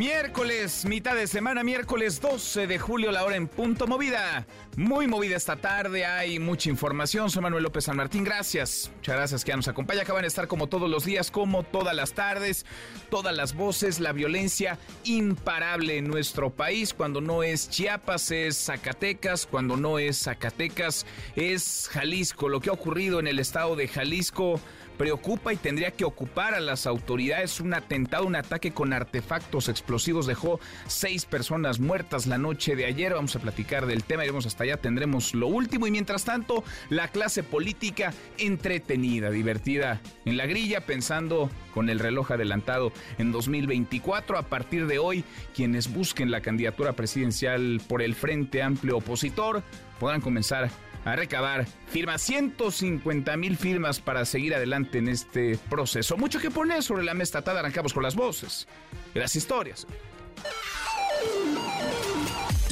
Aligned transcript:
Miércoles, 0.00 0.86
mitad 0.86 1.14
de 1.14 1.26
semana, 1.26 1.62
miércoles 1.62 2.22
12 2.22 2.66
de 2.66 2.78
julio, 2.78 3.12
la 3.12 3.22
hora 3.22 3.36
en 3.36 3.46
punto 3.46 3.86
movida. 3.86 4.46
Muy 4.78 5.06
movida 5.06 5.36
esta 5.36 5.56
tarde, 5.56 6.06
hay 6.06 6.38
mucha 6.38 6.70
información. 6.70 7.28
Soy 7.28 7.42
Manuel 7.42 7.64
López 7.64 7.84
San 7.84 7.98
Martín, 7.98 8.24
gracias. 8.24 8.90
Muchas 8.96 9.14
gracias 9.14 9.44
que 9.44 9.54
nos 9.54 9.68
acompaña. 9.68 10.00
Acaban 10.00 10.22
de 10.22 10.28
estar 10.28 10.48
como 10.48 10.68
todos 10.68 10.88
los 10.88 11.04
días, 11.04 11.30
como 11.30 11.64
todas 11.64 11.94
las 11.94 12.14
tardes, 12.14 12.64
todas 13.10 13.36
las 13.36 13.52
voces, 13.52 14.00
la 14.00 14.12
violencia 14.12 14.78
imparable 15.04 15.98
en 15.98 16.08
nuestro 16.08 16.48
país. 16.48 16.94
Cuando 16.94 17.20
no 17.20 17.42
es 17.42 17.68
Chiapas, 17.68 18.30
es 18.30 18.56
Zacatecas. 18.56 19.46
Cuando 19.46 19.76
no 19.76 19.98
es 19.98 20.22
Zacatecas, 20.22 21.04
es 21.36 21.90
Jalisco. 21.92 22.48
Lo 22.48 22.60
que 22.60 22.70
ha 22.70 22.72
ocurrido 22.72 23.20
en 23.20 23.26
el 23.26 23.38
estado 23.38 23.76
de 23.76 23.86
Jalisco 23.86 24.62
preocupa 25.00 25.54
y 25.54 25.56
tendría 25.56 25.92
que 25.92 26.04
ocupar 26.04 26.52
a 26.52 26.60
las 26.60 26.86
autoridades. 26.86 27.58
Un 27.58 27.72
atentado, 27.72 28.26
un 28.26 28.36
ataque 28.36 28.72
con 28.72 28.92
artefactos 28.92 29.70
explosivos 29.70 30.26
dejó 30.26 30.60
seis 30.88 31.24
personas 31.24 31.80
muertas 31.80 32.26
la 32.26 32.36
noche 32.36 32.76
de 32.76 32.84
ayer. 32.84 33.14
Vamos 33.14 33.34
a 33.34 33.38
platicar 33.38 33.86
del 33.86 34.04
tema, 34.04 34.24
iremos 34.24 34.44
hasta 34.44 34.64
allá, 34.64 34.76
tendremos 34.76 35.32
lo 35.32 35.46
último 35.46 35.86
y 35.86 35.90
mientras 35.90 36.26
tanto 36.26 36.64
la 36.90 37.08
clase 37.08 37.42
política 37.42 38.12
entretenida, 38.36 39.30
divertida 39.30 40.02
en 40.26 40.36
la 40.36 40.44
grilla, 40.44 40.84
pensando 40.84 41.48
con 41.72 41.88
el 41.88 41.98
reloj 41.98 42.32
adelantado 42.32 42.92
en 43.16 43.32
2024. 43.32 44.36
A 44.36 44.42
partir 44.42 44.86
de 44.86 44.98
hoy, 44.98 45.24
quienes 45.54 45.90
busquen 45.90 46.30
la 46.30 46.42
candidatura 46.42 46.92
presidencial 46.92 47.80
por 47.88 48.02
el 48.02 48.14
Frente 48.14 48.62
Amplio 48.62 48.98
Opositor 48.98 49.62
podrán 49.98 50.20
comenzar 50.20 50.70
a 51.04 51.16
recabar 51.16 51.66
firmas, 51.88 52.22
150 52.22 53.36
mil 53.36 53.56
firmas 53.56 54.00
para 54.00 54.24
seguir 54.24 54.54
adelante 54.54 54.98
en 54.98 55.08
este 55.08 55.58
proceso. 55.68 56.16
Mucho 56.16 56.40
que 56.40 56.50
poner 56.50 56.82
sobre 56.82 57.04
la 57.04 57.14
mesa 57.14 57.42
tarde, 57.42 57.60
arrancamos 57.60 57.92
con 57.92 58.02
las 58.02 58.14
voces 58.14 58.66
y 59.14 59.18
las 59.18 59.34
historias. 59.36 59.86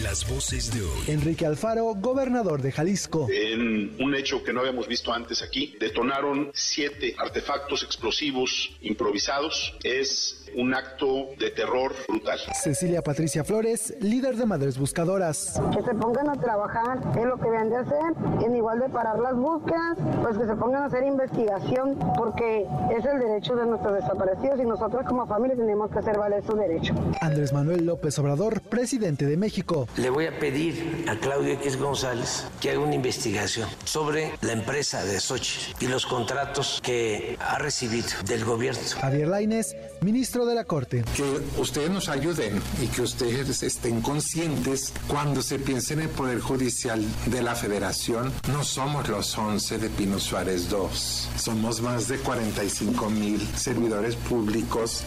Las 0.03 0.31
voces 0.31 0.73
de 0.73 0.81
hoy. 0.81 1.05
Enrique 1.09 1.45
Alfaro, 1.45 1.93
gobernador 1.97 2.63
de 2.63 2.71
Jalisco. 2.71 3.27
En 3.33 4.01
un 4.01 4.15
hecho 4.15 4.45
que 4.45 4.53
no 4.53 4.61
habíamos 4.61 4.87
visto 4.87 5.13
antes 5.13 5.43
aquí, 5.43 5.77
detonaron 5.81 6.53
siete 6.55 7.17
artefactos 7.19 7.83
explosivos 7.83 8.79
improvisados. 8.81 9.77
Es 9.83 10.45
un 10.55 10.73
acto 10.73 11.31
de 11.39 11.51
terror 11.51 11.93
brutal. 12.07 12.39
Cecilia 12.55 13.03
Patricia 13.03 13.43
Flores, 13.43 13.93
líder 14.01 14.37
de 14.37 14.47
Madres 14.47 14.79
Buscadoras. 14.79 15.61
Que 15.75 15.83
se 15.83 15.95
pongan 15.95 16.31
a 16.31 16.41
trabajar 16.41 17.01
en 17.17 17.29
lo 17.29 17.37
que 17.39 17.51
vean 17.51 17.69
de 17.69 17.79
hacer, 17.79 18.47
en 18.47 18.55
igual 18.55 18.79
de 18.79 18.89
parar 18.89 19.19
las 19.19 19.35
búsquedas, 19.35 19.99
pues 20.23 20.39
que 20.39 20.47
se 20.47 20.55
pongan 20.55 20.85
a 20.85 20.87
hacer 20.87 21.05
investigación, 21.05 21.99
porque 22.17 22.67
es 22.97 23.05
el 23.05 23.19
derecho 23.19 23.57
de 23.57 23.67
nuestros 23.67 23.95
desaparecidos 23.95 24.61
y 24.61 24.65
nosotros 24.65 25.05
como 25.09 25.27
familia 25.27 25.57
tenemos 25.57 25.91
que 25.91 25.99
hacer 25.99 26.17
valer 26.17 26.45
su 26.45 26.55
derecho. 26.55 26.95
Andrés 27.21 27.53
Manuel 27.53 27.85
López 27.85 28.17
Obrador, 28.21 28.61
presidente 28.61 29.27
de 29.27 29.37
México. 29.37 29.88
Le 29.97 30.11
voy 30.11 30.27
a 30.27 30.39
pedir 30.39 31.07
a 31.09 31.17
Claudio 31.17 31.55
X 31.55 31.77
González 31.77 32.45
que 32.61 32.71
haga 32.71 32.81
una 32.81 32.95
investigación 32.95 33.69
sobre 33.85 34.33
la 34.43 34.53
empresa 34.53 35.05
de 35.05 35.19
Sochi 35.19 35.75
y 35.81 35.89
los 35.89 36.07
contratos 36.07 36.81
que 36.83 37.37
ha 37.41 37.59
recibido 37.59 38.09
del 38.27 38.45
gobierno. 38.45 38.81
Javier 39.01 39.29
Laines, 39.29 39.75
ministro 40.01 40.47
de 40.47 40.55
la 40.55 40.65
Corte. 40.65 41.05
Que 41.17 41.41
ustedes 41.61 41.91
nos 41.91 42.09
ayuden 42.09 42.63
y 42.81 42.87
que 42.87 43.03
ustedes 43.03 43.63
estén 43.63 44.01
conscientes 44.01 44.93
cuando 45.09 45.43
se 45.43 45.59
piense 45.59 45.95
en 45.95 46.01
el 46.03 46.09
Poder 46.09 46.41
Judicial 46.41 47.05
de 47.27 47.43
la 47.43 47.57
Federación. 47.57 48.33
No 48.53 48.63
somos 48.63 49.09
los 49.09 49.37
11 49.37 49.79
de 49.79 49.89
Pino 49.91 50.19
Suárez 50.19 50.69
II. 50.71 50.89
Somos 51.37 51.81
más 51.81 52.09
de 52.09 52.19
45 52.19 53.11
mil 53.11 53.41
servidores 53.57 54.15
públicos. 54.15 55.03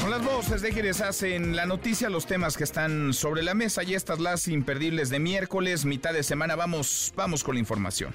Son 0.00 0.10
las 0.10 0.24
voces 0.24 0.62
de 0.62 0.70
quienes 0.70 1.00
hacen 1.00 1.56
la 1.56 1.66
noticia, 1.66 2.08
los 2.08 2.26
temas 2.26 2.56
que 2.56 2.64
están 2.64 3.12
sobre 3.12 3.42
la 3.42 3.54
mesa 3.54 3.82
y 3.82 3.94
estas 3.94 4.20
las 4.20 4.46
imperdibles 4.46 5.10
de 5.10 5.18
miércoles, 5.18 5.84
mitad 5.84 6.12
de 6.12 6.22
semana. 6.22 6.54
Vamos, 6.54 7.12
vamos 7.16 7.42
con 7.42 7.56
la 7.56 7.60
información. 7.60 8.14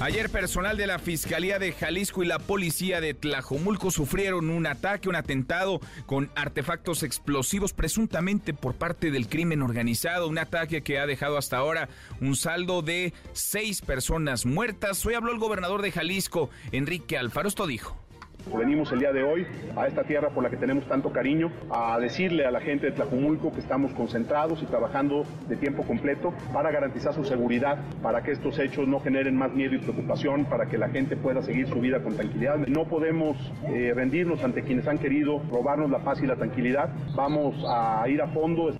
Ayer 0.00 0.30
personal 0.30 0.76
de 0.76 0.86
la 0.86 1.00
Fiscalía 1.00 1.58
de 1.58 1.72
Jalisco 1.72 2.22
y 2.22 2.26
la 2.26 2.38
Policía 2.38 3.00
de 3.00 3.14
Tlajomulco 3.14 3.90
sufrieron 3.90 4.48
un 4.48 4.64
ataque, 4.66 5.08
un 5.08 5.16
atentado 5.16 5.80
con 6.06 6.30
artefactos 6.36 7.02
explosivos 7.02 7.72
presuntamente 7.72 8.54
por 8.54 8.74
parte 8.74 9.10
del 9.10 9.28
crimen 9.28 9.60
organizado, 9.60 10.28
un 10.28 10.38
ataque 10.38 10.82
que 10.82 11.00
ha 11.00 11.06
dejado 11.06 11.36
hasta 11.36 11.56
ahora 11.56 11.88
un 12.20 12.36
saldo 12.36 12.80
de 12.80 13.12
seis 13.32 13.82
personas 13.82 14.46
muertas. 14.46 15.04
Hoy 15.04 15.14
habló 15.14 15.32
el 15.32 15.38
gobernador 15.38 15.82
de 15.82 15.90
Jalisco, 15.90 16.48
Enrique 16.70 17.18
Alfaro, 17.18 17.48
esto 17.48 17.66
dijo. 17.66 18.07
Venimos 18.56 18.90
el 18.92 19.00
día 19.00 19.12
de 19.12 19.22
hoy 19.22 19.46
a 19.76 19.86
esta 19.86 20.04
tierra 20.04 20.30
por 20.30 20.42
la 20.42 20.50
que 20.50 20.56
tenemos 20.56 20.86
tanto 20.86 21.12
cariño 21.12 21.52
a 21.70 21.98
decirle 21.98 22.46
a 22.46 22.50
la 22.50 22.60
gente 22.60 22.86
de 22.86 22.92
Tlajumulco 22.92 23.52
que 23.52 23.60
estamos 23.60 23.92
concentrados 23.92 24.62
y 24.62 24.66
trabajando 24.66 25.24
de 25.48 25.56
tiempo 25.56 25.82
completo 25.84 26.32
para 26.52 26.70
garantizar 26.70 27.14
su 27.14 27.24
seguridad, 27.24 27.78
para 28.02 28.22
que 28.22 28.32
estos 28.32 28.58
hechos 28.58 28.88
no 28.88 29.00
generen 29.00 29.36
más 29.36 29.52
miedo 29.52 29.74
y 29.74 29.78
preocupación, 29.78 30.44
para 30.46 30.66
que 30.66 30.78
la 30.78 30.88
gente 30.88 31.16
pueda 31.16 31.42
seguir 31.42 31.68
su 31.68 31.80
vida 31.80 32.02
con 32.02 32.16
tranquilidad. 32.16 32.56
No 32.66 32.84
podemos 32.86 33.36
eh, 33.66 33.92
rendirnos 33.94 34.42
ante 34.42 34.62
quienes 34.62 34.86
han 34.86 34.98
querido 34.98 35.40
robarnos 35.50 35.90
la 35.90 35.98
paz 35.98 36.20
y 36.22 36.26
la 36.26 36.36
tranquilidad. 36.36 36.88
Vamos 37.14 37.54
a 37.68 38.08
ir 38.08 38.22
a 38.22 38.28
fondo. 38.28 38.74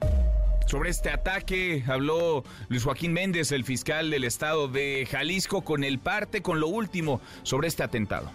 Sobre 0.66 0.90
este 0.90 1.10
ataque 1.10 1.84
habló 1.86 2.44
Luis 2.68 2.84
Joaquín 2.84 3.12
Méndez, 3.12 3.52
el 3.52 3.64
fiscal 3.64 4.10
del 4.10 4.24
estado 4.24 4.68
de 4.68 5.06
Jalisco, 5.10 5.62
con 5.62 5.84
el 5.84 5.98
parte, 5.98 6.42
con 6.42 6.60
lo 6.60 6.68
último 6.68 7.20
sobre 7.42 7.68
este 7.68 7.82
atentado. 7.82 8.30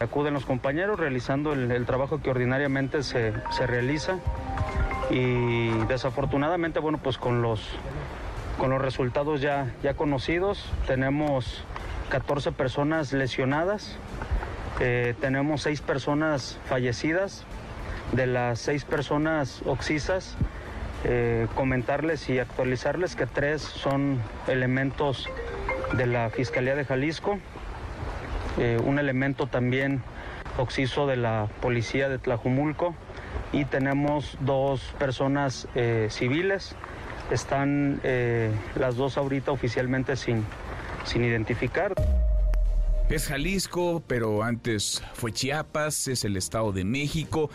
Acuden 0.00 0.34
los 0.34 0.44
compañeros 0.44 0.98
realizando 0.98 1.52
el, 1.52 1.86
trabajo 1.86 2.20
que 2.20 2.30
ordinariamente 2.30 3.02
se, 3.02 3.32
se, 3.50 3.66
realiza. 3.66 4.18
Y 5.10 5.68
desafortunadamente, 5.86 6.80
bueno, 6.80 6.98
pues 6.98 7.16
con 7.16 7.42
los, 7.42 7.68
con 8.58 8.70
los 8.70 8.80
resultados 8.80 9.40
ya, 9.40 9.72
ya 9.82 9.94
conocidos, 9.94 10.70
tenemos 10.86 11.64
14 12.10 12.52
personas 12.52 13.12
lesionadas, 13.12 13.96
eh, 14.80 15.14
tenemos 15.20 15.62
6 15.62 15.80
personas 15.80 16.58
fallecidas, 16.68 17.44
de 18.12 18.26
las 18.26 18.58
6 18.60 18.84
personas 18.84 19.62
oxisas, 19.64 20.36
eh, 21.04 21.46
comentarles 21.54 22.28
y 22.28 22.38
actualizarles 22.38 23.14
que 23.14 23.26
3 23.26 23.60
son 23.60 24.20
elementos 24.48 25.28
de 25.92 26.06
la 26.06 26.30
Fiscalía 26.30 26.74
de 26.74 26.84
Jalisco, 26.84 27.38
eh, 28.58 28.78
un 28.84 28.98
elemento 28.98 29.46
también 29.46 30.02
oxiso 30.58 31.06
de 31.06 31.16
la 31.16 31.48
policía 31.60 32.08
de 32.08 32.18
Tlajumulco 32.18 32.94
y 33.52 33.64
tenemos 33.64 34.36
dos 34.40 34.80
personas 34.98 35.68
eh, 35.74 36.08
civiles. 36.10 36.74
Están 37.30 38.00
eh, 38.04 38.50
las 38.76 38.96
dos 38.96 39.16
ahorita 39.16 39.50
oficialmente 39.50 40.16
sin, 40.16 40.44
sin 41.04 41.24
identificar. 41.24 41.94
Es 43.08 43.28
Jalisco, 43.28 44.02
pero 44.06 44.42
antes 44.42 45.02
fue 45.14 45.32
Chiapas, 45.32 46.08
es 46.08 46.24
el 46.24 46.36
Estado 46.36 46.72
de 46.72 46.84
México, 46.84 47.50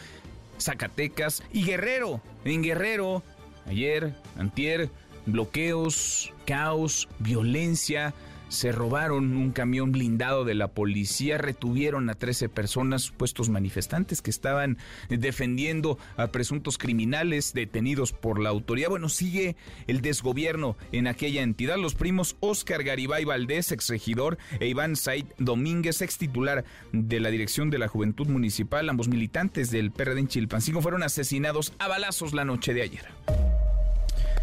Zacatecas 0.60 1.44
y 1.52 1.64
Guerrero. 1.66 2.22
En 2.46 2.62
Guerrero, 2.62 3.24
ayer, 3.68 4.14
antier, 4.38 4.90
bloqueos, 5.26 6.34
caos, 6.46 7.07
violencia 7.19 8.13
se 8.50 8.72
robaron 8.72 9.38
un 9.38 9.51
camión 9.51 9.92
blindado 9.92 10.44
de 10.44 10.56
la 10.56 10.68
policía, 10.68 11.38
retuvieron 11.38 12.10
a 12.10 12.16
13 12.16 12.50
personas, 12.50 13.04
supuestos 13.04 13.50
manifestantes 13.50 14.22
que 14.22 14.30
estaban 14.30 14.78
defendiendo 15.07 15.98
a 16.18 16.28
presuntos 16.28 16.78
criminales 16.78 17.54
detenidos 17.54 18.12
por 18.12 18.40
la 18.40 18.50
autoridad. 18.50 18.90
Bueno, 18.90 19.10
sigue 19.10 19.56
el 19.88 20.01
desgobierno 20.01 20.75
en 20.92 21.07
aquella 21.07 21.42
entidad. 21.42 21.78
Los 21.78 21.96
primos 21.96 22.36
Oscar 22.40 22.84
Garibay 22.84 23.24
Valdés, 23.24 23.72
exregidor, 23.72 24.38
e 24.60 24.68
Iván 24.68 24.95
Said 24.95 25.25
Domínguez, 25.38 26.02
ex 26.02 26.18
titular 26.18 26.66
de 26.92 27.19
la 27.19 27.30
Dirección 27.30 27.69
de 27.69 27.78
la 27.78 27.88
Juventud 27.88 28.28
Municipal, 28.28 28.90
ambos 28.90 29.07
militantes 29.07 29.72
del 29.72 29.92
PRD 29.92 30.19
en 30.19 30.28
Chilpancingo, 30.28 30.81
fueron 30.81 31.04
asesinados 31.04 31.74
a 31.80 31.88
balazos 31.88 32.34
la 32.34 32.45
noche 32.45 32.74
de 32.74 32.81
ayer. 32.81 33.49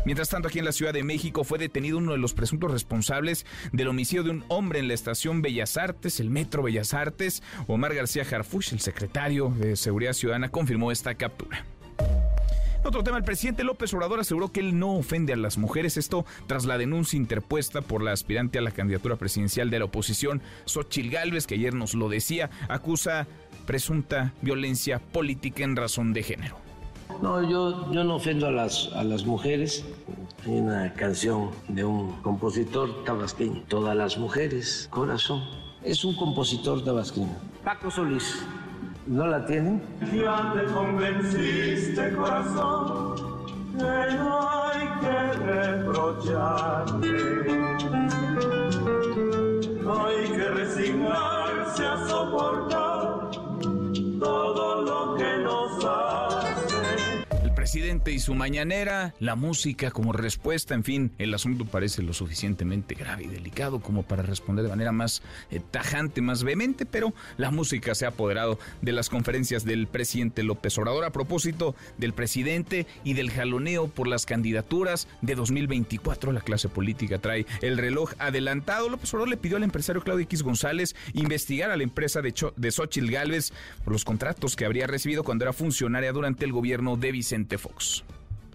Mientras 0.06 0.28
tanto, 0.28 0.46
aquí 0.46 0.60
en 0.60 0.64
la 0.64 0.70
Ciudad 0.70 0.92
de 0.92 1.02
México 1.02 1.42
fue 1.42 1.58
detenido 1.58 1.98
uno 1.98 2.12
de 2.12 2.18
los 2.18 2.32
presuntos 2.32 2.70
responsables 2.70 3.44
del 3.72 3.88
homicidio 3.88 4.22
de 4.22 4.30
un 4.30 4.44
hombre 4.46 4.78
en 4.78 4.86
la 4.86 4.94
estación 4.94 5.42
Bellas 5.42 5.76
Artes, 5.76 6.20
el 6.20 6.30
Metro 6.30 6.62
Bellas 6.62 6.94
Artes. 6.94 7.42
Omar 7.66 7.92
García 7.92 8.22
Harfuch, 8.22 8.72
el 8.72 8.78
secretario 8.78 9.52
de 9.58 9.74
Seguridad 9.74 10.12
Ciudadana, 10.12 10.48
confirmó 10.48 10.92
esta 10.92 11.16
captura. 11.16 11.64
Otro 12.84 13.02
tema, 13.02 13.18
el 13.18 13.24
presidente 13.24 13.64
López 13.64 13.92
Obrador 13.94 14.20
aseguró 14.20 14.52
que 14.52 14.60
él 14.60 14.78
no 14.78 14.94
ofende 14.94 15.32
a 15.32 15.36
las 15.36 15.58
mujeres, 15.58 15.96
esto 15.96 16.24
tras 16.46 16.66
la 16.66 16.78
denuncia 16.78 17.16
interpuesta 17.16 17.80
por 17.80 18.00
la 18.00 18.12
aspirante 18.12 18.60
a 18.60 18.62
la 18.62 18.70
candidatura 18.70 19.16
presidencial 19.16 19.70
de 19.70 19.80
la 19.80 19.86
oposición, 19.86 20.40
Xochil 20.66 21.10
Gálvez, 21.10 21.48
que 21.48 21.56
ayer 21.56 21.74
nos 21.74 21.94
lo 21.94 22.08
decía, 22.08 22.48
acusa 22.68 23.26
presunta 23.66 24.34
violencia 24.40 25.00
política 25.00 25.64
en 25.64 25.74
razón 25.74 26.12
de 26.12 26.22
género. 26.22 26.65
No, 27.22 27.42
yo, 27.48 27.86
no 27.92 28.14
ofendo 28.16 28.46
a 28.46 28.50
las, 28.50 28.90
a 28.94 29.02
las 29.04 29.24
mujeres. 29.24 29.84
Hay 30.44 30.58
una 30.58 30.92
canción 30.92 31.50
de 31.68 31.84
un 31.84 32.12
compositor 32.22 33.04
tabasqueño, 33.04 33.62
Todas 33.68 33.96
las 33.96 34.16
mujeres, 34.18 34.86
corazón. 34.90 35.42
Es 35.82 36.04
un 36.04 36.14
compositor 36.16 36.84
tabasqueño, 36.84 37.36
Paco 37.64 37.90
Solís. 37.90 38.44
¿No 39.06 39.26
la 39.26 39.44
tienen? 39.46 39.80
Ya 40.12 40.52
te 40.52 40.64
convenciste, 40.72 42.12
corazón, 42.14 43.14
que 43.78 44.14
no 44.16 44.50
hay 44.68 44.88
que 45.00 45.32
reprocharte. 45.44 47.08
No 49.82 50.06
hay 50.06 50.24
que 50.28 50.48
resignarse 50.50 51.86
a 51.86 52.08
soportar 52.08 53.30
todo 54.18 54.82
lo 54.82 55.14
que 55.14 55.38
nos 55.38 55.84
hace. 55.84 56.75
Presidente 57.66 58.12
y 58.12 58.20
su 58.20 58.32
mañanera, 58.36 59.12
la 59.18 59.34
música 59.34 59.90
como 59.90 60.12
respuesta, 60.12 60.72
en 60.72 60.84
fin, 60.84 61.10
el 61.18 61.34
asunto 61.34 61.64
parece 61.64 62.00
lo 62.00 62.12
suficientemente 62.12 62.94
grave 62.94 63.24
y 63.24 63.26
delicado 63.26 63.80
como 63.80 64.04
para 64.04 64.22
responder 64.22 64.62
de 64.62 64.68
manera 64.68 64.92
más 64.92 65.20
eh, 65.50 65.60
tajante, 65.72 66.20
más 66.20 66.44
vehemente, 66.44 66.86
pero 66.86 67.12
la 67.38 67.50
música 67.50 67.96
se 67.96 68.04
ha 68.04 68.10
apoderado 68.10 68.60
de 68.82 68.92
las 68.92 69.08
conferencias 69.08 69.64
del 69.64 69.88
presidente 69.88 70.44
López 70.44 70.78
Obrador 70.78 71.04
a 71.04 71.10
propósito 71.10 71.74
del 71.98 72.12
presidente 72.12 72.86
y 73.02 73.14
del 73.14 73.32
jaloneo 73.32 73.88
por 73.88 74.06
las 74.06 74.26
candidaturas 74.26 75.08
de 75.20 75.34
2024. 75.34 76.30
La 76.30 76.42
clase 76.42 76.68
política 76.68 77.18
trae 77.18 77.46
el 77.62 77.78
reloj 77.78 78.12
adelantado. 78.20 78.88
López 78.88 79.12
Obrador 79.12 79.30
le 79.30 79.38
pidió 79.38 79.56
al 79.56 79.64
empresario 79.64 80.04
Claudio 80.04 80.22
X 80.22 80.44
González 80.44 80.94
investigar 81.14 81.72
a 81.72 81.76
la 81.76 81.82
empresa 81.82 82.22
de, 82.22 82.32
Cho 82.32 82.54
de 82.56 82.70
Gálvez 83.10 83.52
por 83.82 83.92
los 83.92 84.04
contratos 84.04 84.54
que 84.54 84.64
habría 84.64 84.86
recibido 84.86 85.24
cuando 85.24 85.44
era 85.44 85.52
funcionaria 85.52 86.12
durante 86.12 86.44
el 86.44 86.52
gobierno 86.52 86.96
de 86.96 87.10
Vicente 87.10 87.55
Fox. 87.58 88.04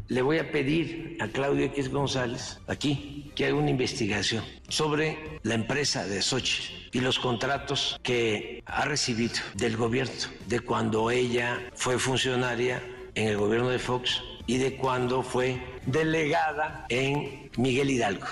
Le 0.08 0.22
voy 0.22 0.40
a 0.40 0.52
pedir 0.52 1.18
a 1.22 1.28
Claudio 1.28 1.66
X 1.68 1.90
González 1.90 2.60
aquí 2.68 3.32
que 3.34 3.46
haga 3.46 3.56
una 3.56 3.70
investigación 3.70 4.44
sobre 4.68 5.40
la 5.44 5.54
empresa 5.54 6.06
de 6.06 6.22
Sochi 6.22 6.90
y 6.92 7.00
los 7.00 7.18
contratos 7.18 7.98
que 8.04 8.62
ha 8.66 8.84
recibido 8.84 9.36
del 9.56 9.78
gobierno 9.78 10.14
de 10.48 10.60
cuando 10.60 11.12
ella 11.12 11.62
fue 11.76 11.98
funcionaria 11.98 12.84
en 13.16 13.30
el 13.30 13.38
gobierno 13.38 13.70
de 13.70 13.80
Fox 13.80 14.22
y 14.48 14.58
de 14.58 14.76
cuando 14.76 15.24
fue 15.24 15.62
delegada 15.86 16.86
en 16.90 17.50
Miguel 17.58 17.90
Hidalgo. 17.90 18.28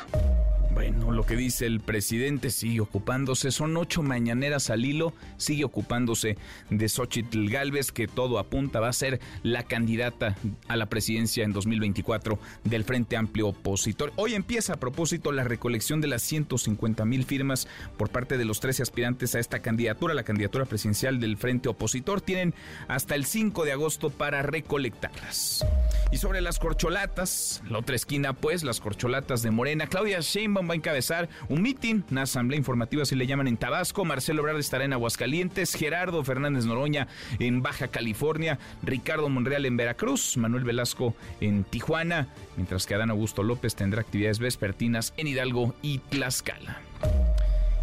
Bueno, 0.79 1.11
lo 1.11 1.25
que 1.25 1.35
dice 1.35 1.65
el 1.65 1.81
presidente 1.81 2.49
sigue 2.49 2.79
ocupándose, 2.79 3.51
son 3.51 3.75
ocho 3.75 4.01
mañaneras 4.01 4.69
al 4.69 4.85
hilo, 4.85 5.11
sigue 5.35 5.65
ocupándose 5.65 6.37
de 6.69 6.87
Xochitl 6.87 7.49
Galvez, 7.49 7.91
que 7.91 8.07
todo 8.07 8.39
apunta 8.39 8.79
va 8.79 8.87
a 8.87 8.93
ser 8.93 9.19
la 9.43 9.63
candidata 9.63 10.37
a 10.69 10.77
la 10.77 10.85
presidencia 10.85 11.43
en 11.43 11.51
2024 11.51 12.39
del 12.63 12.85
Frente 12.85 13.17
Amplio 13.17 13.49
Opositor. 13.49 14.13
Hoy 14.15 14.35
empieza 14.35 14.75
a 14.75 14.79
propósito 14.79 15.33
la 15.33 15.43
recolección 15.43 15.99
de 15.99 16.07
las 16.07 16.21
150 16.21 17.03
mil 17.03 17.25
firmas 17.25 17.67
por 17.97 18.09
parte 18.09 18.37
de 18.37 18.45
los 18.45 18.61
13 18.61 18.83
aspirantes 18.83 19.35
a 19.35 19.39
esta 19.39 19.59
candidatura, 19.59 20.13
la 20.13 20.23
candidatura 20.23 20.63
presidencial 20.63 21.19
del 21.19 21.35
Frente 21.35 21.67
Opositor. 21.67 22.21
Tienen 22.21 22.53
hasta 22.87 23.15
el 23.15 23.25
5 23.25 23.65
de 23.65 23.73
agosto 23.73 24.11
para 24.11 24.43
recolectarlas. 24.43 25.65
Y 26.13 26.17
sobre 26.19 26.39
las 26.39 26.57
corcholatas, 26.57 27.61
la 27.69 27.79
otra 27.79 27.97
esquina, 27.97 28.31
pues, 28.31 28.63
las 28.63 28.79
corcholatas 28.79 29.41
de 29.41 29.51
Morena, 29.51 29.85
Claudia 29.85 30.21
Sheinbaum 30.21 30.68
va 30.69 30.73
a 30.73 30.77
encabezar 30.77 31.29
un 31.49 31.61
mitin, 31.61 32.05
una 32.11 32.23
asamblea 32.23 32.57
informativa, 32.57 33.05
si 33.05 33.15
le 33.15 33.27
llaman 33.27 33.47
en 33.47 33.57
Tabasco. 33.57 34.05
Marcelo 34.05 34.41
Ebrard 34.41 34.59
estará 34.59 34.85
en 34.85 34.93
Aguascalientes, 34.93 35.73
Gerardo 35.73 36.23
Fernández 36.23 36.65
Noroña 36.65 37.07
en 37.39 37.61
Baja 37.61 37.87
California, 37.87 38.59
Ricardo 38.83 39.29
Monreal 39.29 39.65
en 39.65 39.77
Veracruz, 39.77 40.37
Manuel 40.37 40.63
Velasco 40.63 41.15
en 41.41 41.63
Tijuana, 41.63 42.27
mientras 42.55 42.85
que 42.85 42.95
Adán 42.95 43.09
Augusto 43.09 43.43
López 43.43 43.75
tendrá 43.75 44.01
actividades 44.01 44.39
vespertinas 44.39 45.13
en 45.17 45.27
Hidalgo 45.27 45.75
y 45.81 45.99
Tlaxcala. 45.99 46.81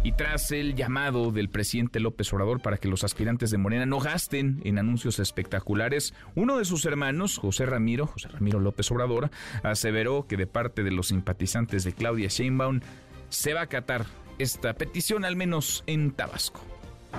Y 0.07 0.13
tras 0.13 0.53
el 0.53 0.73
llamado 0.73 1.33
del 1.33 1.49
presidente 1.49 1.99
López 1.99 2.31
Obrador 2.31 2.61
para 2.61 2.77
que 2.77 2.87
los 2.87 3.03
aspirantes 3.03 3.51
de 3.51 3.57
Morena 3.57 3.85
no 3.85 3.99
gasten 3.99 4.61
en 4.63 4.79
anuncios 4.79 5.19
espectaculares, 5.19 6.13
uno 6.33 6.57
de 6.59 6.63
sus 6.63 6.85
hermanos, 6.85 7.37
José 7.37 7.65
Ramiro, 7.65 8.07
José 8.07 8.29
Ramiro 8.29 8.61
López 8.61 8.89
Obrador, 8.89 9.29
aseveró 9.63 10.25
que 10.25 10.37
de 10.37 10.47
parte 10.47 10.83
de 10.83 10.91
los 10.91 11.09
simpatizantes 11.09 11.83
de 11.83 11.91
Claudia 11.91 12.29
Sheinbaum 12.29 12.79
se 13.27 13.53
va 13.53 13.59
a 13.59 13.63
acatar 13.63 14.05
esta 14.39 14.75
petición, 14.75 15.25
al 15.25 15.35
menos 15.35 15.83
en 15.87 16.11
Tabasco. 16.11 16.61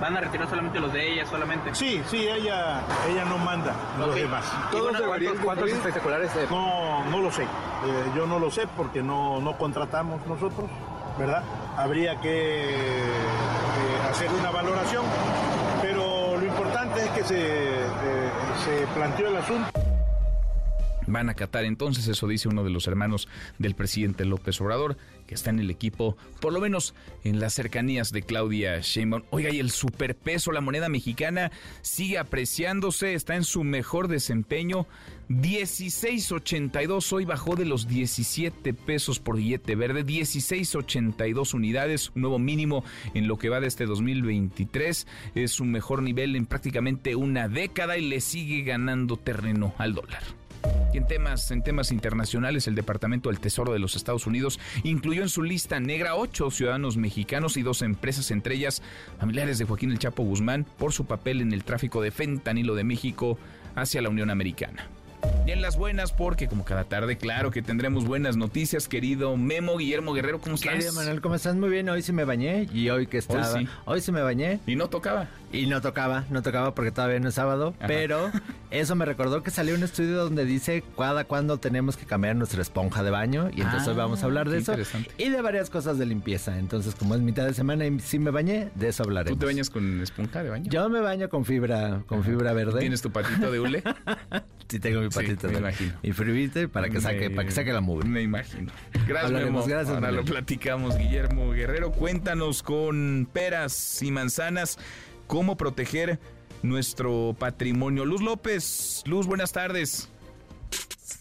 ¿Van 0.01 0.17
a 0.17 0.21
retirar 0.21 0.49
solamente 0.49 0.79
los 0.79 0.91
de 0.91 1.13
ella, 1.13 1.27
solamente? 1.27 1.75
Sí, 1.75 2.01
sí, 2.09 2.17
ella, 2.27 2.81
ella 3.07 3.23
no 3.25 3.37
manda 3.37 3.75
los 3.99 4.09
Ok. 4.09 4.15
demás. 4.15 4.45
¿Todos 4.71 4.97
deberían 4.97 5.37
¿Cuántos 5.37 5.69
espectaculares? 5.69 6.31
eh, 6.35 6.47
No, 6.49 7.05
no 7.11 7.19
lo 7.21 7.31
sé. 7.31 7.43
Eh, 7.43 7.47
yo 8.15 8.25
no 8.25 8.39
lo 8.39 8.49
sé 8.49 8.63
porque 8.75 9.03
no, 9.03 9.39
no 9.41 9.57
contratamos 9.59 10.25
nosotros, 10.25 10.69
¿verdad? 11.19 11.43
Habría 11.77 12.19
que 12.21 12.29
eh, 12.29 13.11
hacer 14.09 14.31
una 14.31 14.51
valoración, 14.51 15.03
pero 15.81 16.37
lo 16.37 16.45
importante 16.45 17.03
es 17.03 17.09
que 17.09 17.23
se, 17.23 17.39
eh, 17.39 18.29
se 18.63 18.87
planteó 18.95 19.27
el 19.27 19.35
asunto. 19.35 19.69
Van 21.07 21.27
a 21.27 21.31
acatar 21.31 21.65
entonces, 21.65 22.07
eso 22.07 22.27
dice 22.27 22.47
uno 22.47 22.63
de 22.63 22.69
los 22.69 22.87
hermanos 22.87 23.27
del 23.57 23.73
presidente 23.73 24.25
López 24.25 24.61
Obrador, 24.61 24.95
que 25.25 25.33
está 25.33 25.49
en 25.49 25.59
el 25.59 25.71
equipo, 25.71 26.15
por 26.39 26.53
lo 26.53 26.61
menos 26.61 26.93
en 27.23 27.39
las 27.39 27.53
cercanías 27.53 28.11
de 28.11 28.21
Claudia 28.21 28.79
Sheinbaum. 28.79 29.23
Oiga, 29.31 29.49
y 29.49 29.59
el 29.59 29.71
superpeso, 29.71 30.51
la 30.51 30.61
moneda 30.61 30.87
mexicana, 30.87 31.51
sigue 31.81 32.19
apreciándose, 32.19 33.15
está 33.15 33.35
en 33.35 33.43
su 33.43 33.63
mejor 33.63 34.07
desempeño. 34.07 34.85
16.82 35.29 37.13
hoy 37.13 37.23
bajó 37.23 37.55
de 37.55 37.65
los 37.65 37.87
17 37.87 38.73
pesos 38.73 39.19
por 39.19 39.37
billete 39.37 39.75
verde, 39.75 40.03
16.82 40.03 41.53
unidades, 41.53 42.09
un 42.15 42.23
nuevo 42.23 42.39
mínimo 42.39 42.83
en 43.13 43.27
lo 43.27 43.37
que 43.37 43.49
va 43.49 43.59
de 43.59 43.67
este 43.67 43.85
2023. 43.85 45.05
Es 45.35 45.51
su 45.51 45.65
mejor 45.65 46.01
nivel 46.01 46.35
en 46.35 46.47
prácticamente 46.47 47.15
una 47.15 47.47
década 47.47 47.99
y 47.99 48.09
le 48.09 48.21
sigue 48.21 48.63
ganando 48.63 49.17
terreno 49.17 49.75
al 49.77 49.93
dólar. 49.93 50.23
En 50.93 51.05
temas, 51.05 51.51
en 51.51 51.61
temas 51.61 51.91
internacionales, 51.91 52.67
el 52.67 52.73
Departamento 52.73 53.29
del 53.29 53.39
Tesoro 53.39 53.71
de 53.71 53.79
los 53.79 53.95
Estados 53.95 54.25
Unidos 54.25 54.59
incluyó 54.83 55.21
en 55.21 55.29
su 55.29 55.43
lista 55.43 55.79
negra 55.79 56.15
ocho 56.15 56.49
ciudadanos 56.49 56.97
mexicanos 56.97 57.55
y 57.55 57.61
dos 57.61 57.83
empresas, 57.83 58.31
entre 58.31 58.55
ellas 58.55 58.81
familiares 59.19 59.59
de 59.59 59.65
Joaquín 59.65 59.91
El 59.91 59.99
Chapo 59.99 60.23
Guzmán, 60.23 60.65
por 60.79 60.91
su 60.91 61.05
papel 61.05 61.41
en 61.41 61.53
el 61.53 61.63
tráfico 61.63 62.01
de 62.01 62.09
fentanilo 62.09 62.73
de 62.73 62.83
México 62.83 63.37
hacia 63.75 64.01
la 64.01 64.09
Unión 64.09 64.31
Americana. 64.31 64.89
Y 65.45 65.51
en 65.51 65.61
las 65.63 65.77
buenas, 65.77 66.11
porque 66.11 66.47
como 66.47 66.63
cada 66.63 66.83
tarde, 66.83 67.17
claro 67.17 67.49
que 67.49 67.63
tendremos 67.63 68.05
buenas 68.05 68.37
noticias, 68.37 68.87
querido 68.87 69.35
Memo 69.35 69.77
Guillermo 69.77 70.13
Guerrero, 70.13 70.39
¿cómo 70.39 70.55
estás? 70.55 70.73
Querido 70.73 70.93
Manuel, 70.93 71.21
¿cómo 71.21 71.33
estás? 71.35 71.55
Muy 71.55 71.69
bien, 71.69 71.89
hoy 71.89 72.03
sí 72.03 72.13
me 72.13 72.23
bañé 72.23 72.67
y 72.71 72.89
hoy 72.89 73.07
que 73.07 73.17
estaba... 73.17 73.43
sí. 73.45 73.67
Hoy 73.85 73.99
sí 74.01 74.11
me 74.11 74.21
bañé. 74.21 74.59
Y 74.67 74.75
no 74.75 74.89
tocaba. 74.89 75.27
Y 75.51 75.65
no 75.65 75.81
tocaba, 75.81 76.25
no 76.29 76.43
tocaba 76.43 76.75
porque 76.75 76.91
todavía 76.91 77.19
no 77.19 77.29
es 77.29 77.33
sábado, 77.35 77.73
Ajá. 77.79 77.87
pero 77.87 78.31
eso 78.69 78.95
me 78.95 79.05
recordó 79.05 79.41
que 79.41 79.49
salió 79.49 79.73
un 79.73 79.81
estudio 79.81 80.17
donde 80.23 80.45
dice 80.45 80.83
cada 80.95 81.23
cuándo 81.23 81.57
tenemos 81.57 81.97
que 81.97 82.05
cambiar 82.05 82.35
nuestra 82.35 82.61
esponja 82.61 83.01
de 83.01 83.09
baño 83.09 83.49
y 83.55 83.61
entonces 83.61 83.87
Ah, 83.87 83.91
hoy 83.91 83.97
vamos 83.97 84.21
a 84.21 84.25
hablar 84.25 84.49
de 84.49 84.59
eso 84.59 84.73
interesante. 84.73 85.09
y 85.17 85.29
de 85.29 85.41
varias 85.41 85.71
cosas 85.71 85.97
de 85.97 86.05
limpieza. 86.05 86.59
Entonces, 86.59 86.93
como 86.93 87.15
es 87.15 87.21
mitad 87.21 87.47
de 87.47 87.55
semana 87.55 87.87
y 87.87 87.99
sí 87.99 88.19
me 88.19 88.29
bañé, 88.29 88.69
de 88.75 88.89
eso 88.89 89.01
¿Tú 89.03 89.09
hablaremos. 89.09 89.39
te 89.39 89.45
bañas 89.47 89.71
con 89.71 89.99
esponja 90.01 90.43
de 90.43 90.49
baño? 90.51 90.69
Yo 90.69 90.87
me 90.89 90.99
baño 90.99 91.27
con 91.29 91.43
fibra, 91.43 92.03
con 92.05 92.23
fibra 92.23 92.53
verde. 92.53 92.81
¿Tienes 92.81 93.01
tu 93.01 93.09
patito 93.11 93.49
de 93.51 93.59
hule? 93.59 93.83
Sí, 94.69 94.79
tengo 94.79 95.01
mi 95.01 95.08
Patita 95.09 95.47
me 95.47 95.57
imagino. 95.59 95.93
Mi 96.03 96.11
fribite 96.11 96.67
para 96.67 96.89
que 96.89 97.01
saque, 97.01 97.29
para 97.29 97.45
que 97.45 97.51
saque 97.51 97.71
la 97.73 97.81
mugre. 97.81 98.07
Me 98.07 98.21
imagino. 98.21 98.71
Gracias, 99.07 99.25
Hablaremos, 99.25 99.65
Memo. 99.65 99.75
gracias, 99.75 99.95
Ahora 99.95 100.11
lo 100.11 100.23
platicamos, 100.25 100.97
Guillermo 100.97 101.51
Guerrero. 101.51 101.91
Cuéntanos 101.91 102.63
con 102.63 103.27
peras 103.31 104.01
y 104.01 104.11
manzanas 104.11 104.77
cómo 105.27 105.57
proteger 105.57 106.19
nuestro 106.63 107.35
patrimonio. 107.37 108.05
Luz 108.05 108.21
López, 108.21 109.03
Luz, 109.05 109.27
buenas 109.27 109.51
tardes. 109.51 110.09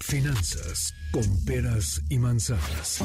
Finanzas 0.00 0.94
con 1.12 1.24
peras 1.44 2.02
y 2.08 2.18
manzanas. 2.18 3.02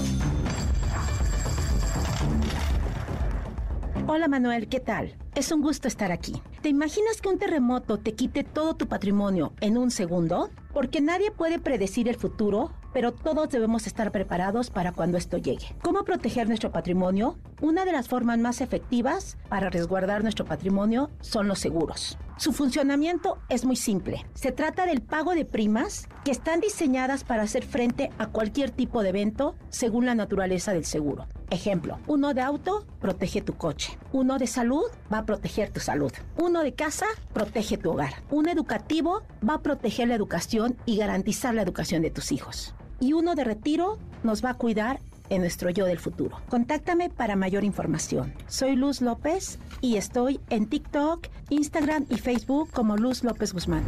Hola 4.07 4.27
Manuel, 4.27 4.67
¿qué 4.67 4.79
tal? 4.79 5.15
Es 5.35 5.51
un 5.51 5.63
gusto 5.63 5.87
estar 5.87 6.11
aquí. 6.11 6.43
¿Te 6.61 6.69
imaginas 6.69 7.19
que 7.19 7.27
un 7.27 7.39
terremoto 7.39 7.97
te 7.97 8.13
quite 8.13 8.43
todo 8.43 8.75
tu 8.75 8.87
patrimonio 8.87 9.53
en 9.61 9.79
un 9.79 9.89
segundo? 9.89 10.51
Porque 10.71 11.01
nadie 11.01 11.31
puede 11.31 11.57
predecir 11.57 12.07
el 12.07 12.15
futuro, 12.15 12.71
pero 12.93 13.11
todos 13.11 13.49
debemos 13.49 13.87
estar 13.87 14.11
preparados 14.11 14.69
para 14.69 14.91
cuando 14.91 15.17
esto 15.17 15.37
llegue. 15.37 15.75
¿Cómo 15.81 16.03
proteger 16.03 16.47
nuestro 16.47 16.71
patrimonio? 16.71 17.39
Una 17.61 17.83
de 17.83 17.91
las 17.93 18.09
formas 18.09 18.37
más 18.37 18.61
efectivas 18.61 19.37
para 19.49 19.71
resguardar 19.71 20.21
nuestro 20.21 20.45
patrimonio 20.45 21.09
son 21.21 21.47
los 21.47 21.57
seguros. 21.57 22.19
Su 22.37 22.51
funcionamiento 22.51 23.37
es 23.49 23.65
muy 23.65 23.75
simple. 23.75 24.25
Se 24.33 24.51
trata 24.51 24.85
del 24.85 25.01
pago 25.01 25.33
de 25.33 25.45
primas 25.45 26.07
que 26.23 26.31
están 26.31 26.59
diseñadas 26.59 27.23
para 27.23 27.43
hacer 27.43 27.63
frente 27.63 28.11
a 28.17 28.27
cualquier 28.27 28.69
tipo 28.69 29.01
de 29.01 29.09
evento 29.09 29.55
según 29.69 30.05
la 30.05 30.15
naturaleza 30.15 30.73
del 30.73 30.85
seguro. 30.85 31.27
Ejemplo, 31.51 31.99
uno 32.07 32.33
de 32.33 32.41
auto 32.41 32.85
protege 32.99 33.41
tu 33.41 33.53
coche, 33.53 33.99
uno 34.11 34.39
de 34.39 34.47
salud 34.47 34.85
va 35.13 35.22
proteger 35.25 35.69
tu 35.71 35.79
salud, 35.79 36.11
uno 36.37 36.63
de 36.63 36.73
casa 36.73 37.05
protege 37.33 37.77
tu 37.77 37.91
hogar, 37.91 38.13
un 38.29 38.47
educativo 38.47 39.23
va 39.47 39.55
a 39.55 39.61
proteger 39.61 40.07
la 40.07 40.15
educación 40.15 40.77
y 40.85 40.97
garantizar 40.97 41.53
la 41.53 41.61
educación 41.61 42.01
de 42.01 42.11
tus 42.11 42.31
hijos. 42.31 42.75
Y 42.99 43.13
uno 43.13 43.35
de 43.35 43.43
retiro 43.43 43.97
nos 44.23 44.43
va 44.43 44.51
a 44.51 44.53
cuidar 44.53 44.99
en 45.29 45.41
nuestro 45.41 45.69
yo 45.69 45.85
del 45.85 45.99
futuro. 45.99 46.41
Contáctame 46.49 47.09
para 47.09 47.35
mayor 47.35 47.63
información. 47.63 48.33
Soy 48.47 48.75
Luz 48.75 49.01
López 49.01 49.59
y 49.81 49.97
estoy 49.97 50.39
en 50.49 50.67
TikTok, 50.67 51.27
Instagram 51.49 52.05
y 52.09 52.17
Facebook 52.17 52.69
como 52.71 52.97
Luz 52.97 53.23
López 53.23 53.53
Guzmán. 53.53 53.83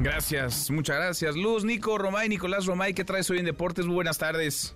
Gracias, 0.00 0.70
muchas 0.70 0.96
gracias. 0.96 1.36
Luz, 1.36 1.64
Nico, 1.64 1.96
Romay, 1.96 2.28
Nicolás 2.28 2.66
Romay, 2.66 2.92
¿qué 2.92 3.04
traes 3.04 3.30
hoy 3.30 3.38
en 3.38 3.44
Deportes? 3.44 3.86
Muy 3.86 3.94
buenas 3.94 4.18
tardes. 4.18 4.74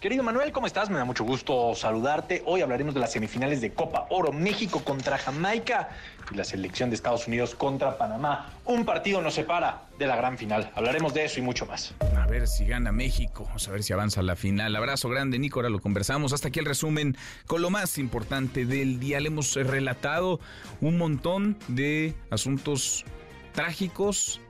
Querido 0.00 0.22
Manuel, 0.22 0.50
¿cómo 0.50 0.66
estás? 0.66 0.88
Me 0.88 0.96
da 0.96 1.04
mucho 1.04 1.24
gusto 1.24 1.74
saludarte. 1.74 2.42
Hoy 2.46 2.62
hablaremos 2.62 2.94
de 2.94 3.00
las 3.00 3.12
semifinales 3.12 3.60
de 3.60 3.74
Copa 3.74 4.06
Oro, 4.08 4.32
México 4.32 4.82
contra 4.82 5.18
Jamaica 5.18 5.90
y 6.32 6.36
la 6.36 6.44
selección 6.44 6.88
de 6.88 6.96
Estados 6.96 7.28
Unidos 7.28 7.54
contra 7.54 7.98
Panamá. 7.98 8.48
Un 8.64 8.86
partido 8.86 9.20
nos 9.20 9.34
separa 9.34 9.88
de 9.98 10.06
la 10.06 10.16
gran 10.16 10.38
final. 10.38 10.70
Hablaremos 10.74 11.12
de 11.12 11.26
eso 11.26 11.38
y 11.40 11.42
mucho 11.42 11.66
más. 11.66 11.92
A 12.16 12.26
ver 12.26 12.48
si 12.48 12.64
gana 12.64 12.92
México, 12.92 13.44
vamos 13.44 13.68
a 13.68 13.72
ver 13.72 13.82
si 13.82 13.92
avanza 13.92 14.22
la 14.22 14.36
final. 14.36 14.74
Abrazo 14.74 15.10
grande, 15.10 15.38
Nico, 15.38 15.58
ahora 15.58 15.68
lo 15.68 15.80
conversamos. 15.80 16.32
Hasta 16.32 16.48
aquí 16.48 16.60
el 16.60 16.64
resumen 16.64 17.14
con 17.46 17.60
lo 17.60 17.68
más 17.68 17.98
importante 17.98 18.64
del 18.64 19.00
día. 19.00 19.20
Le 19.20 19.26
hemos 19.26 19.54
relatado 19.54 20.40
un 20.80 20.96
montón 20.96 21.58
de 21.68 22.14
asuntos 22.30 23.04
trágicos, 23.52 24.40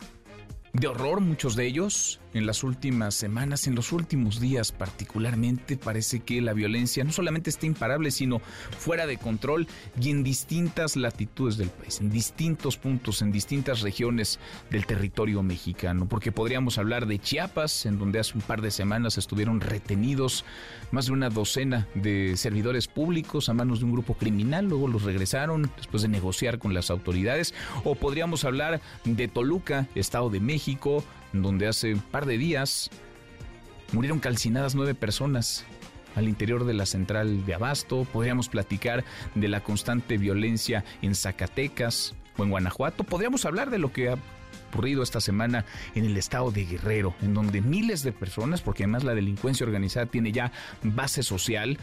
de 0.75 0.87
horror, 0.87 1.21
muchos 1.21 1.57
de 1.57 1.67
ellos, 1.67 2.20
en 2.35 2.47
las 2.47 2.63
últimas 2.63 3.15
semanas, 3.15 3.67
en 3.67 3.75
los 3.75 3.93
últimos 3.93 4.41
días 4.41 4.73
particularmente, 4.73 5.77
parece 5.77 6.21
que 6.21 6.41
la 6.41 6.53
violencia 6.53 7.05
no 7.05 7.13
solamente 7.13 7.51
está 7.51 7.67
imparable, 7.67 8.11
sino 8.11 8.41
fuera 8.79 9.07
de 9.07 9.17
control 9.17 9.67
y 10.01 10.11
en 10.11 10.23
distintas 10.23 10.97
latitudes 10.97 11.57
del 11.57 11.71
país, 11.71 12.01
en 12.01 12.11
distintos 12.11 12.77
puntos, 12.77 13.23
en 13.23 13.33
distintas 13.33 13.81
regiones 13.81 14.39
del 14.71 14.87
territorio 14.87 15.43
mexicano. 15.43 16.09
Porque 16.09 16.33
podríamos 16.33 16.79
hablar 16.79 17.07
de 17.07 17.19
Chiapas, 17.19 17.87
en 17.87 17.99
donde 17.99 18.21
hace 18.21 18.35
un 18.35 18.43
par 18.43 18.63
de 18.63 18.71
semanas 18.71 19.19
estuvieron 19.19 19.61
retenidos 19.61 20.45
más 20.91 21.07
de 21.07 21.13
una 21.13 21.31
docena 21.31 21.87
de 21.95 22.37
servidores 22.37 22.89
públicos 22.89 23.49
a 23.49 23.55
manos 23.55 23.81
de 23.81 23.87
un 23.87 23.93
grupo 23.93 24.15
criminal, 24.15 24.67
luego 24.67 24.89
los 24.89 25.03
regresaron 25.03 25.71
después 25.77 26.03
de 26.03 26.09
negociar 26.09 26.59
con 26.59 26.75
las 26.75 26.91
autoridades. 26.91 27.55
O 27.85 27.95
podríamos 27.95 28.45
hablar 28.45 28.81
de 29.05 29.29
Toluca, 29.29 29.89
Estado 29.95 30.31
de 30.31 30.41
México, 30.41 31.05
donde 31.33 31.69
hace 31.69 31.95
un 31.95 32.01
par 32.01 32.27
de 32.27 32.39
días 32.39 32.91
murieron 33.93 34.21
calcinadas 34.21 34.75
nueve 34.75 34.95
personas 34.95 35.65
al 36.17 36.29
interior 36.29 36.65
de 36.65 36.75
la 36.75 36.87
central 36.87 37.45
de 37.47 37.55
Abasto. 37.55 38.07
Podríamos 38.13 38.49
platicar 38.49 39.05
de 39.35 39.49
la 39.49 39.63
constante 39.63 40.19
violencia 40.19 40.85
en 41.03 41.15
Zacatecas 41.15 42.15
o 42.37 42.45
en 42.45 42.51
Guanajuato. 42.51 43.05
Podríamos 43.05 43.45
hablar 43.45 43.71
de 43.71 43.79
lo 43.79 43.93
que 43.93 44.11
ha 44.11 44.19
ocurrido 44.71 45.03
esta 45.03 45.21
semana 45.21 45.65
en 45.95 46.05
el 46.05 46.17
estado 46.17 46.51
de 46.51 46.65
Guerrero, 46.65 47.15
en 47.23 47.35
donde 47.35 47.61
miles 47.61 48.03
de 48.03 48.13
personas, 48.13 48.61
porque 48.61 48.85
además 48.85 49.05
la 49.05 49.15
delincuencia 49.15 49.67
organizada 49.67 50.07
tiene 50.07 50.33
ya 50.33 50.53
base 50.83 51.23
social, 51.23 51.79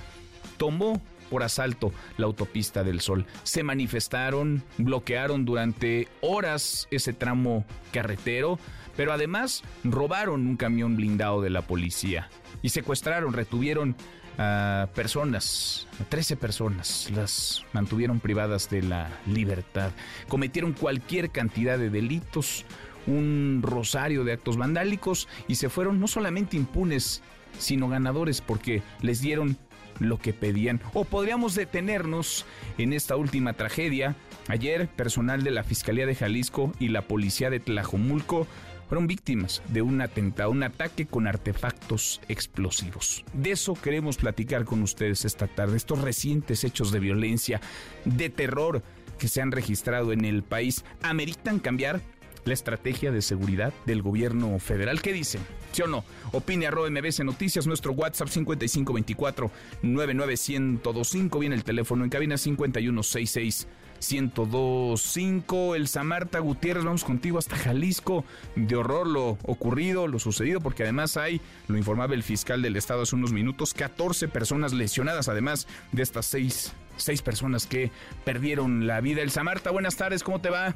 tomó 0.57 1.01
por 1.29 1.43
asalto 1.43 1.91
la 2.17 2.25
autopista 2.25 2.85
del 2.85 3.01
Sol. 3.01 3.25
Se 3.43 3.61
manifestaron, 3.63 4.63
bloquearon 4.77 5.43
durante 5.43 6.07
horas 6.21 6.87
ese 6.89 7.11
tramo 7.11 7.65
carretero, 7.91 8.59
pero 8.97 9.13
además 9.13 9.63
robaron 9.85 10.45
un 10.45 10.57
camión 10.57 10.97
blindado 10.97 11.41
de 11.41 11.49
la 11.49 11.61
policía 11.61 12.29
y 12.61 12.69
secuestraron, 12.69 13.31
retuvieron 13.31 13.95
a 14.37 14.89
personas, 14.93 15.87
a 15.99 16.03
13 16.03 16.35
personas, 16.35 17.09
las 17.15 17.63
mantuvieron 17.73 18.19
privadas 18.19 18.69
de 18.69 18.83
la 18.83 19.09
libertad. 19.25 19.91
Cometieron 20.27 20.73
cualquier 20.73 21.31
cantidad 21.31 21.77
de 21.79 21.89
delitos, 21.89 22.65
un 23.07 23.61
rosario 23.63 24.23
de 24.23 24.33
actos 24.33 24.57
vandálicos 24.57 25.27
y 25.47 25.55
se 25.55 25.69
fueron 25.69 25.99
no 25.99 26.07
solamente 26.07 26.57
impunes, 26.57 27.23
sino 27.57 27.87
ganadores 27.87 28.41
porque 28.41 28.83
les 29.01 29.21
dieron 29.21 29.57
lo 29.99 30.19
que 30.19 30.33
pedían. 30.33 30.81
O 30.93 31.05
podríamos 31.05 31.55
detenernos 31.55 32.45
en 32.77 32.93
esta 32.93 33.15
última 33.15 33.53
tragedia. 33.53 34.15
Ayer, 34.47 34.87
personal 34.87 35.43
de 35.43 35.51
la 35.51 35.63
Fiscalía 35.63 36.05
de 36.05 36.13
Jalisco 36.15 36.71
y 36.79 36.89
la 36.89 37.01
Policía 37.01 37.49
de 37.49 37.59
Tlajomulco 37.59 38.47
fueron 38.87 39.07
víctimas 39.07 39.61
de 39.69 39.81
un 39.81 40.01
atentado, 40.01 40.51
un 40.51 40.63
ataque 40.63 41.05
con 41.05 41.27
artefactos 41.27 42.21
explosivos. 42.27 43.23
De 43.33 43.51
eso 43.51 43.73
queremos 43.73 44.17
platicar 44.17 44.65
con 44.65 44.81
ustedes 44.81 45.25
esta 45.25 45.47
tarde, 45.47 45.77
estos 45.77 46.01
recientes 46.01 46.63
hechos 46.63 46.91
de 46.91 46.99
violencia, 46.99 47.61
de 48.05 48.29
terror 48.29 48.83
que 49.17 49.27
se 49.27 49.41
han 49.41 49.51
registrado 49.51 50.11
en 50.11 50.25
el 50.25 50.43
país, 50.43 50.85
ameritan 51.01 51.59
cambiar 51.59 52.01
la 52.45 52.53
estrategia 52.53 53.11
de 53.11 53.21
seguridad 53.21 53.73
del 53.85 54.01
gobierno 54.01 54.57
federal. 54.59 55.01
¿Qué 55.01 55.11
dicen? 55.11 55.41
¿Sí 55.73 55.81
o 55.81 55.87
no? 55.87 56.05
Opine 56.31 56.67
arroba 56.67 56.89
MBC 56.89 57.19
Noticias, 57.25 57.67
nuestro 57.67 57.91
WhatsApp 57.91 58.29
5524 58.29 59.51
99125, 59.81 61.39
viene 61.39 61.55
el 61.55 61.63
teléfono 61.63 62.03
en 62.03 62.09
cabina 62.09 62.37
5166 62.37 63.67
1025. 63.99 65.75
El 65.75 65.87
Samarta 65.87 66.39
Gutiérrez, 66.39 66.83
vamos 66.83 67.03
contigo 67.03 67.37
hasta 67.37 67.55
Jalisco. 67.55 68.23
De 68.55 68.75
horror 68.75 69.07
lo 69.07 69.37
ocurrido, 69.43 70.07
lo 70.07 70.19
sucedido, 70.19 70.61
porque 70.61 70.83
además 70.83 71.17
hay, 71.17 71.41
lo 71.67 71.77
informaba 71.77 72.13
el 72.13 72.23
fiscal 72.23 72.61
del 72.61 72.75
estado 72.75 73.03
hace 73.03 73.15
unos 73.15 73.33
minutos, 73.33 73.73
14 73.73 74.27
personas 74.27 74.73
lesionadas, 74.73 75.29
además 75.29 75.67
de 75.91 76.03
estas 76.03 76.25
seis, 76.25 76.75
seis 76.95 77.21
personas 77.21 77.65
que 77.65 77.91
perdieron 78.23 78.87
la 78.87 79.01
vida. 79.01 79.21
El 79.21 79.31
Samarta, 79.31 79.71
buenas 79.71 79.97
tardes, 79.97 80.23
¿cómo 80.23 80.39
te 80.41 80.49
va? 80.49 80.73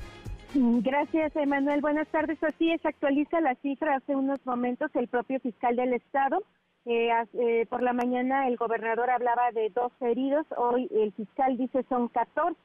Gracias, 0.53 1.33
Emanuel. 1.35 1.79
Buenas 1.79 2.07
tardes. 2.09 2.37
Así 2.43 2.71
es, 2.71 2.85
actualiza 2.85 3.39
la 3.39 3.55
cifra 3.55 3.95
hace 3.95 4.15
unos 4.15 4.45
momentos 4.45 4.91
el 4.95 5.07
propio 5.07 5.39
fiscal 5.39 5.75
del 5.75 5.93
Estado. 5.93 6.43
Eh, 6.85 7.09
eh, 7.33 7.65
por 7.69 7.83
la 7.83 7.93
mañana 7.93 8.47
el 8.47 8.57
gobernador 8.57 9.11
hablaba 9.11 9.51
de 9.53 9.69
dos 9.69 9.91
heridos, 10.01 10.47
hoy 10.57 10.89
el 10.91 11.13
fiscal 11.13 11.55
dice 11.55 11.85
son 11.87 12.07
14 12.07 12.55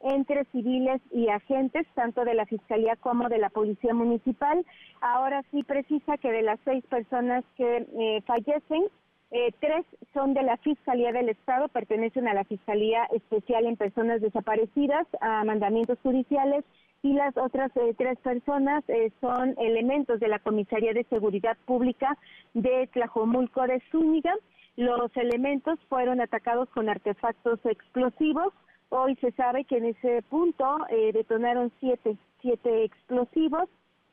entre 0.00 0.44
civiles 0.46 1.00
y 1.12 1.28
agentes, 1.28 1.86
tanto 1.94 2.24
de 2.24 2.34
la 2.34 2.46
Fiscalía 2.46 2.96
como 2.96 3.28
de 3.28 3.38
la 3.38 3.50
Policía 3.50 3.94
Municipal. 3.94 4.64
Ahora 5.00 5.42
sí 5.50 5.62
precisa 5.62 6.16
que 6.18 6.32
de 6.32 6.42
las 6.42 6.58
seis 6.64 6.84
personas 6.86 7.44
que 7.56 7.86
eh, 7.98 8.22
fallecen, 8.26 8.84
eh, 9.32 9.52
tres 9.60 9.84
son 10.12 10.34
de 10.34 10.42
la 10.42 10.56
Fiscalía 10.56 11.12
del 11.12 11.28
Estado, 11.28 11.68
pertenecen 11.68 12.26
a 12.26 12.34
la 12.34 12.44
Fiscalía 12.44 13.04
Especial 13.12 13.66
en 13.66 13.76
Personas 13.76 14.20
Desaparecidas, 14.20 15.06
a 15.20 15.44
mandamientos 15.44 15.98
judiciales, 16.02 16.64
y 17.02 17.14
las 17.14 17.36
otras 17.36 17.70
eh, 17.76 17.94
tres 17.96 18.18
personas 18.18 18.84
eh, 18.88 19.10
son 19.20 19.54
elementos 19.58 20.20
de 20.20 20.28
la 20.28 20.38
Comisaría 20.38 20.92
de 20.92 21.04
Seguridad 21.04 21.56
Pública 21.64 22.18
de 22.54 22.88
Tlajomulco 22.92 23.62
de 23.66 23.80
Zúñiga. 23.90 24.34
Los 24.76 25.16
elementos 25.16 25.78
fueron 25.88 26.20
atacados 26.20 26.68
con 26.70 26.88
artefactos 26.88 27.58
explosivos. 27.64 28.52
Hoy 28.90 29.16
se 29.16 29.30
sabe 29.32 29.64
que 29.64 29.78
en 29.78 29.86
ese 29.86 30.22
punto 30.22 30.78
detonaron 31.12 31.72
siete, 31.78 32.16
siete 32.42 32.84
explosivos. 32.84 33.68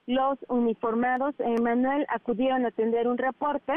Los 0.05 0.37
uniformados, 0.47 1.35
Manuel, 1.61 2.05
acudieron 2.09 2.63
a 2.63 2.69
atender 2.69 3.07
un 3.07 3.17
reporte 3.17 3.73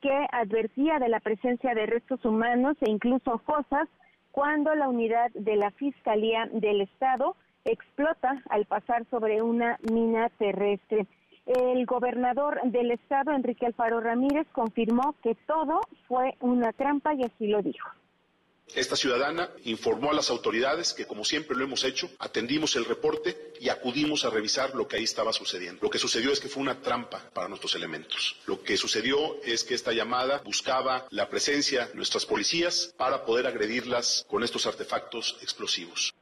que 0.00 0.26
advertía 0.30 0.98
de 1.00 1.08
la 1.08 1.18
presencia 1.18 1.74
de 1.74 1.86
restos 1.86 2.24
humanos 2.24 2.76
e 2.80 2.90
incluso 2.90 3.38
fosas 3.38 3.88
cuando 4.30 4.74
la 4.74 4.88
unidad 4.88 5.30
de 5.32 5.56
la 5.56 5.72
Fiscalía 5.72 6.48
del 6.52 6.82
Estado 6.82 7.36
explota 7.64 8.42
al 8.48 8.64
pasar 8.66 9.04
sobre 9.10 9.42
una 9.42 9.78
mina 9.92 10.28
terrestre. 10.38 11.06
El 11.46 11.84
gobernador 11.84 12.60
del 12.64 12.92
estado, 12.92 13.32
Enrique 13.32 13.66
Alfaro 13.66 14.00
Ramírez, 14.00 14.46
confirmó 14.52 15.14
que 15.22 15.34
todo 15.46 15.80
fue 16.06 16.36
una 16.40 16.72
trampa 16.72 17.12
y 17.14 17.24
así 17.24 17.48
lo 17.48 17.60
dijo. 17.60 17.88
Esta 18.74 18.96
ciudadana 18.96 19.50
informó 19.64 20.10
a 20.10 20.14
las 20.14 20.30
autoridades 20.30 20.94
que, 20.94 21.06
como 21.06 21.24
siempre 21.24 21.56
lo 21.56 21.64
hemos 21.64 21.84
hecho, 21.84 22.10
atendimos 22.18 22.74
el 22.76 22.84
reporte 22.84 23.52
y 23.60 23.68
acudimos 23.68 24.24
a 24.24 24.30
revisar 24.30 24.74
lo 24.74 24.88
que 24.88 24.96
ahí 24.96 25.04
estaba 25.04 25.32
sucediendo. 25.32 25.80
Lo 25.82 25.90
que 25.90 25.98
sucedió 25.98 26.32
es 26.32 26.40
que 26.40 26.48
fue 26.48 26.62
una 26.62 26.80
trampa 26.80 27.22
para 27.32 27.48
nuestros 27.48 27.74
elementos. 27.76 28.36
Lo 28.46 28.62
que 28.62 28.76
sucedió 28.76 29.40
es 29.44 29.62
que 29.62 29.74
esta 29.74 29.92
llamada 29.92 30.40
buscaba 30.44 31.06
la 31.10 31.28
presencia 31.28 31.86
de 31.86 31.94
nuestras 31.94 32.26
policías 32.26 32.92
para 32.96 33.24
poder 33.24 33.46
agredirlas 33.46 34.26
con 34.28 34.42
estos 34.42 34.66
artefactos 34.66 35.38
explosivos. 35.40 36.14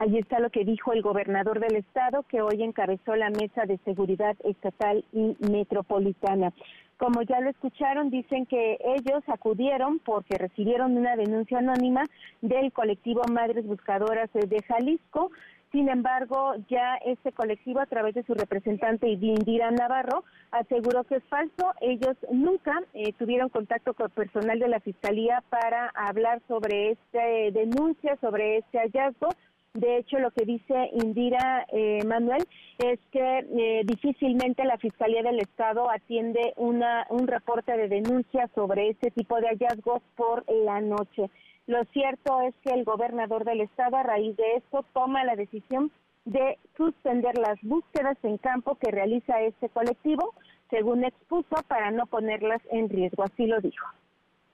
Allí 0.00 0.18
está 0.18 0.40
lo 0.40 0.48
que 0.48 0.64
dijo 0.64 0.94
el 0.94 1.02
gobernador 1.02 1.60
del 1.60 1.76
estado, 1.76 2.22
que 2.22 2.40
hoy 2.40 2.62
encabezó 2.62 3.14
la 3.16 3.28
mesa 3.28 3.66
de 3.66 3.78
seguridad 3.84 4.34
estatal 4.44 5.04
y 5.12 5.36
metropolitana. 5.40 6.54
Como 7.00 7.22
ya 7.22 7.40
lo 7.40 7.48
escucharon, 7.48 8.10
dicen 8.10 8.44
que 8.44 8.76
ellos 8.84 9.22
acudieron 9.26 10.00
porque 10.00 10.36
recibieron 10.36 10.98
una 10.98 11.16
denuncia 11.16 11.56
anónima 11.56 12.04
del 12.42 12.70
colectivo 12.72 13.22
Madres 13.32 13.66
Buscadoras 13.66 14.28
de 14.34 14.62
Jalisco 14.68 15.30
Sin 15.72 15.88
embargo, 15.88 16.56
ya 16.68 16.96
este 17.06 17.32
colectivo, 17.32 17.80
a 17.80 17.86
través 17.86 18.14
de 18.14 18.22
su 18.24 18.34
representante 18.34 19.08
Indira 19.08 19.70
Navarro, 19.70 20.24
aseguró 20.50 21.04
que 21.04 21.16
es 21.16 21.24
falso. 21.30 21.72
Ellos 21.80 22.18
nunca 22.30 22.74
eh, 22.92 23.14
tuvieron 23.14 23.48
contacto 23.48 23.94
con 23.94 24.10
personal 24.10 24.58
de 24.58 24.68
la 24.68 24.80
Fiscalía 24.80 25.42
para 25.48 25.90
hablar 25.94 26.42
sobre 26.48 26.90
esta 26.90 27.24
denuncia, 27.52 28.18
sobre 28.20 28.58
este 28.58 28.78
hallazgo. 28.78 29.28
De 29.74 29.98
hecho, 29.98 30.18
lo 30.18 30.32
que 30.32 30.44
dice 30.44 30.90
Indira 30.92 31.64
eh, 31.68 32.04
Manuel 32.04 32.44
es 32.78 32.98
que 33.12 33.38
eh, 33.38 33.82
difícilmente 33.84 34.64
la 34.64 34.78
Fiscalía 34.78 35.22
del 35.22 35.38
Estado 35.38 35.88
atiende 35.88 36.54
una, 36.56 37.06
un 37.08 37.28
reporte 37.28 37.76
de 37.76 37.88
denuncia 37.88 38.50
sobre 38.54 38.88
este 38.88 39.12
tipo 39.12 39.40
de 39.40 39.46
hallazgos 39.46 40.02
por 40.16 40.44
la 40.50 40.80
noche. 40.80 41.30
Lo 41.68 41.84
cierto 41.92 42.40
es 42.40 42.54
que 42.64 42.74
el 42.74 42.82
gobernador 42.82 43.44
del 43.44 43.60
estado 43.60 43.96
a 43.96 44.02
raíz 44.02 44.36
de 44.36 44.56
esto 44.56 44.84
toma 44.92 45.22
la 45.22 45.36
decisión 45.36 45.92
de 46.24 46.58
suspender 46.76 47.38
las 47.38 47.60
búsquedas 47.62 48.18
en 48.24 48.38
campo 48.38 48.74
que 48.74 48.90
realiza 48.90 49.40
este 49.42 49.68
colectivo, 49.68 50.34
según 50.68 51.04
expuso, 51.04 51.62
para 51.68 51.92
no 51.92 52.06
ponerlas 52.06 52.60
en 52.72 52.88
riesgo. 52.88 53.22
Así 53.22 53.46
lo 53.46 53.60
dijo. 53.60 53.86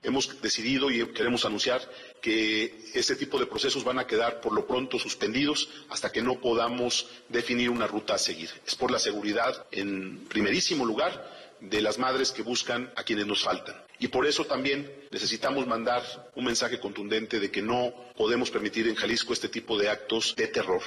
Hemos 0.03 0.41
decidido 0.41 0.91
y 0.91 1.05
queremos 1.09 1.45
anunciar 1.45 1.81
que 2.21 2.91
este 2.95 3.17
tipo 3.17 3.39
de 3.39 3.47
procesos 3.47 3.83
van 3.83 3.99
a 3.99 4.07
quedar 4.07 4.41
por 4.41 4.53
lo 4.53 4.67
pronto 4.67 4.99
suspendidos 4.99 5.69
hasta 5.91 6.13
que 6.13 6.23
no 6.23 6.41
podamos 6.41 7.09
definir 7.29 7.71
una 7.71 7.87
ruta 7.87 8.15
a 8.15 8.19
seguir. 8.19 8.51
Es 8.67 8.77
por 8.77 8.91
la 8.91 8.99
seguridad, 8.99 9.67
en 9.73 10.19
primerísimo 10.29 10.85
lugar, 10.85 11.29
de 11.61 11.81
las 11.81 11.99
madres 11.99 12.33
que 12.33 12.43
buscan 12.43 12.91
a 12.97 13.03
quienes 13.03 13.27
nos 13.27 13.43
faltan. 13.43 13.75
Y 13.99 14.09
por 14.09 14.27
eso 14.27 14.45
también 14.45 14.91
necesitamos 15.11 15.67
mandar 15.67 16.03
un 16.35 16.45
mensaje 16.45 16.79
contundente 16.79 17.41
de 17.41 17.51
que 17.51 17.63
no 17.63 17.93
podemos 18.17 18.51
permitir 18.51 18.87
en 18.89 18.95
Jalisco 18.95 19.33
este 19.33 19.49
tipo 19.49 19.79
de 19.79 19.89
actos 19.89 20.37
de 20.37 20.49
terror. 20.49 20.83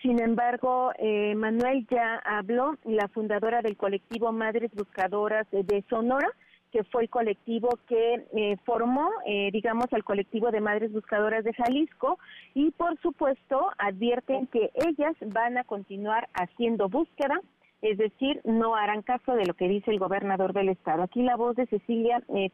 Sin 0.00 0.20
embargo, 0.20 0.92
eh, 0.98 1.34
Manuel 1.34 1.86
ya 1.90 2.16
habló, 2.24 2.76
la 2.84 3.08
fundadora 3.08 3.62
del 3.62 3.76
colectivo 3.76 4.30
Madres 4.30 4.70
Buscadoras 4.72 5.46
de 5.50 5.84
Sonora, 5.88 6.30
que 6.76 6.84
fue 6.84 7.04
el 7.04 7.08
colectivo 7.08 7.70
que 7.88 8.26
eh, 8.36 8.58
formó, 8.66 9.08
eh, 9.24 9.48
digamos, 9.50 9.86
al 9.92 10.04
colectivo 10.04 10.50
de 10.50 10.60
Madres 10.60 10.92
Buscadoras 10.92 11.42
de 11.42 11.54
Jalisco 11.54 12.18
y, 12.52 12.70
por 12.72 13.00
supuesto, 13.00 13.70
advierten 13.78 14.46
que 14.48 14.70
ellas 14.74 15.16
van 15.28 15.56
a 15.56 15.64
continuar 15.64 16.28
haciendo 16.34 16.90
búsqueda 16.90 17.40
es 17.82 17.98
decir, 17.98 18.40
no 18.44 18.74
harán 18.74 19.02
caso 19.02 19.34
de 19.34 19.44
lo 19.44 19.54
que 19.54 19.68
dice 19.68 19.90
el 19.90 19.98
gobernador 19.98 20.52
del 20.54 20.70
estado. 20.70 21.02
Aquí 21.02 21.22
la 21.22 21.36
voz 21.36 21.56
de 21.56 21.66
Cecilia 21.66 22.22
eh, 22.34 22.50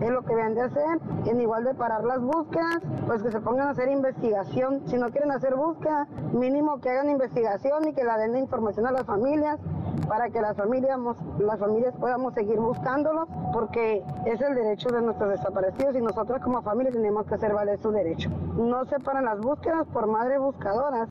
Es 0.00 0.10
lo 0.10 0.22
que 0.22 0.34
deben 0.34 0.54
de 0.54 0.62
hacer, 0.62 1.00
en 1.24 1.40
igual 1.40 1.64
de 1.64 1.74
parar 1.74 2.04
las 2.04 2.20
búsquedas, 2.20 2.78
pues 3.06 3.22
que 3.22 3.30
se 3.30 3.40
pongan 3.40 3.68
a 3.68 3.70
hacer 3.70 3.88
investigación. 3.90 4.82
Si 4.86 4.98
no 4.98 5.08
quieren 5.10 5.30
hacer 5.30 5.54
búsqueda, 5.54 6.06
mínimo 6.32 6.78
que 6.80 6.90
hagan 6.90 7.08
investigación 7.08 7.88
y 7.88 7.94
que 7.94 8.04
la 8.04 8.18
den 8.18 8.32
la 8.32 8.38
información 8.38 8.86
a 8.86 8.92
las 8.92 9.06
familias 9.06 9.58
para 10.08 10.28
que 10.28 10.40
las 10.40 10.56
familias, 10.56 10.98
las 11.38 11.58
familias 11.58 11.94
podamos 11.98 12.34
seguir 12.34 12.58
buscándolos, 12.58 13.28
porque 13.52 14.02
es 14.26 14.40
el 14.42 14.54
derecho 14.54 14.90
de 14.90 15.00
nuestros 15.00 15.30
desaparecidos 15.30 15.96
y 15.96 16.02
nosotros 16.02 16.40
como 16.42 16.62
familia 16.62 16.92
tenemos 16.92 17.26
que 17.26 17.34
hacer 17.34 17.54
valer 17.54 17.78
su 17.80 17.90
derecho. 17.90 18.28
No 18.56 18.84
se 18.84 19.00
paran 19.00 19.24
las 19.24 19.40
búsquedas 19.40 19.86
por 19.88 20.06
madres 20.06 20.38
buscadoras. 20.38 21.08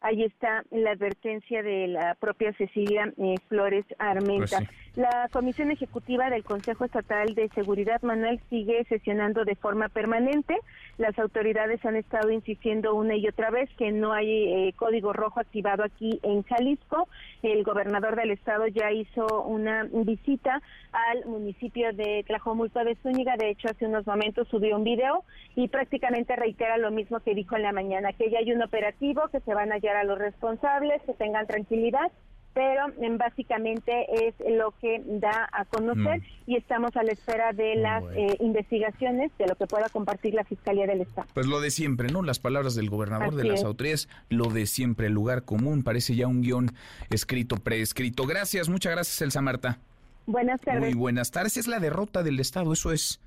Ahí 0.00 0.24
está 0.24 0.64
la 0.70 0.90
advertencia 0.90 1.62
de 1.62 1.86
la 1.86 2.16
propia 2.16 2.52
Cecilia 2.54 3.12
eh, 3.16 3.36
Flores 3.48 3.86
Armenta. 3.98 4.58
Pues 4.58 4.68
la 4.94 5.28
Comisión 5.32 5.70
Ejecutiva 5.70 6.28
del 6.28 6.44
Consejo 6.44 6.84
Estatal 6.84 7.34
de 7.34 7.48
Seguridad, 7.50 8.02
Manuel, 8.02 8.40
sigue 8.50 8.84
sesionando 8.84 9.44
de 9.44 9.56
forma 9.56 9.88
permanente. 9.88 10.54
Las 10.98 11.18
autoridades 11.18 11.82
han 11.86 11.96
estado 11.96 12.30
insistiendo 12.30 12.94
una 12.94 13.16
y 13.16 13.26
otra 13.26 13.50
vez 13.50 13.70
que 13.78 13.90
no 13.90 14.12
hay 14.12 14.28
eh, 14.28 14.74
código 14.76 15.14
rojo 15.14 15.40
activado 15.40 15.82
aquí 15.82 16.20
en 16.22 16.42
Jalisco. 16.42 17.08
El 17.42 17.64
gobernador 17.64 18.16
del 18.16 18.32
estado 18.32 18.66
ya 18.66 18.92
hizo 18.92 19.44
una 19.44 19.84
visita 19.90 20.60
al 20.92 21.24
municipio 21.24 21.92
de 21.94 22.24
Tlajomulco 22.26 22.84
de 22.84 22.96
Zúñiga. 22.96 23.36
De 23.38 23.48
hecho, 23.48 23.68
hace 23.70 23.86
unos 23.86 24.06
momentos 24.06 24.46
subió 24.48 24.76
un 24.76 24.84
video 24.84 25.24
y 25.56 25.68
prácticamente 25.68 26.36
reitera 26.36 26.76
lo 26.76 26.90
mismo 26.90 27.20
que 27.20 27.34
dijo 27.34 27.56
en 27.56 27.62
la 27.62 27.72
mañana, 27.72 28.12
que 28.12 28.30
ya 28.30 28.40
hay 28.40 28.52
un 28.52 28.62
operativo, 28.62 29.28
que 29.28 29.40
se 29.40 29.54
van 29.54 29.72
a 29.72 29.76
hallar 29.76 29.96
a 29.96 30.04
los 30.04 30.18
responsables, 30.18 31.00
que 31.02 31.14
tengan 31.14 31.46
tranquilidad 31.46 32.12
pero 32.54 32.86
em, 33.00 33.16
básicamente 33.16 34.06
es 34.28 34.34
lo 34.58 34.72
que 34.80 35.02
da 35.06 35.48
a 35.52 35.64
conocer 35.64 36.20
mm. 36.20 36.50
y 36.50 36.56
estamos 36.56 36.96
a 36.96 37.02
la 37.02 37.12
espera 37.12 37.52
de 37.52 37.76
las 37.76 38.04
eh, 38.14 38.36
investigaciones 38.40 39.30
de 39.38 39.46
lo 39.46 39.54
que 39.56 39.66
pueda 39.66 39.88
compartir 39.88 40.34
la 40.34 40.44
Fiscalía 40.44 40.86
del 40.86 41.00
Estado. 41.00 41.28
Pues 41.34 41.46
lo 41.46 41.60
de 41.60 41.70
siempre, 41.70 42.08
¿no? 42.08 42.22
Las 42.22 42.38
palabras 42.38 42.74
del 42.74 42.90
gobernador 42.90 43.34
de 43.34 43.44
las 43.44 43.64
autoridades, 43.64 44.08
lo 44.28 44.46
de 44.46 44.66
siempre, 44.66 45.06
el 45.06 45.14
lugar 45.14 45.44
común, 45.44 45.82
parece 45.82 46.14
ya 46.14 46.26
un 46.26 46.42
guion 46.42 46.72
escrito, 47.10 47.56
preescrito. 47.56 48.26
Gracias, 48.26 48.68
muchas 48.68 48.92
gracias, 48.92 49.22
Elsa 49.22 49.40
Marta. 49.40 49.78
Buenas 50.26 50.60
tardes. 50.60 50.80
Muy 50.80 50.94
buenas 50.94 51.30
tardes. 51.30 51.56
Es 51.56 51.66
la 51.66 51.80
derrota 51.80 52.22
del 52.22 52.38
Estado, 52.38 52.72
eso 52.72 52.92
es 52.92 53.20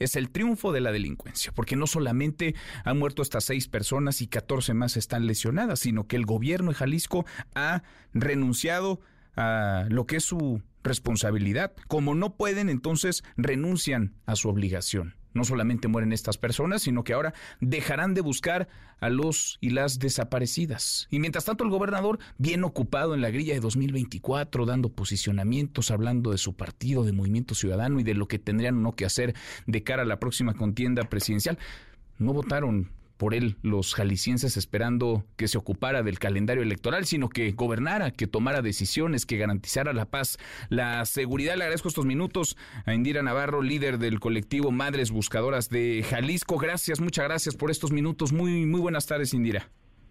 es 0.00 0.16
el 0.16 0.30
triunfo 0.30 0.72
de 0.72 0.80
la 0.80 0.90
delincuencia, 0.90 1.52
porque 1.52 1.76
no 1.76 1.86
solamente 1.86 2.56
han 2.84 2.98
muerto 2.98 3.22
hasta 3.22 3.40
seis 3.40 3.68
personas 3.68 4.20
y 4.22 4.26
14 4.26 4.74
más 4.74 4.96
están 4.96 5.26
lesionadas, 5.26 5.78
sino 5.80 6.08
que 6.08 6.16
el 6.16 6.26
gobierno 6.26 6.70
de 6.70 6.76
Jalisco 6.76 7.24
ha 7.54 7.82
renunciado 8.12 9.00
a 9.36 9.86
lo 9.88 10.06
que 10.06 10.16
es 10.16 10.24
su 10.24 10.62
responsabilidad. 10.82 11.72
Como 11.86 12.14
no 12.14 12.34
pueden, 12.36 12.68
entonces 12.68 13.22
renuncian 13.36 14.14
a 14.26 14.34
su 14.34 14.48
obligación 14.48 15.19
no 15.32 15.44
solamente 15.44 15.88
mueren 15.88 16.12
estas 16.12 16.38
personas, 16.38 16.82
sino 16.82 17.04
que 17.04 17.12
ahora 17.12 17.34
dejarán 17.60 18.14
de 18.14 18.20
buscar 18.20 18.68
a 19.00 19.08
los 19.08 19.58
y 19.60 19.70
las 19.70 19.98
desaparecidas. 19.98 21.08
Y 21.10 21.18
mientras 21.18 21.44
tanto 21.44 21.64
el 21.64 21.70
gobernador, 21.70 22.18
bien 22.38 22.64
ocupado 22.64 23.14
en 23.14 23.20
la 23.20 23.30
grilla 23.30 23.54
de 23.54 23.60
2024, 23.60 24.66
dando 24.66 24.90
posicionamientos, 24.90 25.90
hablando 25.90 26.30
de 26.30 26.38
su 26.38 26.54
partido, 26.54 27.04
de 27.04 27.12
Movimiento 27.12 27.54
Ciudadano 27.54 28.00
y 28.00 28.02
de 28.02 28.14
lo 28.14 28.28
que 28.28 28.38
tendrían 28.38 28.78
o 28.78 28.80
no 28.80 28.92
que 28.92 29.04
hacer 29.04 29.34
de 29.66 29.82
cara 29.82 30.02
a 30.02 30.06
la 30.06 30.20
próxima 30.20 30.54
contienda 30.54 31.04
presidencial, 31.04 31.58
no 32.18 32.32
votaron 32.32 32.90
por 33.20 33.34
él 33.34 33.58
los 33.60 33.94
jaliscienses 33.94 34.56
esperando 34.56 35.24
que 35.36 35.46
se 35.46 35.58
ocupara 35.58 36.02
del 36.02 36.18
calendario 36.18 36.62
electoral, 36.62 37.04
sino 37.04 37.28
que 37.28 37.52
gobernara, 37.52 38.12
que 38.12 38.26
tomara 38.26 38.62
decisiones, 38.62 39.26
que 39.26 39.36
garantizara 39.36 39.92
la 39.92 40.06
paz, 40.06 40.38
la 40.70 41.04
seguridad. 41.04 41.54
Le 41.56 41.64
agradezco 41.64 41.88
estos 41.88 42.06
minutos 42.06 42.56
a 42.86 42.94
Indira 42.94 43.22
Navarro, 43.22 43.60
líder 43.60 43.98
del 43.98 44.20
colectivo 44.20 44.70
Madres 44.70 45.10
Buscadoras 45.10 45.68
de 45.68 46.02
Jalisco. 46.08 46.56
Gracias, 46.56 46.98
muchas 47.02 47.26
gracias 47.26 47.56
por 47.56 47.70
estos 47.70 47.92
minutos. 47.92 48.32
Muy, 48.32 48.64
muy 48.64 48.80
buenas 48.80 49.06
tardes, 49.06 49.34
Indira. 49.34 49.68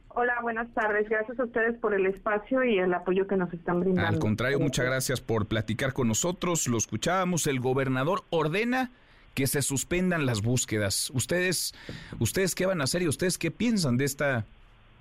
Hola, 0.10 0.36
buenas 0.43 0.72
tardes. 0.76 1.10
Gracias 1.10 1.39
a 1.39 1.45
ustedes 1.45 1.80
por 1.80 1.95
el 1.95 2.06
espacio 2.06 2.63
y 2.63 2.78
el 2.78 2.93
apoyo 2.93 3.26
que 3.26 3.38
nos 3.38 3.52
están 3.52 3.80
brindando. 3.80 4.08
Al 4.08 4.19
contrario, 4.19 4.60
muchas 4.60 4.86
gracias 4.86 5.19
por 5.19 5.48
platicar 5.48 5.93
con 5.93 6.08
nosotros. 6.08 6.67
Lo 6.67 6.78
escuchábamos. 6.78 7.48
El 7.48 7.60
gobernador 7.60 8.26
ordena 8.30 8.91
que 9.39 9.47
se 9.47 9.62
suspendan 9.62 10.25
las 10.25 10.41
búsquedas. 10.41 11.10
¿Ustedes, 11.13 11.73
ustedes 12.19 12.56
qué 12.56 12.65
van 12.65 12.82
a 12.82 12.84
hacer 12.84 13.04
y 13.04 13.08
ustedes 13.08 13.38
qué 13.38 13.52
piensan 13.52 13.95
de 13.95 14.04
esta 14.04 14.45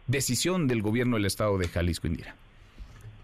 decisión 0.06 0.68
del 0.68 0.80
gobierno 0.80 1.16
del 1.16 1.24
estado 1.24 1.58
de 1.58 1.66
Jalisco, 1.66 2.06
Indira? 2.06 2.36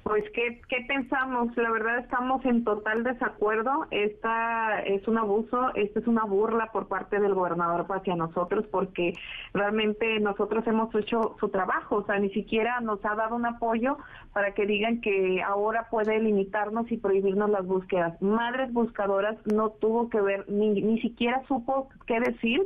Pues, 0.05 0.23
¿qué, 0.35 0.61
¿qué 0.69 0.85
pensamos? 0.87 1.57
La 1.57 1.71
verdad 1.71 2.01
estamos 2.01 2.45
en 2.45 2.63
total 2.63 3.05
desacuerdo. 3.05 3.87
Esta 3.91 4.81
es 4.81 5.09
un 5.09 5.17
abuso, 5.17 5.75
esta 5.75 5.99
es 5.99 6.07
una 6.07 6.25
burla 6.25 6.71
por 6.73 6.89
parte 6.89 7.19
del 7.19 7.33
gobernador 7.33 7.87
hacia 7.89 8.15
nosotros 8.15 8.67
porque 8.71 9.15
realmente 9.55 10.21
nosotros 10.21 10.67
hemos 10.67 10.95
hecho 10.95 11.37
su 11.41 11.49
trabajo, 11.49 11.97
o 11.97 12.05
sea, 12.05 12.19
ni 12.19 12.29
siquiera 12.31 12.81
nos 12.81 13.03
ha 13.07 13.15
dado 13.15 13.35
un 13.35 13.47
apoyo 13.47 13.97
para 14.35 14.53
que 14.53 14.67
digan 14.67 15.01
que 15.01 15.43
ahora 15.43 15.89
puede 15.91 16.21
limitarnos 16.21 16.93
y 16.93 16.99
prohibirnos 16.99 17.49
las 17.49 17.65
búsquedas. 17.65 18.21
Madres 18.21 18.75
buscadoras 18.75 19.39
no 19.47 19.71
tuvo 19.71 20.11
que 20.11 20.21
ver, 20.21 20.45
ni, 20.49 20.83
ni 20.83 21.01
siquiera 21.01 21.43
supo 21.49 21.89
qué 22.07 22.21
decir 22.21 22.61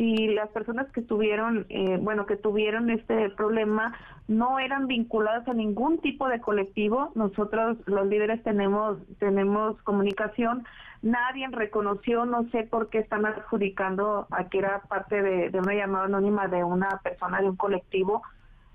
si 0.00 0.28
las 0.28 0.48
personas 0.48 0.90
que 0.92 1.02
tuvieron, 1.02 1.66
eh, 1.68 1.98
bueno, 2.00 2.24
que 2.24 2.36
tuvieron 2.36 2.88
este 2.88 3.28
problema 3.28 3.94
no 4.28 4.58
eran 4.58 4.86
vinculadas 4.86 5.46
a 5.46 5.52
ningún 5.52 5.98
tipo 5.98 6.26
de 6.26 6.40
colectivo, 6.40 7.12
nosotros 7.14 7.76
los 7.84 8.06
líderes 8.06 8.42
tenemos 8.42 8.96
tenemos 9.18 9.76
comunicación, 9.82 10.64
nadie 11.02 11.46
reconoció, 11.52 12.24
no 12.24 12.48
sé 12.48 12.62
por 12.62 12.88
qué 12.88 13.00
están 13.00 13.26
adjudicando 13.26 14.26
a 14.30 14.48
que 14.48 14.60
era 14.60 14.80
parte 14.88 15.20
de, 15.20 15.50
de 15.50 15.58
una 15.58 15.74
llamada 15.74 16.06
anónima 16.06 16.48
de 16.48 16.64
una 16.64 16.98
persona 17.04 17.42
de 17.42 17.50
un 17.50 17.56
colectivo. 17.56 18.22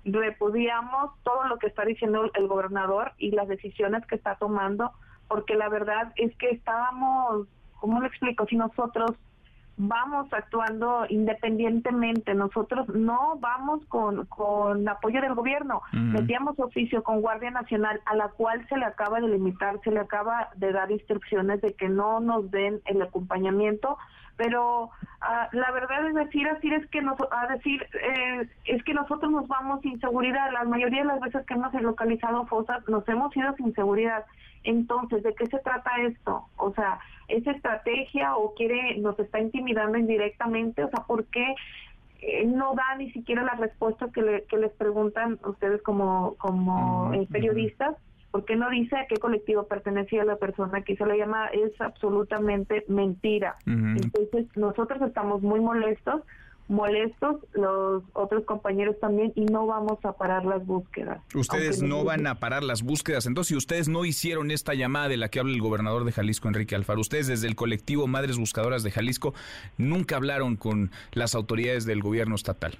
Repudiamos 0.04 1.10
todo 1.24 1.48
lo 1.48 1.58
que 1.58 1.66
está 1.66 1.84
diciendo 1.84 2.30
el 2.34 2.46
gobernador 2.46 3.14
y 3.18 3.32
las 3.32 3.48
decisiones 3.48 4.06
que 4.06 4.14
está 4.14 4.36
tomando, 4.36 4.92
porque 5.26 5.56
la 5.56 5.68
verdad 5.68 6.12
es 6.14 6.36
que 6.36 6.50
estábamos, 6.50 7.48
¿cómo 7.80 7.98
lo 7.98 8.06
explico? 8.06 8.46
Si 8.46 8.54
nosotros 8.54 9.10
vamos 9.76 10.32
actuando 10.32 11.06
independientemente. 11.08 12.34
Nosotros 12.34 12.88
no 12.88 13.36
vamos 13.40 13.84
con, 13.86 14.26
con 14.26 14.88
apoyo 14.88 15.20
del 15.20 15.34
gobierno. 15.34 15.82
Metíamos 15.92 16.58
oficio 16.58 17.02
con 17.02 17.20
Guardia 17.20 17.50
Nacional, 17.50 18.00
a 18.06 18.14
la 18.14 18.28
cual 18.28 18.66
se 18.68 18.76
le 18.76 18.84
acaba 18.84 19.20
de 19.20 19.28
limitar, 19.28 19.80
se 19.84 19.90
le 19.90 20.00
acaba 20.00 20.48
de 20.56 20.72
dar 20.72 20.90
instrucciones 20.90 21.60
de 21.60 21.74
que 21.74 21.88
no 21.88 22.20
nos 22.20 22.50
den 22.50 22.80
el 22.86 23.02
acompañamiento 23.02 23.98
pero 24.36 24.90
ah, 25.20 25.48
la 25.52 25.70
verdad 25.72 26.08
es 26.08 26.14
decir 26.14 26.46
así 26.48 26.72
es 26.72 26.86
que 26.88 27.00
nos, 27.02 27.18
a 27.30 27.46
decir 27.54 27.82
eh, 27.94 28.48
es 28.66 28.82
que 28.84 28.94
nosotros 28.94 29.30
nos 29.32 29.48
vamos 29.48 29.80
sin 29.80 29.98
seguridad 30.00 30.52
la 30.52 30.64
mayoría 30.64 31.00
de 31.00 31.06
las 31.06 31.20
veces 31.20 31.44
que 31.46 31.54
hemos 31.54 31.72
localizado 31.74 32.46
fosas 32.46 32.86
nos 32.88 33.08
hemos 33.08 33.34
ido 33.36 33.54
sin 33.56 33.74
seguridad 33.74 34.24
entonces 34.66 35.22
de 35.22 35.34
qué 35.34 35.46
se 35.46 35.58
trata 35.58 35.90
esto 36.02 36.46
o 36.56 36.72
sea 36.74 36.98
es 37.28 37.46
estrategia 37.46 38.36
o 38.36 38.54
quiere 38.54 38.98
nos 38.98 39.18
está 39.18 39.40
intimidando 39.40 39.98
indirectamente 39.98 40.84
o 40.84 40.90
sea 40.90 41.04
por 41.06 41.24
qué 41.26 41.54
eh, 42.20 42.46
no 42.46 42.74
da 42.74 42.96
ni 42.96 43.10
siquiera 43.12 43.42
la 43.42 43.54
respuesta 43.54 44.08
que, 44.12 44.44
que 44.48 44.58
les 44.58 44.72
preguntan 44.72 45.38
ustedes 45.44 45.82
como 45.82 46.34
como 46.38 47.12
eh, 47.14 47.26
periodistas 47.30 47.96
porque 48.36 48.54
no 48.54 48.68
dice 48.68 48.94
a 48.96 49.06
qué 49.06 49.16
colectivo 49.16 49.66
pertenecía 49.66 50.22
la 50.22 50.36
persona 50.36 50.82
que 50.82 50.94
se 50.94 51.06
le 51.06 51.16
llama, 51.16 51.46
es 51.46 51.72
absolutamente 51.80 52.84
mentira. 52.86 53.56
Entonces, 53.64 54.46
nosotros 54.56 55.00
estamos 55.00 55.40
muy 55.40 55.58
molestos, 55.58 56.20
molestos, 56.68 57.36
los 57.52 58.02
otros 58.12 58.44
compañeros 58.44 58.96
también, 59.00 59.32
y 59.34 59.44
no 59.44 59.66
vamos 59.66 60.04
a 60.04 60.12
parar 60.12 60.44
las 60.44 60.66
búsquedas. 60.66 61.20
Ustedes 61.34 61.82
no 61.82 62.04
van 62.04 62.26
a 62.26 62.36
parar 62.36 62.64
las 62.64 62.82
búsquedas, 62.82 63.26
entonces 63.26 63.48
si 63.48 63.56
ustedes 63.56 63.88
no 63.88 64.04
hicieron 64.04 64.50
esta 64.50 64.74
llamada 64.74 65.08
de 65.08 65.16
la 65.16 65.28
que 65.28 65.40
habla 65.40 65.54
el 65.54 65.60
gobernador 65.60 66.04
de 66.04 66.12
Jalisco, 66.12 66.48
Enrique 66.48 66.74
Alfaro, 66.74 67.00
ustedes 67.00 67.26
desde 67.28 67.46
el 67.46 67.56
colectivo 67.56 68.06
Madres 68.06 68.38
Buscadoras 68.38 68.82
de 68.82 68.90
Jalisco 68.90 69.34
nunca 69.78 70.16
hablaron 70.16 70.56
con 70.56 70.90
las 71.12 71.34
autoridades 71.34 71.86
del 71.86 72.02
gobierno 72.02 72.34
estatal. 72.34 72.76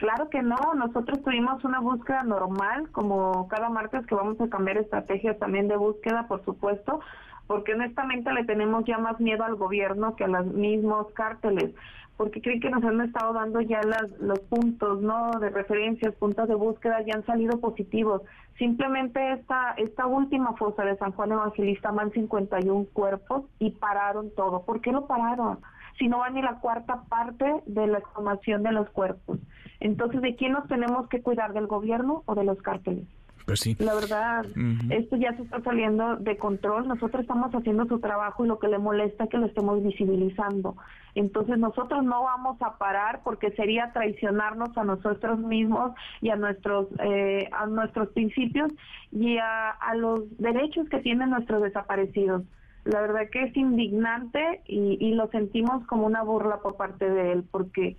Claro 0.00 0.30
que 0.30 0.42
no, 0.42 0.56
nosotros 0.74 1.22
tuvimos 1.22 1.62
una 1.62 1.78
búsqueda 1.78 2.22
normal, 2.22 2.88
como 2.90 3.48
cada 3.48 3.68
martes 3.68 4.06
que 4.06 4.14
vamos 4.14 4.40
a 4.40 4.48
cambiar 4.48 4.78
estrategias 4.78 5.38
también 5.38 5.68
de 5.68 5.76
búsqueda, 5.76 6.26
por 6.26 6.42
supuesto, 6.46 7.00
porque 7.46 7.74
honestamente 7.74 8.32
le 8.32 8.44
tenemos 8.44 8.84
ya 8.86 8.96
más 8.96 9.20
miedo 9.20 9.44
al 9.44 9.56
gobierno 9.56 10.16
que 10.16 10.24
a 10.24 10.28
los 10.28 10.46
mismos 10.46 11.08
cárteles, 11.12 11.74
porque 12.20 12.42
creen 12.42 12.60
que 12.60 12.68
nos 12.68 12.84
han 12.84 13.00
estado 13.00 13.32
dando 13.32 13.62
ya 13.62 13.80
las, 13.80 14.10
los 14.20 14.38
puntos, 14.40 15.00
¿no? 15.00 15.30
De 15.40 15.48
referencias, 15.48 16.14
puntos 16.16 16.48
de 16.48 16.54
búsqueda 16.54 17.00
ya 17.00 17.14
han 17.14 17.24
salido 17.24 17.58
positivos. 17.60 18.20
Simplemente 18.58 19.32
esta, 19.32 19.72
esta 19.78 20.04
última 20.04 20.52
fosa 20.58 20.84
de 20.84 20.98
San 20.98 21.12
Juan 21.12 21.32
Evangelista 21.32 21.90
van 21.92 22.12
51 22.12 22.88
cuerpos 22.92 23.44
y 23.58 23.70
pararon 23.70 24.30
todo. 24.36 24.66
¿Por 24.66 24.82
qué 24.82 24.92
lo 24.92 25.06
pararon? 25.06 25.60
Si 25.98 26.08
no 26.08 26.18
van 26.18 26.34
ni 26.34 26.42
la 26.42 26.60
cuarta 26.60 27.04
parte 27.08 27.62
de 27.64 27.86
la 27.86 28.00
exhumación 28.00 28.64
de 28.64 28.72
los 28.72 28.90
cuerpos. 28.90 29.38
Entonces, 29.80 30.20
¿de 30.20 30.36
quién 30.36 30.52
nos 30.52 30.68
tenemos 30.68 31.08
que 31.08 31.22
cuidar? 31.22 31.54
¿Del 31.54 31.68
gobierno 31.68 32.22
o 32.26 32.34
de 32.34 32.44
los 32.44 32.60
cárteles? 32.60 33.06
Pues 33.50 33.58
sí. 33.58 33.76
La 33.80 33.94
verdad, 33.96 34.46
esto 34.90 35.16
ya 35.16 35.34
se 35.34 35.42
está 35.42 35.60
saliendo 35.62 36.14
de 36.14 36.36
control. 36.36 36.86
Nosotros 36.86 37.22
estamos 37.22 37.52
haciendo 37.52 37.84
su 37.86 37.98
trabajo 37.98 38.44
y 38.44 38.48
lo 38.48 38.60
que 38.60 38.68
le 38.68 38.78
molesta 38.78 39.24
es 39.24 39.30
que 39.30 39.38
lo 39.38 39.46
estemos 39.46 39.82
visibilizando. 39.82 40.76
Entonces 41.16 41.58
nosotros 41.58 42.04
no 42.04 42.22
vamos 42.22 42.62
a 42.62 42.78
parar 42.78 43.22
porque 43.24 43.50
sería 43.50 43.90
traicionarnos 43.92 44.78
a 44.78 44.84
nosotros 44.84 45.40
mismos 45.40 45.90
y 46.20 46.30
a 46.30 46.36
nuestros 46.36 46.86
eh, 47.00 47.48
a 47.50 47.66
nuestros 47.66 48.10
principios 48.10 48.70
y 49.10 49.38
a, 49.38 49.74
los 49.96 50.20
derechos 50.38 50.88
que 50.88 51.00
tienen 51.00 51.30
nuestros 51.30 51.60
desaparecidos. 51.60 52.44
La 52.84 53.00
verdad 53.00 53.22
que 53.32 53.42
es 53.42 53.56
indignante 53.56 54.62
y, 54.68 54.96
y 55.00 55.14
lo 55.14 55.26
sentimos 55.30 55.84
como 55.88 56.06
una 56.06 56.22
burla 56.22 56.58
por 56.58 56.76
parte 56.76 57.10
de 57.10 57.32
él 57.32 57.44
porque 57.50 57.96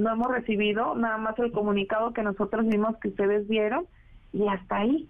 no 0.00 0.10
hemos 0.10 0.28
recibido 0.28 0.94
nada 0.94 1.18
más 1.18 1.38
el 1.40 1.52
comunicado 1.52 2.14
que 2.14 2.22
nosotros 2.22 2.66
vimos 2.66 2.96
que 3.02 3.08
ustedes 3.08 3.46
vieron 3.48 3.86
y 4.34 4.46
hasta 4.48 4.76
ahí. 4.76 5.08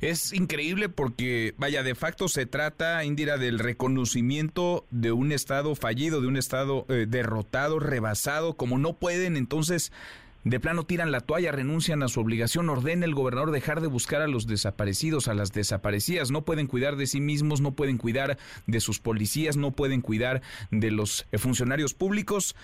Es 0.00 0.32
increíble 0.32 0.88
porque, 0.88 1.54
vaya, 1.58 1.82
de 1.82 1.94
facto 1.94 2.28
se 2.28 2.46
trata, 2.46 3.04
Indira, 3.04 3.38
del 3.38 3.58
reconocimiento 3.58 4.84
de 4.90 5.12
un 5.12 5.30
Estado 5.30 5.74
fallido, 5.76 6.20
de 6.20 6.26
un 6.26 6.36
Estado 6.36 6.86
eh, 6.88 7.06
derrotado, 7.08 7.78
rebasado, 7.78 8.54
como 8.54 8.78
no 8.78 8.94
pueden, 8.94 9.36
entonces 9.36 9.92
de 10.44 10.60
plano 10.60 10.84
tiran 10.84 11.10
la 11.10 11.20
toalla, 11.20 11.52
renuncian 11.52 12.02
a 12.02 12.08
su 12.08 12.20
obligación, 12.20 12.68
ordena 12.68 13.06
el 13.06 13.14
gobernador 13.14 13.50
dejar 13.50 13.80
de 13.80 13.86
buscar 13.86 14.20
a 14.20 14.26
los 14.26 14.46
desaparecidos, 14.46 15.26
a 15.26 15.34
las 15.34 15.52
desaparecidas, 15.52 16.30
no 16.30 16.44
pueden 16.44 16.66
cuidar 16.66 16.96
de 16.96 17.06
sí 17.06 17.18
mismos, 17.18 17.62
no 17.62 17.72
pueden 17.72 17.96
cuidar 17.96 18.36
de 18.66 18.80
sus 18.80 19.00
policías, 19.00 19.56
no 19.56 19.70
pueden 19.70 20.02
cuidar 20.02 20.42
de 20.70 20.90
los 20.90 21.26
eh, 21.32 21.38
funcionarios 21.38 21.94
públicos 21.94 22.56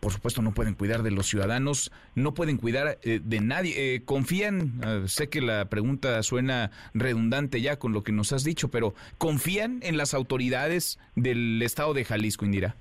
por 0.00 0.12
supuesto 0.12 0.42
no 0.42 0.52
pueden 0.52 0.74
cuidar 0.74 1.02
de 1.02 1.10
los 1.10 1.26
ciudadanos, 1.26 1.92
no 2.14 2.34
pueden 2.34 2.56
cuidar 2.56 2.98
eh, 3.02 3.20
de 3.22 3.40
nadie. 3.40 3.94
Eh, 3.94 4.04
¿Confían? 4.04 4.80
Eh, 4.84 5.02
sé 5.06 5.28
que 5.28 5.40
la 5.40 5.66
pregunta 5.66 6.22
suena 6.22 6.70
redundante 6.94 7.60
ya 7.60 7.78
con 7.78 7.92
lo 7.92 8.02
que 8.02 8.12
nos 8.12 8.32
has 8.32 8.42
dicho, 8.42 8.70
pero 8.70 8.94
¿confían 9.18 9.80
en 9.82 9.96
las 9.96 10.14
autoridades 10.14 10.98
del 11.14 11.60
estado 11.62 11.94
de 11.94 12.04
Jalisco, 12.04 12.44
Indira? 12.44 12.74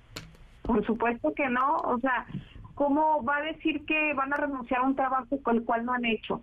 Por 0.64 0.86
supuesto 0.86 1.34
que 1.36 1.50
no. 1.50 1.78
O 1.78 2.00
sea, 2.00 2.26
¿cómo 2.76 3.24
va 3.24 3.38
a 3.38 3.42
decir 3.42 3.86
que 3.86 4.14
van 4.14 4.34
a 4.34 4.38
renunciar 4.38 4.82
a 4.82 4.84
un 4.84 4.96
trabajo 4.96 5.42
con 5.44 5.58
el 5.58 5.64
cual 5.64 5.86
no 5.86 5.94
han 5.94 6.06
hecho? 6.06 6.42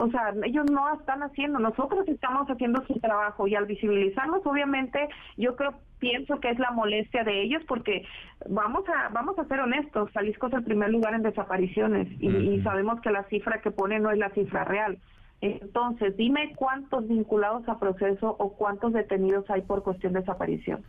O 0.00 0.08
sea, 0.10 0.32
ellos 0.44 0.64
no 0.70 0.94
están 0.94 1.24
haciendo, 1.24 1.58
nosotros 1.58 2.06
estamos 2.06 2.48
haciendo 2.48 2.84
su 2.86 3.00
trabajo 3.00 3.48
y 3.48 3.56
al 3.56 3.66
visibilizarlos, 3.66 4.46
obviamente, 4.46 5.08
yo 5.36 5.56
creo, 5.56 5.74
pienso 5.98 6.38
que 6.38 6.50
es 6.50 6.58
la 6.60 6.70
molestia 6.70 7.24
de 7.24 7.42
ellos 7.42 7.64
porque 7.66 8.06
vamos 8.48 8.84
a 8.88 9.08
vamos 9.08 9.36
a 9.40 9.44
ser 9.46 9.58
honestos, 9.58 10.08
Jalisco 10.12 10.46
es 10.46 10.52
el 10.52 10.62
primer 10.62 10.90
lugar 10.90 11.14
en 11.14 11.22
desapariciones 11.22 12.06
y, 12.20 12.60
sabemos 12.62 13.00
que 13.00 13.10
la 13.10 13.24
cifra 13.24 13.60
que 13.60 13.72
pone 13.72 13.98
no 13.98 14.12
es 14.12 14.18
la 14.18 14.30
cifra 14.30 14.62
real. 14.62 14.98
Entonces, 15.40 16.16
dime 16.16 16.52
cuántos 16.54 17.08
vinculados 17.08 17.68
a 17.68 17.80
proceso 17.80 18.36
o 18.38 18.52
cuántos 18.52 18.92
detenidos 18.92 19.50
hay 19.50 19.62
por 19.62 19.82
cuestión 19.82 20.12
de 20.12 20.20
desaparición. 20.20 20.84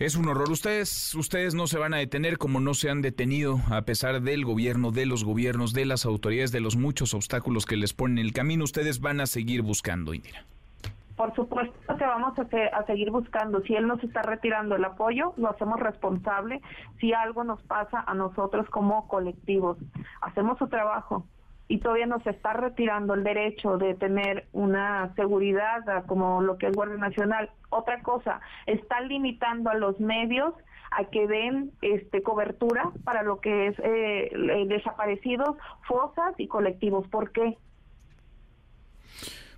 Es 0.00 0.16
un 0.16 0.26
horror. 0.26 0.50
Ustedes, 0.50 1.14
ustedes 1.14 1.54
no 1.54 1.68
se 1.68 1.78
van 1.78 1.94
a 1.94 1.98
detener 1.98 2.36
como 2.36 2.58
no 2.58 2.74
se 2.74 2.90
han 2.90 3.00
detenido 3.00 3.60
a 3.70 3.82
pesar 3.82 4.22
del 4.22 4.44
gobierno, 4.44 4.90
de 4.90 5.06
los 5.06 5.24
gobiernos, 5.24 5.72
de 5.72 5.86
las 5.86 6.04
autoridades, 6.04 6.50
de 6.50 6.60
los 6.60 6.76
muchos 6.76 7.14
obstáculos 7.14 7.64
que 7.64 7.76
les 7.76 7.92
ponen 7.92 8.18
en 8.18 8.26
el 8.26 8.32
camino. 8.32 8.64
Ustedes 8.64 9.00
van 9.00 9.20
a 9.20 9.26
seguir 9.26 9.62
buscando, 9.62 10.12
Indira. 10.12 10.44
Por 11.16 11.32
supuesto 11.36 11.96
que 11.96 12.04
vamos 12.04 12.36
a, 12.36 12.76
a, 12.76 12.86
seguir 12.86 13.12
buscando. 13.12 13.60
Si 13.62 13.76
él 13.76 13.86
nos 13.86 14.02
está 14.02 14.22
retirando 14.22 14.74
el 14.74 14.84
apoyo, 14.84 15.32
lo 15.36 15.48
hacemos 15.48 15.78
responsable. 15.78 16.60
Si 16.98 17.12
algo 17.12 17.44
nos 17.44 17.62
pasa 17.62 18.02
a 18.04 18.14
nosotros 18.14 18.68
como 18.70 19.06
colectivos, 19.06 19.78
hacemos 20.22 20.58
su 20.58 20.66
trabajo 20.66 21.24
y 21.68 21.78
todavía 21.78 22.06
nos 22.06 22.26
está 22.26 22.52
retirando 22.52 23.14
el 23.14 23.24
derecho 23.24 23.78
de 23.78 23.94
tener 23.94 24.46
una 24.52 25.14
seguridad 25.14 26.04
como 26.06 26.42
lo 26.42 26.58
que 26.58 26.66
es 26.66 26.72
Guardia 26.72 26.98
Nacional. 26.98 27.50
Otra 27.70 28.02
cosa, 28.02 28.40
está 28.66 29.00
limitando 29.00 29.70
a 29.70 29.74
los 29.74 29.98
medios 29.98 30.54
a 30.90 31.04
que 31.04 31.26
den 31.26 31.72
este 31.82 32.22
cobertura 32.22 32.90
para 33.04 33.22
lo 33.22 33.40
que 33.40 33.68
es 33.68 33.76
eh, 33.82 34.30
desaparecidos, 34.68 35.56
fosas 35.88 36.34
y 36.38 36.46
colectivos. 36.46 37.08
¿Por 37.08 37.32
qué? 37.32 37.56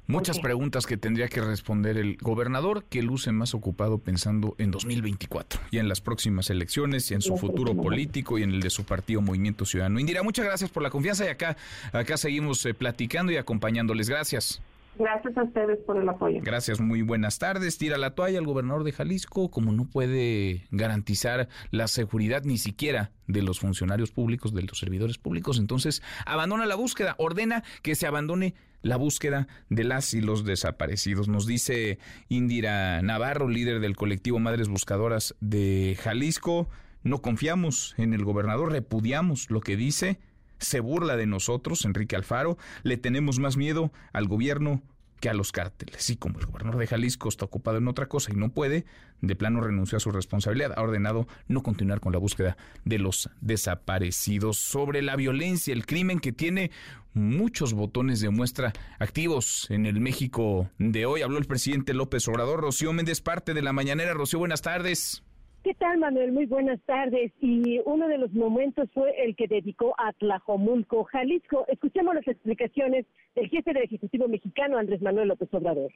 Muchas 0.08 0.38
preguntas 0.38 0.86
que 0.86 0.96
tendría 0.96 1.26
que 1.26 1.40
responder 1.40 1.98
el 1.98 2.16
gobernador, 2.20 2.84
que 2.84 3.02
luce 3.02 3.32
más 3.32 3.54
ocupado 3.54 3.98
pensando 3.98 4.54
en 4.58 4.70
2024 4.70 5.60
y 5.72 5.78
en 5.78 5.88
las 5.88 6.00
próximas 6.00 6.48
elecciones 6.48 7.10
y 7.10 7.14
en 7.14 7.22
su 7.22 7.36
futuro 7.36 7.74
político 7.74 8.38
y 8.38 8.44
en 8.44 8.50
el 8.50 8.60
de 8.60 8.70
su 8.70 8.84
partido 8.84 9.20
Movimiento 9.20 9.64
Ciudadano. 9.64 9.98
Indira, 9.98 10.22
muchas 10.22 10.44
gracias 10.44 10.70
por 10.70 10.84
la 10.84 10.90
confianza 10.90 11.24
y 11.24 11.28
acá, 11.28 11.56
acá 11.92 12.16
seguimos 12.16 12.64
eh, 12.66 12.74
platicando 12.74 13.32
y 13.32 13.36
acompañándoles. 13.36 14.08
Gracias. 14.08 14.62
Gracias 14.98 15.36
a 15.36 15.42
ustedes 15.42 15.78
por 15.80 15.98
el 15.98 16.08
apoyo. 16.08 16.40
Gracias, 16.42 16.80
muy 16.80 17.02
buenas 17.02 17.38
tardes. 17.38 17.76
Tira 17.76 17.98
la 17.98 18.14
toalla 18.14 18.38
al 18.38 18.46
gobernador 18.46 18.84
de 18.84 18.92
Jalisco, 18.92 19.50
como 19.50 19.72
no 19.72 19.84
puede 19.84 20.66
garantizar 20.70 21.48
la 21.70 21.86
seguridad 21.86 22.44
ni 22.44 22.56
siquiera 22.56 23.10
de 23.26 23.42
los 23.42 23.60
funcionarios 23.60 24.10
públicos, 24.10 24.54
de 24.54 24.62
los 24.62 24.78
servidores 24.78 25.18
públicos, 25.18 25.58
entonces 25.58 26.02
abandona 26.24 26.64
la 26.64 26.76
búsqueda, 26.76 27.14
ordena 27.18 27.62
que 27.82 27.94
se 27.94 28.06
abandone 28.06 28.54
la 28.86 28.96
búsqueda 28.96 29.48
de 29.68 29.84
las 29.84 30.14
y 30.14 30.20
los 30.20 30.44
desaparecidos. 30.44 31.28
Nos 31.28 31.46
dice 31.46 31.98
Indira 32.28 33.02
Navarro, 33.02 33.48
líder 33.48 33.80
del 33.80 33.96
colectivo 33.96 34.38
Madres 34.38 34.68
Buscadoras 34.68 35.34
de 35.40 35.98
Jalisco, 36.00 36.68
no 37.02 37.20
confiamos 37.22 37.94
en 37.98 38.14
el 38.14 38.24
gobernador, 38.24 38.72
repudiamos 38.72 39.50
lo 39.50 39.60
que 39.60 39.76
dice 39.76 40.18
se 40.58 40.80
burla 40.80 41.16
de 41.16 41.26
nosotros, 41.26 41.84
Enrique 41.84 42.16
Alfaro, 42.16 42.56
le 42.82 42.96
tenemos 42.96 43.38
más 43.38 43.56
miedo 43.58 43.92
al 44.12 44.26
gobierno 44.26 44.82
que 45.20 45.28
a 45.28 45.34
los 45.34 45.52
cárteles. 45.52 46.08
Y 46.10 46.16
como 46.16 46.38
el 46.38 46.46
gobernador 46.46 46.80
de 46.80 46.86
Jalisco 46.86 47.28
está 47.28 47.44
ocupado 47.44 47.78
en 47.78 47.88
otra 47.88 48.06
cosa 48.06 48.32
y 48.32 48.36
no 48.36 48.50
puede, 48.50 48.86
de 49.20 49.36
plano 49.36 49.60
renunció 49.60 49.96
a 49.96 50.00
su 50.00 50.10
responsabilidad. 50.10 50.72
Ha 50.76 50.82
ordenado 50.82 51.26
no 51.48 51.62
continuar 51.62 52.00
con 52.00 52.12
la 52.12 52.18
búsqueda 52.18 52.56
de 52.84 52.98
los 52.98 53.30
desaparecidos. 53.40 54.58
Sobre 54.58 55.02
la 55.02 55.16
violencia, 55.16 55.72
el 55.72 55.86
crimen 55.86 56.20
que 56.20 56.32
tiene 56.32 56.70
muchos 57.14 57.72
botones 57.72 58.20
de 58.20 58.30
muestra 58.30 58.72
activos 58.98 59.70
en 59.70 59.86
el 59.86 60.00
México 60.00 60.68
de 60.78 61.06
hoy. 61.06 61.22
Habló 61.22 61.38
el 61.38 61.46
presidente 61.46 61.94
López 61.94 62.28
Obrador. 62.28 62.60
Rocío 62.60 62.92
Méndez, 62.92 63.20
parte 63.20 63.54
de 63.54 63.62
la 63.62 63.72
mañanera. 63.72 64.12
Rocío, 64.14 64.38
buenas 64.38 64.62
tardes. 64.62 65.22
¿Qué 65.66 65.74
tal, 65.74 65.98
Manuel? 65.98 66.30
Muy 66.30 66.46
buenas 66.46 66.80
tardes. 66.82 67.32
Y 67.40 67.80
uno 67.86 68.06
de 68.06 68.18
los 68.18 68.32
momentos 68.32 68.88
fue 68.94 69.12
el 69.24 69.34
que 69.34 69.48
dedicó 69.48 69.96
a 69.98 70.12
Tlajomulco, 70.12 71.02
Jalisco. 71.02 71.64
Escuchemos 71.66 72.14
las 72.14 72.28
explicaciones 72.28 73.04
del 73.34 73.48
jefe 73.48 73.72
del 73.72 73.82
Ejecutivo 73.82 74.28
mexicano, 74.28 74.78
Andrés 74.78 75.02
Manuel 75.02 75.26
López 75.26 75.48
Obrador. 75.52 75.90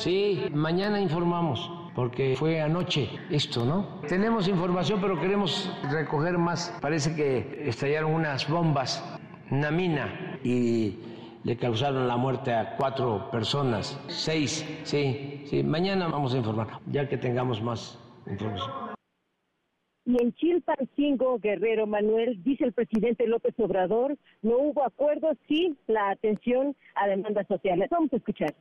Sí, 0.00 0.46
mañana 0.54 0.98
informamos, 0.98 1.70
porque 1.94 2.34
fue 2.34 2.62
anoche 2.62 3.10
esto, 3.28 3.66
¿no? 3.66 4.00
Tenemos 4.08 4.48
información, 4.48 4.98
pero 4.98 5.20
queremos 5.20 5.70
recoger 5.90 6.38
más. 6.38 6.74
Parece 6.80 7.14
que 7.14 7.64
estallaron 7.66 8.14
unas 8.14 8.48
bombas, 8.48 9.04
una 9.50 9.70
mina, 9.70 10.38
y 10.42 10.98
le 11.44 11.56
causaron 11.58 12.08
la 12.08 12.16
muerte 12.16 12.54
a 12.54 12.76
cuatro 12.76 13.30
personas, 13.30 14.00
seis, 14.06 14.66
sí, 14.84 15.44
sí. 15.44 15.62
Mañana 15.62 16.08
vamos 16.08 16.32
a 16.32 16.38
informar, 16.38 16.80
ya 16.86 17.06
que 17.06 17.18
tengamos 17.18 17.60
más 17.60 17.98
información. 18.26 18.89
Y 20.04 20.20
en 20.22 20.32
Chilpancingo, 20.34 21.38
Guerrero 21.38 21.86
Manuel, 21.86 22.42
dice 22.42 22.64
el 22.64 22.72
presidente 22.72 23.26
López 23.26 23.54
Obrador, 23.58 24.16
no 24.42 24.56
hubo 24.58 24.84
acuerdo 24.84 25.36
sin 25.46 25.76
la 25.86 26.10
atención 26.10 26.74
a 26.94 27.06
demandas 27.06 27.46
sociales. 27.46 27.88
Vamos 27.90 28.12
a 28.12 28.16
escuchar. 28.16 28.54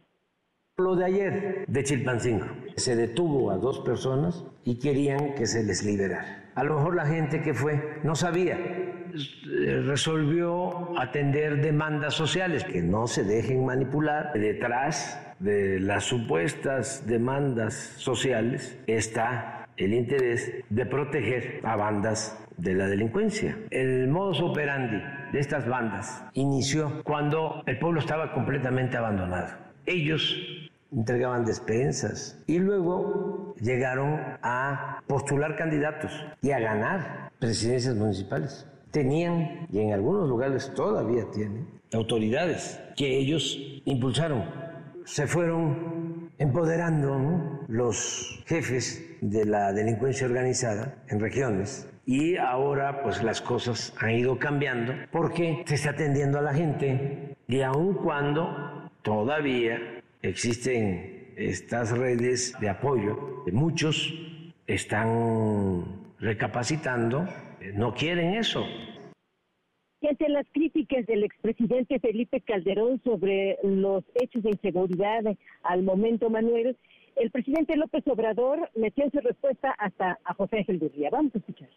Lo 0.78 0.96
de 0.96 1.06
ayer 1.06 1.66
de 1.68 1.84
Chilpancingo, 1.84 2.46
se 2.76 2.96
detuvo 2.96 3.52
a 3.52 3.58
dos 3.58 3.80
personas 3.80 4.46
y 4.64 4.80
querían 4.80 5.36
que 5.36 5.46
se 5.46 5.64
les 5.64 5.84
liberara. 5.84 6.52
A 6.56 6.64
lo 6.64 6.76
mejor 6.76 6.96
la 6.96 7.06
gente 7.06 7.42
que 7.42 7.54
fue 7.54 8.00
no 8.04 8.16
sabía, 8.16 8.58
resolvió 9.84 10.98
atender 10.98 11.62
demandas 11.62 12.14
sociales, 12.14 12.64
que 12.64 12.82
no 12.82 13.08
se 13.08 13.24
dejen 13.24 13.66
manipular. 13.66 14.32
Detrás 14.34 15.36
de 15.40 15.80
las 15.80 16.06
supuestas 16.06 17.06
demandas 17.08 17.74
sociales 17.98 18.80
está 18.88 19.59
el 19.80 19.94
interés 19.94 20.52
de 20.70 20.86
proteger 20.86 21.62
a 21.64 21.76
bandas 21.76 22.38
de 22.58 22.74
la 22.74 22.88
delincuencia. 22.88 23.58
El 23.72 24.08
modus 24.10 24.42
operandi 24.42 25.02
de 25.32 25.40
estas 25.40 25.68
bandas 25.68 26.24
inició 26.34 27.02
cuando 27.04 27.64
el 27.66 27.80
pueblo 27.80 28.00
estaba 28.00 28.34
completamente 28.34 28.98
abandonado. 28.98 29.54
Ellos 29.86 30.36
entregaban 30.92 31.46
despensas 31.46 32.44
y 32.48 32.60
luego 32.60 33.56
llegaron 33.62 34.20
a 34.42 35.02
postular 35.08 35.56
candidatos 35.56 36.12
y 36.42 36.52
a 36.52 36.60
ganar 36.60 37.32
presidencias 37.40 37.96
municipales. 37.96 38.68
Tenían, 38.92 39.68
y 39.72 39.80
en 39.80 39.94
algunos 39.94 40.28
lugares 40.28 40.74
todavía 40.74 41.24
tienen, 41.32 41.68
autoridades 41.94 42.82
que 42.98 43.18
ellos 43.18 43.58
impulsaron. 43.86 44.44
Se 45.06 45.26
fueron 45.28 46.09
empoderando 46.40 47.66
los 47.68 48.44
jefes 48.48 49.06
de 49.22 49.46
la 49.46 49.72
delincuencia 49.74 50.26
organizada 50.26 50.96
en 51.10 51.20
regiones 51.20 51.88
y 52.06 52.38
ahora 52.38 53.04
pues 53.04 53.22
las 53.22 53.42
cosas 53.42 53.94
han 54.00 54.12
ido 54.12 54.40
cambiando 54.40 54.94
porque 55.12 55.64
se 55.68 55.76
está 55.76 55.92
atendiendo 55.92 56.40
a 56.40 56.42
la 56.42 56.54
gente 56.54 57.36
y 57.48 57.62
aun 57.62 57.94
cuando 57.94 58.90
todavía 59.04 60.02
existen 60.22 61.34
estas 61.36 61.92
redes 61.98 62.54
de 62.60 62.70
apoyo, 62.70 63.44
muchos 63.52 64.14
están 64.68 66.14
recapacitando, 66.20 67.28
no 67.74 67.94
quieren 67.94 68.34
eso. 68.34 68.66
Y 70.02 70.08
ante 70.08 70.30
las 70.30 70.46
críticas 70.54 71.06
del 71.08 71.24
expresidente 71.24 72.00
Felipe 72.00 72.42
Calderón 72.42 73.02
sobre 73.04 73.58
los 73.64 74.04
hechos 74.16 74.44
de 74.44 74.52
inseguridad 74.52 75.24
al 75.64 75.84
momento, 75.84 76.30
Manuel, 76.30 76.78
el 77.18 77.32
presidente 77.32 77.76
López 77.76 78.08
Obrador 78.08 78.70
metió 78.76 79.04
en 79.04 79.12
su 79.12 79.20
respuesta 79.20 79.72
hasta 79.78 80.18
a 80.24 80.34
José 80.36 80.60
Ángel 80.60 80.80
Gurría. 80.80 81.10
Vamos 81.10 81.36
a 81.36 81.40
escuchar. 81.40 81.70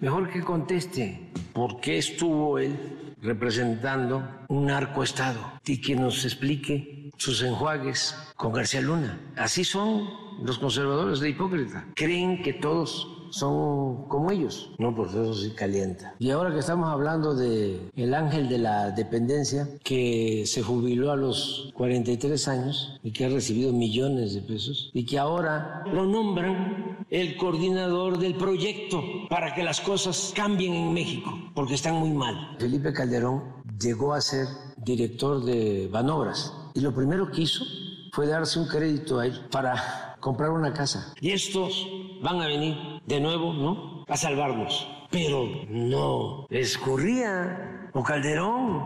Mejor 0.00 0.30
que 0.30 0.40
conteste 0.40 1.30
por 1.54 1.80
qué 1.80 1.96
estuvo 1.96 2.58
él 2.58 2.76
representando 3.22 4.22
un 4.48 4.66
narcoestado 4.66 5.60
y 5.64 5.80
que 5.80 5.94
nos 5.94 6.24
explique 6.24 7.10
sus 7.16 7.42
enjuagues 7.42 8.32
con 8.36 8.52
García 8.52 8.80
Luna. 8.80 9.20
Así 9.36 9.64
son 9.64 10.08
los 10.42 10.58
conservadores 10.58 11.20
de 11.20 11.30
hipócrita. 11.30 11.86
Creen 11.94 12.42
que 12.42 12.52
todos 12.52 13.21
son 13.32 14.08
como 14.08 14.30
ellos. 14.30 14.70
No, 14.78 14.94
por 14.94 15.08
eso 15.08 15.34
sí 15.34 15.50
calienta. 15.50 16.14
Y 16.18 16.30
ahora 16.30 16.52
que 16.52 16.60
estamos 16.60 16.88
hablando 16.88 17.34
de 17.34 17.90
el 17.96 18.14
ángel 18.14 18.48
de 18.48 18.58
la 18.58 18.90
dependencia, 18.90 19.68
que 19.82 20.44
se 20.46 20.62
jubiló 20.62 21.10
a 21.10 21.16
los 21.16 21.72
43 21.74 22.48
años 22.48 23.00
y 23.02 23.10
que 23.12 23.24
ha 23.24 23.28
recibido 23.28 23.72
millones 23.72 24.34
de 24.34 24.42
pesos, 24.42 24.90
y 24.92 25.04
que 25.04 25.18
ahora 25.18 25.82
lo 25.92 26.04
nombran 26.06 27.06
el 27.10 27.36
coordinador 27.36 28.18
del 28.18 28.34
proyecto 28.34 29.02
para 29.28 29.54
que 29.54 29.62
las 29.62 29.80
cosas 29.80 30.32
cambien 30.34 30.74
en 30.74 30.92
México, 30.92 31.30
porque 31.54 31.74
están 31.74 31.96
muy 31.96 32.10
mal. 32.10 32.56
Felipe 32.58 32.92
Calderón 32.92 33.42
llegó 33.80 34.14
a 34.14 34.20
ser 34.20 34.46
director 34.76 35.42
de 35.44 35.88
Banobras 35.90 36.52
y 36.74 36.80
lo 36.80 36.94
primero 36.94 37.30
que 37.30 37.42
hizo 37.42 37.64
fue 38.12 38.26
darse 38.26 38.58
un 38.58 38.66
crédito 38.66 39.18
a 39.18 39.26
él 39.26 39.40
para 39.50 40.16
comprar 40.20 40.50
una 40.50 40.72
casa. 40.72 41.14
Y 41.20 41.30
estos 41.30 41.86
van 42.22 42.40
a 42.40 42.46
venir 42.46 42.76
de 43.06 43.20
nuevo, 43.20 43.52
¿no? 43.52 44.04
A 44.08 44.16
salvarnos. 44.16 44.88
Pero 45.10 45.48
no, 45.68 46.46
escurría 46.50 47.90
o 47.92 48.02
Calderón. 48.02 48.82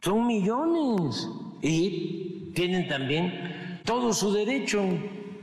Son 0.00 0.26
millones. 0.26 1.28
Y 1.62 2.52
tienen 2.54 2.88
también 2.88 3.80
todo 3.84 4.12
su 4.12 4.32
derecho 4.32 4.82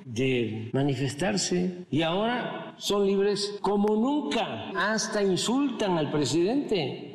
de 0.06 0.70
manifestarse. 0.74 1.86
Y 1.92 2.02
ahora 2.02 2.76
son 2.78 3.06
libres 3.06 3.58
como 3.62 3.96
nunca. 3.96 4.72
Hasta 4.76 5.24
insultan 5.24 5.98
al 5.98 6.12
presidente. 6.12 7.13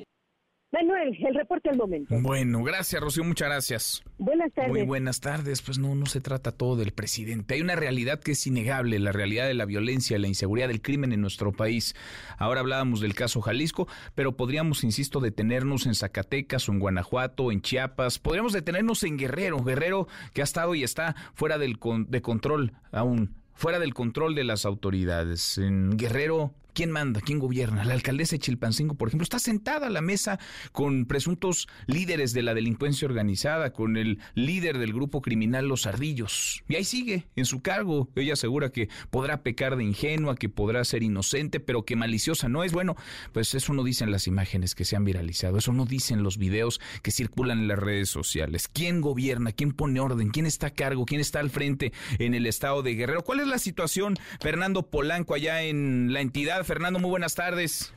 Manuel, 0.70 1.16
el 1.26 1.34
reporte 1.34 1.70
al 1.70 1.78
momento. 1.78 2.14
Bueno, 2.20 2.62
gracias, 2.62 3.00
Rocío, 3.00 3.24
muchas 3.24 3.48
gracias. 3.48 4.04
Buenas 4.18 4.52
tardes. 4.52 4.70
Muy 4.70 4.82
buenas 4.82 5.20
tardes. 5.20 5.62
Pues 5.62 5.78
no, 5.78 5.94
no 5.94 6.04
se 6.04 6.20
trata 6.20 6.52
todo 6.52 6.76
del 6.76 6.92
presidente. 6.92 7.54
Hay 7.54 7.62
una 7.62 7.74
realidad 7.74 8.20
que 8.20 8.32
es 8.32 8.46
innegable, 8.46 8.98
la 8.98 9.12
realidad 9.12 9.46
de 9.46 9.54
la 9.54 9.64
violencia, 9.64 10.18
la 10.18 10.28
inseguridad, 10.28 10.68
del 10.68 10.82
crimen 10.82 11.12
en 11.12 11.22
nuestro 11.22 11.52
país. 11.52 11.94
Ahora 12.36 12.60
hablábamos 12.60 13.00
del 13.00 13.14
caso 13.14 13.40
Jalisco, 13.40 13.88
pero 14.14 14.36
podríamos, 14.36 14.84
insisto, 14.84 15.20
detenernos 15.20 15.86
en 15.86 15.94
Zacatecas 15.94 16.68
o 16.68 16.72
en 16.72 16.80
Guanajuato, 16.80 17.50
en 17.50 17.62
Chiapas. 17.62 18.18
Podríamos 18.18 18.52
detenernos 18.52 19.02
en 19.04 19.16
Guerrero, 19.16 19.64
Guerrero 19.64 20.06
que 20.34 20.42
ha 20.42 20.44
estado 20.44 20.74
y 20.74 20.82
está 20.82 21.16
fuera 21.32 21.56
del 21.56 21.78
de 22.08 22.20
control 22.20 22.72
aún 22.92 23.34
fuera 23.54 23.80
del 23.80 23.92
control 23.92 24.36
de 24.36 24.44
las 24.44 24.64
autoridades. 24.64 25.58
En 25.58 25.96
Guerrero 25.96 26.54
¿Quién 26.72 26.90
manda? 26.90 27.20
¿Quién 27.20 27.38
gobierna? 27.38 27.84
La 27.84 27.94
alcaldesa 27.94 28.36
de 28.36 28.40
Chilpancingo, 28.40 28.94
por 28.94 29.08
ejemplo, 29.08 29.24
está 29.24 29.38
sentada 29.38 29.88
a 29.88 29.90
la 29.90 30.00
mesa 30.00 30.38
con 30.72 31.06
presuntos 31.06 31.68
líderes 31.86 32.32
de 32.32 32.42
la 32.42 32.54
delincuencia 32.54 33.06
organizada, 33.06 33.72
con 33.72 33.96
el 33.96 34.20
líder 34.34 34.78
del 34.78 34.92
grupo 34.92 35.20
criminal 35.20 35.66
Los 35.66 35.86
Ardillos. 35.86 36.62
Y 36.68 36.76
ahí 36.76 36.84
sigue, 36.84 37.26
en 37.34 37.46
su 37.46 37.62
cargo. 37.62 38.08
Ella 38.14 38.34
asegura 38.34 38.70
que 38.70 38.88
podrá 39.10 39.42
pecar 39.42 39.76
de 39.76 39.84
ingenua, 39.84 40.36
que 40.36 40.48
podrá 40.48 40.84
ser 40.84 41.02
inocente, 41.02 41.58
pero 41.58 41.84
que 41.84 41.96
maliciosa 41.96 42.48
no 42.48 42.62
es. 42.62 42.72
Bueno, 42.72 42.96
pues 43.32 43.54
eso 43.54 43.72
no 43.72 43.82
dicen 43.82 44.10
las 44.10 44.26
imágenes 44.26 44.74
que 44.74 44.84
se 44.84 44.94
han 44.94 45.04
viralizado, 45.04 45.58
eso 45.58 45.72
no 45.72 45.84
dicen 45.84 46.22
los 46.22 46.38
videos 46.38 46.80
que 47.02 47.10
circulan 47.10 47.60
en 47.60 47.68
las 47.68 47.78
redes 47.78 48.08
sociales. 48.08 48.68
¿Quién 48.68 49.00
gobierna? 49.00 49.52
¿Quién 49.52 49.72
pone 49.72 50.00
orden? 50.00 50.30
¿Quién 50.30 50.46
está 50.46 50.68
a 50.68 50.74
cargo? 50.74 51.04
¿Quién 51.06 51.20
está 51.20 51.40
al 51.40 51.50
frente 51.50 51.92
en 52.18 52.34
el 52.34 52.46
estado 52.46 52.82
de 52.82 52.94
Guerrero? 52.94 53.22
¿Cuál 53.22 53.40
es 53.40 53.46
la 53.46 53.58
situación, 53.58 54.16
Fernando 54.40 54.90
Polanco, 54.90 55.34
allá 55.34 55.62
en 55.62 56.12
la 56.12 56.20
entidad? 56.20 56.64
Fernando, 56.68 56.98
muy 56.98 57.08
buenas 57.08 57.34
tardes. 57.34 57.94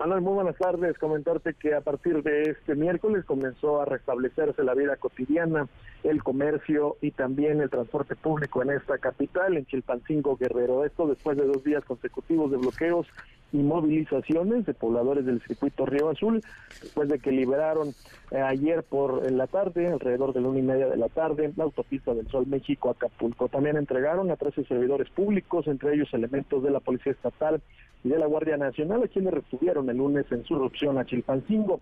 Manuel, 0.00 0.22
muy 0.22 0.34
buenas 0.34 0.56
tardes. 0.56 0.98
Comentarte 0.98 1.54
que 1.54 1.72
a 1.72 1.80
partir 1.80 2.20
de 2.24 2.50
este 2.50 2.74
miércoles 2.74 3.24
comenzó 3.24 3.80
a 3.80 3.84
restablecerse 3.84 4.64
la 4.64 4.74
vida 4.74 4.96
cotidiana, 4.96 5.68
el 6.04 6.22
comercio 6.22 6.96
y 7.00 7.10
también 7.10 7.60
el 7.60 7.70
transporte 7.70 8.14
público 8.14 8.62
en 8.62 8.70
esta 8.70 8.98
capital, 8.98 9.56
en 9.56 9.64
Chilpancingo 9.66 10.36
Guerrero. 10.36 10.84
Esto 10.84 11.06
después 11.06 11.36
de 11.36 11.46
dos 11.46 11.64
días 11.64 11.82
consecutivos 11.84 12.50
de 12.50 12.58
bloqueos 12.58 13.06
y 13.52 13.58
movilizaciones 13.58 14.66
de 14.66 14.74
pobladores 14.74 15.24
del 15.24 15.40
circuito 15.42 15.86
Río 15.86 16.10
Azul, 16.10 16.42
después 16.82 17.08
de 17.08 17.18
que 17.18 17.30
liberaron 17.30 17.94
eh, 18.30 18.40
ayer 18.40 18.82
por 18.82 19.30
la 19.30 19.46
tarde, 19.46 19.88
alrededor 19.88 20.34
de 20.34 20.40
la 20.42 20.48
una 20.48 20.58
y 20.58 20.62
media 20.62 20.88
de 20.88 20.96
la 20.96 21.08
tarde, 21.08 21.52
la 21.56 21.64
autopista 21.64 22.12
del 22.14 22.28
Sol 22.28 22.46
México 22.46 22.90
Acapulco. 22.90 23.48
También 23.48 23.76
entregaron 23.76 24.30
a 24.30 24.36
13 24.36 24.64
servidores 24.64 25.08
públicos, 25.10 25.66
entre 25.68 25.94
ellos 25.94 26.12
elementos 26.12 26.62
de 26.62 26.70
la 26.70 26.80
Policía 26.80 27.12
Estatal 27.12 27.62
y 28.02 28.08
de 28.10 28.18
la 28.18 28.26
Guardia 28.26 28.58
Nacional, 28.58 29.04
a 29.04 29.08
quienes 29.08 29.32
retuvieron 29.32 29.88
el 29.88 29.96
lunes 29.96 30.26
en 30.30 30.44
su 30.44 30.56
erupción 30.56 30.98
a 30.98 31.06
Chilpancingo. 31.06 31.80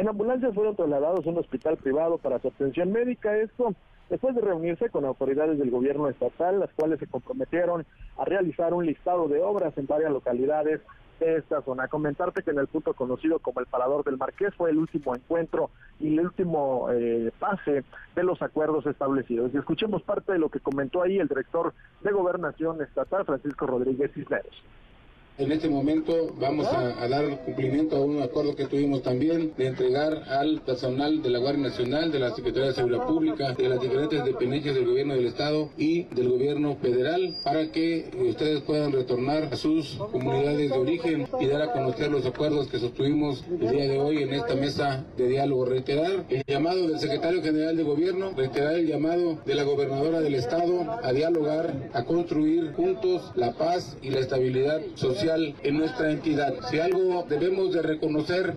En 0.00 0.08
ambulancias 0.08 0.54
fueron 0.54 0.76
trasladados 0.76 1.26
a 1.26 1.28
un 1.28 1.36
hospital 1.36 1.76
privado 1.76 2.16
para 2.16 2.38
su 2.38 2.48
atención 2.48 2.90
médica. 2.90 3.36
Esto 3.36 3.74
después 4.08 4.34
de 4.34 4.40
reunirse 4.40 4.88
con 4.88 5.04
autoridades 5.04 5.58
del 5.58 5.70
gobierno 5.70 6.08
estatal, 6.08 6.58
las 6.58 6.72
cuales 6.72 7.00
se 7.00 7.06
comprometieron 7.06 7.84
a 8.16 8.24
realizar 8.24 8.72
un 8.72 8.86
listado 8.86 9.28
de 9.28 9.42
obras 9.42 9.76
en 9.76 9.86
varias 9.86 10.10
localidades 10.10 10.80
de 11.18 11.36
esta 11.36 11.60
zona. 11.60 11.86
Comentarte 11.88 12.42
que 12.42 12.50
en 12.50 12.60
el 12.60 12.66
punto 12.66 12.94
conocido 12.94 13.40
como 13.40 13.60
el 13.60 13.66
Parador 13.66 14.02
del 14.02 14.16
Marqués 14.16 14.54
fue 14.54 14.70
el 14.70 14.78
último 14.78 15.14
encuentro 15.14 15.68
y 15.98 16.14
el 16.14 16.20
último 16.20 16.88
eh, 16.90 17.30
pase 17.38 17.84
de 18.16 18.22
los 18.22 18.40
acuerdos 18.40 18.86
establecidos. 18.86 19.52
Y 19.52 19.58
escuchemos 19.58 20.02
parte 20.02 20.32
de 20.32 20.38
lo 20.38 20.48
que 20.48 20.60
comentó 20.60 21.02
ahí 21.02 21.18
el 21.18 21.28
director 21.28 21.74
de 22.00 22.10
Gobernación 22.10 22.80
Estatal, 22.80 23.26
Francisco 23.26 23.66
Rodríguez 23.66 24.10
Cisneros. 24.14 24.64
En 25.40 25.50
este 25.52 25.70
momento 25.70 26.34
vamos 26.38 26.66
a, 26.66 27.08
dar 27.08 27.42
cumplimiento 27.46 27.96
a 27.96 28.00
un 28.00 28.20
acuerdo 28.20 28.54
que 28.54 28.66
tuvimos 28.66 29.02
también 29.02 29.54
de 29.56 29.68
entregar 29.68 30.24
al 30.28 30.60
personal 30.60 31.22
de 31.22 31.30
la 31.30 31.38
Guardia 31.38 31.62
Nacional, 31.62 32.12
de 32.12 32.18
la 32.18 32.34
Secretaría 32.34 32.68
de 32.68 32.74
Seguridad 32.74 33.06
Pública, 33.06 33.52
de 33.54 33.70
las 33.70 33.80
diferentes 33.80 34.22
dependencias 34.22 34.74
del 34.74 34.86
gobierno 34.86 35.14
del 35.14 35.24
Estado 35.24 35.70
y 35.78 36.02
del 36.14 36.28
gobierno 36.28 36.76
federal 36.76 37.38
para 37.42 37.72
que 37.72 38.10
ustedes 38.28 38.60
puedan 38.60 38.92
retornar 38.92 39.44
a 39.44 39.56
sus 39.56 39.94
comunidades 40.12 40.72
de 40.72 40.76
origen 40.76 41.26
y 41.40 41.46
dar 41.46 41.62
a 41.62 41.72
conocer 41.72 42.10
los 42.10 42.26
acuerdos 42.26 42.68
que 42.68 42.78
sostuvimos 42.78 43.42
el 43.48 43.70
día 43.70 43.88
de 43.88 43.98
hoy 43.98 44.22
en 44.22 44.34
esta 44.34 44.54
mesa 44.54 45.06
de 45.16 45.26
diálogo. 45.26 45.64
Reiterar 45.64 46.26
el 46.28 46.44
llamado 46.46 46.86
del 46.86 46.98
secretario 46.98 47.42
general 47.42 47.78
de 47.78 47.82
gobierno, 47.82 48.32
reiterar 48.36 48.74
el 48.74 48.86
llamado 48.86 49.38
de 49.46 49.54
la 49.54 49.62
gobernadora 49.62 50.20
del 50.20 50.34
Estado 50.34 50.98
a 51.02 51.12
dialogar, 51.14 51.88
a 51.94 52.04
construir 52.04 52.72
juntos 52.74 53.32
la 53.36 53.52
paz 53.52 53.96
y 54.02 54.10
la 54.10 54.20
estabilidad 54.20 54.82
social 54.96 55.29
en 55.36 55.78
nuestra 55.78 56.10
entidad. 56.10 56.54
Si 56.70 56.78
algo 56.78 57.24
debemos 57.28 57.72
de 57.72 57.82
reconocer 57.82 58.54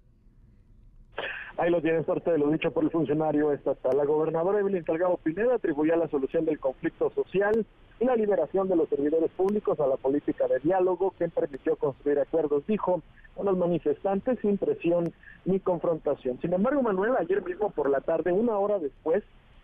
Ahí 1.56 1.70
lo 1.70 1.82
tienes 1.82 2.04
parte 2.06 2.32
de 2.32 2.40
lo 2.40 2.50
dicho 2.50 2.72
por 2.72 2.84
el 2.84 2.90
funcionario 2.90 3.52
estatal. 3.52 3.96
La 3.96 4.06
gobernadora 4.06 4.60
Evelyn 4.60 4.84
Salgado 4.86 5.18
Pineda 5.18 5.56
atribuyó 5.56 5.96
la 5.96 6.08
solución 6.08 6.46
del 6.46 6.60
conflicto 6.60 7.12
social 7.12 7.64
y 8.00 8.06
la 8.06 8.16
liberación 8.16 8.68
de 8.68 8.76
los 8.76 8.90
servidores 8.90 9.30
públicos 9.32 9.80
a 9.80 9.86
la 9.86 9.98
política 9.98 10.48
de 10.48 10.60
diálogo 10.60 11.14
que 11.18 11.30
permitió 11.30 11.76
construir 11.76 12.18
acuerdos, 12.20 12.66
dijo, 12.66 13.04
con 13.36 13.46
los 13.46 13.56
manifestantes 13.56 14.40
sin 14.40 14.58
presión 14.58 15.14
ni 15.46 15.60
confrontación. 15.60 16.40
Sin 16.42 16.54
embargo, 16.54 16.82
Manuel, 16.82 17.14
ayer 17.20 17.44
mismo 17.44 17.70
por 17.70 17.88
la 17.88 18.02
tarde, 18.02 18.32
una 18.32 18.58
hora 18.58 18.80
después, 18.80 19.24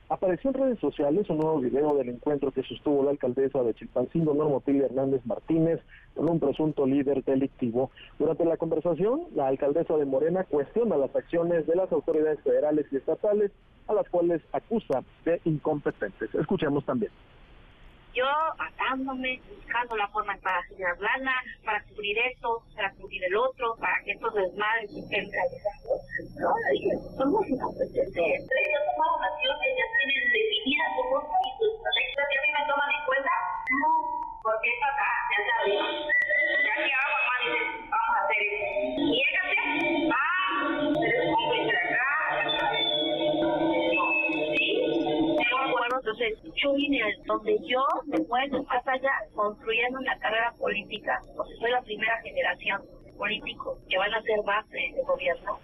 Apareció 0.09 0.49
en 0.49 0.55
redes 0.55 0.79
sociales 0.79 1.29
un 1.29 1.37
nuevo 1.37 1.59
video 1.59 1.95
del 1.95 2.09
encuentro 2.09 2.51
que 2.51 2.63
sostuvo 2.63 3.03
la 3.03 3.11
alcaldesa 3.11 3.61
de 3.61 3.75
Chilpancingo, 3.75 4.33
Normotilia 4.33 4.85
Hernández 4.85 5.23
Martínez, 5.23 5.79
con 6.15 6.27
un 6.31 6.39
presunto 6.39 6.87
líder 6.87 7.23
delictivo. 7.23 7.91
Durante 8.17 8.43
la 8.43 8.57
conversación, 8.57 9.27
la 9.35 9.47
alcaldesa 9.47 9.97
de 9.97 10.05
Morena 10.05 10.45
cuestiona 10.45 10.97
las 10.97 11.15
acciones 11.15 11.67
de 11.67 11.75
las 11.75 11.91
autoridades 11.91 12.41
federales 12.41 12.87
y 12.91 12.95
estatales, 12.95 13.51
a 13.87 13.93
las 13.93 14.09
cuales 14.09 14.41
acusa 14.51 15.03
de 15.25 15.41
incompetentes. 15.45 16.33
Escuchemos 16.33 16.83
también 16.85 17.11
yo 18.13 18.25
matándome, 18.57 19.39
buscando 19.55 19.95
la 19.95 20.07
forma 20.09 20.35
para 20.41 20.61
lana, 20.99 21.31
para 21.63 21.83
cubrir 21.83 22.17
esto, 22.31 22.63
para 22.75 22.91
cubrir 22.93 23.23
el 23.23 23.35
otro, 23.35 23.75
para 23.79 23.93
que 24.03 24.11
estos 24.11 24.33
desmadres 24.33 24.91
estén 24.91 25.29
realizados. 25.31 26.01
No, 26.35 27.17
somos 27.17 27.47
incompetentes. 27.47 28.49
Construyendo 49.89 49.99
una 49.99 50.19
carrera 50.19 50.53
política, 50.57 51.21
porque 51.35 51.53
soy 51.55 51.71
la 51.71 51.81
primera 51.81 52.21
generación 52.21 52.81
político 53.17 53.77
que 53.89 53.97
van 53.97 54.13
a 54.13 54.21
ser 54.21 54.41
base 54.45 54.77
de 54.77 55.03
gobierno. 55.03 55.59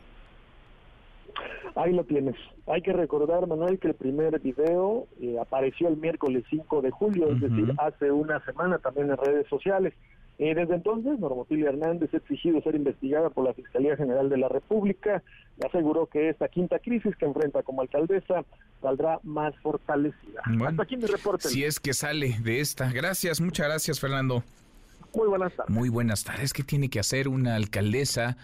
Ahí 1.76 1.94
lo 1.94 2.04
tienes. 2.06 2.36
Hay 2.68 2.82
que 2.82 2.94
recordar, 2.94 3.46
Manuel, 3.48 3.80
que 3.80 3.90
el 3.90 3.96
primer 3.96 4.40
video 4.40 5.08
eh, 5.20 5.38
apareció 5.40 5.90
el 5.90 5.98
miércoles 5.98 6.46
5 6.50 6.82
de 6.82 6.92
julio, 6.92 7.32
es 7.32 7.42
decir, 7.42 7.74
hace 7.78 8.12
una 8.12 8.40
semana 8.46 8.80
también 8.80 9.10
en 9.10 9.18
redes 9.18 9.48
sociales. 9.48 9.94
Eh, 10.38 10.54
desde 10.54 10.76
entonces, 10.76 11.17
Normotilia 11.19 11.69
Hernández 11.69 12.13
ha 12.13 12.17
exigido 12.17 12.62
ser 12.62 12.76
investigada 12.76 13.30
por 13.30 13.45
la 13.45 13.54
Fiscalía 13.54 13.95
General 13.95 14.30
de 14.30 14.38
la 14.38 14.50
República 14.50 15.24
y 15.58 15.65
aseguró 15.65 16.08
que 16.08 16.30
esta 16.30 16.50
quinta 16.50 16.80
crisis 16.80 17.15
que 17.15 17.26
enfrenta 17.26 17.63
como 17.63 17.82
alcaldesa 17.82 18.43
saldrá 18.82 19.19
más 19.24 19.56
fortalecida. 19.60 20.41
Hasta 20.67 20.84
aquí 20.84 20.98
mi 20.98 21.06
reporte. 21.06 21.48
Si 21.48 21.63
es 21.63 21.80
que 21.80 21.93
sale 21.93 22.36
de 22.43 22.60
esta. 22.60 22.91
Gracias, 22.91 23.39
muchas 23.39 23.67
gracias, 23.67 24.00
Fernando. 24.00 24.43
Muy 25.15 25.28
buenas 25.30 25.54
tardes. 25.54 25.74
Muy 25.74 25.89
buenas 25.89 26.24
tardes. 26.26 26.52
¿Qué 26.52 26.63
tiene 26.63 26.89
que 26.89 27.00
hacer 27.00 27.30
una 27.30 27.56
alcaldesa 27.56 28.36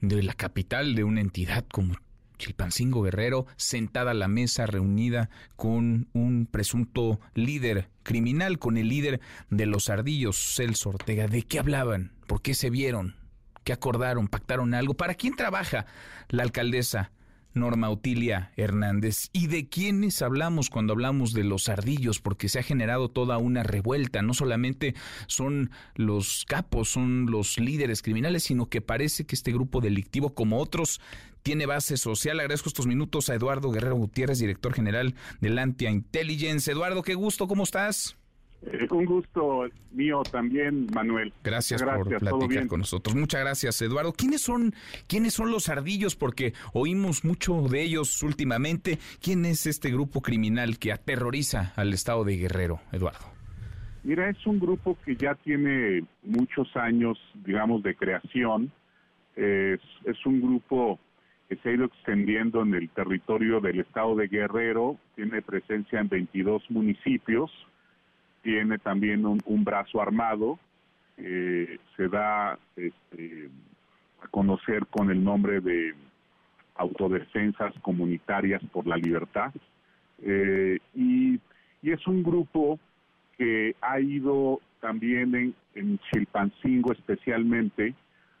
de 0.00 0.22
la 0.22 0.34
capital 0.34 0.94
de 0.94 1.02
una 1.02 1.20
entidad 1.20 1.64
como 1.72 1.94
Chilpancingo 2.42 3.02
Guerrero, 3.02 3.46
sentada 3.56 4.10
a 4.10 4.14
la 4.14 4.26
mesa 4.26 4.66
reunida 4.66 5.30
con 5.54 6.08
un 6.12 6.48
presunto 6.50 7.20
líder 7.34 7.88
criminal, 8.02 8.58
con 8.58 8.76
el 8.76 8.88
líder 8.88 9.20
de 9.50 9.66
los 9.66 9.88
ardillos, 9.88 10.36
Celso 10.56 10.88
Ortega. 10.88 11.28
¿De 11.28 11.42
qué 11.42 11.60
hablaban? 11.60 12.10
¿Por 12.26 12.42
qué 12.42 12.54
se 12.54 12.68
vieron? 12.68 13.14
¿Qué 13.62 13.72
acordaron? 13.72 14.26
¿Pactaron 14.26 14.74
algo? 14.74 14.94
¿Para 14.94 15.14
quién 15.14 15.36
trabaja 15.36 15.86
la 16.30 16.42
alcaldesa? 16.42 17.12
Norma 17.54 17.90
Utilia 17.90 18.52
Hernández. 18.56 19.28
¿Y 19.32 19.46
de 19.46 19.68
quiénes 19.68 20.22
hablamos 20.22 20.70
cuando 20.70 20.92
hablamos 20.92 21.32
de 21.32 21.44
los 21.44 21.68
ardillos? 21.68 22.20
Porque 22.20 22.48
se 22.48 22.58
ha 22.58 22.62
generado 22.62 23.08
toda 23.08 23.38
una 23.38 23.62
revuelta. 23.62 24.22
No 24.22 24.34
solamente 24.34 24.94
son 25.26 25.70
los 25.94 26.44
capos, 26.46 26.90
son 26.90 27.26
los 27.30 27.58
líderes 27.58 28.02
criminales, 28.02 28.44
sino 28.44 28.66
que 28.66 28.80
parece 28.80 29.24
que 29.24 29.34
este 29.34 29.52
grupo 29.52 29.80
delictivo, 29.80 30.34
como 30.34 30.58
otros, 30.58 31.00
tiene 31.42 31.66
base 31.66 31.96
social. 31.96 32.40
Agradezco 32.40 32.68
estos 32.68 32.86
minutos 32.86 33.28
a 33.28 33.34
Eduardo 33.34 33.70
Guerrero 33.70 33.96
Gutiérrez, 33.96 34.38
director 34.38 34.72
general 34.72 35.14
del 35.40 35.58
Antia 35.58 35.90
Intelligence. 35.90 36.70
Eduardo, 36.70 37.02
qué 37.02 37.14
gusto, 37.14 37.48
¿cómo 37.48 37.64
estás? 37.64 38.16
Eh, 38.66 38.86
un 38.90 39.04
gusto 39.04 39.68
mío 39.92 40.22
también, 40.30 40.86
Manuel. 40.94 41.32
Gracias, 41.42 41.82
por 41.82 42.18
platicar 42.18 42.66
con 42.66 42.80
nosotros. 42.80 43.14
Muchas 43.16 43.40
gracias, 43.40 43.80
Eduardo. 43.82 44.12
¿Quiénes 44.12 44.42
son, 44.42 44.74
¿Quiénes 45.06 45.34
son 45.34 45.50
los 45.50 45.68
ardillos? 45.68 46.16
Porque 46.16 46.52
oímos 46.72 47.24
mucho 47.24 47.62
de 47.68 47.82
ellos 47.82 48.22
últimamente. 48.22 48.98
¿Quién 49.20 49.44
es 49.44 49.66
este 49.66 49.90
grupo 49.90 50.20
criminal 50.20 50.78
que 50.78 50.92
aterroriza 50.92 51.72
al 51.76 51.92
estado 51.92 52.24
de 52.24 52.36
Guerrero, 52.36 52.80
Eduardo? 52.92 53.26
Mira, 54.04 54.28
es 54.28 54.46
un 54.46 54.58
grupo 54.58 54.98
que 55.04 55.14
ya 55.14 55.34
tiene 55.36 56.04
muchos 56.24 56.74
años, 56.76 57.18
digamos, 57.44 57.82
de 57.82 57.94
creación. 57.94 58.72
Es, 59.36 59.80
es 60.04 60.26
un 60.26 60.40
grupo 60.40 60.98
que 61.48 61.56
se 61.56 61.68
ha 61.68 61.72
ido 61.72 61.84
extendiendo 61.84 62.62
en 62.62 62.74
el 62.74 62.88
territorio 62.90 63.60
del 63.60 63.80
estado 63.80 64.16
de 64.16 64.26
Guerrero, 64.26 64.96
tiene 65.14 65.42
presencia 65.42 66.00
en 66.00 66.08
22 66.08 66.62
municipios 66.70 67.50
tiene 68.42 68.78
también 68.78 69.24
un, 69.24 69.64
brazo 69.64 70.00
armado, 70.00 70.58
eh, 71.16 71.78
se 71.96 72.08
da 72.08 72.58
este, 72.76 73.48
a 74.22 74.28
conocer 74.28 74.86
con 74.86 75.10
el 75.10 75.22
nombre 75.22 75.60
de 75.60 75.94
Autodefensas 76.74 77.72
Comunitarias 77.82 78.62
por 78.72 78.86
la 78.86 78.96
Libertad, 78.96 79.52
eh, 80.22 80.78
y, 80.94 81.40
es 81.82 82.06
un 82.06 82.22
grupo 82.22 82.78
que 83.36 83.74
ha 83.80 83.98
ido 83.98 84.60
también 84.80 85.52
en 85.74 85.98
Chilpancingo 85.98 86.92
especialmente, 86.92 87.94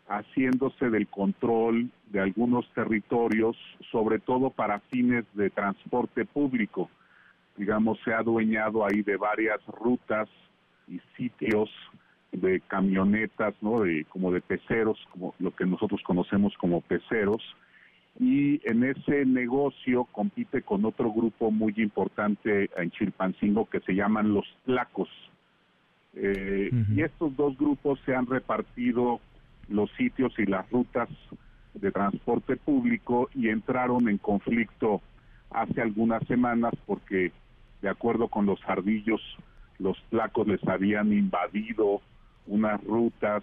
haciéndose 0.06 0.90
del 0.90 1.08
control 1.08 1.90
de 2.10 2.20
algunos 2.20 2.68
territorios, 2.72 3.56
sobre 3.90 4.20
todo 4.20 4.50
para 4.50 4.78
fines 4.78 5.24
de 5.34 5.50
transporte 5.50 6.24
público 6.24 6.88
digamos, 7.56 7.98
se 8.04 8.12
ha 8.12 8.18
adueñado 8.18 8.84
ahí 8.84 9.02
de 9.02 9.16
varias 9.16 9.60
rutas 9.66 10.28
y 10.88 11.00
sitios 11.16 11.70
de 12.32 12.60
camionetas, 12.60 13.54
¿no? 13.60 13.80
De, 13.80 14.04
como 14.06 14.32
de 14.32 14.40
peceros, 14.40 14.98
como 15.10 15.34
lo 15.38 15.54
que 15.54 15.66
nosotros 15.66 16.00
conocemos 16.02 16.54
como 16.58 16.80
peceros, 16.80 17.42
y 18.18 18.60
en 18.68 18.84
ese 18.84 19.24
negocio 19.24 20.04
compite 20.04 20.62
con 20.62 20.84
otro 20.84 21.12
grupo 21.12 21.50
muy 21.50 21.74
importante 21.78 22.70
en 22.76 22.90
Chilpancingo 22.90 23.68
que 23.68 23.80
se 23.80 23.94
llaman 23.94 24.34
los 24.34 24.44
Tlacos. 24.64 25.08
Eh, 26.14 26.70
y 26.94 27.00
estos 27.00 27.34
dos 27.36 27.56
grupos 27.56 27.98
se 28.04 28.14
han 28.14 28.26
repartido 28.26 29.20
los 29.68 29.90
sitios 29.92 30.38
y 30.38 30.44
las 30.44 30.68
rutas 30.70 31.08
de 31.72 31.90
transporte 31.90 32.56
público 32.56 33.30
y 33.34 33.48
entraron 33.48 34.08
en 34.08 34.18
conflicto 34.18 35.00
hace 35.54 35.80
algunas 35.80 36.26
semanas 36.26 36.72
porque 36.86 37.32
de 37.80 37.88
acuerdo 37.88 38.28
con 38.28 38.46
los 38.46 38.60
ardillos, 38.66 39.20
los 39.78 40.00
placos 40.10 40.46
les 40.46 40.62
habían 40.66 41.12
invadido 41.12 42.00
unas 42.46 42.82
rutas 42.84 43.42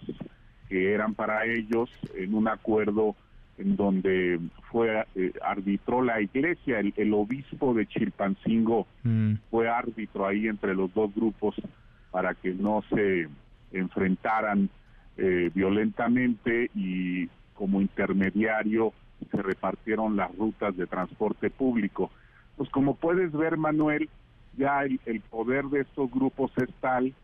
que 0.68 0.92
eran 0.92 1.14
para 1.14 1.44
ellos 1.44 1.90
en 2.14 2.34
un 2.34 2.48
acuerdo 2.48 3.14
en 3.58 3.76
donde 3.76 4.40
fue 4.70 5.04
eh, 5.14 5.32
arbitró 5.42 6.02
la 6.02 6.20
iglesia, 6.20 6.80
el, 6.80 7.12
obispo 7.12 7.74
de 7.74 7.86
Chilpancingo 7.86 8.86
mm. 9.02 9.34
fue 9.50 9.68
árbitro 9.68 10.26
ahí 10.26 10.48
entre 10.48 10.74
los 10.74 10.92
dos 10.94 11.14
grupos 11.14 11.54
para 12.10 12.34
que 12.34 12.54
no 12.54 12.82
se 12.88 13.28
enfrentaran 13.72 14.70
eh, 15.18 15.50
violentamente 15.54 16.70
y 16.74 17.26
como 17.54 17.82
intermediario 17.82 18.94
se 19.30 19.42
repartieron 19.42 20.16
las 20.16 20.34
rutas 20.36 20.76
de 20.76 20.86
transporte 20.86 21.50
público. 21.50 22.10
Pues 22.56 22.68
como 22.70 22.94
puedes 22.94 23.32
ver, 23.32 23.56
Manuel, 23.56 24.08
ya 24.56 24.82
el, 24.82 25.00
el 25.06 25.20
poder 25.20 25.66
de 25.66 25.80
estos 25.82 26.10
grupos 26.10 26.50
es 26.58 26.72
tal 26.80 27.14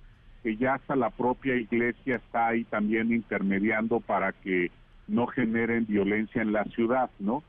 que 0.42 0.56
ya 0.56 0.74
hasta 0.74 0.94
la 0.94 1.10
propia 1.10 1.56
iglesia 1.56 2.16
está 2.16 2.48
ahí 2.48 2.64
también 2.64 3.12
intermediando 3.12 4.00
para 4.00 4.32
que 4.32 4.70
no 5.08 5.26
generen 5.26 5.86
violencia 5.86 6.40
en 6.40 6.52
la 6.52 6.64
ciudad, 6.66 7.10
¿no? 7.18 7.42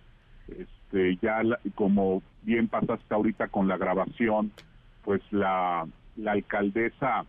Este, 0.47 1.17
ya 1.21 1.41
como 1.75 2.23
bien 2.41 2.67
pasaste 2.67 3.13
ahorita 3.13 3.49
con 3.49 3.67
la 3.67 3.77
grabación, 3.77 4.51
pues 5.03 5.21
la, 5.31 5.87
la 6.15 6.31
alcaldesa, 6.31 7.25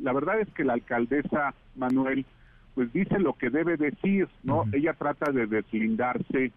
la 0.00 0.12
verdad 0.12 0.40
es 0.40 0.48
que 0.54 0.64
la 0.64 0.74
alcaldesa 0.74 1.54
Manuel, 1.76 2.24
pues 2.78 2.92
dice 2.92 3.18
lo 3.18 3.32
que 3.32 3.50
debe 3.50 3.76
decir, 3.76 4.28
¿no? 4.44 4.62
Ella 4.72 4.92
trata 4.92 5.32
de 5.32 5.48
deslindarse 5.48 6.52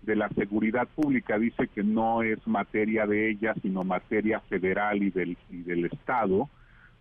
de 0.00 0.16
la 0.16 0.30
seguridad 0.30 0.88
pública, 0.88 1.38
dice 1.38 1.68
que 1.68 1.84
no 1.84 2.22
es 2.22 2.38
materia 2.46 3.06
de 3.06 3.28
ella, 3.28 3.52
sino 3.60 3.84
materia 3.84 4.40
federal 4.40 5.02
y 5.02 5.10
del, 5.10 5.36
y 5.50 5.58
del 5.64 5.84
Estado, 5.84 6.48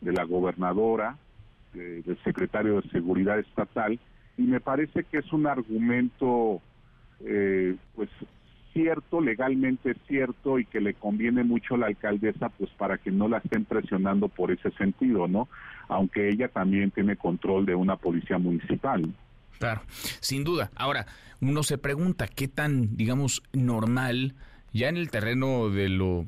de 0.01 0.11
la 0.11 0.25
gobernadora, 0.25 1.15
del 1.73 2.17
secretario 2.25 2.81
de 2.81 2.89
Seguridad 2.89 3.39
Estatal, 3.39 3.97
y 4.37 4.41
me 4.41 4.59
parece 4.59 5.05
que 5.05 5.19
es 5.19 5.31
un 5.31 5.47
argumento 5.47 6.61
eh, 7.21 7.77
pues 7.95 8.09
cierto, 8.75 9.21
legalmente 9.21 9.95
cierto 10.05 10.59
y 10.59 10.65
que 10.65 10.81
le 10.81 10.93
conviene 10.93 11.45
mucho 11.45 11.75
a 11.75 11.77
la 11.77 11.87
alcaldesa 11.87 12.49
pues 12.49 12.69
para 12.71 12.97
que 12.97 13.09
no 13.09 13.29
la 13.29 13.37
estén 13.37 13.63
presionando 13.63 14.27
por 14.27 14.51
ese 14.51 14.69
sentido, 14.71 15.29
¿no? 15.29 15.47
Aunque 15.87 16.27
ella 16.29 16.49
también 16.49 16.91
tiene 16.91 17.15
control 17.15 17.65
de 17.65 17.73
una 17.73 17.95
policía 17.95 18.37
municipal. 18.37 19.01
Claro, 19.59 19.81
sin 20.19 20.43
duda. 20.43 20.71
Ahora, 20.75 21.05
uno 21.39 21.63
se 21.63 21.77
pregunta 21.77 22.27
qué 22.27 22.49
tan, 22.49 22.97
digamos, 22.97 23.43
normal 23.53 24.35
ya 24.73 24.89
en 24.89 24.97
el 24.97 25.09
terreno 25.09 25.69
de 25.69 25.87
lo 25.87 26.27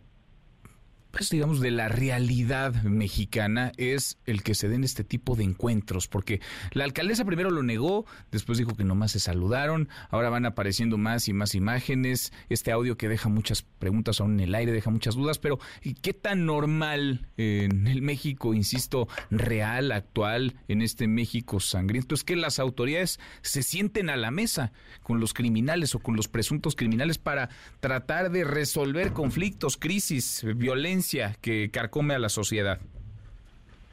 pues, 1.18 1.32
digamos, 1.32 1.60
de 1.60 1.72
la 1.72 1.88
realidad 1.88 2.76
mexicana 2.84 3.72
es 3.78 4.20
el 4.28 4.44
que 4.44 4.54
se 4.54 4.70
den 4.70 4.84
este 4.84 5.04
tipo 5.04 5.36
de 5.36 5.44
encuentros, 5.44 6.08
porque 6.08 6.42
la 6.74 6.84
alcaldesa 6.84 7.26
primero 7.26 7.50
lo 7.50 7.64
negó, 7.64 8.06
después 8.32 8.60
dijo 8.60 8.76
que 8.76 8.84
nomás 8.84 9.14
se 9.14 9.20
saludaron, 9.20 9.90
ahora 10.12 10.30
van 10.30 10.46
apareciendo 10.46 11.00
más 11.00 11.28
y 11.28 11.34
más 11.34 11.56
imágenes, 11.56 12.32
este 12.50 12.72
audio 12.72 12.98
que 12.98 13.10
deja 13.10 13.30
muchas 13.30 13.64
preguntas 13.64 14.22
aún 14.22 14.34
en 14.34 14.42
el 14.42 14.54
aire, 14.56 14.72
deja 14.72 14.92
muchas 14.92 15.16
dudas, 15.16 15.40
pero 15.40 15.58
¿qué 16.04 16.14
tan 16.14 16.46
normal 16.46 17.28
en 17.38 17.88
el 17.88 18.04
México, 18.04 18.54
insisto, 18.54 19.08
real, 19.32 19.92
actual, 19.92 20.60
en 20.68 20.84
este 20.84 21.08
México 21.08 21.60
sangriento, 21.60 22.14
es 22.14 22.24
que 22.24 22.36
las 22.36 22.60
autoridades 22.60 23.20
se 23.42 23.64
sienten 23.64 24.12
a 24.12 24.18
la 24.18 24.30
mesa 24.30 24.72
con 25.02 25.20
los 25.20 25.34
criminales 25.34 25.96
o 25.96 26.00
con 26.00 26.16
los 26.16 26.28
presuntos 26.28 26.76
criminales 26.76 27.18
para 27.18 27.50
tratar 27.80 28.30
de 28.30 28.44
resolver 28.44 29.14
conflictos, 29.14 29.78
crisis, 29.78 30.46
violencia? 30.56 31.07
Que 31.42 31.70
carcome 31.72 32.16
a 32.16 32.20
la 32.20 32.30
sociedad? 32.30 32.80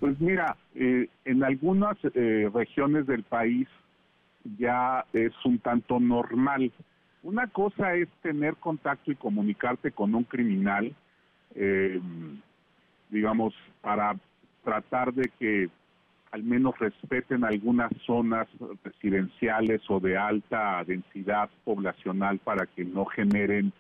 Pues 0.00 0.20
mira, 0.20 0.56
eh, 0.74 1.08
en 1.24 1.44
algunas 1.44 1.96
eh, 2.14 2.50
regiones 2.52 3.06
del 3.06 3.22
país 3.22 3.68
ya 4.58 5.04
es 5.12 5.32
un 5.44 5.58
tanto 5.58 6.00
normal. 6.00 6.72
Una 7.22 7.46
cosa 7.46 7.94
es 7.94 8.08
tener 8.22 8.56
contacto 8.56 9.12
y 9.12 9.16
comunicarte 9.16 9.92
con 9.92 10.14
un 10.14 10.24
criminal, 10.24 10.94
eh, 11.54 12.00
digamos, 13.08 13.54
para 13.80 14.16
tratar 14.62 15.14
de 15.14 15.30
que 15.38 15.70
al 16.32 16.42
menos 16.42 16.76
respeten 16.78 17.44
algunas 17.44 17.92
zonas 18.04 18.48
residenciales 18.82 19.80
o 19.88 20.00
de 20.00 20.18
alta 20.18 20.82
densidad 20.84 21.48
poblacional 21.64 22.40
para 22.40 22.66
que 22.66 22.84
no 22.84 23.04
generen 23.04 23.72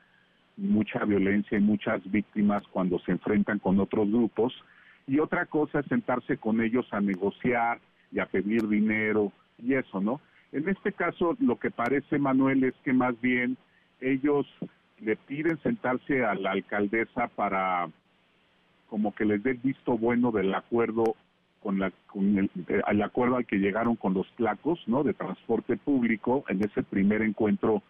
mucha 0.56 1.04
violencia 1.04 1.58
y 1.58 1.60
muchas 1.60 2.00
víctimas 2.10 2.62
cuando 2.70 2.98
se 3.00 3.12
enfrentan 3.12 3.58
con 3.58 3.80
otros 3.80 4.08
grupos. 4.08 4.54
Y 5.06 5.18
otra 5.18 5.46
cosa 5.46 5.80
es 5.80 5.86
sentarse 5.86 6.36
con 6.36 6.60
ellos 6.60 6.86
a 6.92 7.00
negociar 7.00 7.78
y 8.12 8.20
a 8.20 8.26
pedir 8.26 8.66
dinero 8.68 9.32
y 9.58 9.74
eso, 9.74 10.00
¿no? 10.00 10.20
En 10.52 10.68
este 10.68 10.92
caso, 10.92 11.36
lo 11.40 11.58
que 11.58 11.70
parece, 11.70 12.18
Manuel, 12.18 12.62
es 12.64 12.74
que 12.84 12.92
más 12.92 13.20
bien 13.20 13.56
ellos 14.00 14.46
le 15.00 15.16
piden 15.16 15.58
sentarse 15.58 16.24
a 16.24 16.34
la 16.34 16.52
alcaldesa 16.52 17.28
para 17.28 17.88
como 18.88 19.14
que 19.14 19.24
les 19.24 19.42
dé 19.42 19.52
el 19.52 19.56
visto 19.56 19.98
bueno 19.98 20.30
del 20.30 20.54
acuerdo 20.54 21.16
con, 21.60 21.80
la, 21.80 21.90
con 22.06 22.38
el, 22.38 23.02
acuerdo 23.02 23.36
al 23.36 23.46
que 23.46 23.56
llegaron 23.56 23.96
con 23.96 24.14
los 24.14 24.28
placos, 24.36 24.78
¿no? 24.86 25.02
De 25.02 25.14
transporte 25.14 25.76
público 25.76 26.44
en 26.48 26.62
ese 26.62 26.82
primer 26.82 27.22
encuentro 27.22 27.82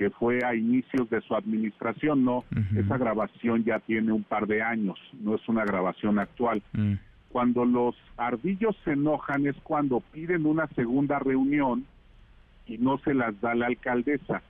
que 0.00 0.08
fue 0.08 0.42
a 0.46 0.54
inicios 0.54 1.10
de 1.10 1.20
su 1.20 1.34
administración, 1.34 2.24
no, 2.24 2.44
esa 2.74 2.96
grabación 2.96 3.64
ya 3.64 3.80
tiene 3.80 4.12
un 4.12 4.22
par 4.22 4.46
de 4.46 4.62
años, 4.62 4.98
no 5.22 5.34
es 5.34 5.46
una 5.46 5.62
grabación 5.62 6.18
actual. 6.18 6.62
Mm. 6.72 6.94
Cuando 7.28 7.66
los 7.66 7.94
ardillos 8.16 8.74
se 8.82 8.92
enojan 8.92 9.46
es 9.46 9.56
cuando 9.62 10.00
piden 10.00 10.46
una 10.46 10.68
segunda 10.68 11.18
reunión 11.18 11.84
y 12.66 12.78
no 12.78 12.96
se 13.00 13.12
las 13.12 13.38
da 13.42 13.54
la 13.54 13.66
alcaldesa. 13.66 14.40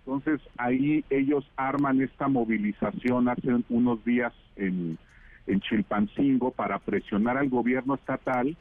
Entonces 0.00 0.42
ahí 0.58 1.02
ellos 1.08 1.50
arman 1.56 2.02
esta 2.02 2.28
movilización 2.28 3.30
hace 3.30 3.48
unos 3.70 4.04
días 4.04 4.34
en, 4.56 4.98
en 5.46 5.60
Chilpancingo 5.60 6.50
para 6.50 6.80
presionar 6.80 7.38
al 7.38 7.48
gobierno 7.48 7.94
estatal 7.94 8.54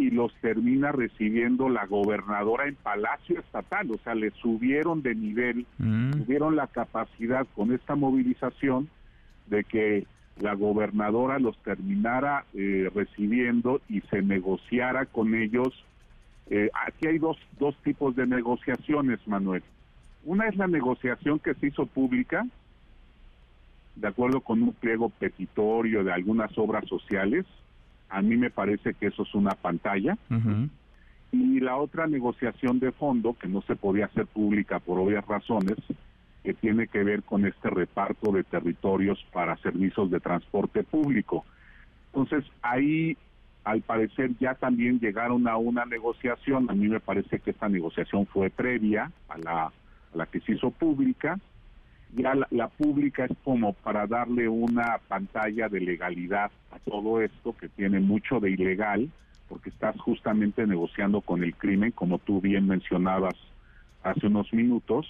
y 0.00 0.10
los 0.10 0.34
termina 0.36 0.92
recibiendo 0.92 1.68
la 1.68 1.86
gobernadora 1.86 2.66
en 2.66 2.74
Palacio 2.76 3.38
Estatal, 3.38 3.90
o 3.90 3.98
sea, 3.98 4.14
le 4.14 4.30
subieron 4.32 5.02
de 5.02 5.14
nivel, 5.14 5.66
Mm. 5.78 6.10
tuvieron 6.12 6.56
la 6.56 6.66
capacidad 6.66 7.46
con 7.54 7.72
esta 7.72 7.94
movilización 7.96 8.88
de 9.46 9.64
que 9.64 10.06
la 10.40 10.54
gobernadora 10.54 11.38
los 11.38 11.56
terminara 11.62 12.44
eh, 12.54 12.90
recibiendo 12.94 13.80
y 13.88 14.00
se 14.02 14.22
negociara 14.22 15.06
con 15.06 15.34
ellos. 15.34 15.68
Eh, 16.48 16.70
aquí 16.86 17.06
hay 17.08 17.18
dos, 17.18 17.36
dos 17.58 17.76
tipos 17.82 18.16
de 18.16 18.26
negociaciones, 18.26 19.20
Manuel. 19.26 19.62
Una 20.24 20.48
es 20.48 20.56
la 20.56 20.66
negociación 20.66 21.38
que 21.38 21.54
se 21.54 21.66
hizo 21.68 21.86
pública, 21.86 22.46
de 23.96 24.08
acuerdo 24.08 24.40
con 24.40 24.62
un 24.62 24.72
pliego 24.72 25.10
petitorio 25.10 26.04
de 26.04 26.12
algunas 26.12 26.56
obras 26.56 26.86
sociales, 26.86 27.44
a 28.10 28.22
mí 28.22 28.36
me 28.36 28.50
parece 28.50 28.94
que 28.94 29.06
eso 29.06 29.22
es 29.22 29.34
una 29.34 29.52
pantalla. 29.52 30.16
Y 31.32 31.60
la 31.60 31.76
otra 31.76 32.06
negociación 32.06 32.80
de 32.80 32.90
fondo, 32.92 33.34
que 33.34 33.48
no 33.48 33.62
se 33.62 33.76
podía 33.76 34.06
hacer 34.06 34.26
pública 34.26 34.80
por 34.80 34.98
obvias 34.98 35.24
razones, 35.26 35.76
que 36.42 36.54
tiene 36.54 36.88
que 36.88 37.04
ver 37.04 37.22
con 37.22 37.46
este 37.46 37.70
reparto 37.70 38.32
de 38.32 38.42
territorios 38.44 39.24
para 39.32 39.56
servicios 39.58 40.10
de 40.10 40.20
transporte 40.20 40.82
público. 40.82 41.44
Entonces, 42.06 42.44
ahí, 42.62 43.16
al 43.62 43.82
parecer, 43.82 44.32
ya 44.40 44.54
también 44.54 44.98
llegaron 44.98 45.46
a 45.46 45.56
una 45.56 45.84
negociación. 45.84 46.68
A 46.68 46.74
mí 46.74 46.88
me 46.88 46.98
parece 46.98 47.38
que 47.38 47.50
esta 47.50 47.68
negociación 47.68 48.26
fue 48.26 48.50
previa 48.50 49.12
a 49.28 49.38
la, 49.38 49.64
a 49.66 49.72
la 50.14 50.26
que 50.26 50.40
se 50.40 50.52
hizo 50.52 50.70
pública 50.72 51.38
ya 52.14 52.34
la, 52.34 52.46
la, 52.50 52.68
pública 52.68 53.24
es 53.24 53.36
como 53.44 53.72
para 53.72 54.06
darle 54.06 54.48
una 54.48 54.98
pantalla 55.08 55.68
de 55.68 55.80
legalidad 55.80 56.50
a 56.70 56.78
todo 56.78 57.20
esto 57.20 57.56
que 57.56 57.68
tiene 57.68 58.00
mucho 58.00 58.40
de 58.40 58.50
ilegal, 58.50 59.10
porque 59.48 59.70
estás 59.70 59.98
justamente 60.00 60.66
negociando 60.66 61.20
con 61.20 61.42
el 61.42 61.54
crimen, 61.54 61.92
como 61.92 62.18
tú 62.18 62.40
bien 62.40 62.66
mencionabas 62.66 63.34
hace 64.02 64.26
unos 64.26 64.52
minutos, 64.52 65.06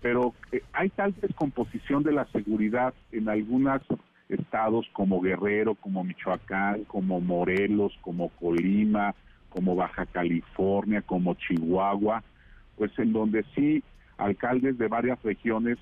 pero 0.00 0.34
eh, 0.52 0.62
hay 0.72 0.90
tal 0.90 1.14
descomposición 1.20 2.02
de 2.02 2.12
la 2.12 2.26
seguridad 2.26 2.94
en 3.10 3.28
algunos 3.28 3.82
estados 4.28 4.86
como 4.92 5.20
Guerrero, 5.20 5.74
como 5.74 6.04
Michoacán, 6.04 6.84
como 6.84 7.20
Morelos, 7.20 7.96
como 8.00 8.28
Colima, 8.30 9.14
como 9.48 9.76
Baja 9.76 10.06
California, 10.06 11.02
como 11.02 11.34
Chihuahua, 11.34 12.22
pues 12.76 12.90
en 12.98 13.12
donde 13.12 13.44
sí 13.54 13.82
alcaldes 14.18 14.78
de 14.78 14.88
varias 14.88 15.22
regiones 15.22 15.78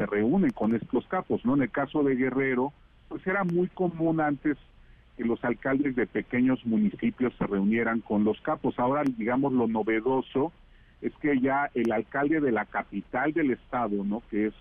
se 0.00 0.06
reúnen 0.06 0.50
con 0.52 0.74
estos 0.74 1.06
capos, 1.08 1.44
¿no? 1.44 1.56
En 1.56 1.60
el 1.60 1.70
caso 1.70 2.02
de 2.02 2.16
Guerrero, 2.16 2.72
pues 3.08 3.26
era 3.26 3.44
muy 3.44 3.68
común 3.68 4.18
antes 4.18 4.56
que 5.18 5.24
los 5.26 5.44
alcaldes 5.44 5.94
de 5.94 6.06
pequeños 6.06 6.64
municipios 6.64 7.34
se 7.36 7.46
reunieran 7.46 8.00
con 8.00 8.24
los 8.24 8.40
capos. 8.40 8.78
Ahora, 8.78 9.02
digamos, 9.04 9.52
lo 9.52 9.68
novedoso 9.68 10.52
es 11.02 11.12
que 11.16 11.38
ya 11.38 11.68
el 11.74 11.92
alcalde 11.92 12.40
de 12.40 12.50
la 12.50 12.64
capital 12.64 13.34
del 13.34 13.50
estado, 13.50 14.02
¿no? 14.02 14.22
Que 14.30 14.46
es 14.46 14.54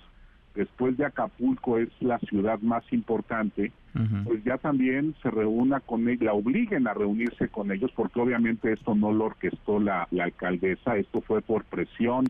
después 0.56 0.98
de 0.98 1.06
Acapulco 1.06 1.78
es 1.78 1.88
la 2.02 2.20
ciudad 2.20 2.60
más 2.60 2.84
importante, 2.92 3.72
uh 3.96 4.00
-huh. 4.00 4.24
pues 4.26 4.44
ya 4.44 4.58
también 4.58 5.16
se 5.22 5.32
reúna 5.32 5.80
con 5.80 6.10
ella, 6.10 6.26
la 6.26 6.34
obliguen 6.34 6.86
a 6.86 6.94
reunirse 6.94 7.48
con 7.48 7.72
ellos, 7.72 7.94
porque 7.96 8.20
obviamente 8.20 8.74
esto 8.74 8.94
no 8.94 9.14
lo 9.14 9.26
orquestó 9.26 9.80
la, 9.80 10.06
la 10.12 10.26
alcaldesa, 10.26 10.98
esto 10.98 11.22
fue 11.22 11.42
por 11.42 11.64
presión 11.64 12.26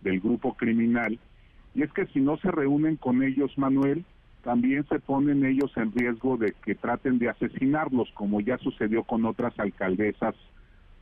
del 0.00 0.20
grupo 0.20 0.54
criminal 0.54 1.18
y 1.74 1.82
es 1.82 1.92
que 1.92 2.06
si 2.06 2.20
no 2.20 2.36
se 2.38 2.50
reúnen 2.50 2.96
con 2.96 3.22
ellos, 3.22 3.56
Manuel, 3.56 4.04
también 4.42 4.86
se 4.88 4.98
ponen 4.98 5.44
ellos 5.44 5.70
en 5.76 5.92
riesgo 5.92 6.36
de 6.36 6.54
que 6.64 6.74
traten 6.74 7.18
de 7.18 7.28
asesinarlos, 7.28 8.10
como 8.14 8.40
ya 8.40 8.58
sucedió 8.58 9.04
con 9.04 9.24
otras 9.26 9.58
alcaldesas 9.58 10.34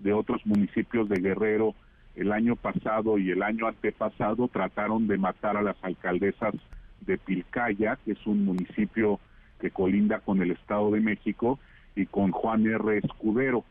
de 0.01 0.12
otros 0.12 0.45
municipios 0.47 1.09
de 1.09 1.21
Guerrero 1.21 1.75
el 2.14 2.33
año 2.33 2.57
pasado 2.57 3.19
y 3.19 3.31
el 3.31 3.43
año 3.43 3.67
antepasado 3.67 4.49
trataron 4.49 5.07
de 5.07 5.19
matar 5.19 5.57
a 5.57 5.62
las 5.62 5.77
alcaldesas 5.83 6.55
de 7.03 7.19
Pilcaya, 7.19 7.99
que 8.05 8.12
es 8.12 8.27
un 8.27 8.45
municipio 8.45 9.21
que 9.61 9.71
colinda 9.71 10.21
con 10.21 10.43
el 10.43 10.51
Estado 10.51 10.91
de 10.91 11.01
México, 11.01 11.59
y 11.97 12.07
con 12.07 12.31
Juan 12.31 12.67
R. 12.67 12.99
Escudero. 12.99 13.64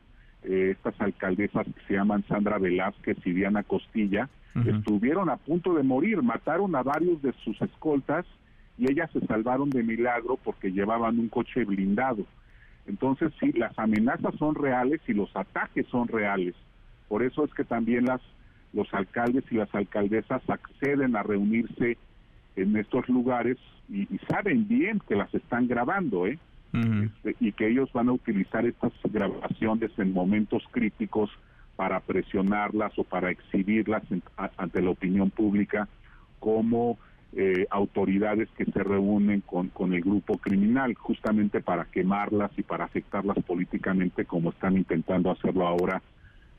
Eh, 0.48 0.72
estas 0.72 1.00
alcaldesas 1.02 1.66
que 1.66 1.88
se 1.88 1.94
llaman 1.96 2.24
Sandra 2.28 2.58
Velázquez 2.58 3.18
y 3.26 3.32
Diana 3.32 3.64
Costilla, 3.64 4.30
estuvieron 4.66 5.30
a 5.30 5.36
punto 5.36 5.74
de 5.74 5.84
morir, 5.84 6.22
mataron 6.22 6.78
a 6.78 6.82
varios 6.82 7.22
de 7.22 7.34
sus 7.44 7.62
escoltas 7.62 8.26
y 8.78 8.90
ellas 8.90 9.12
se 9.12 9.20
salvaron 9.26 9.70
de 9.70 9.84
milagro 9.84 10.40
porque 10.42 10.72
llevaban 10.72 11.20
un 11.20 11.28
coche 11.28 11.66
blindado. 11.66 12.26
Entonces, 12.88 13.34
sí, 13.38 13.52
las 13.52 13.78
amenazas 13.78 14.34
son 14.40 14.56
reales 14.56 15.02
y 15.08 15.14
los 15.14 15.30
ataques 15.36 15.86
son 15.88 16.08
reales. 16.08 16.56
Por 17.10 17.22
eso 17.22 17.44
es 17.44 17.54
que 17.54 17.66
también 17.66 18.06
las 18.06 18.22
los 18.76 18.94
alcaldes 18.94 19.46
y 19.50 19.56
las 19.56 19.74
alcaldesas 19.74 20.42
acceden 20.50 21.16
a 21.16 21.24
reunirse 21.24 21.98
en 22.58 22.76
estos 22.76 23.08
lugares 23.08 23.58
y, 23.90 24.06
saben 24.30 24.68
bien 24.68 25.02
que 25.08 25.16
las 25.16 25.34
están 25.34 25.68
grabando, 25.68 26.28
¿eh? 26.28 26.38
Este, 26.76 27.36
y 27.40 27.52
que 27.54 27.68
ellos 27.68 27.92
van 27.94 28.10
a 28.10 28.14
utilizar 28.14 28.66
estas 28.66 28.92
grabaciones 29.04 29.92
en 29.98 30.14
momentos 30.14 30.64
críticos 30.72 31.30
para 31.76 32.00
presionarlas 32.00 32.98
o 32.98 33.04
para 33.04 33.32
exhibirlas 33.32 34.04
ante 34.58 34.82
la 34.82 34.90
opinión 34.90 35.30
pública 35.30 35.88
como 36.40 36.98
eh, 37.34 37.68
autoridades 37.70 38.50
que 38.58 38.66
se 38.66 38.84
reúnen 38.84 39.42
con, 39.42 39.70
con 39.70 39.94
el 39.94 40.02
grupo 40.02 40.38
criminal, 40.38 40.94
justamente 40.96 41.62
para 41.62 41.86
quemarlas 41.86 42.52
y 42.58 42.64
para 42.64 42.86
afectarlas 42.86 43.38
políticamente 43.46 44.26
como 44.26 44.52
están 44.52 44.78
intentando 44.78 45.32
hacerlo 45.32 45.68
ahora 45.68 46.02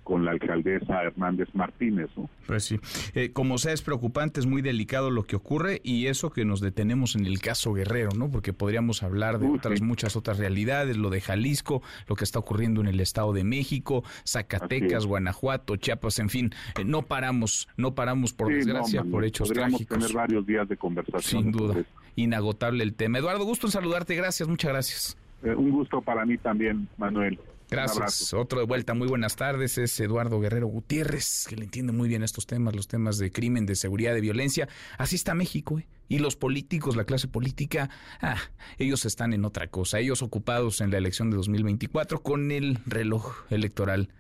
con 0.07 0.24
la 0.24 0.30
alcaldesa 0.30 1.02
Hernández 1.02 1.48
Martínez. 1.52 2.09
¿no? 2.16 2.30
Pues 2.46 2.62
sí, 2.62 2.78
eh, 3.16 3.32
como 3.32 3.59
sea 3.59 3.72
es 3.72 3.82
preocupante, 3.82 4.38
es 4.38 4.46
muy 4.46 4.62
delicado 4.62 5.11
lo 5.11 5.24
que 5.24 5.34
ocurre 5.34 5.80
y 5.82 6.07
eso 6.07 6.30
que 6.30 6.44
nos 6.44 6.61
detenemos 6.61 7.16
en 7.16 7.26
el 7.26 7.40
caso 7.40 7.72
Guerrero, 7.72 8.11
¿no? 8.16 8.30
Porque 8.30 8.52
podríamos 8.52 9.02
hablar 9.02 9.40
de 9.40 9.48
otras 9.48 9.82
muchas 9.82 10.14
otras 10.14 10.38
realidades, 10.38 10.96
lo 10.96 11.11
de 11.11 11.20
Jalisco, 11.20 11.82
lo 12.07 12.14
que 12.14 12.22
está 12.22 12.38
ocurriendo 12.38 12.80
en 12.80 12.86
el 12.86 13.00
Estado 13.00 13.32
de 13.32 13.42
México, 13.42 14.04
Zacatecas, 14.24 15.07
Guanajuato, 15.07 15.74
Chiapas, 15.74 16.20
en 16.20 16.28
fin, 16.28 16.50
eh, 16.78 16.84
no 16.84 17.02
paramos, 17.02 17.68
no 17.76 17.96
paramos 17.96 18.32
por 18.32 18.54
desgracia 18.54 19.02
por 19.02 19.24
hechos 19.24 19.50
trágicos. 19.50 19.88
tener 19.88 20.12
varios 20.12 20.46
días 20.46 20.68
de 20.68 20.76
conversación. 20.76 21.42
Sin 21.42 21.50
duda, 21.50 21.82
inagotable 22.14 22.84
el 22.84 22.94
tema. 22.94 23.18
Eduardo, 23.18 23.44
gusto 23.44 23.66
en 23.66 23.72
saludarte, 23.72 24.14
gracias, 24.14 24.48
muchas 24.48 24.70
gracias. 24.70 25.18
Eh, 25.42 25.52
un 25.52 25.72
gusto 25.72 26.00
para 26.00 26.24
mí 26.24 26.38
también, 26.38 26.86
Manuel. 26.96 27.40
Gracias. 27.70 28.32
Otro 28.32 28.60
de 28.60 28.66
vuelta. 28.66 28.94
Muy 28.94 29.08
buenas 29.08 29.36
tardes. 29.36 29.78
Es 29.78 29.98
Eduardo 30.00 30.40
Guerrero 30.40 30.68
Gutiérrez, 30.68 31.46
que 31.48 31.56
le 31.56 31.64
entiende 31.64 31.92
muy 31.92 32.08
bien 32.08 32.22
estos 32.22 32.46
temas, 32.46 32.76
los 32.76 32.88
temas 32.88 33.18
de 33.18 33.32
crimen, 33.32 33.66
de 33.66 33.74
seguridad, 33.74 34.14
de 34.14 34.20
violencia. 34.20 34.68
Así 34.98 35.16
está 35.16 35.34
México. 35.34 35.78
¿eh? 35.78 35.86
Y 36.08 36.18
los 36.18 36.36
políticos, 36.36 36.96
la 36.96 37.04
clase 37.04 37.28
política, 37.28 37.90
ah, 38.20 38.36
ellos 38.78 39.04
están 39.04 39.32
en 39.32 39.44
otra 39.44 39.68
cosa. 39.68 39.98
Ellos 39.98 40.22
ocupados 40.22 40.80
en 40.80 40.90
la 40.90 40.98
elección 40.98 41.30
de 41.30 41.36
2024 41.36 42.22
con 42.22 42.52
el 42.52 42.78
reloj 42.86 43.34
electoral 43.50 44.10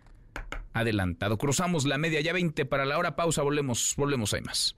adelantado. 0.72 1.38
Cruzamos 1.38 1.86
la 1.86 1.98
media 1.98 2.20
ya 2.20 2.32
20 2.32 2.64
para 2.66 2.84
la 2.84 2.98
hora. 2.98 3.16
Pausa. 3.16 3.42
Volvemos, 3.42 3.94
volvemos. 3.96 4.34
Hay 4.34 4.42
más. 4.42 4.76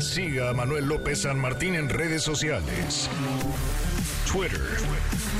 Siga 0.00 0.50
a 0.50 0.52
Manuel 0.52 0.86
López 0.86 1.22
San 1.22 1.40
Martín 1.40 1.74
en 1.74 1.88
redes 1.88 2.22
sociales. 2.22 3.08
Twitter, 4.30 4.60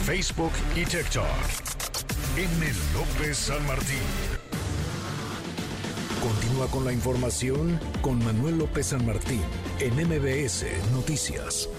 Facebook 0.05 0.53
y 0.77 0.85
TikTok. 0.85 1.25
M. 2.37 2.73
López 2.93 3.39
San 3.39 3.67
Martín. 3.67 3.97
Continúa 6.21 6.67
con 6.67 6.85
la 6.85 6.93
información 6.93 7.81
con 8.03 8.23
Manuel 8.23 8.59
López 8.59 8.89
San 8.89 9.07
Martín 9.07 9.41
en 9.81 9.95
MBS 9.95 10.67
Noticias. 10.93 11.71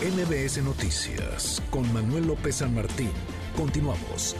MBS 0.00 0.62
Noticias 0.62 1.62
con 1.70 1.92
Manuel 1.92 2.26
López 2.28 2.56
San 2.56 2.74
Martín. 2.74 3.10
Continuamos. 3.54 4.34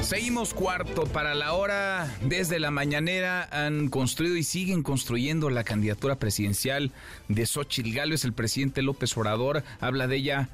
Seguimos 0.00 0.54
cuarto 0.54 1.04
para 1.04 1.34
la 1.34 1.52
hora. 1.52 2.08
Desde 2.22 2.58
la 2.58 2.70
mañanera 2.70 3.48
han 3.52 3.88
construido 3.88 4.36
y 4.36 4.44
siguen 4.44 4.82
construyendo 4.82 5.50
la 5.50 5.62
candidatura 5.62 6.14
presidencial 6.14 6.90
de 7.28 7.44
Xochitl 7.44 7.92
Gálvez. 7.92 8.24
El 8.24 8.32
presidente 8.32 8.80
López 8.80 9.14
Obrador 9.18 9.62
habla 9.80 10.06
de 10.06 10.16
ella 10.16 10.48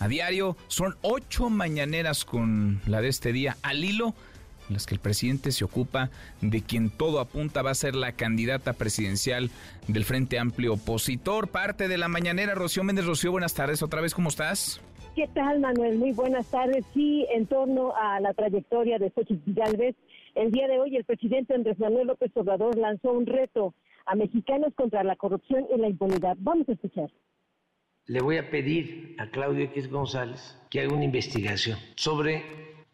a 0.00 0.08
diario. 0.08 0.56
Son 0.68 0.96
ocho 1.02 1.50
mañaneras 1.50 2.24
con 2.24 2.80
la 2.86 3.00
de 3.00 3.08
este 3.08 3.32
día 3.32 3.56
al 3.62 3.84
hilo 3.84 4.14
en 4.68 4.74
las 4.74 4.86
que 4.86 4.94
el 4.94 5.00
presidente 5.00 5.50
se 5.52 5.64
ocupa 5.64 6.10
de 6.40 6.62
quien 6.62 6.90
todo 6.90 7.20
apunta 7.20 7.62
va 7.62 7.70
a 7.70 7.74
ser 7.74 7.94
la 7.94 8.12
candidata 8.12 8.74
presidencial 8.74 9.50
del 9.86 10.04
Frente 10.04 10.38
Amplio 10.38 10.74
opositor. 10.74 11.48
Parte 11.48 11.88
de 11.88 11.98
la 11.98 12.08
mañanera, 12.08 12.54
Rocío 12.54 12.84
Méndez. 12.84 13.06
Rocío, 13.06 13.30
buenas 13.30 13.54
tardes. 13.54 13.82
Otra 13.82 14.00
vez, 14.00 14.14
¿cómo 14.14 14.28
estás? 14.28 14.80
¿Qué 15.16 15.26
tal, 15.34 15.58
Manuel? 15.60 15.98
Muy 15.98 16.12
buenas 16.12 16.46
tardes. 16.46 16.84
Sí, 16.94 17.26
en 17.34 17.46
torno 17.46 17.92
a 17.96 18.20
la 18.20 18.34
trayectoria 18.34 18.98
de 18.98 19.10
Xochitl 19.10 19.52
Galvez, 19.52 19.96
el 20.34 20.52
día 20.52 20.68
de 20.68 20.78
hoy 20.78 20.94
el 20.96 21.04
presidente 21.04 21.54
Andrés 21.54 21.78
Manuel 21.78 22.06
López 22.06 22.30
Obrador 22.34 22.76
lanzó 22.76 23.12
un 23.12 23.26
reto 23.26 23.74
a 24.06 24.14
mexicanos 24.14 24.72
contra 24.74 25.02
la 25.02 25.16
corrupción 25.16 25.66
y 25.74 25.78
la 25.78 25.88
impunidad. 25.88 26.36
Vamos 26.38 26.68
a 26.68 26.72
escuchar. 26.72 27.10
Le 28.08 28.22
voy 28.22 28.38
a 28.38 28.48
pedir 28.48 29.14
a 29.18 29.26
Claudio 29.26 29.64
X 29.64 29.90
González 29.90 30.56
que 30.70 30.80
haga 30.80 30.94
una 30.94 31.04
investigación 31.04 31.78
sobre 31.94 32.42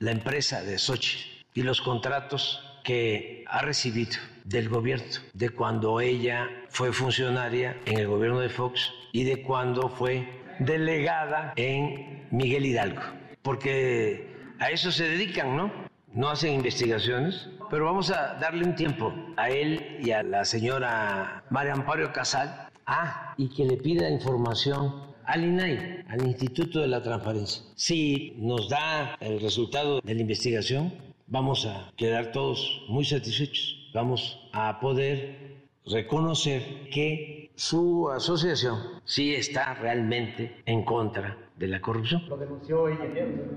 la 0.01 0.11
empresa 0.11 0.65
de 0.65 0.77
Xochitl 0.77 1.45
y 1.55 1.63
los 1.63 1.81
contratos 1.81 2.81
que 2.83 3.45
ha 3.47 3.63
recibido 3.63 4.19
del 4.43 4.69
gobierno, 4.69 5.07
de 5.33 5.51
cuando 5.51 6.01
ella 6.01 6.51
fue 6.69 6.93
funcionaria 6.93 7.77
en 7.87 7.99
el 7.99 8.09
gobierno 8.09 8.41
de 8.41 8.49
Fox 8.49 8.93
y 9.13 9.23
de 9.23 9.41
cuando 9.41 9.89
fue 9.89 10.29
delegada 10.59 11.53
en 11.55 12.27
Miguel 12.33 12.67
Hidalgo, 12.67 13.03
porque 13.43 14.27
a 14.59 14.71
eso 14.71 14.91
se 14.91 15.09
dedican, 15.09 15.57
¿no? 15.57 15.71
No 16.13 16.29
hacen 16.29 16.55
investigaciones, 16.55 17.49
pero 17.71 17.85
vamos 17.85 18.11
a 18.11 18.35
darle 18.35 18.65
un 18.65 18.75
tiempo 18.75 19.15
a 19.37 19.49
él 19.49 19.99
y 20.03 20.11
a 20.11 20.25
la 20.25 20.45
señora 20.45 21.45
María 21.51 21.73
Amparo 21.73 22.13
Casal. 22.13 22.64
Ah, 22.87 23.35
y 23.37 23.49
que 23.49 23.65
le 23.65 23.77
pida 23.77 24.09
información 24.11 24.93
al 25.25 25.45
INAI, 25.45 26.05
al 26.09 26.27
Instituto 26.27 26.81
de 26.81 26.89
la 26.89 27.03
Transparencia. 27.03 27.63
Si 27.77 28.35
nos 28.37 28.69
da 28.69 29.17
el 29.21 29.41
resultado 29.41 30.01
de 30.01 30.15
la 30.15 30.21
investigación, 30.21 30.93
vamos 31.27 31.67
a 31.67 31.93
quedar 31.97 32.33
todos 32.33 32.83
muy 32.89 33.05
satisfechos. 33.05 33.91
Vamos 33.95 34.39
a 34.53 34.81
poder 34.81 35.65
reconocer 35.87 36.89
que 36.91 37.51
su 37.55 38.11
asociación 38.11 38.79
sí 39.05 39.35
está 39.35 39.75
realmente 39.75 40.63
en 40.67 40.85
contra 40.85 41.39
de 41.57 41.69
la 41.69 41.81
corrupción. 41.81 42.25
Lo 42.29 42.37
denunció 42.37 42.83
hoy 42.83 42.99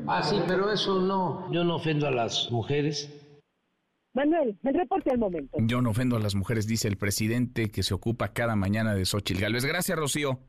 Ah, 0.07 0.21
sí, 0.21 0.37
pero 0.47 0.71
eso 0.71 1.01
no, 1.01 1.51
yo 1.51 1.63
no 1.63 1.75
ofendo 1.75 2.07
a 2.07 2.11
las 2.11 2.51
mujeres. 2.51 3.11
Manuel, 4.17 4.57
el 4.63 4.73
reporte 4.73 5.11
al 5.11 5.19
momento. 5.19 5.57
Yo 5.61 5.79
no 5.79 5.91
ofendo 5.91 6.15
a 6.15 6.19
las 6.19 6.33
mujeres, 6.33 6.65
dice 6.65 6.87
el 6.87 6.97
presidente 6.97 7.69
que 7.69 7.83
se 7.83 7.93
ocupa 7.93 8.33
cada 8.33 8.55
mañana 8.55 8.95
de 8.95 9.05
Xochitl 9.05 9.41
Gálvez. 9.41 9.63
Gracias, 9.63 9.95
Rocío. 9.95 10.39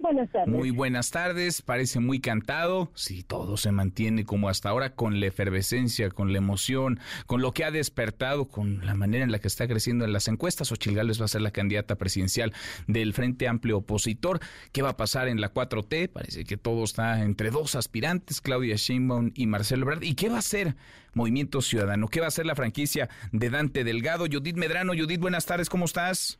Buenas 0.00 0.30
tardes. 0.30 0.54
Muy 0.54 0.70
buenas 0.70 1.10
tardes, 1.10 1.60
parece 1.60 1.98
muy 1.98 2.20
cantado. 2.20 2.90
Si 2.94 3.24
todo 3.24 3.56
se 3.56 3.72
mantiene 3.72 4.24
como 4.24 4.48
hasta 4.48 4.68
ahora, 4.68 4.94
con 4.94 5.18
la 5.18 5.26
efervescencia, 5.26 6.08
con 6.10 6.32
la 6.32 6.38
emoción, 6.38 7.00
con 7.26 7.42
lo 7.42 7.52
que 7.52 7.64
ha 7.64 7.72
despertado, 7.72 8.46
con 8.46 8.86
la 8.86 8.94
manera 8.94 9.24
en 9.24 9.32
la 9.32 9.40
que 9.40 9.48
está 9.48 9.66
creciendo 9.66 10.04
en 10.04 10.12
las 10.12 10.28
encuestas. 10.28 10.70
Ochil 10.70 10.94
Gálvez 10.94 11.20
va 11.20 11.24
a 11.24 11.28
ser 11.28 11.40
la 11.40 11.50
candidata 11.50 11.96
presidencial 11.96 12.52
del 12.86 13.12
Frente 13.12 13.48
Amplio 13.48 13.78
Opositor. 13.78 14.38
¿Qué 14.70 14.82
va 14.82 14.90
a 14.90 14.96
pasar 14.96 15.26
en 15.26 15.40
la 15.40 15.52
4T? 15.52 16.08
Parece 16.10 16.44
que 16.44 16.56
todo 16.56 16.84
está 16.84 17.22
entre 17.22 17.50
dos 17.50 17.74
aspirantes, 17.74 18.40
Claudia 18.40 18.76
Sheinbaum 18.76 19.32
y 19.34 19.46
Marcelo 19.46 19.82
Ebrard. 19.82 20.04
¿Y 20.04 20.14
qué 20.14 20.28
va 20.28 20.36
a 20.36 20.40
hacer 20.40 20.76
Movimiento 21.14 21.60
Ciudadano? 21.60 22.06
¿Qué 22.06 22.20
va 22.20 22.26
a 22.26 22.28
hacer 22.28 22.46
la 22.46 22.54
franquicia 22.54 23.08
de 23.32 23.50
Dante 23.50 23.82
Delgado? 23.82 24.26
Judith 24.30 24.56
Medrano, 24.56 24.92
Judith, 24.96 25.20
buenas 25.20 25.44
tardes, 25.44 25.68
¿cómo 25.68 25.86
estás? 25.86 26.38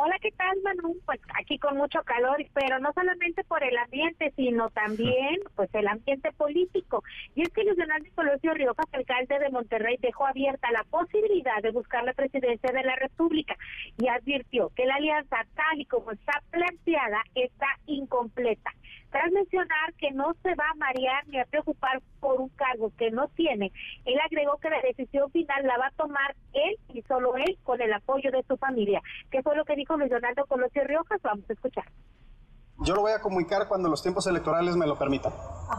Hola, 0.00 0.16
¿qué 0.20 0.30
tal, 0.30 0.56
Manu? 0.62 0.94
Pues 1.04 1.20
aquí 1.40 1.58
con 1.58 1.76
mucho 1.76 2.00
calor, 2.04 2.36
pero 2.54 2.78
no 2.78 2.92
solamente 2.92 3.42
por 3.42 3.64
el 3.64 3.76
ambiente, 3.76 4.32
sino 4.36 4.70
también 4.70 5.40
pues 5.56 5.68
el 5.74 5.88
ambiente 5.88 6.30
político. 6.30 7.02
Y 7.34 7.42
es 7.42 7.48
que 7.48 7.64
Luis 7.64 7.76
Hernández 7.76 8.12
Colosio 8.14 8.54
Riojas, 8.54 8.86
alcalde 8.92 9.40
de 9.40 9.50
Monterrey, 9.50 9.96
dejó 10.00 10.24
abierta 10.28 10.70
la 10.70 10.84
posibilidad 10.84 11.60
de 11.64 11.72
buscar 11.72 12.04
la 12.04 12.12
presidencia 12.12 12.70
de 12.70 12.84
la 12.84 12.94
República 12.94 13.56
y 13.98 14.06
advirtió 14.06 14.70
que 14.76 14.86
la 14.86 14.94
alianza 14.94 15.38
tal 15.56 15.80
y 15.80 15.86
como 15.86 16.12
está 16.12 16.44
planteada 16.48 17.20
está 17.34 17.66
incompleta. 17.86 18.70
Tras 19.10 19.32
mencionar 19.32 19.94
que 19.94 20.10
no 20.10 20.34
se 20.42 20.54
va 20.54 20.64
a 20.70 20.74
marear 20.74 21.26
ni 21.28 21.38
a 21.38 21.46
preocupar 21.46 22.00
por 22.20 22.40
un 22.40 22.48
cargo 22.50 22.92
que 22.98 23.10
no 23.10 23.28
tiene, 23.28 23.72
él 24.04 24.18
agregó 24.24 24.58
que 24.58 24.70
la 24.70 24.82
decisión 24.82 25.30
final 25.30 25.66
la 25.66 25.78
va 25.78 25.86
a 25.86 25.92
tomar 25.92 26.34
él 26.52 26.76
y 26.92 27.02
solo 27.02 27.36
él 27.36 27.58
con 27.62 27.80
el 27.80 27.92
apoyo 27.92 28.30
de 28.30 28.42
su 28.42 28.56
familia. 28.56 29.00
¿Qué 29.30 29.42
fue 29.42 29.56
lo 29.56 29.64
que 29.64 29.76
dijo 29.76 29.96
Luis 29.96 30.10
Donaldo 30.10 30.44
Colosio 30.46 30.84
Riojas? 30.84 31.22
Vamos 31.22 31.48
a 31.48 31.52
escuchar. 31.52 31.84
Yo 32.80 32.94
lo 32.94 33.00
voy 33.00 33.10
a 33.10 33.20
comunicar 33.20 33.66
cuando 33.66 33.88
los 33.88 34.02
tiempos 34.02 34.26
electorales 34.28 34.76
me 34.76 34.86
lo 34.86 34.96
permitan. 34.96 35.32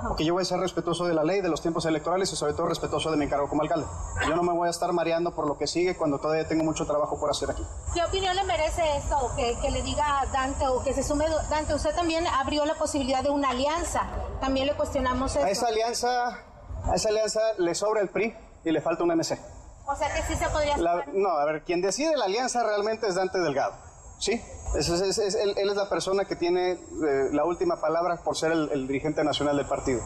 Porque 0.07 0.25
yo 0.25 0.33
voy 0.33 0.41
a 0.41 0.45
ser 0.45 0.59
respetuoso 0.59 1.05
de 1.05 1.13
la 1.13 1.23
ley, 1.23 1.39
de 1.39 1.47
los 1.47 1.61
tiempos 1.61 1.85
electorales 1.85 2.31
y 2.33 2.35
sobre 2.35 2.53
todo 2.53 2.67
respetuoso 2.67 3.09
de 3.09 3.15
mi 3.15 3.23
encargo 3.25 3.47
como 3.47 3.61
alcalde. 3.61 3.85
Yo 4.27 4.35
no 4.35 4.43
me 4.43 4.51
voy 4.51 4.67
a 4.67 4.69
estar 4.69 4.91
mareando 4.91 5.33
por 5.33 5.47
lo 5.47 5.57
que 5.57 5.65
sigue 5.65 5.95
cuando 5.95 6.19
todavía 6.19 6.45
tengo 6.47 6.63
mucho 6.65 6.85
trabajo 6.85 7.17
por 7.17 7.29
hacer 7.31 7.49
aquí. 7.51 7.65
¿Qué 7.93 8.03
opinión 8.03 8.35
le 8.35 8.43
merece 8.43 8.81
esto? 8.97 9.15
Que, 9.37 9.57
que 9.61 9.71
le 9.71 9.81
diga 9.81 10.25
Dante 10.33 10.67
o 10.67 10.83
que 10.83 10.93
se 10.93 11.01
sume 11.03 11.25
Dante. 11.49 11.73
Usted 11.73 11.95
también 11.95 12.27
abrió 12.27 12.65
la 12.65 12.75
posibilidad 12.75 13.23
de 13.23 13.29
una 13.29 13.51
alianza. 13.51 14.01
También 14.41 14.67
le 14.67 14.73
cuestionamos 14.75 15.35
eso. 15.37 15.45
A 15.45 15.49
esa 15.49 15.67
alianza, 15.67 16.27
a 16.83 16.95
esa 16.95 17.09
alianza 17.09 17.39
le 17.59 17.75
sobra 17.75 18.01
el 18.01 18.09
PRI 18.09 18.35
y 18.65 18.71
le 18.71 18.81
falta 18.81 19.03
un 19.05 19.15
MC. 19.15 19.39
O 19.87 19.95
sea 19.95 20.13
que 20.13 20.21
sí 20.23 20.35
se 20.35 20.47
podría... 20.49 20.75
La- 20.77 21.05
no, 21.13 21.29
a 21.29 21.45
ver, 21.45 21.63
quien 21.63 21.81
decide 21.81 22.15
la 22.17 22.25
alianza 22.25 22.61
realmente 22.63 23.07
es 23.07 23.15
Dante 23.15 23.39
Delgado. 23.39 23.73
¿Sí? 24.19 24.33
Es- 24.77 24.89
es- 24.89 25.17
es- 25.17 25.35
él, 25.35 25.53
él 25.57 25.69
es 25.69 25.75
la 25.75 25.89
persona 25.89 26.25
que 26.25 26.35
tiene 26.35 26.73
eh, 26.73 26.77
la 27.31 27.45
última 27.45 27.79
palabra 27.81 28.17
por 28.23 28.35
ser 28.35 28.51
el, 28.51 28.87
dirigente 28.87 29.23
nacional 29.23 29.57
del 29.57 29.65
partido. 29.65 29.99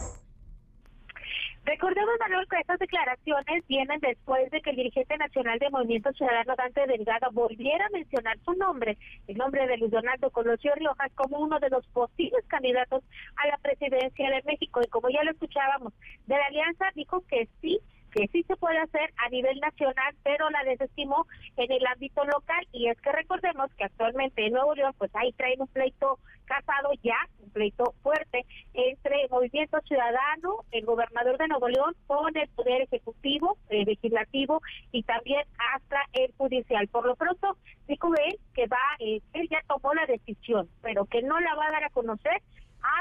Recordemos, 1.64 2.12
Manuel, 2.20 2.46
que 2.50 2.58
estas 2.60 2.78
declaraciones 2.78 3.66
vienen 3.66 3.98
después 4.00 4.50
de 4.50 4.60
que 4.60 4.70
el 4.70 4.76
dirigente 4.76 5.16
nacional 5.16 5.58
de 5.58 5.70
Movimiento 5.70 6.12
Ciudadano, 6.12 6.54
Dante 6.56 6.86
Delgado, 6.86 7.28
volviera 7.32 7.86
a 7.86 7.90
mencionar 7.90 8.38
su 8.44 8.52
nombre, 8.52 8.98
el 9.28 9.36
nombre 9.38 9.66
de 9.66 9.78
Luis 9.78 9.90
Donaldo 9.90 10.30
Colosio 10.30 10.74
Riojas, 10.74 11.10
como 11.14 11.38
uno 11.38 11.58
de 11.60 11.70
los 11.70 11.86
posibles 11.88 12.44
candidatos 12.48 13.02
a 13.36 13.46
la 13.48 13.56
presidencia 13.58 14.28
de 14.30 14.42
México. 14.44 14.80
Y 14.84 14.88
como 14.88 15.08
ya 15.08 15.24
lo 15.24 15.30
escuchábamos, 15.30 15.94
de 16.26 16.36
la 16.36 16.44
alianza 16.46 16.84
dijo 16.94 17.22
que 17.30 17.48
sí, 17.62 17.80
que 18.14 18.28
sí 18.28 18.44
se 18.44 18.56
puede 18.56 18.78
hacer 18.78 19.12
a 19.16 19.28
nivel 19.28 19.58
nacional, 19.58 20.14
pero 20.22 20.48
la 20.50 20.62
desestimó 20.62 21.26
en 21.56 21.72
el 21.72 21.84
ámbito 21.86 22.24
local. 22.24 22.64
Y 22.72 22.88
es 22.88 23.00
que 23.00 23.10
recordemos 23.10 23.70
que 23.76 23.84
actualmente 23.84 24.46
en 24.46 24.52
Nuevo 24.52 24.74
León, 24.74 24.94
pues 24.96 25.10
ahí 25.14 25.32
traen 25.32 25.60
un 25.60 25.66
pleito 25.66 26.20
casado 26.44 26.90
ya, 27.02 27.16
un 27.42 27.50
pleito 27.50 27.94
fuerte 28.02 28.46
entre 28.74 29.26
Movimiento 29.30 29.80
Ciudadano, 29.80 30.64
el 30.70 30.84
gobernador 30.84 31.38
de 31.38 31.48
Nuevo 31.48 31.68
León, 31.68 31.96
con 32.06 32.36
el 32.36 32.48
Poder 32.50 32.82
Ejecutivo, 32.82 33.58
el 33.68 33.84
Legislativo 33.84 34.60
y 34.92 35.02
también 35.02 35.42
hasta 35.74 35.98
el 36.12 36.32
Judicial. 36.36 36.86
Por 36.88 37.06
lo 37.06 37.16
pronto, 37.16 37.56
dijo 37.88 38.12
él 38.14 38.38
que 38.54 38.66
va, 38.68 38.78
eh, 39.00 39.20
él 39.32 39.48
ya 39.50 39.58
tomó 39.66 39.92
la 39.94 40.06
decisión, 40.06 40.68
pero 40.82 41.04
que 41.06 41.22
no 41.22 41.40
la 41.40 41.54
va 41.56 41.66
a 41.66 41.72
dar 41.72 41.84
a 41.84 41.90
conocer 41.90 42.42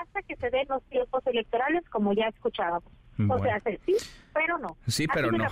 hasta 0.02 0.22
que 0.24 0.38
se 0.38 0.50
den 0.50 0.68
los 0.70 0.82
tiempos 0.86 1.26
electorales, 1.28 1.88
como 1.90 2.14
ya 2.14 2.28
escuchábamos. 2.30 3.03
O 3.30 3.42
sea, 3.44 3.60
se- 3.62 3.80
sí, 3.86 3.96
pero 4.34 4.58
no. 4.58 4.78
Sí, 4.88 5.06
pero 5.14 5.32
no. 5.32 5.48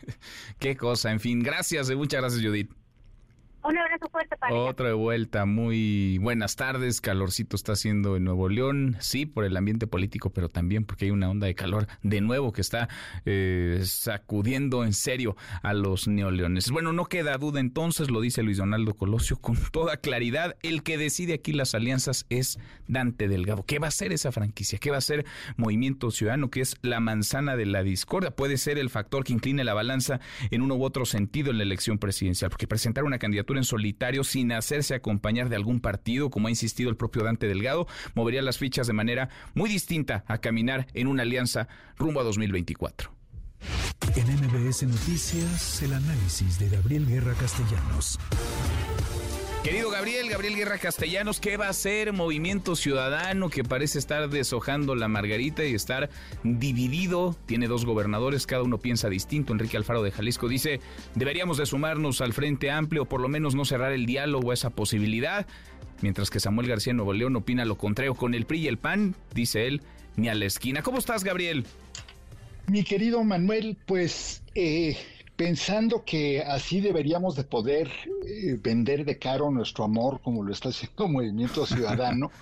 Qué 0.58 0.76
cosa, 0.76 1.10
en 1.10 1.20
fin, 1.20 1.42
gracias, 1.42 1.88
eh, 1.90 1.96
muchas 1.96 2.20
gracias 2.20 2.42
Judith. 2.44 2.70
Un 3.68 3.76
abrazo 3.76 4.08
fuerte 4.10 4.34
para. 4.38 4.54
Otra 4.54 4.94
vuelta, 4.94 5.44
muy 5.44 6.16
buenas 6.22 6.56
tardes, 6.56 7.02
calorcito 7.02 7.54
está 7.54 7.72
haciendo 7.72 8.16
en 8.16 8.24
Nuevo 8.24 8.48
León, 8.48 8.96
sí, 8.98 9.26
por 9.26 9.44
el 9.44 9.54
ambiente 9.58 9.86
político, 9.86 10.30
pero 10.30 10.48
también 10.48 10.86
porque 10.86 11.04
hay 11.04 11.10
una 11.10 11.28
onda 11.28 11.46
de 11.46 11.54
calor 11.54 11.86
de 12.02 12.22
nuevo 12.22 12.50
que 12.50 12.62
está 12.62 12.88
eh, 13.26 13.82
sacudiendo 13.84 14.84
en 14.84 14.94
serio 14.94 15.36
a 15.62 15.74
los 15.74 16.08
neoleones. 16.08 16.70
Bueno, 16.70 16.94
no 16.94 17.04
queda 17.04 17.36
duda 17.36 17.60
entonces, 17.60 18.10
lo 18.10 18.22
dice 18.22 18.42
Luis 18.42 18.56
Donaldo 18.56 18.94
Colosio 18.94 19.36
con 19.42 19.58
toda 19.70 19.98
claridad, 19.98 20.56
el 20.62 20.82
que 20.82 20.96
decide 20.96 21.34
aquí 21.34 21.52
las 21.52 21.74
alianzas 21.74 22.24
es 22.30 22.58
Dante 22.86 23.28
Delgado. 23.28 23.66
¿Qué 23.66 23.78
va 23.78 23.88
a 23.88 23.90
ser 23.90 24.14
esa 24.14 24.32
franquicia? 24.32 24.78
¿Qué 24.78 24.90
va 24.90 24.96
a 24.96 25.02
ser 25.02 25.26
Movimiento 25.58 26.10
Ciudadano, 26.10 26.48
que 26.48 26.62
es 26.62 26.76
la 26.80 27.00
manzana 27.00 27.54
de 27.54 27.66
la 27.66 27.82
discordia? 27.82 28.30
Puede 28.30 28.56
ser 28.56 28.78
el 28.78 28.88
factor 28.88 29.24
que 29.24 29.34
incline 29.34 29.62
la 29.62 29.74
balanza 29.74 30.20
en 30.50 30.62
uno 30.62 30.74
u 30.76 30.84
otro 30.84 31.04
sentido 31.04 31.50
en 31.50 31.58
la 31.58 31.64
elección 31.64 31.98
presidencial, 31.98 32.48
porque 32.50 32.66
presentar 32.66 33.04
una 33.04 33.18
candidatura 33.18 33.57
en 33.58 33.64
solitario 33.64 34.24
sin 34.24 34.52
hacerse 34.52 34.94
acompañar 34.94 35.48
de 35.48 35.56
algún 35.56 35.80
partido, 35.80 36.30
como 36.30 36.48
ha 36.48 36.50
insistido 36.50 36.90
el 36.90 36.96
propio 36.96 37.22
Dante 37.22 37.46
Delgado, 37.46 37.86
movería 38.14 38.42
las 38.42 38.58
fichas 38.58 38.86
de 38.86 38.92
manera 38.92 39.28
muy 39.54 39.68
distinta 39.68 40.24
a 40.26 40.38
caminar 40.38 40.86
en 40.94 41.06
una 41.06 41.22
alianza 41.22 41.68
rumbo 41.96 42.20
a 42.20 42.24
2024. 42.24 43.12
En 44.16 44.26
MBS 44.26 44.84
Noticias, 44.84 45.82
el 45.82 45.92
análisis 45.92 46.58
de 46.58 46.68
Gabriel 46.68 47.06
Guerra 47.06 47.34
Castellanos. 47.34 48.18
Querido 49.64 49.90
Gabriel, 49.90 50.30
Gabriel 50.30 50.54
Guerra 50.54 50.78
Castellanos, 50.78 51.40
¿qué 51.40 51.56
va 51.56 51.66
a 51.66 51.70
hacer 51.70 52.12
Movimiento 52.12 52.76
Ciudadano 52.76 53.50
que 53.50 53.64
parece 53.64 53.98
estar 53.98 54.30
deshojando 54.30 54.94
la 54.94 55.08
margarita 55.08 55.64
y 55.64 55.74
estar 55.74 56.10
dividido? 56.44 57.36
Tiene 57.44 57.66
dos 57.66 57.84
gobernadores, 57.84 58.46
cada 58.46 58.62
uno 58.62 58.78
piensa 58.78 59.08
distinto. 59.08 59.52
Enrique 59.52 59.76
Alfaro 59.76 60.02
de 60.02 60.12
Jalisco 60.12 60.48
dice, 60.48 60.80
deberíamos 61.16 61.58
de 61.58 61.66
sumarnos 61.66 62.20
al 62.20 62.32
Frente 62.32 62.70
Amplio 62.70 63.04
por 63.06 63.20
lo 63.20 63.28
menos 63.28 63.54
no 63.54 63.64
cerrar 63.64 63.92
el 63.92 64.06
diálogo 64.06 64.52
a 64.52 64.54
esa 64.54 64.70
posibilidad. 64.70 65.46
Mientras 66.00 66.30
que 66.30 66.40
Samuel 66.40 66.68
García 66.68 66.92
Nuevo 66.92 67.12
León 67.12 67.34
opina 67.34 67.64
lo 67.64 67.76
contrario 67.76 68.14
con 68.14 68.34
el 68.34 68.46
PRI 68.46 68.60
y 68.60 68.68
el 68.68 68.78
PAN, 68.78 69.16
dice 69.34 69.66
él, 69.66 69.82
ni 70.16 70.28
a 70.28 70.34
la 70.34 70.46
esquina. 70.46 70.82
¿Cómo 70.82 70.98
estás, 70.98 71.24
Gabriel? 71.24 71.66
Mi 72.68 72.84
querido 72.84 73.24
Manuel, 73.24 73.76
pues 73.86 74.42
eh, 74.54 74.96
pensando 75.38 76.04
que 76.04 76.42
así 76.42 76.82
deberíamos 76.82 77.36
de 77.36 77.44
poder 77.44 77.88
eh, 78.26 78.58
vender 78.60 79.06
de 79.06 79.18
caro 79.18 79.50
nuestro 79.52 79.84
amor 79.84 80.20
como 80.22 80.44
lo 80.44 80.52
está 80.52 80.70
haciendo 80.70 81.08
Movimiento 81.16 81.66
Ciudadano, 81.66 82.32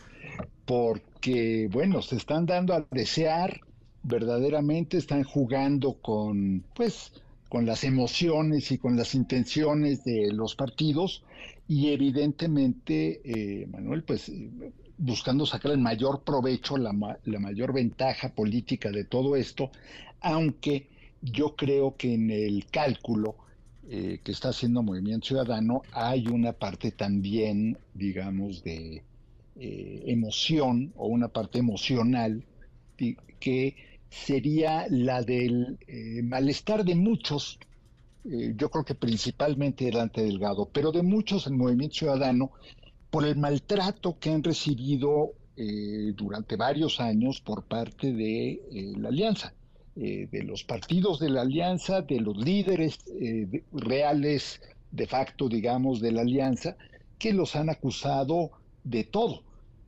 porque 0.67 1.69
bueno, 1.71 2.03
se 2.03 2.17
están 2.17 2.47
dando 2.47 2.75
a 2.75 2.87
desear, 2.93 3.61
verdaderamente 4.03 4.99
están 4.99 5.25
jugando 5.25 5.95
con 6.01 6.65
pues 6.75 7.13
con 7.49 7.67
las 7.67 7.85
emociones 7.85 8.73
y 8.73 8.79
con 8.79 8.97
las 8.97 9.15
intenciones 9.15 10.05
de 10.05 10.33
los 10.33 10.57
partidos 10.57 11.25
y 11.69 11.91
evidentemente, 11.93 13.21
eh, 13.63 13.67
Manuel, 13.69 14.05
pues 14.05 14.29
eh, 14.31 14.51
buscando 14.99 15.47
sacar 15.47 15.73
el 15.73 15.79
mayor 15.79 16.25
provecho, 16.25 16.77
la, 16.79 16.93
ma- 16.93 17.19
la 17.25 17.41
mayor 17.41 17.73
ventaja 17.75 18.35
política 18.35 18.91
de 18.91 19.05
todo 19.05 19.37
esto, 19.37 19.71
aunque 20.21 20.89
yo 21.33 21.57
creo 21.57 21.97
que 21.97 22.14
en 22.14 22.31
el 22.31 22.66
cálculo 22.66 23.37
eh, 23.89 24.20
que 24.22 24.33
está 24.33 24.49
haciendo 24.49 24.83
Movimiento 24.83 25.29
Ciudadano 25.29 25.83
hay 25.93 26.27
una 26.29 26.53
parte 26.53 26.91
también, 26.91 27.79
digamos, 27.95 28.62
de 28.62 29.03
eh, 29.57 30.03
emoción 30.07 30.93
o 30.97 31.07
una 31.07 31.29
parte 31.29 31.59
emocional 31.59 32.45
que 33.39 33.77
sería 34.11 34.87
la 34.89 35.22
del 35.22 35.79
eh, 35.87 36.22
malestar 36.22 36.85
de 36.85 36.95
muchos, 36.95 37.59
yo 38.24 38.70
creo 38.72 38.85
que 38.85 38.97
principalmente 38.97 39.85
delante 39.85 40.20
Delgado, 40.20 40.68
pero 40.72 40.91
de 40.91 41.05
muchos 41.05 41.47
en 41.47 41.57
Movimiento 41.57 41.95
Ciudadano 41.95 42.51
por 43.09 43.24
el 43.24 43.37
maltrato 43.37 44.18
que 44.18 44.31
han 44.31 44.43
recibido 44.43 45.31
durante 46.16 46.57
varios 46.57 46.99
años 46.99 47.41
por 47.41 47.62
parte 47.62 48.12
de 48.12 48.95
la 48.99 49.11
Alianza, 49.11 49.55
eh, 49.99 50.29
de 50.31 50.43
los 50.43 50.63
partidos 50.63 51.19
de 51.21 51.31
la 51.31 51.41
Alianza, 51.41 52.03
de 52.03 52.21
los 52.21 52.37
líderes 52.37 52.99
eh, 53.19 53.63
reales 53.73 54.61
de 54.91 55.07
facto, 55.07 55.49
digamos, 55.49 56.01
de 56.01 56.13
la 56.13 56.21
Alianza, 56.21 56.77
que 57.19 57.33
los 57.33 57.57
han 57.57 57.71
acusado 57.71 58.51
de 58.85 59.05
todo, 59.05 59.43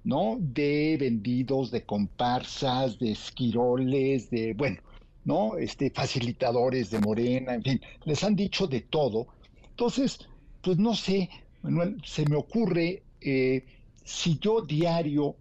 ¿no? 0.05 0.39
De 0.41 0.97
vendidos, 0.99 1.71
de 1.71 1.85
comparsas, 1.85 2.99
de 2.99 3.13
esquiroles, 3.13 4.31
de, 4.31 4.55
bueno, 4.55 4.79
¿no? 5.25 5.59
Este, 5.59 5.91
facilitadores 5.91 6.91
de 6.91 7.01
Morena, 7.01 7.55
en 7.55 7.63
fin, 7.63 7.81
les 8.05 8.25
han 8.25 8.35
dicho 8.35 8.67
de 8.67 8.81
todo. 8.81 9.27
Entonces, 9.71 10.21
pues 10.63 10.79
no 10.79 10.95
sé, 10.95 11.29
Manuel, 11.63 12.01
se 12.05 12.25
me 12.27 12.37
ocurre, 12.37 13.03
eh, 13.21 13.65
si 14.05 14.39
yo 14.39 14.63
diario 14.63 15.37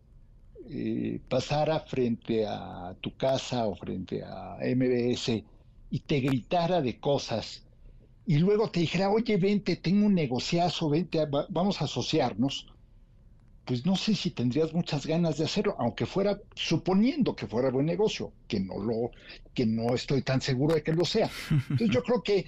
eh, 0.69 1.19
pasara 1.27 1.79
frente 1.81 2.45
a 2.47 2.95
tu 3.01 3.15
casa 3.15 3.65
o 3.67 3.75
frente 3.75 4.23
a 4.23 4.57
MBS 4.61 5.43
y 5.89 5.99
te 6.01 6.19
gritara 6.19 6.81
de 6.81 6.99
cosas 6.99 7.63
y 8.25 8.37
luego 8.39 8.69
te 8.69 8.81
dijera, 8.81 9.09
oye, 9.09 9.37
vente, 9.37 9.77
tengo 9.77 10.05
un 10.05 10.13
negociazo, 10.13 10.89
vente, 10.89 11.25
va- 11.25 11.47
vamos 11.49 11.81
a 11.81 11.85
asociarnos, 11.85 12.67
pues 13.63 13.85
no 13.85 13.95
sé 13.95 14.15
si 14.15 14.31
tendrías 14.31 14.73
muchas 14.73 15.05
ganas 15.05 15.37
de 15.37 15.45
hacerlo, 15.45 15.75
aunque 15.79 16.05
fuera, 16.05 16.39
suponiendo 16.55 17.35
que 17.35 17.47
fuera 17.47 17.69
buen 17.69 17.85
negocio, 17.85 18.33
que 18.47 18.59
no 18.59 18.77
lo, 18.79 19.11
que 19.53 19.65
no 19.65 19.93
estoy 19.93 20.21
tan 20.23 20.41
seguro 20.41 20.75
de 20.75 20.83
que 20.83 20.93
lo 20.93 21.03
sea. 21.05 21.29
Entonces 21.69 21.89
yo 21.89 22.01
creo 22.03 22.21
que, 22.23 22.45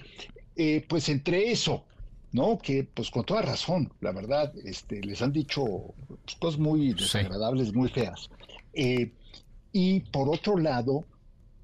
eh, 0.56 0.84
pues 0.88 1.08
entre 1.10 1.50
eso, 1.50 1.86
¿no? 2.32 2.58
Que 2.58 2.84
pues 2.84 3.10
con 3.10 3.24
toda 3.24 3.42
razón, 3.42 3.92
la 4.00 4.12
verdad, 4.12 4.52
este, 4.64 5.00
les 5.02 5.22
han 5.22 5.32
dicho 5.32 5.64
pues, 6.06 6.36
cosas 6.36 6.60
muy 6.60 6.92
desagradables, 6.92 7.74
muy 7.74 7.88
feas. 7.88 8.30
Eh, 8.72 9.12
y 9.72 10.00
por 10.00 10.28
otro 10.28 10.56
lado, 10.58 11.04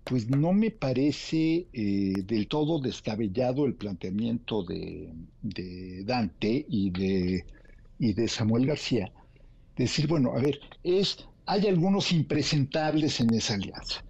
pues 0.05 0.29
no 0.31 0.53
me 0.53 0.71
parece 0.71 1.67
eh, 1.73 2.13
del 2.25 2.47
todo 2.47 2.79
descabellado 2.81 3.67
el 3.67 3.75
planteamiento 3.75 4.63
de, 4.63 5.13
de 5.43 6.05
Dante 6.05 6.65
y 6.69 6.91
de, 6.91 7.45
y 7.99 8.13
de 8.13 8.29
Samuel 8.29 8.67
García. 8.67 9.11
Decir, 9.77 10.07
bueno, 10.07 10.33
a 10.35 10.41
ver, 10.41 10.61
es, 10.85 11.27
hay 11.47 11.67
algunos 11.67 12.13
impresentables 12.13 13.21
en 13.21 13.35
esa 13.35 13.55
alianza. 13.55 14.05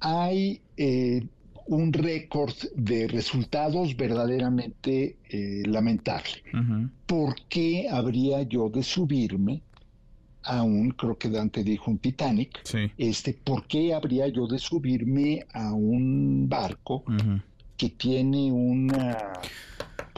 Hay 0.00 0.60
eh, 0.76 1.26
un 1.68 1.92
récord 1.92 2.54
de 2.74 3.06
resultados 3.08 3.96
verdaderamente 3.96 5.16
eh, 5.28 5.62
lamentable. 5.66 6.42
¿Por 7.06 7.34
qué 7.48 7.88
habría 7.90 8.42
yo 8.42 8.68
de 8.68 8.82
subirme 8.82 9.62
aún, 10.42 10.90
creo 10.92 11.18
que 11.18 11.28
Dante 11.28 11.62
dijo 11.62 11.90
un 11.90 11.98
Titanic, 11.98 12.62
este, 12.96 13.34
¿por 13.34 13.66
qué 13.66 13.92
habría 13.92 14.28
yo 14.28 14.46
de 14.46 14.58
subirme 14.58 15.44
a 15.52 15.72
un 15.74 16.48
barco 16.48 17.04
que 17.76 17.90
tiene 17.90 18.50
una 18.50 19.16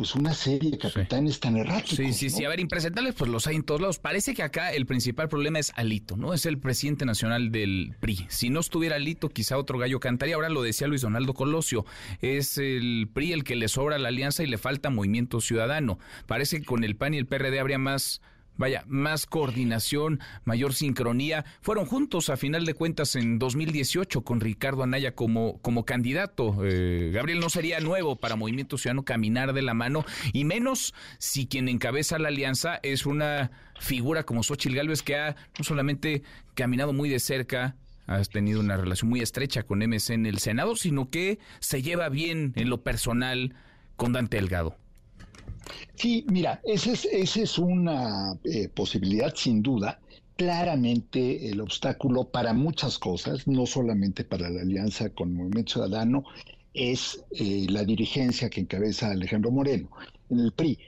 pues 0.01 0.15
una 0.15 0.33
serie 0.33 0.71
de 0.71 0.79
capitanes 0.79 1.41
tan 1.41 1.59
erráticos. 1.59 1.95
Sí, 1.95 2.15
sí, 2.15 2.31
sí. 2.31 2.43
A 2.47 2.49
ver, 2.49 2.59
impresentables, 2.59 3.15
pues 3.15 3.31
los 3.31 3.47
hay 3.47 3.57
en 3.57 3.65
todos 3.65 3.83
lados. 3.83 3.99
Parece 3.99 4.33
que 4.33 4.43
acá 4.43 4.73
el 4.73 4.87
principal 4.87 5.29
problema 5.29 5.59
es 5.59 5.75
Alito, 5.77 6.17
¿no? 6.17 6.33
Es 6.33 6.47
el 6.47 6.59
presidente 6.59 7.05
nacional 7.05 7.53
del 7.53 7.95
PRI. 8.01 8.25
Si 8.31 8.49
no 8.49 8.61
estuviera 8.61 8.97
Alito, 8.97 9.29
quizá 9.29 9.59
otro 9.59 9.79
gallo 9.79 10.01
cantaría. 10.01 10.37
Ahora 10.37 10.49
lo 10.49 10.63
decía 10.63 10.87
Luis 10.87 11.03
Donaldo 11.03 11.35
Colosio. 11.35 11.85
Es 12.23 12.57
el 12.57 13.11
PRI 13.13 13.35
el 13.35 13.45
que 13.45 13.57
le 13.57 13.69
sobra 13.69 13.99
la 13.99 14.09
alianza 14.09 14.43
y 14.43 14.47
le 14.47 14.57
falta 14.57 14.89
movimiento 14.89 15.43
ciudadano. 15.43 15.99
Parece 16.27 16.61
que 16.61 16.65
con 16.65 16.83
el 16.83 16.97
PAN 16.97 17.13
y 17.13 17.19
el 17.19 17.27
PRD 17.27 17.61
habría 17.61 17.77
más 17.77 18.23
vaya, 18.61 18.85
más 18.87 19.25
coordinación, 19.25 20.21
mayor 20.45 20.75
sincronía. 20.75 21.47
Fueron 21.63 21.87
juntos 21.87 22.29
a 22.29 22.37
final 22.37 22.67
de 22.67 22.75
cuentas 22.75 23.17
en 23.17 23.39
2018 23.39 24.21
con 24.21 24.39
Ricardo 24.39 24.83
Anaya 24.83 25.15
como, 25.15 25.59
como 25.63 25.87
candidato. 25.87 26.55
Eh, 26.63 27.11
Gabriel 27.11 27.41
no 27.41 27.49
sería 27.49 27.81
nuevo 27.81 28.17
para 28.17 28.37
Movimiento 28.37 28.77
Ciudadano 28.77 29.03
caminar 29.03 29.55
de 29.55 29.63
la 29.63 29.73
mano 29.73 30.05
y 30.35 30.45
menos 30.45 30.93
si 31.17 31.47
quien 31.47 31.69
encabeza 31.69 32.19
la 32.19 32.29
alianza 32.29 32.79
es 32.83 33.07
una 33.07 33.51
figura 33.81 34.25
como 34.25 34.43
Xochitl 34.43 34.77
Gálvez 34.77 35.03
que 35.03 35.17
ha 35.17 35.37
no 35.59 35.65
solamente 35.65 36.23
caminado 36.55 36.93
muy 36.93 37.09
de 37.09 37.19
cerca 37.19 37.77
has 38.07 38.29
tenido 38.29 38.61
una 38.61 38.77
relación 38.77 39.09
muy 39.09 39.21
estrecha 39.21 39.63
con 39.63 39.79
MC 39.79 40.11
en 40.11 40.27
el 40.27 40.39
Senado, 40.39 40.77
sino 40.77 41.09
que 41.09 41.39
se 41.61 41.81
lleva 41.81 42.11
bien 42.11 42.53
en 42.57 42.69
lo 42.69 42.83
personal 42.83 43.55
con 43.97 44.13
Dante 44.13 44.37
Delgado. 44.37 44.77
Sí, 45.95 46.25
mira, 46.31 46.61
esa 46.65 46.93
es, 46.93 47.05
esa 47.07 47.43
es 47.43 47.59
una 47.59 48.39
eh, 48.45 48.69
posibilidad 48.69 49.35
sin 49.35 49.63
duda. 49.63 50.01
Claramente 50.37 51.51
el 51.51 51.61
obstáculo 51.61 52.25
para 52.25 52.55
muchas 52.55 52.99
cosas, 52.99 53.47
no 53.47 53.67
solamente 53.67 54.25
para 54.25 54.49
la 54.49 54.63
alianza 54.63 55.11
con 55.11 55.35
Movimiento 55.35 55.73
Ciudadano, 55.73 56.25
es 56.73 57.23
eh, 57.33 57.67
la 57.69 57.85
dirigencia 57.85 58.49
que 58.49 58.61
encabeza 58.61 59.11
Alejandro 59.11 59.51
Moreno. 59.51 59.91
En 60.31 60.39
el 60.41 60.53
PRI 60.53 60.79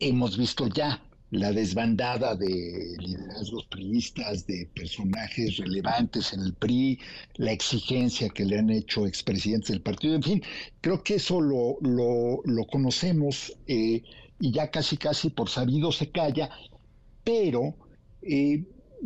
hemos 0.00 0.38
visto 0.38 0.68
ya 0.68 1.02
la 1.30 1.52
desbandada 1.52 2.36
de 2.36 2.96
liderazgos 2.98 3.66
priistas, 3.66 4.46
de 4.46 4.68
personajes 4.74 5.56
relevantes 5.56 6.32
en 6.32 6.40
el 6.40 6.54
PRI, 6.54 6.98
la 7.36 7.50
exigencia 7.50 8.28
que 8.28 8.44
le 8.44 8.58
han 8.58 8.70
hecho 8.70 9.06
expresidentes 9.06 9.70
del 9.70 9.80
partido, 9.80 10.14
en 10.14 10.22
fin, 10.22 10.42
creo 10.80 11.02
que 11.02 11.16
eso 11.16 11.40
lo, 11.40 11.78
lo, 11.80 12.66
conocemos. 12.66 13.52
Eh, 13.66 14.02
y 14.40 14.50
ya 14.52 14.70
casi 14.70 14.96
casi 14.96 15.30
por 15.30 15.48
sabido 15.48 15.92
se 15.92 16.10
calla, 16.10 16.50
pero 17.22 17.74
eh, 18.22 18.64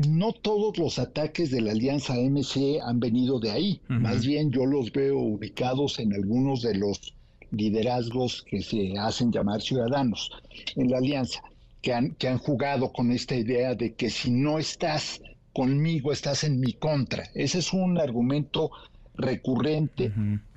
no 0.08 0.32
todos 0.32 0.78
los 0.78 0.98
ataques 0.98 1.50
de 1.50 1.60
la 1.60 1.72
alianza 1.72 2.14
MC 2.14 2.80
han 2.82 3.00
venido 3.00 3.40
de 3.40 3.50
ahí, 3.50 3.80
más 3.88 4.24
bien 4.24 4.50
yo 4.50 4.64
los 4.64 4.92
veo 4.92 5.18
ubicados 5.18 5.98
en 5.98 6.12
algunos 6.12 6.62
de 6.62 6.74
los 6.74 7.14
liderazgos 7.50 8.42
que 8.42 8.62
se 8.62 8.98
hacen 8.98 9.32
llamar 9.32 9.60
ciudadanos 9.60 10.30
en 10.76 10.90
la 10.90 10.98
alianza, 10.98 11.40
que 11.82 11.92
han, 11.92 12.14
que 12.14 12.28
han 12.28 12.38
jugado 12.38 12.92
con 12.92 13.10
esta 13.10 13.34
idea 13.34 13.74
de 13.74 13.94
que 13.94 14.10
si 14.10 14.30
no 14.30 14.58
estás 14.58 15.20
conmigo, 15.52 16.12
estás 16.12 16.44
en 16.44 16.60
mi 16.60 16.74
contra. 16.74 17.24
Ese 17.34 17.58
es 17.58 17.72
un 17.72 17.98
argumento 17.98 18.70
recurrente 19.14 20.12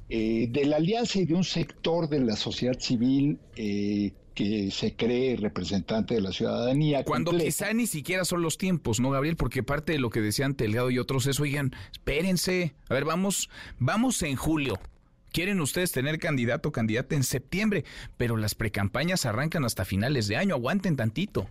eh, 0.09 0.47
de 0.49 0.65
la 0.65 0.77
alianza 0.77 1.19
y 1.19 1.25
de 1.25 1.33
un 1.33 1.43
sector 1.43 2.07
de 2.09 2.19
la 2.19 2.35
sociedad 2.35 2.77
civil 2.79 3.39
eh, 3.55 4.13
que 4.33 4.71
se 4.71 4.95
cree 4.95 5.35
representante 5.35 6.15
de 6.15 6.21
la 6.21 6.31
ciudadanía. 6.31 7.03
Cuando 7.03 7.31
quizá 7.31 7.73
ni 7.73 7.87
siquiera 7.87 8.25
son 8.25 8.41
los 8.41 8.57
tiempos, 8.57 8.99
¿no, 8.99 9.09
Gabriel? 9.11 9.35
Porque 9.35 9.63
parte 9.63 9.93
de 9.93 9.99
lo 9.99 10.09
que 10.09 10.21
decían 10.21 10.55
Telgado 10.55 10.89
y 10.89 10.99
otros 10.99 11.27
es, 11.27 11.39
oigan, 11.39 11.71
espérense, 11.91 12.73
a 12.89 12.93
ver, 12.93 13.05
vamos, 13.05 13.49
vamos 13.79 14.21
en 14.23 14.35
julio. 14.35 14.79
Quieren 15.31 15.61
ustedes 15.61 15.91
tener 15.91 16.19
candidato 16.19 16.69
o 16.69 16.71
candidata 16.71 17.15
en 17.15 17.23
septiembre, 17.23 17.85
pero 18.17 18.35
las 18.35 18.53
precampañas 18.53 19.25
arrancan 19.25 19.63
hasta 19.63 19.85
finales 19.85 20.27
de 20.27 20.35
año, 20.35 20.55
aguanten 20.55 20.95
tantito. 20.95 21.47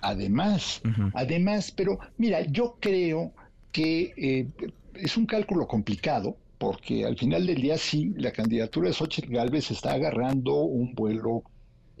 Además, 0.00 0.82
además, 1.14 1.70
pero 1.70 2.00
mira, 2.18 2.42
yo 2.42 2.76
creo 2.80 3.32
que 3.70 4.12
eh, 4.16 4.48
es 4.94 5.16
un 5.16 5.26
cálculo 5.26 5.68
complicado, 5.68 6.36
porque 6.58 7.04
al 7.04 7.16
final 7.16 7.46
del 7.46 7.62
día 7.62 7.78
sí, 7.78 8.12
la 8.16 8.32
candidatura 8.32 8.88
de 8.88 8.94
Xochitl 8.94 9.32
Galvez 9.32 9.70
está 9.70 9.92
agarrando 9.92 10.54
un 10.62 10.92
vuelo 10.94 11.44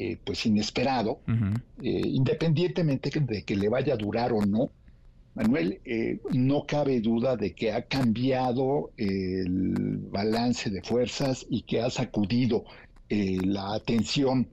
eh, 0.04 0.18
pues 0.24 0.44
inesperado, 0.46 1.20
eh, 1.28 2.02
independientemente 2.04 3.08
de 3.20 3.44
que 3.44 3.54
le 3.54 3.68
vaya 3.68 3.94
a 3.94 3.96
durar 3.96 4.32
o 4.32 4.44
no. 4.44 4.72
Manuel, 5.34 5.80
eh, 5.84 6.18
no 6.32 6.66
cabe 6.66 7.00
duda 7.00 7.36
de 7.36 7.54
que 7.54 7.70
ha 7.70 7.82
cambiado 7.82 8.90
el 8.96 9.98
balance 10.10 10.70
de 10.70 10.82
fuerzas 10.82 11.46
y 11.48 11.62
que 11.62 11.80
ha 11.80 11.88
sacudido 11.88 12.64
la 13.08 13.74
atención 13.74 14.48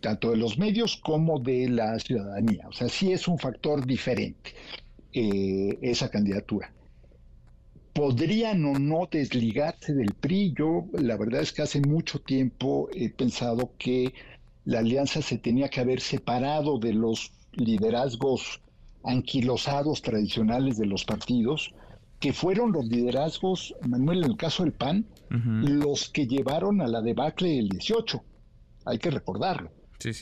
tanto 0.00 0.32
de 0.32 0.36
los 0.36 0.58
medios 0.58 0.96
como 0.96 1.38
de 1.38 1.68
la 1.70 1.98
ciudadanía. 1.98 2.68
O 2.68 2.72
sea, 2.72 2.90
sí 2.90 3.12
es 3.12 3.26
un 3.26 3.38
factor 3.38 3.86
diferente 3.86 4.52
esa 5.12 6.10
candidatura 6.10 6.70
podrían 7.98 8.64
o 8.64 8.78
no 8.78 9.08
desligarse 9.10 9.92
del 9.92 10.14
PRI. 10.14 10.54
Yo 10.56 10.86
la 10.92 11.16
verdad 11.16 11.40
es 11.40 11.52
que 11.52 11.62
hace 11.62 11.80
mucho 11.80 12.20
tiempo 12.20 12.88
he 12.94 13.10
pensado 13.10 13.72
que 13.76 14.14
la 14.68 14.80
alianza 14.80 15.22
se 15.22 15.38
tenía 15.38 15.70
que 15.70 15.80
haber 15.80 15.98
separado 16.02 16.78
de 16.78 16.92
los 16.92 17.32
liderazgos 17.52 18.60
anquilosados 19.02 20.02
tradicionales 20.02 20.76
de 20.76 20.84
los 20.84 21.06
partidos, 21.06 21.72
que 22.20 22.34
fueron 22.34 22.72
los 22.72 22.84
liderazgos, 22.84 23.74
Manuel, 23.88 24.24
en 24.24 24.32
el 24.32 24.36
caso 24.36 24.64
del 24.64 24.74
PAN, 24.74 25.06
los 25.30 26.10
que 26.10 26.26
llevaron 26.26 26.82
a 26.82 26.86
la 26.86 27.00
debacle 27.00 27.48
del 27.48 27.70
18. 27.70 28.22
Hay 28.84 28.98
que 28.98 29.10
recordarlo. 29.10 29.70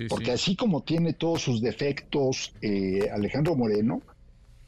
Porque 0.09 0.31
así 0.31 0.55
como 0.55 0.85
tiene 0.85 1.13
todos 1.15 1.43
sus 1.43 1.61
defectos 1.61 2.55
eh, 2.63 3.11
Alejandro 3.13 3.57
Moreno, 3.57 4.01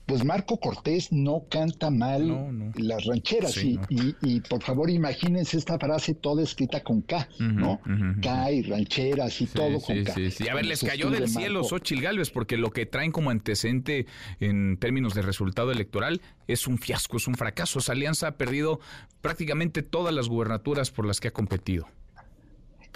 pues 0.09 0.25
Marco 0.25 0.59
Cortés 0.59 1.13
no 1.13 1.45
canta 1.51 1.91
mal 1.91 2.73
las 2.77 3.05
rancheras 3.05 3.63
y, 3.63 3.79
y, 3.91 4.41
por 4.41 4.63
favor 4.63 4.89
imagínense 4.89 5.59
esta 5.59 5.79
frase 5.79 6.15
toda 6.15 6.43
escrita 6.43 6.83
con 6.83 7.03
K, 7.03 7.29
¿no? 7.39 7.79
K 8.23 8.53
y 8.53 8.63
rancheras 8.63 9.39
y 9.43 9.47
todo 9.47 9.79
con 9.83 10.03
K. 10.03 10.15
Sí, 10.31 10.49
a 10.49 10.55
ver, 10.55 10.65
les 10.65 10.83
cayó 10.83 11.11
del 11.11 11.29
cielo 11.29 11.63
Xochil 11.63 12.01
Gálvez 12.01 12.31
porque 12.31 12.57
lo 12.57 12.71
que 12.71 12.87
traen 12.87 13.13
como 13.13 13.29
antecedente 13.29 14.07
en 14.41 14.79
términos 14.79 15.13
de 15.13 15.21
resultado 15.21 15.73
electoral 15.73 16.23
es 16.47 16.67
un 16.67 16.79
fiasco, 16.79 17.19
es 17.19 17.29
un 17.29 17.35
fracaso. 17.35 17.79
Esa 17.79 17.93
alianza 17.93 18.29
ha 18.29 18.37
perdido 18.39 18.81
prácticamente 19.21 19.83
todas 19.83 20.15
las 20.15 20.31
gubernaturas 20.31 20.91
por 20.91 21.05
las 21.05 21.21
que 21.21 21.29
ha 21.29 21.33
competido 21.33 21.87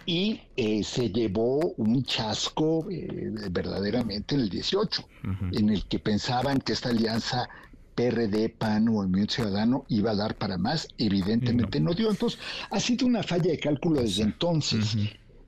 y 0.06 0.40
eh, 0.56 0.82
se 0.84 1.10
llevó 1.10 1.74
un 1.76 2.04
chasco 2.04 2.86
eh, 2.90 3.32
verdaderamente 3.50 4.34
en 4.34 4.42
el 4.42 4.48
18, 4.48 5.08
en 5.52 5.70
el 5.70 5.84
que 5.86 5.98
pensaban 5.98 6.58
que 6.60 6.72
esta 6.72 6.88
alianza 6.88 7.48
PRD, 7.94 8.48
PAN 8.48 8.88
o 8.88 8.92
Movimiento 8.92 9.34
Ciudadano 9.34 9.84
iba 9.88 10.12
a 10.12 10.16
dar 10.16 10.36
para 10.36 10.58
más, 10.58 10.88
evidentemente 10.98 11.80
no, 11.80 11.94
dio. 11.94 12.10
Entonces, 12.10 12.40
ha 12.70 12.80
sido 12.80 13.06
una 13.06 13.22
falla 13.22 13.50
de 13.50 13.58
cálculo 13.58 14.00
desde 14.00 14.22
entonces 14.22 14.96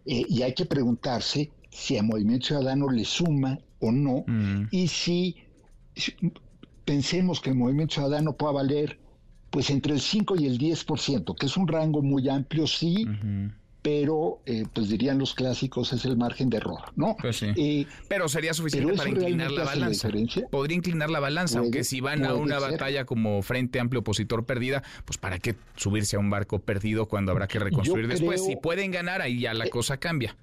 eh, 0.07 0.25
y 0.29 0.43
hay 0.43 0.55
que 0.55 0.67
preguntarse 0.67 1.51
si 1.71 1.97
a 1.97 2.03
Movimiento 2.03 2.49
Ciudadano 2.49 2.91
le 2.91 3.05
suma 3.05 3.59
o 3.81 3.91
no 3.91 4.25
y 4.71 4.89
si, 4.89 5.37
pensemos 6.85 7.41
que 7.41 7.51
el 7.51 7.57
Movimiento 7.57 7.95
Ciudadano 7.95 8.35
pueda 8.35 8.53
valer 8.53 8.99
pues 9.51 9.71
entre 9.71 9.93
el 9.93 10.01
5 10.01 10.37
y 10.37 10.47
el 10.47 10.59
10%, 10.59 11.37
que 11.37 11.47
es 11.47 11.57
un 11.57 11.69
rango 11.69 12.03
muy 12.03 12.29
amplio, 12.29 12.67
sí, 12.67 13.07
pero 13.85 14.41
eh, 14.47 14.65
pues 14.73 14.89
dirían 14.89 15.19
los 15.19 15.35
clásicos 15.35 15.93
es 15.93 16.07
el 16.07 16.17
margen 16.17 16.49
de 16.49 16.57
error, 16.57 16.81
¿no? 16.97 17.19
Pues 17.21 17.37
sí. 17.37 17.87
pero 18.09 18.31
sería 18.31 18.55
suficiente 18.55 18.95
para 18.95 19.11
inclinar 19.11 19.51
la 19.51 19.65
balanza. 19.65 20.09
Podría 20.51 20.75
inclinar 20.75 21.11
la 21.11 21.21
balanza, 21.21 21.59
aunque 21.59 21.85
si 21.85 22.01
van 22.01 22.25
a 22.25 22.33
una 22.33 22.59
batalla 22.59 23.05
como 23.05 23.43
Frente 23.43 23.81
Amplio 23.81 24.01
Opositor 24.01 24.47
perdida, 24.47 24.83
pues 25.05 25.19
para 25.19 25.39
qué 25.39 25.55
subirse 25.77 26.17
a 26.17 26.19
un 26.19 26.31
barco 26.31 26.61
perdido 26.61 27.09
cuando 27.09 27.31
habrá 27.33 27.47
que 27.47 27.59
reconstruir 27.59 28.09
después. 28.09 28.43
Si 28.43 28.57
pueden 28.57 28.91
ganar, 28.91 29.21
ahí 29.21 29.41
ya 29.41 29.53
la 29.53 29.67
eh, 29.67 29.71
cosa 29.71 29.99
cambia. 29.99 30.35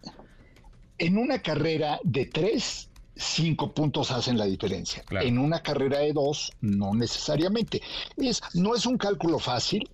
En 1.00 1.18
una 1.18 1.42
carrera 1.42 2.00
de 2.04 2.28
tres, 2.28 2.92
cinco 3.16 3.74
puntos 3.74 4.12
hacen 4.12 4.38
la 4.38 4.46
diferencia. 4.46 5.04
En 5.10 5.39
una 5.39 5.64
carrera 5.64 5.98
de 5.98 6.14
dos, 6.14 6.52
no 6.62 6.94
necesariamente. 6.94 7.82
Es, 8.18 8.39
no 8.54 8.76
es 8.76 8.86
un 8.86 9.00
cálculo 9.00 9.39
fácil 9.39 9.89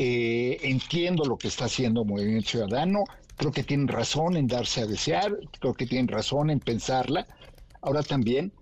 eh, 0.00 0.60
entiendo 0.62 1.24
lo 1.24 1.36
que 1.36 1.48
está 1.48 1.64
haciendo 1.64 2.04
Movimiento 2.04 2.50
Ciudadano, 2.50 3.02
creo 3.36 3.50
que 3.50 3.64
tienen 3.64 3.88
razón 3.88 4.36
en 4.36 4.46
darse 4.46 4.82
a 4.82 4.86
desear, 4.86 5.36
creo 5.58 5.74
que 5.74 5.86
tienen 5.86 6.06
razón 6.06 6.50
en 6.50 6.60
pensarla. 6.60 7.26
Ahora 7.82 8.04
también, 8.04 8.52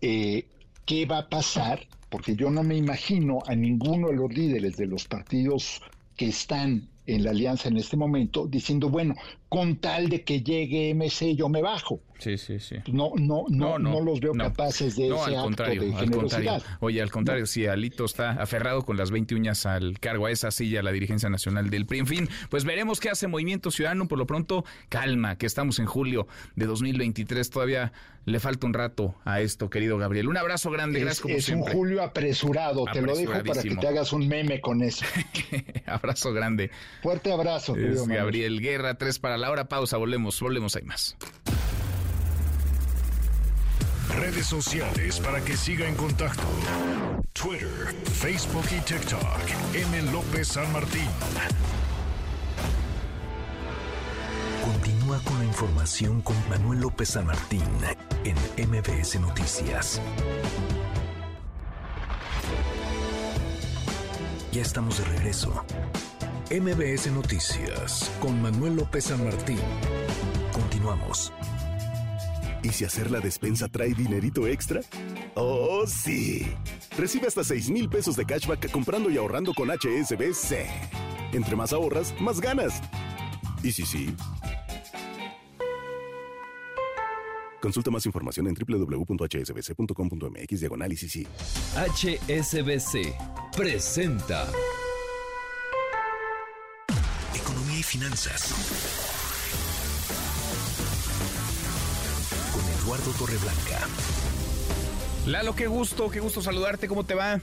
eh, 0.00 0.46
¿qué 0.86 1.04
va 1.04 1.18
a 1.18 1.28
pasar? 1.28 1.80
Porque 2.10 2.36
yo 2.36 2.48
no 2.48 2.62
me 2.62 2.76
imagino 2.76 3.40
a 3.44 3.56
ninguno 3.56 4.08
de 4.08 4.14
los 4.14 4.32
líderes 4.32 4.76
de 4.76 4.86
los 4.86 5.08
partidos 5.08 5.82
que 6.16 6.28
están 6.28 6.88
en 7.06 7.24
la 7.24 7.30
alianza 7.30 7.68
en 7.68 7.76
este 7.76 7.96
momento 7.96 8.46
diciendo, 8.46 8.88
bueno, 8.88 9.16
con 9.54 9.76
tal 9.76 10.08
de 10.08 10.24
que 10.24 10.42
llegue 10.42 10.92
MC 10.92 11.36
yo 11.36 11.48
me 11.48 11.62
bajo. 11.62 12.00
Sí, 12.18 12.38
sí, 12.38 12.58
sí. 12.58 12.76
No, 12.90 13.12
no, 13.16 13.44
no, 13.48 13.78
no, 13.78 14.00
los 14.00 14.18
veo 14.18 14.32
capaces 14.32 14.96
de 14.96 15.06
ese 15.06 15.14
al 15.14 15.34
acto 15.34 15.42
contrario, 15.44 15.82
de 15.82 15.94
al 15.94 16.10
contrario. 16.10 16.52
Oye, 16.80 17.00
al 17.00 17.10
contrario, 17.12 17.46
si 17.46 17.66
Alito 17.66 18.04
está 18.04 18.30
aferrado 18.30 18.82
con 18.84 18.96
las 18.96 19.12
20 19.12 19.34
uñas 19.36 19.64
al 19.66 20.00
cargo, 20.00 20.26
a 20.26 20.32
esa 20.32 20.50
silla, 20.50 20.80
a 20.80 20.82
la 20.82 20.90
dirigencia 20.90 21.28
nacional 21.28 21.70
del 21.70 21.86
PRI. 21.86 22.00
En 22.00 22.06
fin, 22.06 22.28
pues 22.50 22.64
veremos 22.64 22.98
qué 22.98 23.10
hace 23.10 23.28
Movimiento 23.28 23.70
Ciudadano. 23.70 24.08
Por 24.08 24.18
lo 24.18 24.26
pronto, 24.26 24.64
calma, 24.88 25.36
que 25.36 25.46
estamos 25.46 25.78
en 25.78 25.86
julio 25.86 26.26
de 26.56 26.66
2023. 26.66 27.48
Todavía 27.50 27.92
le 28.24 28.40
falta 28.40 28.66
un 28.66 28.74
rato 28.74 29.14
a 29.24 29.40
esto, 29.40 29.68
querido 29.68 29.98
Gabriel. 29.98 30.28
Un 30.28 30.36
abrazo 30.36 30.70
grande, 30.70 30.98
Es, 30.98 31.04
gracias 31.04 31.20
como 31.20 31.34
es 31.34 31.48
un 31.50 31.62
julio 31.62 32.02
apresurado, 32.02 32.86
te 32.90 33.02
lo 33.02 33.14
dejo 33.14 33.32
para 33.44 33.62
que 33.62 33.76
te 33.76 33.86
hagas 33.86 34.12
un 34.12 34.26
meme 34.28 34.60
con 34.60 34.82
eso. 34.82 35.04
abrazo 35.86 36.32
grande. 36.32 36.70
Fuerte 37.02 37.32
abrazo, 37.32 37.74
querido 37.74 38.04
Es. 38.04 38.08
Gabriel 38.08 38.60
Guerra, 38.60 38.94
tres 38.94 39.18
para 39.18 39.36
la 39.36 39.43
hora. 39.50 39.64
Pausa, 39.68 39.96
volvemos, 39.96 40.40
volvemos, 40.40 40.76
hay 40.76 40.82
más. 40.82 41.16
Redes 44.16 44.46
sociales 44.46 45.18
para 45.20 45.40
que 45.40 45.56
siga 45.56 45.88
en 45.88 45.94
contacto: 45.96 46.42
Twitter, 47.32 47.94
Facebook 48.12 48.64
y 48.70 48.80
TikTok. 48.80 49.40
M. 49.74 50.12
López 50.12 50.48
San 50.48 50.72
Martín. 50.72 51.08
Continúa 54.64 55.18
con 55.24 55.38
la 55.38 55.44
información 55.44 56.22
con 56.22 56.36
Manuel 56.48 56.80
López 56.80 57.10
San 57.10 57.26
Martín 57.26 57.62
en 58.24 58.36
MBS 58.68 59.20
Noticias. 59.20 60.00
Ya 64.52 64.62
estamos 64.62 64.98
de 64.98 65.04
regreso. 65.04 65.64
MBS 66.50 67.10
Noticias 67.10 68.10
con 68.20 68.42
Manuel 68.42 68.76
López 68.76 69.04
San 69.04 69.24
Martín. 69.24 69.58
Continuamos. 70.52 71.32
¿Y 72.62 72.68
si 72.68 72.84
hacer 72.84 73.10
la 73.10 73.20
despensa 73.20 73.66
trae 73.68 73.94
dinerito 73.94 74.46
extra? 74.46 74.82
¡Oh, 75.34 75.86
sí! 75.86 76.46
Recibe 76.98 77.28
hasta 77.28 77.44
6 77.44 77.70
mil 77.70 77.88
pesos 77.88 78.14
de 78.16 78.26
cashback 78.26 78.70
comprando 78.70 79.08
y 79.10 79.16
ahorrando 79.16 79.54
con 79.54 79.70
HSBC. 79.70 80.66
Entre 81.32 81.56
más 81.56 81.72
ahorras, 81.72 82.14
más 82.20 82.42
ganas. 82.42 82.82
¿Y 83.62 83.72
si 83.72 83.86
sí? 83.86 84.14
Consulta 87.60 87.90
más 87.90 88.04
información 88.04 88.48
en 88.48 88.54
www.hsbc.com.mx 88.54 90.60
diagonal 90.60 90.92
y 90.92 90.96
si 90.96 91.08
sí. 91.08 91.26
HSBC 91.74 93.14
presenta 93.56 94.46
Y 97.70 97.82
finanzas. 97.82 98.52
Con 102.52 102.62
Eduardo 102.68 103.10
Torreblanca. 103.12 103.88
Lalo, 105.26 105.56
qué 105.56 105.66
gusto, 105.66 106.10
qué 106.10 106.20
gusto 106.20 106.42
saludarte. 106.42 106.86
¿Cómo 106.88 107.04
te 107.04 107.14
va? 107.14 107.40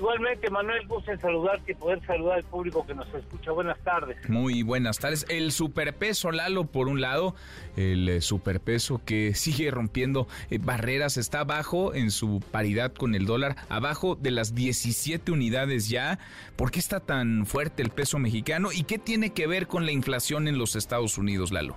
Igualmente, 0.00 0.48
Manuel, 0.48 0.86
gusto 0.86 1.12
en 1.12 1.20
saludarte 1.20 1.72
y 1.72 1.74
poder 1.74 2.00
saludar 2.06 2.38
al 2.38 2.44
público 2.44 2.86
que 2.86 2.94
nos 2.94 3.12
escucha. 3.12 3.52
Buenas 3.52 3.78
tardes. 3.80 4.16
Muy 4.30 4.62
buenas 4.62 4.98
tardes. 4.98 5.26
El 5.28 5.52
superpeso, 5.52 6.32
Lalo, 6.32 6.64
por 6.64 6.88
un 6.88 7.02
lado, 7.02 7.34
el 7.76 8.08
eh, 8.08 8.22
superpeso 8.22 9.02
que 9.04 9.34
sigue 9.34 9.70
rompiendo 9.70 10.26
eh, 10.48 10.56
barreras, 10.58 11.18
está 11.18 11.40
abajo 11.40 11.94
en 11.94 12.10
su 12.10 12.40
paridad 12.50 12.94
con 12.94 13.14
el 13.14 13.26
dólar, 13.26 13.56
abajo 13.68 14.14
de 14.14 14.30
las 14.30 14.54
17 14.54 15.32
unidades 15.32 15.90
ya. 15.90 16.18
¿Por 16.56 16.70
qué 16.70 16.78
está 16.78 17.00
tan 17.00 17.44
fuerte 17.44 17.82
el 17.82 17.90
peso 17.90 18.18
mexicano 18.18 18.70
y 18.72 18.84
qué 18.84 18.98
tiene 18.98 19.34
que 19.34 19.46
ver 19.46 19.66
con 19.66 19.84
la 19.84 19.92
inflación 19.92 20.48
en 20.48 20.56
los 20.56 20.76
Estados 20.76 21.18
Unidos, 21.18 21.52
Lalo? 21.52 21.76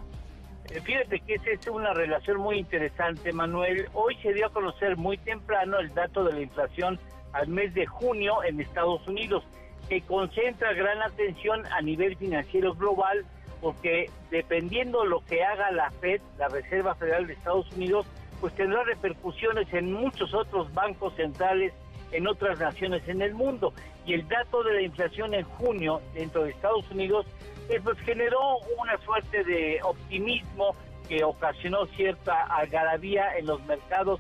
Eh, 0.72 0.80
Fíjate 0.80 1.20
que 1.20 1.34
es 1.34 1.68
una 1.68 1.94
relación 1.94 2.38
muy 2.38 2.58
interesante, 2.58 3.34
Manuel. 3.34 3.90
Hoy 3.92 4.16
se 4.24 4.34
dio 4.34 4.46
a 4.46 4.50
conocer 4.50 4.96
muy 4.96 5.18
temprano 5.18 5.78
el 5.80 5.94
dato 5.94 6.24
de 6.24 6.32
la 6.32 6.40
inflación 6.40 6.98
al 7.34 7.48
mes 7.48 7.74
de 7.74 7.86
junio 7.86 8.44
en 8.44 8.60
Estados 8.62 9.06
Unidos, 9.08 9.44
que 9.90 10.02
concentra 10.02 10.74
gran 10.74 11.02
atención 11.02 11.66
a 11.68 11.82
nivel 11.82 12.16
financiero 12.18 12.74
global, 12.74 13.26
porque 13.62 14.10
dependiendo 14.32 15.04
de 15.04 15.10
lo 15.10 15.26
que 15.26 15.44
haga 15.44 15.72
la 15.72 15.92
Fed, 15.92 16.22
la 16.38 16.48
Reserva 16.48 16.96
Federal 16.96 17.28
de 17.28 17.34
Estados 17.34 17.70
Unidos, 17.72 18.06
pues 18.40 18.54
tendrá 18.56 18.84
repercusiones 18.84 19.72
en 19.74 19.94
muchos 19.94 20.34
otros 20.34 20.74
bancos 20.74 21.16
centrales 21.16 21.74
en 22.12 22.28
otras 22.28 22.60
naciones 22.60 23.08
en 23.08 23.22
el 23.22 23.34
mundo. 23.34 23.74
Y 24.06 24.14
el 24.14 24.28
dato 24.28 24.64
de 24.64 24.74
la 24.74 24.82
inflación 24.82 25.34
en 25.34 25.44
junio 25.44 26.02
dentro 26.14 26.44
de 26.44 26.52
Estados 26.52 26.90
Unidos 26.92 27.26
eh, 27.70 27.80
pues 27.84 27.98
generó 28.00 28.58
una 28.78 28.98
suerte 29.00 29.44
de 29.44 29.80
optimismo 29.84 30.76
que 31.08 31.24
ocasionó 31.24 31.86
cierta 31.96 32.44
algarabía 32.44 33.38
en 33.38 33.46
los 33.46 33.64
mercados, 33.66 34.20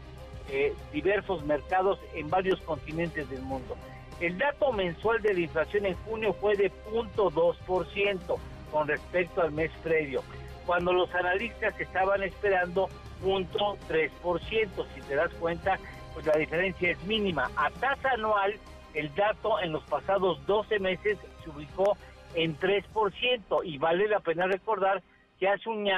eh, 0.49 0.73
diversos 0.91 1.43
mercados 1.45 1.99
en 2.13 2.29
varios 2.29 2.59
continentes 2.61 3.29
del 3.29 3.41
mundo. 3.41 3.75
El 4.19 4.37
dato 4.37 4.71
mensual 4.71 5.21
de 5.21 5.33
la 5.33 5.39
inflación 5.39 5.85
en 5.85 5.95
junio 6.05 6.33
fue 6.33 6.55
de 6.55 6.71
0.2% 6.91 8.37
con 8.71 8.87
respecto 8.87 9.41
al 9.41 9.51
mes 9.51 9.71
previo, 9.83 10.23
cuando 10.65 10.93
los 10.93 11.13
analistas 11.13 11.79
estaban 11.79 12.23
esperando 12.23 12.89
0.3%. 13.23 14.85
Si 14.95 15.01
te 15.01 15.15
das 15.15 15.31
cuenta, 15.33 15.77
pues 16.13 16.25
la 16.25 16.37
diferencia 16.37 16.91
es 16.91 17.03
mínima. 17.03 17.49
A 17.55 17.69
tasa 17.71 18.11
anual, 18.11 18.53
el 18.93 19.13
dato 19.15 19.59
en 19.59 19.71
los 19.71 19.83
pasados 19.83 20.45
12 20.45 20.79
meses 20.79 21.17
se 21.43 21.49
ubicó 21.49 21.97
en 22.35 22.57
3% 22.57 23.61
y 23.63 23.77
vale 23.77 24.07
la 24.07 24.19
pena 24.19 24.47
recordar 24.47 25.01
que 25.39 25.47
hace 25.47 25.69
un, 25.69 25.89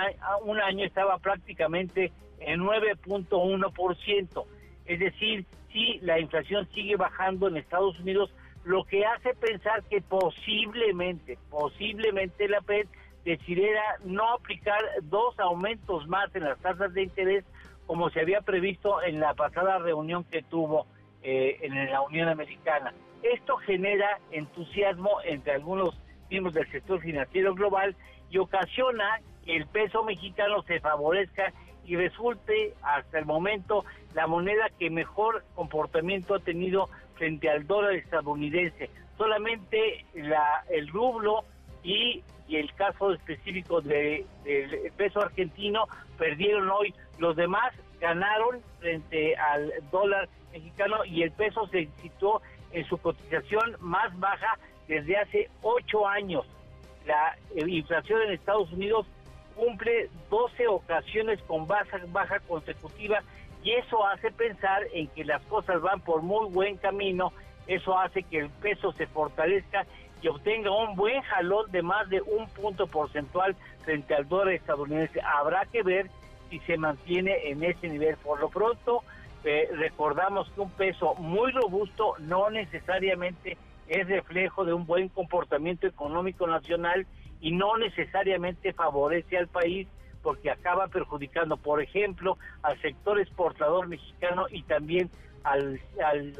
un 0.44 0.60
año 0.62 0.86
estaba 0.86 1.18
prácticamente 1.18 2.12
en 2.46 2.62
9.1%. 2.62 4.46
Es 4.86 5.00
decir, 5.00 5.46
si 5.72 6.00
la 6.00 6.20
inflación 6.20 6.68
sigue 6.74 6.96
bajando 6.96 7.48
en 7.48 7.58
Estados 7.58 8.00
Unidos, 8.00 8.32
lo 8.64 8.84
que 8.86 9.06
hace 9.06 9.34
pensar 9.36 9.84
que 9.84 10.02
posiblemente, 10.02 11.38
posiblemente 11.50 12.48
la 12.48 12.62
Fed 12.62 12.88
decidiera 13.24 13.82
no 14.04 14.34
aplicar 14.34 14.80
dos 15.04 15.38
aumentos 15.40 16.08
más 16.08 16.34
en 16.36 16.44
las 16.44 16.60
tasas 16.60 16.94
de 16.94 17.04
interés 17.04 17.44
como 17.88 18.10
se 18.10 18.22
había 18.22 18.42
previsto 18.42 19.02
en 19.04 19.20
la 19.20 19.34
pasada 19.34 19.78
reunión 19.80 20.24
que 20.24 20.42
tuvo 20.42 20.88
eh, 21.22 21.58
en 21.62 21.92
la 21.92 22.02
Unión 22.02 22.30
Americana. 22.30 22.94
Esto 23.22 23.58
genera 23.58 24.20
entusiasmo 24.32 25.18
entre 25.24 25.54
algunos 25.54 26.00
miembros 26.30 26.54
del 26.54 26.70
sector 26.72 27.02
financiero 27.02 27.54
global 27.54 27.96
y 28.30 28.38
ocasiona 28.38 29.22
que 29.44 29.56
el 29.56 29.68
peso 29.68 30.04
mexicano 30.04 30.64
se 30.64 30.80
favorezca 30.80 31.54
y 31.86 31.96
resulte 31.96 32.74
hasta 32.82 33.20
el 33.20 33.26
momento 33.26 33.86
la 34.14 34.28
moneda 34.28 34.70
que 34.80 34.90
mejor 34.90 35.44
comportamiento 35.56 36.36
ha 36.36 36.40
tenido 36.40 36.90
frente 37.16 37.50
al 37.50 37.66
dólar 37.68 37.94
estadounidense. 37.94 38.90
Solamente 39.18 40.06
la, 40.14 40.64
el 40.70 40.88
rublo 40.88 41.44
y, 41.84 42.24
el 42.50 42.74
caso 42.76 43.12
específico 43.14 43.82
de- 43.82 44.26
del 44.44 44.92
peso 44.98 45.22
argentino 45.22 45.86
perdieron 46.18 46.70
hoy. 46.70 46.94
Los 47.18 47.36
demás 47.36 47.74
ganaron 48.00 48.62
frente 48.80 49.36
al 49.36 49.72
dólar 49.92 50.30
mexicano 50.52 51.04
y 51.06 51.24
el 51.24 51.32
peso 51.32 51.68
se 51.68 51.88
situó 52.02 52.42
en 52.72 52.86
su 52.86 52.98
cotización 52.98 53.76
más 53.80 54.18
baja 54.20 54.58
desde 54.88 55.18
hace 55.18 55.50
ocho 55.62 56.08
años. 56.08 56.46
La 57.06 57.36
eh, 57.56 57.64
inflación 57.68 58.22
en 58.24 58.32
Estados 58.34 58.72
Unidos 58.72 59.08
cumple 59.56 60.10
12 60.30 60.68
ocasiones 60.68 61.42
con 61.44 61.68
baja, 61.68 62.00
baja 62.08 62.40
consecutiva 62.42 63.22
y 63.64 63.72
eso 63.72 64.06
hace 64.06 64.32
pensar 64.32 64.84
en 64.94 65.08
que 65.08 65.26
las 65.26 65.42
cosas 65.44 65.82
van 65.82 66.00
por 66.02 66.22
muy 66.22 66.48
buen 66.50 66.78
camino, 66.78 67.34
eso 67.68 67.98
hace 67.98 68.24
que 68.24 68.40
el 68.40 68.50
peso 68.50 68.92
se 68.94 69.08
fortalezca 69.08 69.86
y 70.22 70.28
obtenga 70.28 70.72
un 70.72 70.96
buen 70.96 71.22
jalón 71.24 71.72
de 71.72 71.82
más 71.82 72.08
de 72.10 72.22
un 72.22 72.48
punto 72.50 72.88
porcentual 72.88 73.56
frente 73.84 74.14
al 74.14 74.28
dólar 74.28 74.54
estadounidense. 74.54 75.20
Habrá 75.22 75.66
que 75.66 75.84
ver 75.84 76.10
si 76.50 76.60
se 76.60 76.78
mantiene 76.78 77.50
en 77.50 77.64
ese 77.64 77.88
nivel. 77.90 78.18
Por 78.18 78.40
lo 78.40 78.50
pronto, 78.50 79.04
eh, 79.44 79.70
recordamos 79.74 80.50
que 80.52 80.62
un 80.62 80.72
peso 80.72 81.16
muy 81.16 81.52
robusto 81.52 82.16
no 82.20 82.50
necesariamente 82.50 83.58
es 83.88 84.08
reflejo 84.08 84.66
de 84.66 84.74
un 84.74 84.86
buen 84.86 85.10
comportamiento 85.10 85.86
económico 85.88 86.48
nacional 86.48 87.06
y 87.46 87.52
no 87.52 87.78
necesariamente 87.78 88.74
favorece 88.74 89.38
al 89.38 89.48
país 89.48 89.88
porque 90.24 90.50
acaba 90.50 90.88
perjudicando, 90.88 91.58
por 91.58 91.80
ejemplo, 91.80 92.40
al 92.64 92.82
sector 92.82 93.20
exportador 93.20 93.88
mexicano 93.88 94.48
y 94.50 94.64
también 94.64 95.12
al, 95.44 95.80
al 96.04 96.34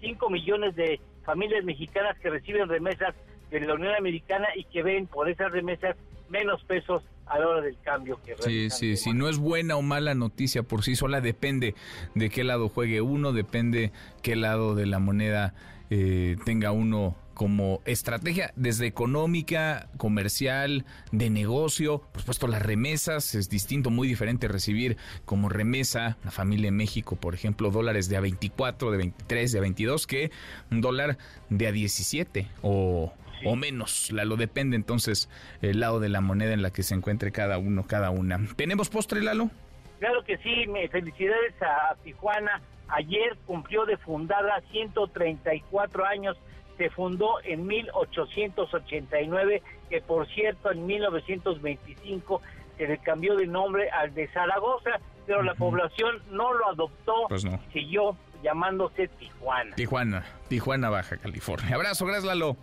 5 0.00 0.30
millones 0.30 0.74
de 0.74 0.98
familias 1.26 1.62
mexicanas 1.62 2.18
que 2.20 2.30
reciben 2.30 2.70
remesas 2.70 3.14
de 3.50 3.60
la 3.60 3.74
Unión 3.74 3.94
Americana 3.96 4.48
y 4.56 4.64
que 4.64 4.82
ven 4.82 5.06
por 5.06 5.28
esas 5.28 5.52
remesas 5.52 5.94
menos 6.30 6.64
pesos 6.64 7.02
a 7.26 7.38
la 7.38 7.48
hora 7.48 7.60
del 7.60 7.78
cambio 7.82 8.18
que 8.24 8.34
Sí, 8.38 8.70
sí, 8.70 8.96
si 8.96 9.12
no 9.12 9.28
es 9.28 9.36
buena 9.36 9.76
o 9.76 9.82
mala 9.82 10.14
noticia 10.14 10.62
por 10.62 10.84
sí 10.84 10.96
sola, 10.96 11.20
depende 11.20 11.74
de 12.14 12.30
qué 12.30 12.44
lado 12.44 12.70
juegue 12.70 13.02
uno, 13.02 13.32
depende 13.32 13.92
qué 14.22 14.36
lado 14.36 14.74
de 14.74 14.86
la 14.86 15.00
moneda 15.00 15.52
eh, 15.90 16.36
tenga 16.46 16.72
uno 16.72 17.14
como 17.36 17.82
estrategia 17.84 18.52
desde 18.56 18.86
económica, 18.86 19.88
comercial, 19.98 20.86
de 21.12 21.28
negocio. 21.28 21.98
Por 22.12 22.22
supuesto, 22.22 22.48
las 22.48 22.62
remesas 22.62 23.34
es 23.34 23.50
distinto, 23.50 23.90
muy 23.90 24.08
diferente 24.08 24.48
recibir 24.48 24.96
como 25.26 25.50
remesa 25.50 26.16
la 26.24 26.30
familia 26.30 26.68
en 26.68 26.76
México, 26.76 27.16
por 27.16 27.34
ejemplo, 27.34 27.70
dólares 27.70 28.08
de 28.08 28.16
a 28.16 28.20
24, 28.20 28.90
de 28.90 28.96
23, 28.96 29.52
de 29.52 29.58
a 29.58 29.60
22, 29.60 30.06
que 30.06 30.30
un 30.70 30.80
dólar 30.80 31.18
de 31.50 31.66
a 31.66 31.72
17 31.72 32.48
o 32.62 33.12
o 33.44 33.54
menos. 33.54 34.10
La, 34.12 34.24
lo 34.24 34.36
depende 34.36 34.76
entonces 34.76 35.28
el 35.60 35.80
lado 35.80 36.00
de 36.00 36.08
la 36.08 36.22
moneda 36.22 36.54
en 36.54 36.62
la 36.62 36.72
que 36.72 36.82
se 36.82 36.94
encuentre 36.94 37.32
cada 37.32 37.58
uno, 37.58 37.84
cada 37.86 38.08
una. 38.08 38.40
¿Tenemos 38.56 38.88
postre, 38.88 39.20
Lalo? 39.20 39.50
Claro 39.98 40.24
que 40.24 40.38
sí, 40.38 40.66
felicidades 40.90 41.54
a 41.60 41.96
Tijuana. 42.02 42.62
Ayer 42.88 43.36
cumplió 43.46 43.84
de 43.84 43.98
fundada 43.98 44.62
134 44.70 46.06
años. 46.06 46.38
Se 46.76 46.90
fundó 46.90 47.36
en 47.44 47.66
1889, 47.66 49.62
que 49.88 50.00
por 50.02 50.26
cierto 50.28 50.70
en 50.70 50.86
1925 50.86 52.42
se 52.76 52.86
le 52.86 52.98
cambió 52.98 53.36
de 53.36 53.46
nombre 53.46 53.90
al 53.90 54.12
de 54.14 54.28
Zaragoza, 54.28 55.00
pero 55.26 55.42
la 55.42 55.54
población 55.54 56.22
no 56.30 56.52
lo 56.52 56.68
adoptó, 56.68 57.14
pues 57.28 57.44
no. 57.44 57.58
siguió 57.72 58.16
llamándose 58.42 59.08
Tijuana. 59.08 59.74
Tijuana, 59.74 60.26
Tijuana, 60.48 60.90
Baja 60.90 61.16
California. 61.16 61.74
Abrazo, 61.74 62.04
gracias 62.04 62.24
Lalo. 62.24 62.56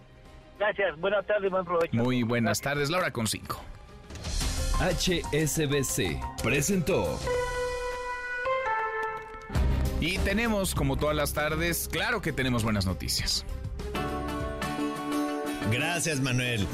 Gracias, 0.60 1.00
buenas 1.00 1.26
tardes, 1.26 1.50
buen 1.50 1.66
provecho. 1.66 1.96
Muy 1.96 2.24
buenas 2.24 2.62
tardes, 2.62 2.90
Laura 2.90 3.12
con 3.12 3.28
5. 3.28 3.60
HSBC 4.80 6.20
presentó. 6.44 7.20
Y 10.00 10.18
tenemos, 10.20 10.76
como 10.76 10.98
todas 10.98 11.16
las 11.16 11.34
tardes, 11.34 11.88
claro 11.90 12.22
que 12.22 12.34
tenemos 12.34 12.64
buenas 12.64 12.86
noticias. 12.86 13.46
Gracias, 15.72 16.22
Manuel. 16.22 16.68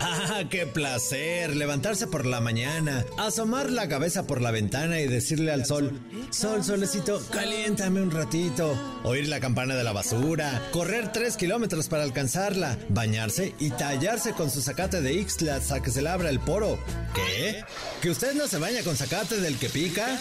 ¡Ah, 0.00 0.42
qué 0.50 0.66
placer! 0.66 1.54
Levantarse 1.54 2.06
por 2.06 2.26
la 2.26 2.40
mañana, 2.40 3.04
asomar 3.18 3.70
la 3.70 3.88
cabeza 3.88 4.26
por 4.26 4.40
la 4.40 4.50
ventana 4.50 5.00
y 5.00 5.06
decirle 5.06 5.52
al 5.52 5.64
sol, 5.64 6.00
Sol, 6.32 6.64
solecito, 6.64 7.22
caliéntame 7.30 8.00
un 8.00 8.10
ratito. 8.10 8.74
Oír 9.04 9.28
la 9.28 9.38
campana 9.38 9.74
de 9.74 9.84
la 9.84 9.92
basura, 9.92 10.66
correr 10.72 11.12
tres 11.12 11.36
kilómetros 11.36 11.88
para 11.88 12.04
alcanzarla, 12.04 12.78
bañarse 12.88 13.54
y 13.58 13.68
tallarse 13.70 14.32
con 14.32 14.50
su 14.50 14.62
zacate 14.62 15.02
de 15.02 15.12
Ixtla 15.12 15.56
hasta 15.56 15.82
que 15.82 15.90
se 15.90 16.00
le 16.00 16.08
abra 16.08 16.30
el 16.30 16.40
poro. 16.40 16.78
¿Qué? 17.14 17.62
¿Que 18.00 18.10
usted 18.10 18.34
no 18.34 18.48
se 18.48 18.56
baña 18.58 18.82
con 18.82 18.96
zacate 18.96 19.40
del 19.40 19.58
que 19.58 19.68
pica? 19.68 20.18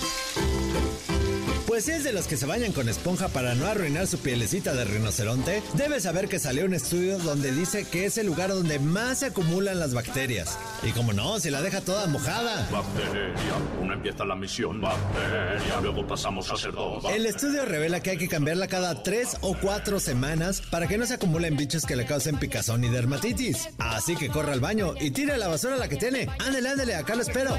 Pues 1.72 1.86
si 1.86 1.92
es 1.92 2.04
de 2.04 2.12
los 2.12 2.28
que 2.28 2.36
se 2.36 2.46
bañan 2.46 2.74
con 2.74 2.90
esponja 2.90 3.30
para 3.30 3.56
no 3.56 3.66
arruinar 3.66 4.06
su 4.06 4.20
pielecita 4.20 4.74
de 4.74 4.84
rinoceronte, 4.84 5.64
debe 5.76 6.02
saber 6.02 6.28
que 6.28 6.38
salió 6.38 6.66
un 6.66 6.74
estudio 6.74 7.18
donde 7.18 7.54
dice 7.54 7.86
que 7.86 8.04
es 8.04 8.18
el 8.18 8.28
lugar 8.28 8.50
donde 8.50 8.78
más 8.78 9.20
se 9.20 9.28
acumulan 9.28 9.80
las 9.80 9.94
bacterias. 9.94 10.60
Y 10.84 10.92
como 10.92 11.14
no, 11.14 11.40
si 11.40 11.50
la 11.50 11.62
deja 11.62 11.80
toda 11.80 12.08
mojada. 12.08 12.68
Bacteria, 12.70 13.56
una 13.80 13.94
empieza 13.94 14.26
la 14.26 14.36
misión. 14.36 14.82
Bacteria, 14.82 15.80
luego 15.82 16.06
pasamos 16.06 16.52
a 16.52 16.58
ser 16.58 16.74
dos. 16.74 17.06
El 17.06 17.26
estudio 17.26 17.64
revela 17.64 18.02
que 18.02 18.10
hay 18.10 18.18
que 18.18 18.28
cambiarla 18.28 18.68
cada 18.68 19.02
tres 19.02 19.38
o 19.40 19.56
cuatro 19.56 20.02
semanas 20.02 20.62
para 20.72 20.88
que 20.90 20.98
no 20.98 21.06
se 21.06 21.14
acumulen 21.14 21.56
bichos 21.56 21.86
que 21.86 21.96
le 21.96 22.06
causen 22.06 22.38
picazón 22.38 22.84
y 22.84 22.90
dermatitis. 22.90 23.70
Así 23.78 24.18
que 24.18 24.28
corra 24.28 24.52
al 24.52 24.60
baño 24.60 24.96
y 25.00 25.12
tire 25.12 25.38
la 25.38 25.48
basura 25.48 25.78
la 25.78 25.88
que 25.88 25.96
tiene. 25.96 26.28
Ándele, 26.38 26.68
ándele, 26.68 26.96
acá 26.96 27.16
lo 27.16 27.22
espero. 27.22 27.56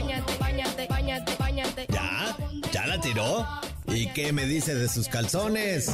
¿Ya? 1.88 2.36
¿Ya 2.70 2.86
la 2.86 3.00
tiró? 3.00 3.46
¿Y 3.86 4.06
qué 4.08 4.32
me 4.32 4.46
dice 4.46 4.74
de 4.74 4.88
sus 4.88 5.08
calzones? 5.08 5.90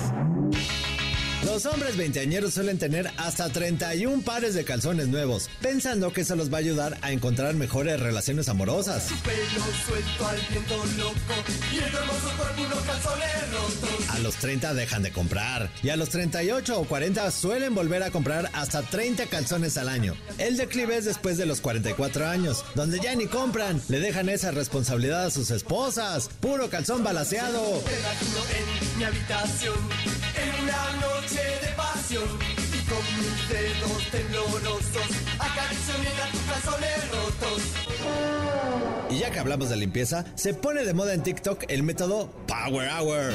Los 1.45 1.67
hombres 1.67 1.97
veinteañeros 1.97 2.55
suelen 2.55 2.79
tener 2.79 3.11
hasta 3.17 3.49
31 3.49 4.23
pares 4.23 4.55
de 4.55 4.65
calzones 4.65 5.09
nuevos, 5.09 5.49
pensando 5.63 6.13
que 6.13 6.23
eso 6.23 6.35
los 6.35 6.53
va 6.53 6.57
a 6.57 6.61
ayudar 6.61 6.99
a 7.01 7.13
encontrar 7.13 7.55
mejores 7.55 8.01
relaciones 8.01 8.49
amorosas. 8.49 9.09
A 14.11 14.19
los 14.19 14.35
30 14.37 14.75
dejan 14.75 15.03
de 15.03 15.13
comprar 15.13 15.71
y 15.83 15.91
a 15.91 15.97
los 15.97 16.09
38 16.11 16.81
o 16.81 16.85
40 16.85 17.31
suelen 17.31 17.75
volver 17.75 18.03
a 18.03 18.11
comprar 18.11 18.51
hasta 18.53 18.83
30 18.83 19.27
calzones 19.27 19.77
al 19.79 19.89
año. 19.89 20.15
El 20.39 20.57
declive 20.57 20.97
es 20.97 21.05
después 21.05 21.39
de 21.39 21.47
los 21.47 21.61
44 21.61 22.27
años, 22.27 22.65
donde 22.75 22.99
ya 23.01 23.15
ni 23.15 23.27
compran, 23.27 23.81
le 23.89 24.01
dejan 24.01 24.29
esa 24.29 24.51
responsabilidad 24.51 25.27
a 25.27 25.31
sus 25.31 25.51
esposas. 25.51 26.31
Puro 26.41 26.69
calzón 26.69 27.05
balaseado. 27.05 27.83
en 27.85 28.99
mi 28.99 29.05
habitación 29.05 29.75
en 30.37 30.65
una 30.65 30.93
noche 31.01 31.28
de 31.35 31.75
pasión 31.77 32.25
y 32.73 32.89
con 32.89 33.05
mis 33.19 33.49
dedos 33.51 34.11
temblorosos 34.11 35.09
acaricio 35.39 35.95
tus 36.33 36.41
calzones 36.43 37.11
rotos. 37.11 37.78
Y 39.11 39.19
ya 39.19 39.31
que 39.31 39.39
hablamos 39.39 39.71
de 39.71 39.77
limpieza, 39.77 40.25
se 40.35 40.53
pone 40.53 40.85
de 40.85 40.93
moda 40.93 41.15
en 41.15 41.23
TikTok 41.23 41.65
el 41.69 41.83
método 41.83 42.31
Power 42.47 42.89
Hour. 42.91 43.33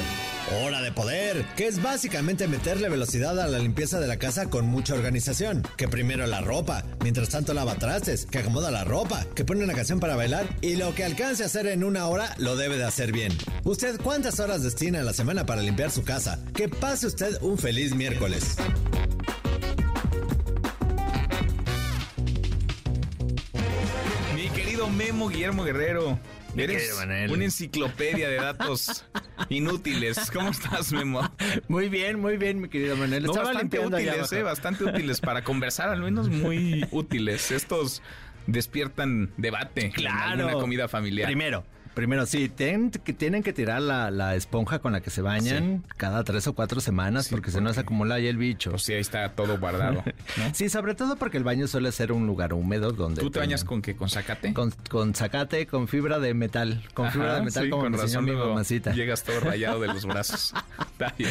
Hora 0.62 0.82
de 0.82 0.92
poder, 0.92 1.44
que 1.56 1.66
es 1.66 1.82
básicamente 1.82 2.46
meterle 2.46 2.88
velocidad 2.88 3.40
a 3.40 3.48
la 3.48 3.58
limpieza 3.58 3.98
de 3.98 4.06
la 4.06 4.18
casa 4.18 4.50
con 4.50 4.66
mucha 4.66 4.94
organización. 4.94 5.66
Que 5.76 5.88
primero 5.88 6.26
la 6.26 6.42
ropa, 6.42 6.84
mientras 7.02 7.30
tanto 7.30 7.54
lava 7.54 7.74
trastes, 7.76 8.26
que 8.26 8.38
acomoda 8.38 8.70
la 8.70 8.84
ropa, 8.84 9.26
que 9.34 9.44
pone 9.44 9.64
una 9.64 9.72
canción 9.72 10.00
para 10.00 10.16
bailar 10.16 10.46
y 10.60 10.76
lo 10.76 10.94
que 10.94 11.04
alcance 11.04 11.42
a 11.42 11.46
hacer 11.46 11.66
en 11.66 11.82
una 11.82 12.06
hora 12.06 12.34
lo 12.38 12.56
debe 12.56 12.76
de 12.76 12.84
hacer 12.84 13.10
bien. 13.10 13.32
¿Usted 13.64 13.98
cuántas 14.00 14.38
horas 14.38 14.62
destina 14.62 15.00
a 15.00 15.04
la 15.04 15.14
semana 15.14 15.46
para 15.46 15.62
limpiar 15.62 15.90
su 15.90 16.04
casa? 16.04 16.38
Que 16.54 16.68
pase 16.68 17.06
usted 17.06 17.38
un 17.40 17.58
feliz 17.58 17.94
miércoles. 17.94 18.56
Guillermo 25.18 25.64
Guerrero. 25.64 26.18
Eres 26.56 26.92
una 27.02 27.44
enciclopedia 27.44 28.28
de 28.28 28.36
datos 28.36 29.04
inútiles. 29.48 30.30
¿Cómo 30.30 30.50
estás, 30.50 30.92
Memo? 30.92 31.28
Muy 31.68 31.88
bien, 31.88 32.20
muy 32.20 32.36
bien, 32.36 32.60
mi 32.60 32.68
querido 32.68 32.96
Manuel. 32.96 33.24
No, 33.24 33.30
Estaba 33.30 33.48
bastante 33.48 33.80
útiles, 33.80 34.32
eh, 34.32 34.42
bastante 34.42 34.84
útiles 34.84 35.20
para 35.20 35.42
conversar, 35.42 35.88
al 35.88 36.00
menos 36.02 36.28
muy 36.28 36.86
útiles. 36.92 37.50
Estos 37.50 38.02
despiertan 38.46 39.32
debate 39.36 39.90
Claro. 39.90 40.34
en 40.34 40.44
una 40.44 40.52
comida 40.54 40.86
familiar. 40.86 41.26
Primero, 41.26 41.64
primero, 41.94 42.26
sí, 42.26 42.48
tienen 42.48 42.90
que, 42.90 43.12
tienen 43.12 43.42
que 43.42 43.52
tirar 43.52 43.80
la, 43.80 44.10
la 44.10 44.34
esponja 44.34 44.78
con 44.80 44.92
la 44.92 45.00
que 45.00 45.10
se 45.10 45.22
bañan 45.22 45.84
cada 45.96 46.24
tres 46.24 46.46
o 46.46 46.52
cuatro 46.54 46.80
semanas 46.80 47.28
porque 47.28 47.50
si 47.50 47.60
no 47.60 47.72
se 47.72 47.80
acumula 47.80 48.16
ahí 48.16 48.26
el 48.26 48.36
bicho. 48.36 48.70
Pues 48.70 48.82
sí, 48.82 48.92
ahí 48.94 49.00
está 49.00 49.30
todo 49.32 49.58
guardado. 49.58 50.02
sí, 50.52 50.68
sobre 50.68 50.94
todo 50.94 51.16
porque 51.16 51.36
el 51.38 51.44
baño 51.44 51.66
suele 51.66 51.92
ser 51.92 52.12
un 52.12 52.26
lugar 52.26 52.52
húmedo 52.52 52.92
donde... 52.92 53.20
¿Tú 53.22 53.30
te 53.30 53.38
bañas 53.38 53.64
con 53.64 53.80
qué? 53.82 53.96
¿Con 53.96 54.08
zacate? 54.08 54.52
Con, 54.52 54.72
con 54.90 55.14
zacate, 55.14 55.66
con 55.66 55.88
fibra 55.88 56.18
de 56.18 56.34
metal. 56.34 56.82
Con 56.94 57.10
fibra 57.10 57.36
de 57.36 57.42
metal 57.42 57.64
sí, 57.64 57.70
como 57.70 57.82
con 57.84 57.92
me 57.92 57.98
enseñó 57.98 58.20
razón 58.20 58.24
mi 58.24 58.36
mamacita. 58.36 58.92
Llegas 58.92 59.22
todo 59.22 59.40
rayado 59.40 59.80
de 59.80 59.88
los 59.88 60.04
brazos. 60.04 60.54
Está 60.92 61.14
bien. 61.16 61.30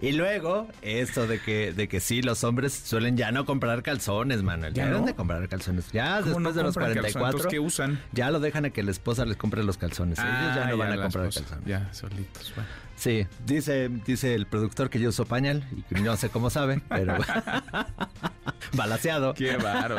Y 0.00 0.12
luego, 0.12 0.68
esto 0.82 1.26
de 1.26 1.40
que, 1.40 1.72
de 1.72 1.88
que 1.88 2.00
sí, 2.00 2.22
los 2.22 2.44
hombres 2.44 2.72
suelen 2.72 3.16
ya 3.16 3.32
no 3.32 3.44
comprar 3.44 3.82
calzones, 3.82 4.42
Manuel. 4.42 4.72
¿Ya 4.74 4.82
Ya, 4.82 4.86
deben 4.86 5.00
no? 5.02 5.06
de 5.06 5.14
comprar 5.14 5.48
calzones. 5.48 5.90
Ya 5.92 6.20
¿Cómo 6.20 6.24
después 6.26 6.42
no 6.42 6.52
de 6.52 6.62
los 6.62 6.74
compran 6.74 6.94
calzones? 6.94 7.12
44. 7.14 7.36
Entonces, 7.38 7.50
¿qué 7.50 7.60
usan? 7.60 8.00
Ya 8.12 8.30
lo 8.30 8.40
dejan 8.40 8.64
a 8.64 8.70
que 8.70 8.82
la 8.82 8.90
esposa 8.90 9.24
les 9.24 9.36
compre 9.36 9.62
los 9.62 9.76
calzones. 9.80 10.18
Ellos 10.18 10.54
ya 10.54 10.66
no 10.66 10.76
van 10.76 10.92
a 10.92 11.02
comprar 11.02 11.24
calzones. 11.24 11.64
Ya, 11.66 11.92
solitos. 11.92 12.52
bueno. 12.54 12.89
Sí, 13.00 13.26
dice, 13.46 13.88
dice 13.88 14.34
el 14.34 14.44
productor 14.44 14.90
que 14.90 15.00
yo 15.00 15.08
uso 15.08 15.24
pañal 15.24 15.66
y 15.74 15.80
que 15.82 16.02
no 16.02 16.18
sé 16.18 16.28
cómo 16.28 16.50
sabe, 16.50 16.82
pero 16.86 17.16
balaseado. 18.76 19.32
Qué 19.34 19.56
bárbaro. 19.56 19.96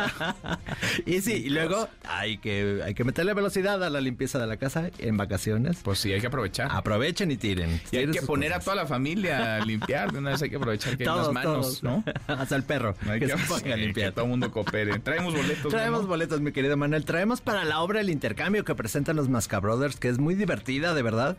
y 1.08 1.22
sí, 1.22 1.34
y 1.34 1.50
luego 1.50 1.90
hay 2.08 2.38
que, 2.38 2.82
hay 2.86 2.94
que 2.94 3.04
meterle 3.04 3.34
velocidad 3.34 3.84
a 3.84 3.90
la 3.90 4.02
limpieza 4.02 4.40
de 4.40 4.48
la 4.48 4.58
casa 4.58 4.92
en 5.00 5.18
vacaciones. 5.18 5.80
Pues 5.84 6.00
sí, 6.00 6.14
hay 6.14 6.22
que 6.22 6.28
aprovechar. 6.28 6.70
Aprovechen 6.72 7.32
y 7.32 7.38
tiren. 7.38 7.82
Y 7.92 7.98
hay 7.98 8.12
que 8.12 8.22
poner 8.22 8.50
cosas. 8.50 8.62
a 8.62 8.66
toda 8.66 8.76
la 8.76 8.86
familia 8.86 9.56
a 9.56 9.66
limpiar. 9.66 10.12
De 10.12 10.20
una 10.20 10.32
vez 10.32 10.42
hay 10.42 10.50
que 10.50 10.58
aprovechar 10.58 10.98
que 10.98 11.04
hay 11.04 11.08
Todos, 11.08 11.34
más 11.34 11.44
manos, 11.46 11.82
todos. 11.82 11.84
¿no? 11.84 12.04
Hasta 12.28 12.56
el 12.56 12.64
perro. 12.64 12.96
Hay 13.10 13.20
que 13.20 13.28
que, 13.28 13.38
se 13.38 13.48
ponga 13.48 13.74
a 13.74 13.78
limpiar. 13.78 14.10
que 14.10 14.12
todo 14.14 14.26
el 14.26 14.32
mundo 14.32 14.52
coopere. 14.52 15.00
Traemos 15.00 15.34
boletos. 15.34 15.72
Traemos 15.72 16.02
¿no? 16.04 16.08
boletos, 16.08 16.42
mi 16.42 16.52
querido 16.52 16.78
Manuel. 16.78 17.06
Traemos 17.06 17.42
para 17.42 17.66
la 17.66 17.80
obra 17.80 18.02
El 18.02 18.10
Intercambio 18.10 18.64
que 18.64 18.76
presentan 18.76 19.16
los 19.16 19.28
Mascabrothers, 19.28 19.96
que 19.98 20.10
es 20.10 20.20
muy 20.20 20.36
divertida, 20.36 20.94
de 20.94 21.02
verdad. 21.02 21.38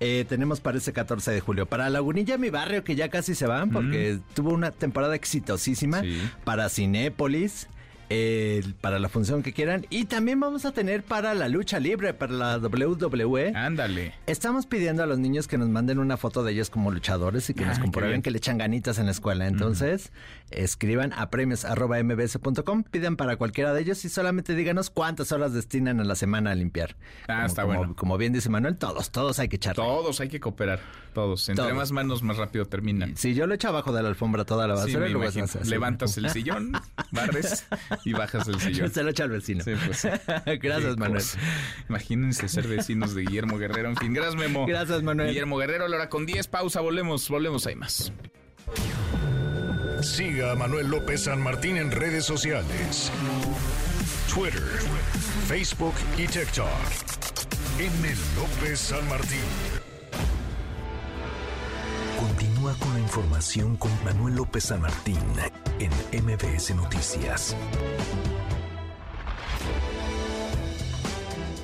Eh, 0.00 0.24
tenemos 0.28 0.60
para 0.60 0.78
ese 0.78 0.92
14 0.98 1.30
de 1.30 1.40
julio. 1.40 1.66
Para 1.66 1.88
Lagunilla, 1.90 2.38
mi 2.38 2.50
barrio, 2.50 2.82
que 2.82 2.96
ya 2.96 3.08
casi 3.08 3.36
se 3.36 3.46
van, 3.46 3.70
porque 3.70 4.18
tuvo 4.34 4.50
una 4.50 4.72
temporada 4.72 5.14
exitosísima. 5.14 6.02
Para 6.44 6.68
Cinépolis. 6.68 7.68
Eh, 8.10 8.62
para 8.80 8.98
la 8.98 9.08
función 9.08 9.42
que 9.42 9.52
quieran. 9.52 9.86
Y 9.90 10.04
también 10.06 10.40
vamos 10.40 10.64
a 10.64 10.72
tener 10.72 11.02
para 11.02 11.34
la 11.34 11.48
lucha 11.48 11.78
libre, 11.80 12.14
para 12.14 12.32
la 12.32 12.58
WWE. 12.58 13.52
Ándale. 13.54 14.14
Estamos 14.26 14.66
pidiendo 14.66 15.02
a 15.02 15.06
los 15.06 15.18
niños 15.18 15.46
que 15.48 15.58
nos 15.58 15.68
manden 15.68 15.98
una 15.98 16.16
foto 16.16 16.42
de 16.44 16.52
ellos 16.52 16.70
como 16.70 16.90
luchadores 16.90 17.48
y 17.50 17.54
que 17.54 17.64
Ah, 17.64 17.68
nos 17.68 17.76
qué 17.78 17.82
comprueben 17.82 18.22
que 18.22 18.30
le 18.30 18.38
echan 18.38 18.58
ganitas 18.58 18.98
en 18.98 19.06
la 19.06 19.12
escuela. 19.12 19.46
Entonces, 19.46 20.12
escriban 20.50 21.12
a 21.12 21.30
premios.mbs.com, 21.30 22.84
pidan 22.84 23.16
para 23.16 23.36
cualquiera 23.36 23.72
de 23.72 23.80
ellos 23.82 24.04
y 24.04 24.08
solamente 24.08 24.54
díganos 24.54 24.90
cuántas 24.90 25.32
horas 25.32 25.52
destinan 25.52 26.00
a 26.00 26.04
la 26.04 26.14
semana 26.14 26.50
a 26.50 26.54
limpiar. 26.54 26.96
Ah, 27.28 27.34
Como- 27.34 27.46
está 27.46 27.62
como- 27.62 27.78
bueno. 27.78 27.96
Como 27.96 28.18
bien 28.18 28.32
dice 28.32 28.48
Manuel, 28.48 28.76
todos, 28.76 29.10
todos 29.10 29.38
hay 29.38 29.48
que 29.48 29.56
echar. 29.56 29.74
Todos 29.76 30.20
hay 30.20 30.28
que 30.28 30.40
cooperar, 30.40 30.80
todos. 31.18 31.48
Entre 31.48 31.64
Todos. 31.64 31.76
más 31.76 31.90
manos, 31.90 32.22
más 32.22 32.36
rápido 32.36 32.64
terminan. 32.66 33.16
Si 33.16 33.34
yo 33.34 33.46
lo 33.48 33.54
echo 33.54 33.68
abajo 33.68 33.92
de 33.92 34.02
la 34.02 34.08
alfombra 34.08 34.44
toda 34.44 34.68
la 34.68 34.76
Sí, 34.76 34.92
basura 34.94 35.08
imagino. 35.08 35.46
se 35.48 35.58
hace- 35.58 35.68
Levantas 35.70 36.16
el 36.16 36.30
sillón, 36.30 36.72
barres 37.10 37.66
y 38.04 38.12
bajas 38.12 38.46
el 38.46 38.60
sillón. 38.60 38.90
Se 38.92 39.02
lo 39.02 39.10
echa 39.10 39.24
al 39.24 39.30
vecino. 39.30 39.64
Sí, 39.64 39.72
pues. 39.84 40.06
Gracias, 40.62 40.96
Manuel. 40.96 41.22
cosa. 41.22 41.38
Imagínense 41.88 42.48
ser 42.48 42.68
vecinos 42.68 43.14
de 43.16 43.22
Guillermo 43.22 43.58
Guerrero. 43.58 43.88
En 43.88 43.96
fin, 43.96 44.12
gracias, 44.14 44.36
Memo. 44.36 44.64
Gracias, 44.66 45.02
Manuel. 45.02 45.28
Guillermo 45.30 45.56
Guerrero, 45.58 45.88
la 45.88 45.96
hora 45.96 46.08
con 46.08 46.24
10. 46.24 46.46
Pausa, 46.46 46.80
volvemos, 46.80 47.28
volvemos, 47.28 47.66
hay 47.66 47.74
más. 47.74 48.12
Siga 50.02 50.52
a 50.52 50.54
Manuel 50.54 50.88
López 50.88 51.24
San 51.24 51.42
Martín 51.42 51.76
en 51.76 51.90
redes 51.90 52.24
sociales. 52.24 53.10
Twitter, 54.32 54.62
Facebook 55.48 55.94
y 56.16 56.26
TikTok. 56.28 56.68
M. 57.80 58.14
López 58.36 58.78
San 58.78 59.08
Martín. 59.08 59.87
Continúa 62.18 62.74
con 62.74 62.94
la 62.94 63.00
información 63.00 63.76
con 63.76 63.92
Manuel 64.04 64.34
López 64.34 64.64
San 64.64 64.80
Martín 64.80 65.18
en 65.78 65.90
MBS 66.24 66.74
Noticias. 66.74 67.54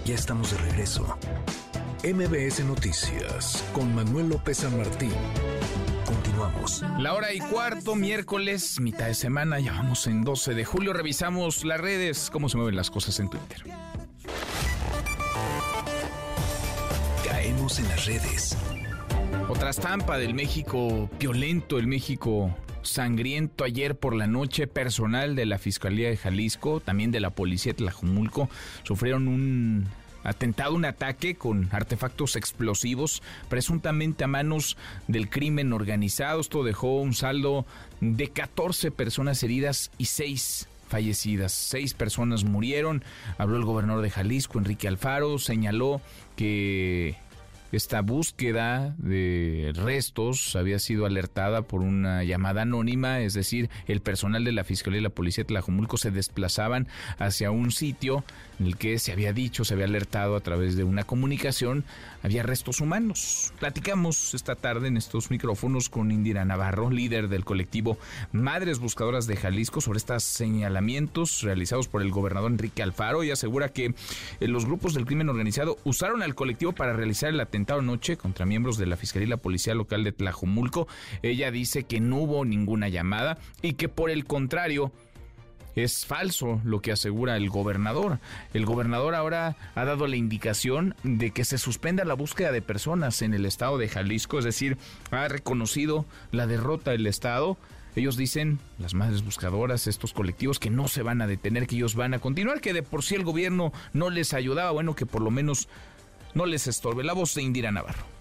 Ya 0.04 0.14
estamos 0.14 0.52
de 0.52 0.58
regreso. 0.58 1.18
MBS 2.04 2.64
Noticias 2.64 3.64
con 3.72 3.92
Manuel 3.96 4.28
López 4.28 4.58
San 4.58 4.76
Martín. 4.76 5.10
Continuamos. 6.04 6.84
La 7.00 7.14
hora 7.14 7.32
y 7.32 7.40
cuarto, 7.40 7.96
miércoles, 7.96 8.78
mitad 8.78 9.06
de 9.06 9.14
semana, 9.14 9.58
ya 9.58 9.72
vamos 9.72 10.06
en 10.06 10.22
12 10.22 10.54
de 10.54 10.64
julio. 10.64 10.92
Revisamos 10.92 11.64
las 11.64 11.80
redes, 11.80 12.30
cómo 12.30 12.48
se 12.48 12.58
mueven 12.58 12.76
las 12.76 12.92
cosas 12.92 13.18
en 13.18 13.28
Twitter. 13.28 13.64
Caemos 17.24 17.80
en 17.80 17.88
las 17.88 18.06
redes. 18.06 18.56
Otra 19.48 19.70
estampa 19.70 20.18
del 20.18 20.34
México 20.34 21.08
violento, 21.18 21.78
el 21.78 21.86
México 21.86 22.54
sangriento. 22.82 23.64
Ayer 23.64 23.96
por 23.96 24.14
la 24.14 24.26
noche, 24.26 24.66
personal 24.66 25.36
de 25.36 25.46
la 25.46 25.58
Fiscalía 25.58 26.08
de 26.08 26.16
Jalisco, 26.16 26.80
también 26.80 27.10
de 27.10 27.20
la 27.20 27.30
Policía 27.30 27.72
de 27.72 27.78
Tlajumulco, 27.78 28.48
sufrieron 28.82 29.28
un 29.28 29.86
atentado, 30.22 30.74
un 30.74 30.84
ataque 30.84 31.34
con 31.34 31.68
artefactos 31.70 32.36
explosivos, 32.36 33.22
presuntamente 33.48 34.24
a 34.24 34.26
manos 34.28 34.76
del 35.06 35.28
crimen 35.28 35.72
organizado. 35.72 36.40
Esto 36.40 36.64
dejó 36.64 37.00
un 37.00 37.14
saldo 37.14 37.66
de 38.00 38.28
14 38.28 38.90
personas 38.90 39.42
heridas 39.42 39.90
y 39.98 40.06
6 40.06 40.68
fallecidas. 40.88 41.52
Seis 41.52 41.94
personas 41.94 42.44
murieron. 42.44 43.02
Habló 43.38 43.56
el 43.56 43.64
gobernador 43.64 44.02
de 44.02 44.10
Jalisco, 44.10 44.58
Enrique 44.58 44.86
Alfaro, 44.86 45.38
señaló 45.38 46.00
que 46.36 47.16
esta 47.76 48.02
búsqueda 48.02 48.94
de 48.98 49.72
restos 49.74 50.54
había 50.56 50.78
sido 50.78 51.06
alertada 51.06 51.62
por 51.62 51.80
una 51.80 52.22
llamada 52.24 52.62
anónima, 52.62 53.20
es 53.20 53.34
decir, 53.34 53.70
el 53.86 54.00
personal 54.00 54.44
de 54.44 54.52
la 54.52 54.64
Fiscalía 54.64 55.00
y 55.00 55.02
la 55.02 55.10
Policía 55.10 55.44
de 55.44 55.48
Tlajumulco 55.48 55.96
se 55.96 56.10
desplazaban 56.10 56.86
hacia 57.18 57.50
un 57.50 57.72
sitio 57.72 58.24
en 58.60 58.66
el 58.66 58.76
que 58.76 58.98
se 58.98 59.12
había 59.12 59.32
dicho, 59.32 59.64
se 59.64 59.74
había 59.74 59.86
alertado 59.86 60.36
a 60.36 60.40
través 60.40 60.76
de 60.76 60.84
una 60.84 61.02
comunicación, 61.04 61.84
había 62.22 62.44
restos 62.44 62.80
humanos. 62.80 63.52
Platicamos 63.58 64.34
esta 64.34 64.54
tarde 64.54 64.88
en 64.88 64.96
estos 64.96 65.30
micrófonos 65.30 65.88
con 65.88 66.12
Indira 66.12 66.44
Navarro, 66.44 66.90
líder 66.90 67.28
del 67.28 67.44
colectivo 67.44 67.98
Madres 68.32 68.78
Buscadoras 68.78 69.26
de 69.26 69.36
Jalisco, 69.36 69.80
sobre 69.80 69.98
estos 69.98 70.22
señalamientos 70.22 71.42
realizados 71.42 71.88
por 71.88 72.02
el 72.02 72.10
gobernador 72.10 72.52
Enrique 72.52 72.82
Alfaro 72.82 73.24
y 73.24 73.30
asegura 73.30 73.70
que 73.70 73.94
eh, 74.40 74.48
los 74.48 74.66
grupos 74.66 74.94
del 74.94 75.06
crimen 75.06 75.28
organizado 75.28 75.76
usaron 75.84 76.22
al 76.22 76.34
colectivo 76.34 76.72
para 76.72 76.92
realizar 76.92 77.30
el 77.30 77.40
atentado 77.40 77.63
anoche 77.72 78.16
contra 78.16 78.46
miembros 78.46 78.78
de 78.78 78.86
la 78.86 78.96
Fiscalía 78.96 79.26
y 79.26 79.30
la 79.30 79.36
Policía 79.38 79.74
Local 79.74 80.04
de 80.04 80.12
Tlajomulco. 80.12 80.86
Ella 81.22 81.50
dice 81.50 81.84
que 81.84 82.00
no 82.00 82.18
hubo 82.18 82.44
ninguna 82.44 82.88
llamada 82.88 83.38
y 83.62 83.74
que 83.74 83.88
por 83.88 84.10
el 84.10 84.24
contrario 84.24 84.92
es 85.76 86.06
falso 86.06 86.60
lo 86.64 86.80
que 86.80 86.92
asegura 86.92 87.36
el 87.36 87.50
gobernador. 87.50 88.20
El 88.52 88.64
gobernador 88.64 89.14
ahora 89.14 89.56
ha 89.74 89.84
dado 89.84 90.06
la 90.06 90.16
indicación 90.16 90.94
de 91.02 91.32
que 91.32 91.44
se 91.44 91.58
suspenda 91.58 92.04
la 92.04 92.14
búsqueda 92.14 92.52
de 92.52 92.62
personas 92.62 93.22
en 93.22 93.34
el 93.34 93.46
estado 93.46 93.78
de 93.78 93.88
Jalisco, 93.88 94.38
es 94.38 94.44
decir, 94.44 94.78
ha 95.10 95.26
reconocido 95.28 96.04
la 96.30 96.46
derrota 96.46 96.92
del 96.92 97.06
estado. 97.06 97.56
Ellos 97.96 98.16
dicen, 98.16 98.58
las 98.78 98.94
madres 98.94 99.24
buscadoras, 99.24 99.86
estos 99.86 100.12
colectivos, 100.12 100.58
que 100.58 100.70
no 100.70 100.88
se 100.88 101.02
van 101.02 101.22
a 101.22 101.28
detener, 101.28 101.66
que 101.66 101.76
ellos 101.76 101.94
van 101.94 102.14
a 102.14 102.18
continuar, 102.18 102.60
que 102.60 102.72
de 102.72 102.82
por 102.82 103.04
sí 103.04 103.14
el 103.14 103.22
gobierno 103.22 103.72
no 103.92 104.10
les 104.10 104.34
ayudaba, 104.34 104.72
bueno, 104.72 104.96
que 104.96 105.06
por 105.06 105.22
lo 105.22 105.30
menos 105.30 105.68
no 106.34 106.46
les 106.46 106.66
estorbe. 106.66 107.04
La 107.04 107.12
voz 107.12 107.34
de 107.34 107.42
Indira 107.42 107.70
Navarro. 107.70 108.13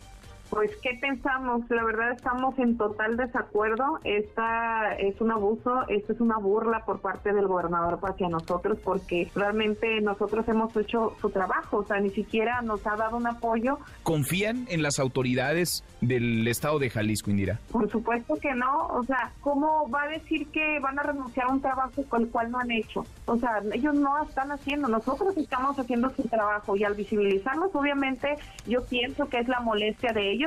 Pues, 0.54 0.70
¿qué 0.84 0.92
pensamos? 1.02 1.68
La 1.70 1.84
verdad 1.84 2.12
estamos 2.12 2.58
en 2.60 2.78
total 2.78 3.18
desacuerdo. 3.18 4.00
Esta 4.04 4.94
es 5.00 5.20
un 5.20 5.32
abuso, 5.32 5.82
esto 5.90 6.14
es 6.14 6.22
una 6.22 6.38
burla 6.38 6.86
por 6.86 7.02
parte 7.02 7.34
del 7.34 7.48
gobernador 7.48 7.98
hacia 8.04 8.30
nosotros 8.30 8.78
porque 8.84 9.32
realmente 9.34 10.00
nosotros 10.02 10.48
hemos 10.48 10.76
hecho 10.78 11.16
su 11.20 11.32
trabajo, 11.32 11.78
o 11.78 11.84
sea, 11.86 12.00
ni 12.00 12.12
siquiera 12.12 12.62
nos 12.62 12.86
ha 12.86 12.96
dado 12.96 13.18
un 13.18 13.26
apoyo. 13.26 13.80
¿Confían 14.04 14.68
en 14.70 14.84
las 14.84 15.00
autoridades 15.00 15.84
del 16.02 16.48
estado 16.48 16.78
de 16.78 16.92
Jalisco, 16.92 17.32
Indira? 17.32 17.60
Por 17.72 17.90
supuesto 17.90 18.36
que 18.36 18.54
no, 18.54 18.88
o 18.88 19.04
sea, 19.06 19.32
¿cómo 19.42 19.90
va 19.90 20.04
a 20.04 20.08
decir 20.10 20.48
que 20.50 20.80
van 20.80 21.00
a 21.00 21.04
renunciar 21.04 21.48
a 21.48 21.54
un 21.54 21.62
trabajo 21.62 22.04
con 22.10 22.24
el 22.24 22.30
cual 22.30 22.52
no 22.52 22.60
han 22.60 22.70
hecho? 22.70 23.06
O 23.26 23.38
sea, 23.38 23.64
ellos 23.74 23.96
no 23.96 24.22
están 24.24 24.52
haciendo, 24.52 24.88
nosotros 24.88 25.36
estamos 25.36 25.80
haciendo 25.80 26.12
su 26.12 26.24
trabajo 26.24 26.76
y 26.76 26.84
al 26.84 26.94
visibilizarlos, 26.94 27.74
obviamente, 27.74 28.36
yo 28.68 28.86
pienso 28.86 29.28
que 29.30 29.40
es 29.40 29.48
la 29.48 29.60
molestia 29.62 30.14
de 30.14 30.32
ellos. 30.32 30.43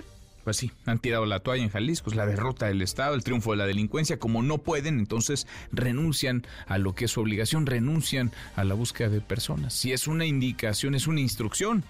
Pues 0.46 0.58
sí, 0.58 0.70
han 0.84 1.00
tirado 1.00 1.26
la 1.26 1.40
toalla 1.40 1.64
en 1.64 1.70
Jalisco, 1.70 2.08
es 2.08 2.14
la 2.14 2.24
derrota 2.24 2.66
del 2.66 2.80
Estado, 2.80 3.16
el 3.16 3.24
triunfo 3.24 3.50
de 3.50 3.56
la 3.56 3.66
delincuencia. 3.66 4.20
Como 4.20 4.44
no 4.44 4.58
pueden, 4.58 5.00
entonces 5.00 5.48
renuncian 5.72 6.46
a 6.68 6.78
lo 6.78 6.94
que 6.94 7.06
es 7.06 7.10
su 7.10 7.20
obligación, 7.20 7.66
renuncian 7.66 8.30
a 8.54 8.62
la 8.62 8.74
búsqueda 8.74 9.08
de 9.08 9.20
personas. 9.20 9.74
Si 9.74 9.92
es 9.92 10.06
una 10.06 10.24
indicación, 10.24 10.94
es 10.94 11.08
una 11.08 11.18
instrucción 11.18 11.82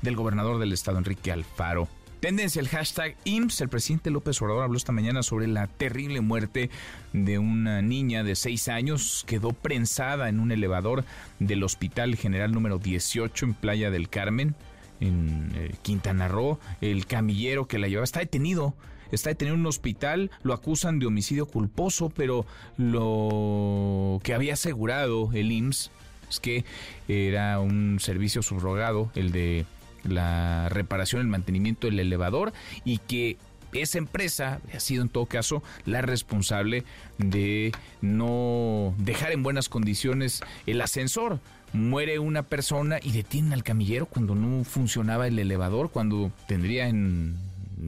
del 0.00 0.16
gobernador 0.16 0.58
del 0.58 0.72
Estado, 0.72 0.98
Enrique 0.98 1.30
Alfaro. 1.30 1.86
Tendencia 2.18 2.58
el 2.58 2.68
hashtag 2.68 3.16
IMSS. 3.22 3.60
El 3.60 3.68
presidente 3.68 4.10
López 4.10 4.42
Obrador 4.42 4.64
habló 4.64 4.76
esta 4.76 4.90
mañana 4.90 5.22
sobre 5.22 5.46
la 5.46 5.68
terrible 5.68 6.20
muerte 6.20 6.70
de 7.12 7.38
una 7.38 7.82
niña 7.82 8.24
de 8.24 8.34
6 8.34 8.66
años. 8.66 9.24
Quedó 9.28 9.52
prensada 9.52 10.28
en 10.28 10.40
un 10.40 10.50
elevador 10.50 11.04
del 11.38 11.62
Hospital 11.62 12.16
General 12.16 12.50
número 12.52 12.78
18 12.78 13.46
en 13.46 13.54
Playa 13.54 13.92
del 13.92 14.08
Carmen 14.08 14.56
en 15.02 15.52
eh, 15.56 15.74
Quintana 15.82 16.28
Roo, 16.28 16.58
el 16.80 17.06
camillero 17.06 17.66
que 17.66 17.78
la 17.78 17.88
llevaba 17.88 18.04
está 18.04 18.20
detenido. 18.20 18.74
Está 19.10 19.28
detenido 19.28 19.56
en 19.56 19.60
un 19.60 19.66
hospital, 19.66 20.30
lo 20.42 20.54
acusan 20.54 20.98
de 20.98 21.04
homicidio 21.04 21.44
culposo, 21.44 22.08
pero 22.08 22.46
lo 22.78 24.20
que 24.22 24.32
había 24.32 24.54
asegurado 24.54 25.30
el 25.34 25.52
IMSS 25.52 25.90
es 26.30 26.40
que 26.40 26.64
era 27.08 27.60
un 27.60 27.98
servicio 28.00 28.42
subrogado, 28.42 29.10
el 29.14 29.30
de 29.32 29.66
la 30.04 30.70
reparación, 30.70 31.20
el 31.20 31.26
mantenimiento 31.26 31.88
del 31.88 32.00
elevador, 32.00 32.54
y 32.86 32.98
que 32.98 33.36
esa 33.74 33.98
empresa 33.98 34.60
ha 34.74 34.80
sido 34.80 35.02
en 35.02 35.10
todo 35.10 35.26
caso 35.26 35.62
la 35.84 36.00
responsable 36.00 36.84
de 37.18 37.72
no 38.00 38.94
dejar 38.98 39.32
en 39.32 39.42
buenas 39.42 39.68
condiciones 39.68 40.42
el 40.66 40.80
ascensor 40.80 41.38
muere 41.72 42.18
una 42.18 42.42
persona 42.42 42.98
y 43.02 43.12
detienen 43.12 43.52
al 43.52 43.62
camillero 43.62 44.06
cuando 44.06 44.34
no 44.34 44.64
funcionaba 44.64 45.26
el 45.26 45.38
elevador, 45.38 45.90
cuando 45.90 46.32
tendría 46.46 46.88
en, 46.88 47.36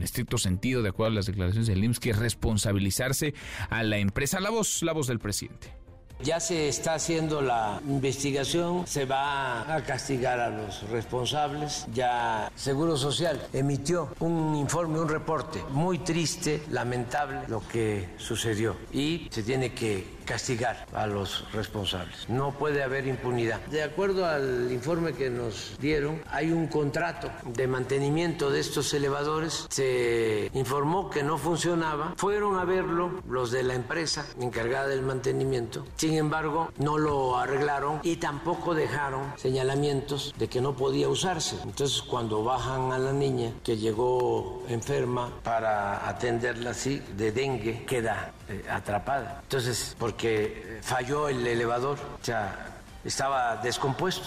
estricto 0.01 0.37
sentido, 0.37 0.81
de 0.81 0.89
acuerdo 0.89 1.11
a 1.11 1.15
las 1.15 1.25
declaraciones 1.25 1.67
del 1.67 1.83
IMSS, 1.83 1.99
que 1.99 2.13
responsabilizarse 2.13 3.33
a 3.69 3.83
la 3.83 3.97
empresa. 3.97 4.39
La 4.39 4.49
voz, 4.49 4.81
la 4.83 4.93
voz 4.93 5.07
del 5.07 5.19
presidente. 5.19 5.85
Ya 6.23 6.39
se 6.39 6.69
está 6.69 6.93
haciendo 6.93 7.41
la 7.41 7.81
investigación, 7.87 8.87
se 8.87 9.05
va 9.05 9.75
a 9.75 9.83
castigar 9.83 10.39
a 10.39 10.49
los 10.49 10.89
responsables. 10.89 11.85
Ya 11.93 12.49
Seguro 12.55 12.95
Social 12.95 13.45
emitió 13.51 14.15
un 14.21 14.55
informe, 14.55 14.99
un 14.99 15.09
reporte 15.09 15.61
muy 15.71 15.99
triste, 15.99 16.63
lamentable 16.71 17.41
lo 17.49 17.67
que 17.67 18.07
sucedió 18.17 18.77
y 18.93 19.27
se 19.29 19.43
tiene 19.43 19.73
que 19.73 20.14
castigar 20.25 20.85
a 20.93 21.07
los 21.07 21.45
responsables. 21.53 22.27
No 22.29 22.51
puede 22.51 22.83
haber 22.83 23.07
impunidad. 23.07 23.61
De 23.67 23.83
acuerdo 23.83 24.25
al 24.25 24.71
informe 24.71 25.13
que 25.13 25.29
nos 25.29 25.77
dieron, 25.79 26.21
hay 26.31 26.51
un 26.51 26.67
contrato 26.67 27.31
de 27.45 27.67
mantenimiento 27.67 28.49
de 28.49 28.59
estos 28.59 28.93
elevadores. 28.93 29.67
Se 29.69 30.49
informó 30.53 31.09
que 31.09 31.23
no 31.23 31.37
funcionaba. 31.37 32.13
Fueron 32.17 32.59
a 32.59 32.65
verlo 32.65 33.21
los 33.29 33.51
de 33.51 33.63
la 33.63 33.75
empresa 33.75 34.25
encargada 34.39 34.87
del 34.87 35.01
mantenimiento. 35.01 35.85
Sin 35.95 36.15
embargo, 36.15 36.71
no 36.77 36.97
lo 36.97 37.37
arreglaron 37.37 37.99
y 38.03 38.17
tampoco 38.17 38.73
dejaron 38.73 39.33
señalamientos 39.37 40.33
de 40.37 40.47
que 40.47 40.61
no 40.61 40.75
podía 40.75 41.07
usarse. 41.09 41.57
Entonces, 41.63 42.01
cuando 42.01 42.43
bajan 42.43 42.91
a 42.91 42.97
la 42.97 43.13
niña 43.13 43.51
que 43.63 43.77
llegó 43.77 44.63
enferma 44.69 45.31
para 45.43 46.07
atenderla 46.07 46.71
así 46.71 47.01
de 47.15 47.31
dengue, 47.31 47.85
queda 47.85 48.33
eh, 48.49 48.63
atrapada. 48.69 49.39
Entonces, 49.43 49.95
porque 50.15 50.79
falló 50.81 51.27
el 51.27 51.45
elevador, 51.45 51.97
o 51.99 52.23
sea, 52.23 52.79
estaba 53.03 53.57
descompuesto. 53.57 54.23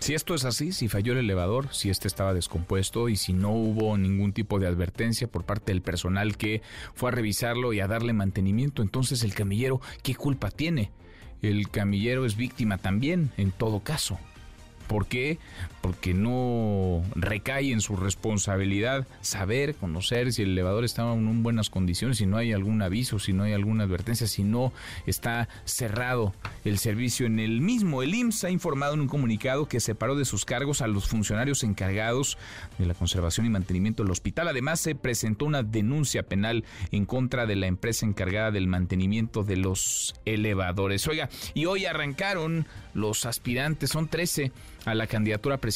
Si 0.00 0.12
esto 0.14 0.34
es 0.34 0.44
así, 0.44 0.72
si 0.72 0.88
falló 0.88 1.12
el 1.12 1.20
elevador, 1.20 1.72
si 1.72 1.88
este 1.88 2.08
estaba 2.08 2.34
descompuesto 2.34 3.08
y 3.08 3.14
si 3.14 3.32
no 3.32 3.50
hubo 3.52 3.96
ningún 3.96 4.32
tipo 4.32 4.58
de 4.58 4.66
advertencia 4.66 5.28
por 5.28 5.44
parte 5.44 5.70
del 5.70 5.82
personal 5.82 6.36
que 6.36 6.62
fue 6.94 7.10
a 7.10 7.12
revisarlo 7.12 7.72
y 7.72 7.78
a 7.78 7.86
darle 7.86 8.12
mantenimiento, 8.12 8.82
entonces 8.82 9.22
el 9.22 9.32
camillero, 9.32 9.80
¿qué 10.02 10.16
culpa 10.16 10.50
tiene? 10.50 10.90
El 11.42 11.68
camillero 11.70 12.26
es 12.26 12.34
víctima 12.34 12.78
también, 12.78 13.30
en 13.36 13.52
todo 13.52 13.80
caso. 13.80 14.18
¿Por 14.88 15.06
qué? 15.06 15.38
Porque 15.80 16.12
no 16.12 17.02
recae 17.14 17.72
en 17.72 17.80
su 17.80 17.96
responsabilidad 17.96 19.06
saber, 19.22 19.74
conocer 19.74 20.32
si 20.32 20.42
el 20.42 20.50
elevador 20.50 20.84
está 20.84 21.10
en 21.12 21.42
buenas 21.42 21.70
condiciones, 21.70 22.18
si 22.18 22.26
no 22.26 22.36
hay 22.36 22.52
algún 22.52 22.82
aviso, 22.82 23.18
si 23.18 23.32
no 23.32 23.44
hay 23.44 23.52
alguna 23.52 23.84
advertencia, 23.84 24.26
si 24.26 24.44
no 24.44 24.72
está 25.06 25.48
cerrado 25.64 26.34
el 26.64 26.78
servicio 26.78 27.26
en 27.26 27.38
el 27.38 27.60
mismo. 27.60 28.02
El 28.02 28.14
IMSS 28.14 28.44
ha 28.44 28.50
informado 28.50 28.94
en 28.94 29.00
un 29.00 29.08
comunicado 29.08 29.68
que 29.68 29.80
separó 29.80 30.16
de 30.16 30.24
sus 30.24 30.44
cargos 30.44 30.82
a 30.82 30.86
los 30.86 31.08
funcionarios 31.08 31.64
encargados 31.64 32.36
de 32.78 32.86
la 32.86 32.94
conservación 32.94 33.46
y 33.46 33.50
mantenimiento 33.50 34.02
del 34.02 34.12
hospital. 34.12 34.48
Además, 34.48 34.80
se 34.80 34.94
presentó 34.94 35.46
una 35.46 35.62
denuncia 35.62 36.22
penal 36.22 36.64
en 36.92 37.06
contra 37.06 37.46
de 37.46 37.56
la 37.56 37.66
empresa 37.66 38.04
encargada 38.04 38.50
del 38.50 38.66
mantenimiento 38.66 39.44
de 39.44 39.56
los 39.56 40.14
elevadores. 40.24 41.06
Oiga, 41.08 41.28
y 41.54 41.64
hoy 41.66 41.86
arrancaron 41.86 42.66
los 42.92 43.24
aspirantes, 43.24 43.90
son 43.90 44.08
13 44.08 44.52
a 44.84 44.94
la 44.94 45.06
candidatura 45.06 45.58
presidencial 45.58 45.69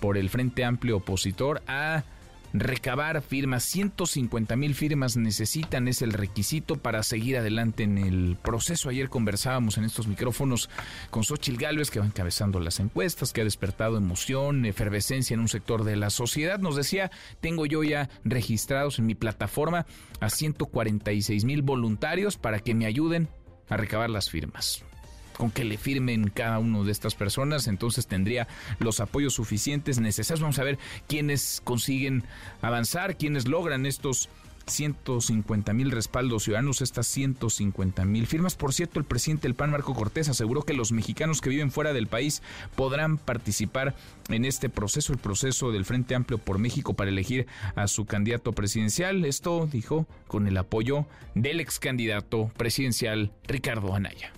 por 0.00 0.16
el 0.16 0.28
Frente 0.28 0.64
Amplio 0.64 0.98
Opositor 0.98 1.62
a 1.66 2.04
recabar 2.52 3.22
firmas. 3.22 3.64
150 3.64 4.56
mil 4.56 4.74
firmas 4.74 5.16
necesitan, 5.16 5.88
es 5.88 6.02
el 6.02 6.12
requisito 6.12 6.76
para 6.76 7.02
seguir 7.02 7.36
adelante 7.36 7.84
en 7.84 7.98
el 7.98 8.36
proceso. 8.42 8.88
Ayer 8.88 9.08
conversábamos 9.08 9.78
en 9.78 9.84
estos 9.84 10.06
micrófonos 10.06 10.68
con 11.10 11.24
Xochil 11.24 11.56
Gálvez, 11.56 11.90
que 11.90 12.00
va 12.00 12.06
encabezando 12.06 12.60
las 12.60 12.80
encuestas, 12.80 13.32
que 13.32 13.40
ha 13.40 13.44
despertado 13.44 13.96
emoción, 13.96 14.64
efervescencia 14.64 15.34
en 15.34 15.40
un 15.40 15.48
sector 15.48 15.84
de 15.84 15.96
la 15.96 16.10
sociedad. 16.10 16.58
Nos 16.58 16.76
decía, 16.76 17.10
tengo 17.40 17.66
yo 17.66 17.82
ya 17.82 18.08
registrados 18.24 18.98
en 18.98 19.06
mi 19.06 19.14
plataforma 19.14 19.86
a 20.20 20.30
146 20.30 21.44
mil 21.44 21.62
voluntarios 21.62 22.36
para 22.36 22.60
que 22.60 22.74
me 22.74 22.86
ayuden 22.86 23.28
a 23.68 23.76
recabar 23.76 24.10
las 24.10 24.30
firmas 24.30 24.84
con 25.40 25.50
que 25.50 25.64
le 25.64 25.78
firmen 25.78 26.28
cada 26.28 26.58
uno 26.58 26.84
de 26.84 26.92
estas 26.92 27.14
personas, 27.14 27.66
entonces 27.66 28.06
tendría 28.06 28.46
los 28.78 29.00
apoyos 29.00 29.32
suficientes 29.32 29.98
necesarios. 29.98 30.42
Vamos 30.42 30.58
a 30.58 30.64
ver 30.64 30.78
quiénes 31.08 31.62
consiguen 31.64 32.24
avanzar, 32.60 33.16
quiénes 33.16 33.48
logran 33.48 33.86
estos 33.86 34.28
150 34.66 35.72
mil 35.72 35.92
respaldos 35.92 36.44
ciudadanos, 36.44 36.82
estas 36.82 37.06
150 37.06 38.04
mil 38.04 38.26
firmas. 38.26 38.54
Por 38.54 38.74
cierto, 38.74 38.98
el 38.98 39.06
presidente 39.06 39.48
del 39.48 39.54
PAN, 39.54 39.70
Marco 39.70 39.94
Cortés, 39.94 40.28
aseguró 40.28 40.60
que 40.62 40.74
los 40.74 40.92
mexicanos 40.92 41.40
que 41.40 41.48
viven 41.48 41.70
fuera 41.70 41.94
del 41.94 42.06
país 42.06 42.42
podrán 42.76 43.16
participar 43.16 43.94
en 44.28 44.44
este 44.44 44.68
proceso, 44.68 45.14
el 45.14 45.18
proceso 45.18 45.72
del 45.72 45.86
Frente 45.86 46.14
Amplio 46.14 46.36
por 46.36 46.58
México 46.58 46.92
para 46.92 47.08
elegir 47.08 47.46
a 47.76 47.88
su 47.88 48.04
candidato 48.04 48.52
presidencial. 48.52 49.24
Esto, 49.24 49.66
dijo, 49.72 50.06
con 50.26 50.46
el 50.46 50.58
apoyo 50.58 51.06
del 51.34 51.60
ex 51.60 51.78
candidato 51.78 52.50
presidencial 52.58 53.32
Ricardo 53.48 53.94
Anaya. 53.94 54.34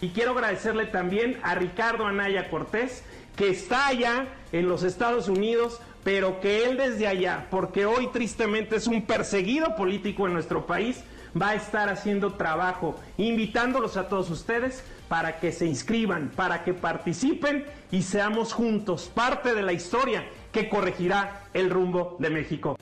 Y 0.00 0.10
quiero 0.10 0.32
agradecerle 0.32 0.86
también 0.86 1.38
a 1.42 1.54
Ricardo 1.54 2.06
Anaya 2.06 2.50
Cortés, 2.50 3.02
que 3.34 3.50
está 3.50 3.88
allá 3.88 4.28
en 4.52 4.68
los 4.68 4.82
Estados 4.82 5.28
Unidos, 5.28 5.80
pero 6.04 6.40
que 6.40 6.64
él 6.64 6.76
desde 6.76 7.06
allá, 7.06 7.48
porque 7.50 7.86
hoy 7.86 8.08
tristemente 8.12 8.76
es 8.76 8.86
un 8.86 9.06
perseguido 9.06 9.74
político 9.74 10.26
en 10.26 10.34
nuestro 10.34 10.66
país, 10.66 11.02
va 11.40 11.50
a 11.50 11.54
estar 11.54 11.88
haciendo 11.88 12.34
trabajo, 12.34 12.96
invitándolos 13.16 13.96
a 13.96 14.08
todos 14.08 14.30
ustedes 14.30 14.84
para 15.08 15.38
que 15.38 15.52
se 15.52 15.66
inscriban, 15.66 16.30
para 16.34 16.64
que 16.64 16.74
participen 16.74 17.64
y 17.90 18.02
seamos 18.02 18.52
juntos 18.52 19.10
parte 19.14 19.54
de 19.54 19.62
la 19.62 19.72
historia 19.72 20.28
que 20.52 20.68
corregirá 20.68 21.44
el 21.52 21.70
rumbo 21.70 22.16
de 22.18 22.30
México. 22.30 22.78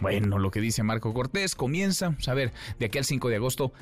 Bueno, 0.00 0.38
lo 0.38 0.50
que 0.50 0.60
dice 0.60 0.82
Marco 0.82 1.12
Cortés 1.12 1.54
comienza, 1.54 2.14
a 2.26 2.34
ver, 2.34 2.52
de 2.78 2.86
aquí 2.86 2.98
al 2.98 3.04
5 3.04 3.28
de 3.28 3.36
agosto, 3.36 3.72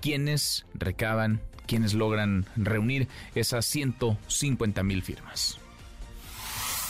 ¿quiénes 0.00 0.66
recaban 0.74 1.40
quienes 1.70 1.94
logran 1.94 2.46
reunir 2.56 3.06
esas 3.36 3.64
150 3.64 4.82
mil 4.82 5.02
firmas. 5.02 5.60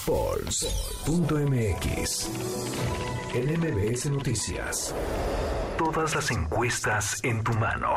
Pulse.mx 0.06 1.50
NMBS 3.34 4.06
Noticias. 4.06 4.94
Todas 5.76 6.14
las 6.14 6.30
encuestas 6.30 7.22
en 7.24 7.44
tu 7.44 7.52
mano. 7.52 7.90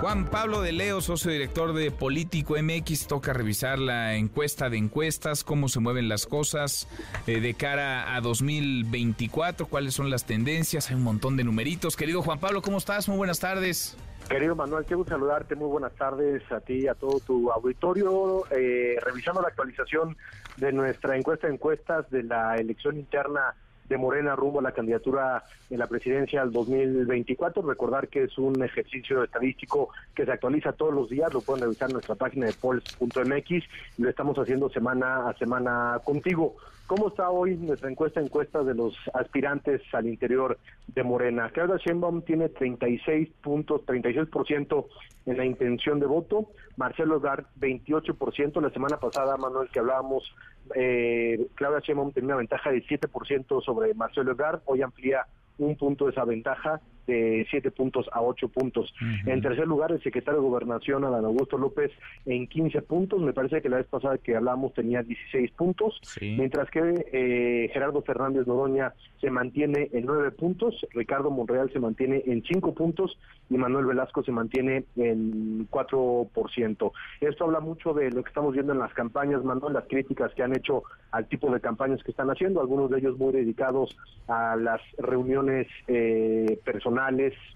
Juan 0.00 0.26
Pablo 0.26 0.60
de 0.60 0.70
Leo, 0.70 1.00
socio 1.00 1.32
director 1.32 1.72
de 1.72 1.90
Político 1.90 2.54
MX, 2.62 3.08
toca 3.08 3.32
revisar 3.32 3.80
la 3.80 4.14
encuesta 4.14 4.70
de 4.70 4.76
encuestas, 4.78 5.42
cómo 5.42 5.68
se 5.68 5.80
mueven 5.80 6.08
las 6.08 6.26
cosas 6.26 6.86
eh, 7.26 7.40
de 7.40 7.54
cara 7.54 8.14
a 8.14 8.20
2024, 8.20 9.66
cuáles 9.66 9.94
son 9.94 10.10
las 10.10 10.26
tendencias, 10.26 10.90
hay 10.90 10.94
un 10.96 11.02
montón 11.02 11.36
de 11.36 11.42
numeritos. 11.42 11.96
Querido 11.96 12.22
Juan 12.22 12.38
Pablo, 12.38 12.62
¿cómo 12.62 12.78
estás? 12.78 13.08
Muy 13.08 13.16
buenas 13.16 13.40
tardes. 13.40 13.96
Querido 14.30 14.54
Manuel, 14.54 14.84
quiero 14.84 15.04
saludarte. 15.04 15.56
Muy 15.56 15.66
buenas 15.66 15.92
tardes 15.96 16.40
a 16.52 16.60
ti 16.60 16.84
y 16.84 16.86
a 16.86 16.94
todo 16.94 17.18
tu 17.18 17.50
auditorio. 17.50 18.44
Eh, 18.52 18.96
revisando 19.02 19.42
la 19.42 19.48
actualización 19.48 20.16
de 20.56 20.70
nuestra 20.70 21.16
encuesta 21.16 21.48
de 21.48 21.54
encuestas 21.54 22.08
de 22.10 22.22
la 22.22 22.54
elección 22.54 22.96
interna 22.96 23.56
de 23.90 23.98
Morena 23.98 24.36
rumbo 24.36 24.60
a 24.60 24.62
la 24.62 24.72
candidatura 24.72 25.42
en 25.68 25.78
la 25.78 25.88
presidencia 25.88 26.40
al 26.40 26.52
2024. 26.52 27.60
Recordar 27.60 28.08
que 28.08 28.22
es 28.22 28.38
un 28.38 28.62
ejercicio 28.62 29.22
estadístico 29.22 29.90
que 30.14 30.24
se 30.24 30.32
actualiza 30.32 30.72
todos 30.72 30.94
los 30.94 31.10
días, 31.10 31.34
lo 31.34 31.40
pueden 31.40 31.64
revisar 31.64 31.90
en 31.90 31.94
nuestra 31.94 32.14
página 32.14 32.46
de 32.46 32.52
polls.mx 32.54 33.64
lo 33.98 34.08
estamos 34.08 34.38
haciendo 34.38 34.70
semana 34.70 35.28
a 35.28 35.34
semana 35.34 36.00
contigo. 36.04 36.54
¿Cómo 36.86 37.08
está 37.08 37.30
hoy 37.30 37.56
nuestra 37.56 37.88
encuesta 37.88 38.20
encuesta 38.20 38.64
de 38.64 38.74
los 38.74 38.96
aspirantes 39.14 39.80
al 39.92 40.08
interior 40.08 40.58
de 40.88 41.04
Morena? 41.04 41.48
Claudia 41.50 41.76
Sheinbaum 41.76 42.22
tiene 42.22 42.48
36 42.48 43.28
puntos, 43.40 43.82
36% 43.86 44.86
en 45.26 45.36
la 45.36 45.44
intención 45.44 46.00
de 46.00 46.06
voto, 46.06 46.50
Marcelo 46.76 47.16
Ebrard 47.16 47.44
28%, 47.60 48.60
la 48.60 48.70
semana 48.70 48.96
pasada, 48.96 49.36
Manuel, 49.36 49.68
que 49.68 49.78
hablábamos, 49.78 50.34
eh, 50.74 51.46
Claudia 51.54 51.78
Sheinbaum 51.78 52.10
tenía 52.10 52.28
una 52.28 52.38
ventaja 52.38 52.72
de 52.72 52.82
7% 52.82 53.62
sobre 53.62 53.79
Marcelo 53.94 54.32
Ebrard, 54.32 54.60
hoy 54.66 54.82
amplía 54.82 55.26
un 55.58 55.76
punto 55.76 56.06
de 56.06 56.12
esa 56.12 56.24
ventaja 56.24 56.80
de 57.06 57.46
siete 57.50 57.70
puntos 57.70 58.08
a 58.12 58.22
ocho 58.22 58.48
puntos. 58.48 58.92
En 59.26 59.40
tercer 59.40 59.66
lugar, 59.66 59.92
el 59.92 60.02
secretario 60.02 60.40
de 60.40 60.48
Gobernación, 60.48 61.04
Adán 61.04 61.24
Augusto 61.24 61.58
López, 61.58 61.90
en 62.26 62.46
15 62.46 62.82
puntos. 62.82 63.20
Me 63.20 63.32
parece 63.32 63.60
que 63.62 63.68
la 63.68 63.78
vez 63.78 63.86
pasada 63.86 64.18
que 64.18 64.36
hablamos 64.36 64.74
tenía 64.74 65.02
16 65.02 65.50
puntos. 65.52 66.00
Mientras 66.20 66.70
que 66.70 67.06
eh, 67.12 67.70
Gerardo 67.72 68.02
Fernández 68.02 68.46
Noroña 68.46 68.94
se 69.20 69.30
mantiene 69.30 69.88
en 69.92 70.06
nueve 70.06 70.30
puntos, 70.30 70.86
Ricardo 70.92 71.30
Monreal 71.30 71.70
se 71.72 71.78
mantiene 71.78 72.22
en 72.26 72.42
cinco 72.42 72.74
puntos 72.74 73.18
y 73.48 73.56
Manuel 73.56 73.86
Velasco 73.86 74.22
se 74.22 74.32
mantiene 74.32 74.84
en 74.96 75.68
4%. 75.68 76.92
Esto 77.20 77.44
habla 77.44 77.60
mucho 77.60 77.92
de 77.92 78.10
lo 78.10 78.22
que 78.22 78.28
estamos 78.28 78.54
viendo 78.54 78.72
en 78.72 78.78
las 78.78 78.94
campañas, 78.94 79.44
Manuel, 79.44 79.74
las 79.74 79.86
críticas 79.88 80.32
que 80.34 80.42
han 80.42 80.56
hecho 80.56 80.84
al 81.10 81.26
tipo 81.26 81.50
de 81.52 81.60
campañas 81.60 82.02
que 82.02 82.12
están 82.12 82.30
haciendo, 82.30 82.60
algunos 82.60 82.90
de 82.90 82.98
ellos 82.98 83.18
muy 83.18 83.32
dedicados 83.32 83.96
a 84.28 84.56
las 84.56 84.80
reuniones 84.98 85.66
eh, 85.88 86.58
personales 86.64 86.89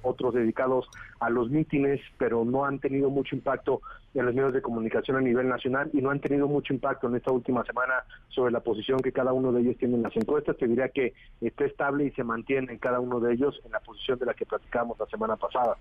otros 0.02 0.34
dedicados 0.34 0.86
a 1.20 1.30
los 1.30 1.50
mítines, 1.50 2.00
pero 2.18 2.44
no 2.44 2.64
han 2.64 2.78
tenido 2.78 3.10
mucho 3.10 3.34
impacto 3.34 3.80
en 4.14 4.26
los 4.26 4.34
medios 4.34 4.52
de 4.52 4.62
comunicación 4.62 5.16
a 5.16 5.20
nivel 5.20 5.48
nacional 5.48 5.90
y 5.92 6.00
no 6.00 6.10
han 6.10 6.20
tenido 6.20 6.46
mucho 6.46 6.72
impacto 6.72 7.08
en 7.08 7.16
esta 7.16 7.32
última 7.32 7.64
semana 7.64 8.04
sobre 8.28 8.52
la 8.52 8.60
posición 8.60 9.00
que 9.00 9.12
cada 9.12 9.32
uno 9.32 9.52
de 9.52 9.62
ellos 9.62 9.76
tiene 9.76 9.96
en 9.96 10.02
las 10.02 10.16
encuestas. 10.16 10.56
Te 10.56 10.68
diría 10.68 10.88
que 10.88 11.14
está 11.40 11.64
estable 11.64 12.04
y 12.04 12.10
se 12.12 12.22
mantiene 12.22 12.72
en 12.72 12.78
cada 12.78 13.00
uno 13.00 13.20
de 13.20 13.32
ellos 13.34 13.60
en 13.64 13.72
la 13.72 13.80
posición 13.80 14.18
de 14.18 14.26
la 14.26 14.34
que 14.34 14.46
platicábamos 14.46 14.98
la 14.98 15.06
semana 15.06 15.36
pasada. 15.36 15.76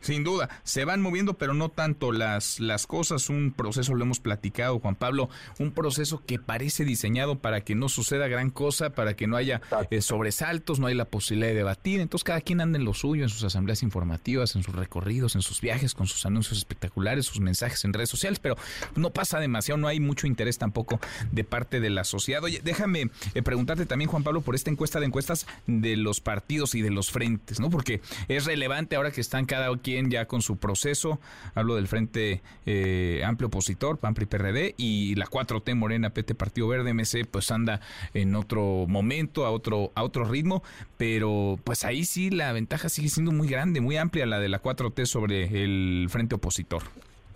Sin 0.00 0.24
duda, 0.24 0.48
se 0.62 0.84
van 0.84 1.00
moviendo, 1.00 1.34
pero 1.34 1.54
no 1.54 1.68
tanto 1.68 2.12
las, 2.12 2.60
las 2.60 2.86
cosas. 2.86 3.28
Un 3.28 3.52
proceso, 3.52 3.94
lo 3.94 4.04
hemos 4.04 4.20
platicado, 4.20 4.78
Juan 4.78 4.94
Pablo, 4.94 5.28
un 5.58 5.72
proceso 5.72 6.22
que 6.24 6.38
parece 6.38 6.84
diseñado 6.84 7.38
para 7.38 7.60
que 7.62 7.74
no 7.74 7.88
suceda 7.88 8.28
gran 8.28 8.50
cosa, 8.50 8.90
para 8.90 9.14
que 9.14 9.26
no 9.26 9.36
haya 9.36 9.60
eh, 9.90 10.00
sobresaltos, 10.00 10.78
no 10.78 10.86
hay 10.86 10.94
la 10.94 11.06
posibilidad 11.06 11.48
de 11.48 11.54
debatir. 11.54 12.00
Entonces, 12.00 12.24
cada 12.24 12.40
quien 12.40 12.60
anda 12.60 12.78
en 12.78 12.84
lo 12.84 12.94
suyo, 12.94 13.22
en 13.22 13.28
sus 13.28 13.42
asambleas 13.44 13.82
informativas, 13.82 14.54
en 14.56 14.62
sus 14.62 14.74
recorridos, 14.74 15.34
en 15.34 15.42
sus 15.42 15.60
viajes, 15.60 15.94
con 15.94 16.06
sus 16.06 16.24
anuncios 16.26 16.58
espectaculares, 16.58 17.26
sus 17.26 17.40
mensajes 17.40 17.84
en 17.84 17.92
redes 17.92 18.10
sociales, 18.10 18.38
pero 18.38 18.56
no 18.94 19.10
pasa 19.10 19.38
demasiado, 19.40 19.78
no 19.78 19.88
hay 19.88 20.00
mucho 20.00 20.26
interés 20.26 20.58
tampoco 20.58 21.00
de 21.32 21.44
parte 21.44 21.80
de 21.80 21.90
la 21.90 22.04
sociedad. 22.04 22.42
Oye, 22.42 22.60
déjame 22.62 23.10
eh, 23.34 23.42
preguntarte 23.42 23.86
también, 23.86 24.10
Juan 24.10 24.22
Pablo, 24.22 24.40
por 24.40 24.54
esta 24.54 24.70
encuesta 24.70 25.00
de 25.00 25.06
encuestas 25.06 25.46
de 25.66 25.96
los 25.96 26.20
partidos 26.20 26.74
y 26.74 26.82
de 26.82 26.90
los 26.90 27.10
frentes, 27.10 27.60
¿no? 27.60 27.70
Porque 27.70 28.00
es 28.28 28.44
relevante 28.44 28.96
ahora 28.96 29.10
que 29.10 29.20
están 29.20 29.46
cada 29.46 29.70
quien 29.86 30.10
ya 30.10 30.26
con 30.26 30.42
su 30.42 30.56
proceso, 30.56 31.20
hablo 31.54 31.76
del 31.76 31.86
Frente 31.86 32.42
eh, 32.66 33.22
Amplio 33.24 33.46
Opositor, 33.46 33.98
PAN 33.98 34.14
PRI 34.14 34.26
PRD, 34.26 34.74
y 34.76 35.14
la 35.14 35.26
4T 35.26 35.76
Morena, 35.76 36.10
PT 36.10 36.34
Partido 36.34 36.66
Verde, 36.66 36.92
MC, 36.92 37.24
pues 37.30 37.52
anda 37.52 37.80
en 38.12 38.34
otro 38.34 38.86
momento, 38.88 39.46
a 39.46 39.52
otro, 39.52 39.92
a 39.94 40.02
otro 40.02 40.24
ritmo, 40.24 40.64
pero 40.96 41.56
pues 41.62 41.84
ahí 41.84 42.04
sí 42.04 42.30
la 42.30 42.52
ventaja 42.52 42.88
sigue 42.88 43.08
siendo 43.10 43.30
muy 43.30 43.46
grande, 43.46 43.80
muy 43.80 43.96
amplia 43.96 44.26
la 44.26 44.40
de 44.40 44.48
la 44.48 44.60
4T 44.60 45.04
sobre 45.04 45.62
el 45.62 46.08
Frente 46.10 46.34
Opositor 46.34 46.82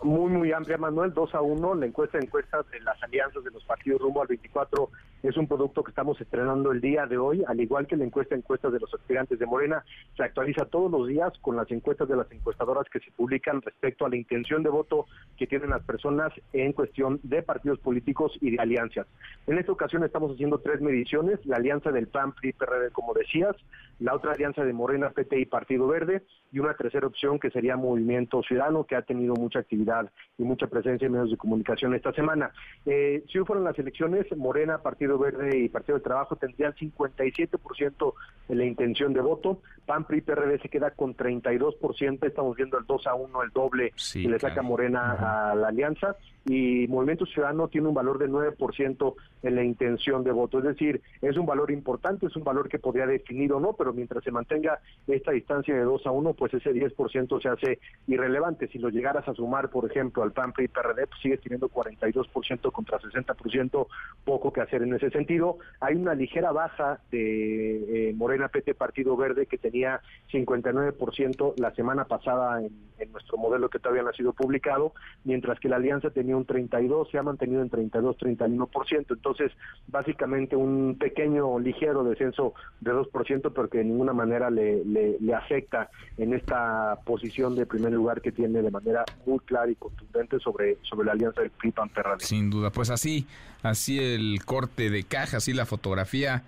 muy, 0.02 0.30
muy 0.30 0.50
amplia, 0.50 0.78
Manuel, 0.78 1.12
2 1.12 1.34
a 1.34 1.42
1. 1.42 1.74
La 1.74 1.84
encuesta 1.84 2.16
de 2.16 2.24
encuestas 2.24 2.68
de 2.70 2.80
las 2.80 3.00
alianzas 3.02 3.44
de 3.44 3.50
los 3.50 3.62
partidos 3.64 4.00
rumbo 4.00 4.22
al 4.22 4.28
24 4.28 4.88
es 5.22 5.36
un 5.36 5.46
producto 5.46 5.82
que 5.84 5.90
estamos 5.90 6.20
estrenando 6.20 6.72
el 6.72 6.80
día 6.80 7.06
de 7.06 7.18
hoy, 7.18 7.44
al 7.46 7.60
igual 7.60 7.86
que 7.86 7.96
la 7.96 8.04
encuesta 8.04 8.34
encuestas 8.34 8.72
de 8.72 8.80
los 8.80 8.92
aspirantes 8.92 9.38
de 9.38 9.46
Morena. 9.46 9.84
Se 10.16 10.22
actualiza 10.22 10.64
todos 10.64 10.90
los 10.90 11.06
días 11.06 11.32
con 11.40 11.56
las 11.56 11.70
encuestas 11.70 12.08
de 12.08 12.16
las 12.16 12.30
encuestadoras 12.32 12.88
que 12.88 13.00
se 13.00 13.10
publican 13.12 13.60
respecto 13.60 14.06
a 14.06 14.08
la 14.08 14.16
intención 14.16 14.62
de 14.62 14.70
voto 14.70 15.06
que 15.36 15.46
tienen 15.46 15.70
las 15.70 15.82
personas 15.82 16.32
en 16.52 16.72
cuestión 16.72 17.20
de 17.22 17.42
partidos 17.42 17.78
políticos 17.80 18.36
y 18.40 18.52
de 18.52 18.58
alianzas. 18.58 19.06
En 19.46 19.58
esta 19.58 19.72
ocasión 19.72 20.04
estamos 20.04 20.32
haciendo 20.32 20.58
tres 20.58 20.80
mediciones, 20.80 21.44
la 21.44 21.56
alianza 21.56 21.90
del 21.90 22.08
PAN, 22.08 22.32
PRI, 22.32 22.52
PRD, 22.52 22.90
como 22.90 23.12
decías, 23.14 23.56
la 23.98 24.14
otra 24.14 24.32
alianza 24.32 24.64
de 24.64 24.72
Morena, 24.72 25.10
PT 25.10 25.38
y 25.38 25.44
Partido 25.44 25.86
Verde, 25.86 26.22
y 26.52 26.58
una 26.58 26.74
tercera 26.74 27.06
opción 27.06 27.38
que 27.38 27.50
sería 27.50 27.76
Movimiento 27.76 28.42
Ciudadano, 28.42 28.84
que 28.84 28.96
ha 28.96 29.02
tenido 29.02 29.34
mucha 29.34 29.60
actividad 29.60 30.10
y 30.38 30.42
mucha 30.42 30.66
presencia 30.66 31.06
en 31.06 31.12
medios 31.12 31.30
de 31.30 31.36
comunicación 31.36 31.94
esta 31.94 32.12
semana. 32.12 32.50
Eh, 32.86 33.22
si 33.30 33.38
fueron 33.40 33.64
las 33.64 33.78
elecciones, 33.78 34.26
Morena, 34.36 34.78
Partido 34.78 35.09
Verde 35.18 35.58
y 35.58 35.68
Partido 35.68 35.98
de 35.98 36.04
Trabajo 36.04 36.36
tendrían 36.36 36.74
57% 36.74 38.14
de 38.48 38.54
la 38.54 38.64
intención 38.64 39.12
de 39.12 39.20
voto, 39.20 39.60
PAN, 39.86 40.04
PRI, 40.04 40.20
PRD 40.20 40.58
se 40.60 40.68
queda 40.68 40.90
con 40.90 41.16
32%, 41.16 42.26
estamos 42.26 42.56
viendo 42.56 42.78
el 42.78 42.86
2 42.86 43.06
a 43.06 43.14
1, 43.14 43.42
el 43.42 43.50
doble 43.50 43.92
que 44.12 44.28
le 44.28 44.38
saca 44.38 44.62
Morena 44.62 45.50
a 45.50 45.54
la 45.54 45.68
alianza, 45.68 46.16
y 46.46 46.86
Movimiento 46.88 47.26
Ciudadano 47.26 47.68
tiene 47.68 47.88
un 47.88 47.94
valor 47.94 48.18
de 48.18 48.28
9% 48.28 49.14
en 49.42 49.54
la 49.54 49.62
intención 49.62 50.24
de 50.24 50.32
voto. 50.32 50.58
Es 50.58 50.64
decir, 50.64 51.00
es 51.20 51.36
un 51.36 51.46
valor 51.46 51.70
importante, 51.70 52.26
es 52.26 52.36
un 52.36 52.44
valor 52.44 52.68
que 52.68 52.78
podría 52.78 53.06
definir 53.06 53.52
o 53.52 53.60
no, 53.60 53.74
pero 53.74 53.92
mientras 53.92 54.24
se 54.24 54.30
mantenga 54.30 54.80
esta 55.06 55.32
distancia 55.32 55.74
de 55.74 55.82
2 55.82 56.06
a 56.06 56.10
1, 56.10 56.34
pues 56.34 56.54
ese 56.54 56.72
10% 56.72 57.42
se 57.42 57.48
hace 57.48 57.78
irrelevante. 58.06 58.68
Si 58.68 58.78
lo 58.78 58.88
llegaras 58.88 59.28
a 59.28 59.34
sumar, 59.34 59.70
por 59.70 59.90
ejemplo, 59.90 60.22
al 60.22 60.32
PAN, 60.32 60.52
PRI 60.52 60.64
y 60.64 60.68
PRD, 60.68 61.06
pues 61.06 61.20
sigues 61.20 61.40
teniendo 61.40 61.68
42% 61.68 62.72
contra 62.72 62.98
60%, 62.98 63.86
poco 64.24 64.52
que 64.52 64.60
hacer 64.60 64.82
en 64.82 64.94
ese 64.94 64.99
sentido. 65.08 65.58
Hay 65.80 65.94
una 65.94 66.14
ligera 66.14 66.52
baja 66.52 67.00
de 67.10 68.10
eh, 68.10 68.14
Morena 68.14 68.48
PT 68.48 68.74
Partido 68.74 69.16
Verde 69.16 69.46
que 69.46 69.56
tenía 69.56 70.00
59% 70.30 71.54
la 71.56 71.74
semana 71.74 72.04
pasada 72.04 72.60
en, 72.60 72.90
nuestro 73.12 73.38
modelo 73.38 73.70
que 73.70 73.78
todavía 73.78 74.02
no 74.02 74.10
ha 74.10 74.12
sido 74.12 74.34
publicado, 74.34 74.92
mientras 75.24 75.58
que 75.58 75.70
la 75.70 75.76
alianza 75.76 76.10
tenía 76.10 76.36
un 76.36 76.44
32, 76.44 77.08
se 77.10 77.16
ha 77.16 77.22
mantenido 77.22 77.62
en 77.62 77.70
32, 77.70 78.18
31%. 78.18 79.06
Entonces, 79.08 79.52
básicamente 79.86 80.54
un 80.54 80.98
pequeño, 81.00 81.58
ligero 81.58 82.04
descenso 82.04 82.52
de 82.80 82.92
2%, 82.92 83.52
pero 83.54 83.70
que 83.70 83.78
de 83.78 83.84
ninguna 83.84 84.12
manera 84.12 84.50
le, 84.50 84.84
le, 84.84 85.34
afecta 85.34 85.88
en 86.18 86.34
esta 86.34 86.98
posición 87.06 87.54
de 87.56 87.64
primer 87.64 87.92
lugar 87.92 88.20
que 88.20 88.32
tiene 88.32 88.60
de 88.60 88.70
manera 88.70 89.04
muy 89.24 89.38
clara 89.38 89.70
y 89.70 89.76
contundente 89.76 90.38
sobre, 90.38 90.76
sobre 90.82 91.06
la 91.06 91.12
alianza 91.12 91.40
del 91.40 91.50
PRI 91.50 91.70
pan 91.70 91.90
Sin 92.18 92.50
duda, 92.50 92.70
pues 92.70 92.90
así, 92.90 93.26
así 93.62 93.98
el 93.98 94.44
corte 94.44 94.90
de 94.90 95.04
caja, 95.04 95.38
así 95.38 95.52
la 95.52 95.66
fotografía 95.66 96.44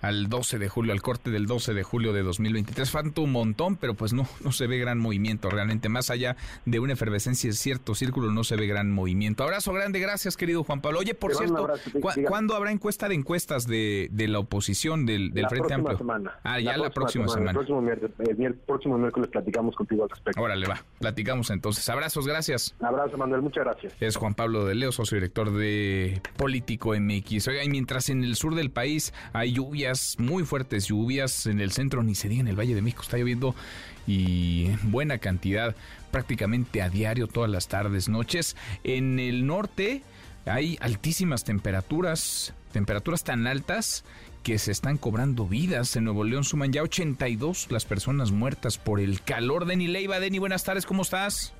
al 0.00 0.28
12 0.28 0.58
de 0.58 0.68
julio, 0.68 0.92
al 0.92 1.02
corte 1.02 1.30
del 1.30 1.46
12 1.46 1.74
de 1.74 1.82
julio 1.82 2.12
de 2.12 2.22
2023. 2.22 2.90
Falta 2.90 3.20
un 3.20 3.32
montón, 3.32 3.76
pero 3.76 3.94
pues 3.94 4.12
no, 4.12 4.26
no 4.44 4.52
se 4.52 4.66
ve 4.66 4.78
gran 4.78 4.98
movimiento 4.98 5.50
realmente. 5.50 5.88
Más 5.88 6.10
allá 6.10 6.36
de 6.64 6.80
una 6.80 6.94
efervescencia 6.94 7.48
en 7.48 7.54
cierto 7.54 7.94
círculo, 7.94 8.30
no 8.30 8.44
se 8.44 8.56
ve 8.56 8.66
gran 8.66 8.90
movimiento. 8.90 9.44
Abrazo 9.44 9.72
grande, 9.72 10.00
gracias 10.00 10.36
querido 10.36 10.64
Juan 10.64 10.80
Pablo. 10.80 11.00
Oye, 11.00 11.14
por 11.14 11.34
cierto, 11.34 11.68
¿cuándo 12.26 12.54
habrá 12.54 12.72
encuesta 12.72 13.08
de 13.08 13.14
encuestas 13.14 13.66
de, 13.66 14.08
de 14.10 14.28
la 14.28 14.38
oposición 14.38 15.06
del, 15.06 15.32
del 15.32 15.48
Frente 15.48 15.74
Amplio? 15.74 15.98
Semana. 15.98 16.38
Ah, 16.42 16.60
ya 16.60 16.76
la, 16.76 16.90
próxima, 16.90 17.28
semana. 17.28 17.50
El, 17.50 17.56
próximo 17.56 17.82
miércoles, 17.82 18.12
el 18.18 18.54
próximo 18.54 18.98
miércoles 18.98 19.30
platicamos 19.30 19.76
contigo 19.76 20.04
al 20.04 20.10
respecto. 20.10 20.40
Órale, 20.40 20.66
va, 20.66 20.82
platicamos 20.98 21.50
entonces. 21.50 21.88
Abrazos, 21.88 22.26
gracias. 22.26 22.74
Abrazo, 22.80 23.16
Manuel, 23.16 23.42
muchas 23.42 23.64
gracias. 23.64 23.94
Es 24.00 24.16
Juan 24.16 24.34
Pablo 24.34 24.64
de 24.64 24.74
Leo, 24.74 24.92
socio 24.92 25.16
director 25.16 25.52
de 25.52 26.20
Político 26.36 26.94
MX. 26.98 27.48
Oiga, 27.48 27.64
y 27.64 27.68
mientras 27.68 28.08
en 28.08 28.24
el 28.24 28.36
sur 28.36 28.54
del 28.54 28.70
país 28.70 29.12
hay 29.32 29.58
muy 30.18 30.44
fuertes, 30.44 30.86
lluvias 30.86 31.46
en 31.46 31.60
el 31.60 31.72
centro, 31.72 32.02
ni 32.02 32.14
se 32.14 32.28
diga 32.28 32.40
en 32.40 32.48
el 32.48 32.58
Valle 32.58 32.74
de 32.74 32.82
México, 32.82 33.02
está 33.02 33.18
lloviendo 33.18 33.54
y 34.06 34.68
buena 34.82 35.18
cantidad, 35.18 35.74
prácticamente 36.10 36.82
a 36.82 36.88
diario, 36.88 37.26
todas 37.26 37.50
las 37.50 37.68
tardes, 37.68 38.08
noches. 38.08 38.56
En 38.84 39.18
el 39.18 39.46
norte 39.46 40.02
hay 40.46 40.78
altísimas 40.80 41.44
temperaturas, 41.44 42.54
temperaturas 42.72 43.24
tan 43.24 43.46
altas 43.46 44.04
que 44.42 44.58
se 44.58 44.72
están 44.72 44.96
cobrando 44.96 45.46
vidas. 45.46 45.96
En 45.96 46.04
Nuevo 46.04 46.24
León 46.24 46.44
suman 46.44 46.72
ya 46.72 46.82
82 46.82 47.68
las 47.70 47.84
personas 47.84 48.30
muertas 48.30 48.78
por 48.78 49.00
el 49.00 49.22
calor. 49.22 49.66
Deni 49.66 49.86
Leiva, 49.86 50.18
Deni, 50.20 50.38
buenas 50.38 50.64
tardes, 50.64 50.86
¿cómo 50.86 51.02
estás? 51.02 51.52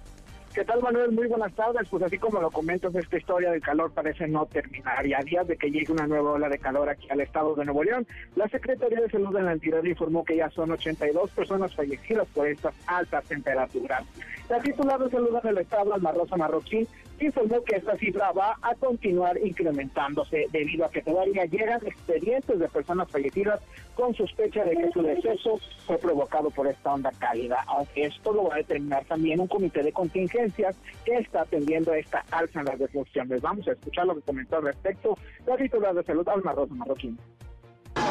¿Qué 0.53 0.65
tal, 0.65 0.83
Manuel? 0.83 1.13
Muy 1.13 1.29
buenas 1.29 1.53
tardes. 1.55 1.89
Pues 1.89 2.03
así 2.03 2.19
como 2.19 2.41
lo 2.41 2.51
comentas, 2.51 2.93
esta 2.97 3.17
historia 3.17 3.53
del 3.53 3.61
calor 3.61 3.93
parece 3.93 4.27
no 4.27 4.47
terminar. 4.47 5.07
Y 5.07 5.15
a 5.15 5.21
días 5.21 5.47
de 5.47 5.57
que 5.57 5.71
llegue 5.71 5.93
una 5.93 6.09
nueva 6.09 6.33
ola 6.33 6.49
de 6.49 6.59
calor 6.59 6.89
aquí 6.89 7.07
al 7.09 7.21
estado 7.21 7.55
de 7.55 7.65
Nuevo 7.65 7.85
León, 7.85 8.05
la 8.35 8.49
Secretaría 8.49 9.01
de 9.01 9.09
Salud 9.09 9.33
de 9.33 9.43
la 9.43 9.53
entidad 9.53 9.85
informó 9.85 10.25
que 10.25 10.37
ya 10.37 10.51
son 10.51 10.73
82 10.73 11.31
personas 11.31 11.73
fallecidas 11.77 12.27
por 12.35 12.49
estas 12.49 12.75
altas 12.89 13.25
temperaturas. 13.27 14.03
La 14.49 14.59
titular 14.59 14.99
de 14.99 15.11
salud 15.11 15.41
del 15.41 15.59
estado, 15.59 15.95
Alma 15.95 16.11
Rosa 16.11 16.37
Marroquín, 16.37 16.89
informó 17.27 17.63
que 17.63 17.77
esta 17.77 17.97
cifra 17.97 18.33
va 18.33 18.57
a 18.63 18.75
continuar 18.75 19.39
incrementándose 19.39 20.47
debido 20.53 20.85
a 20.85 20.91
que 20.91 21.03
todavía 21.03 21.45
llegan 21.45 21.81
expedientes 21.87 22.59
de 22.59 22.69
personas 22.69 23.11
fallecidas 23.11 23.61
con 23.95 24.15
sospecha 24.15 24.65
de 24.65 24.77
que 24.77 24.91
su 24.91 25.03
deceso 25.03 25.59
fue 25.87 25.99
provocado 25.99 26.51
por 26.51 26.67
esta 26.67 26.95
onda 26.95 27.13
cálida, 27.19 27.63
aunque 27.67 28.05
esto 28.05 28.33
lo 28.33 28.45
va 28.45 28.55
a 28.55 28.59
determinar 28.59 29.05
también 29.05 29.41
un 29.41 29.49
comité 29.49 29.83
de 29.83 29.93
contingencias 29.93 30.77
que 31.05 31.15
está 31.17 31.43
atendiendo 31.43 31.93
esta 31.93 32.25
alza 32.31 32.61
en 32.61 32.67
las 32.67 32.79
defunciones. 32.79 33.41
Vamos 33.43 33.67
a 33.69 33.73
escuchar 33.73 34.07
lo 34.07 34.15
que 34.15 34.23
comentó 34.23 34.57
al 34.57 34.65
respecto 34.65 35.17
la 35.47 35.57
titular 35.57 35.95
de 35.95 36.03
salud, 36.05 36.29
Alma 36.29 36.53
Rosa 36.53 36.75
Marroquín. 36.75 37.19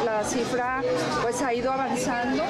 La 0.04 0.24
cifra 0.24 0.82
pues 1.22 1.42
ha 1.42 1.52
ido 1.52 1.72
avanzando. 1.72 2.42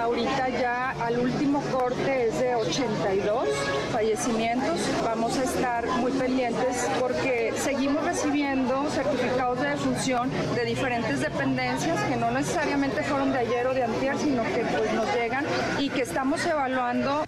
Ahorita 0.00 0.48
ya 0.48 0.90
al 0.90 1.18
último 1.18 1.60
corte 1.72 2.28
es 2.28 2.40
de 2.40 2.54
82 2.54 3.48
fallecimientos. 3.92 4.80
Vamos 5.04 5.36
a 5.38 5.44
estar 5.44 5.86
muy 5.98 6.12
pendientes 6.12 6.88
porque 7.00 7.52
seguimos 7.56 8.04
recibiendo 8.04 8.88
certificados 8.90 9.60
de 9.60 9.68
defunción 9.68 10.30
de 10.54 10.64
diferentes 10.64 11.20
dependencias 11.20 12.00
que 12.04 12.16
no 12.16 12.30
necesariamente 12.30 13.02
fueron 13.02 13.32
de 13.32 13.38
ayer 13.38 13.66
o 13.66 13.74
de 13.74 13.84
antier, 13.84 14.18
sino 14.18 14.42
que 14.44 14.64
pues 14.76 14.92
nos 14.94 15.12
llegan 15.14 15.44
y 15.78 15.90
que 15.90 16.02
estamos 16.02 16.44
evaluando. 16.46 17.24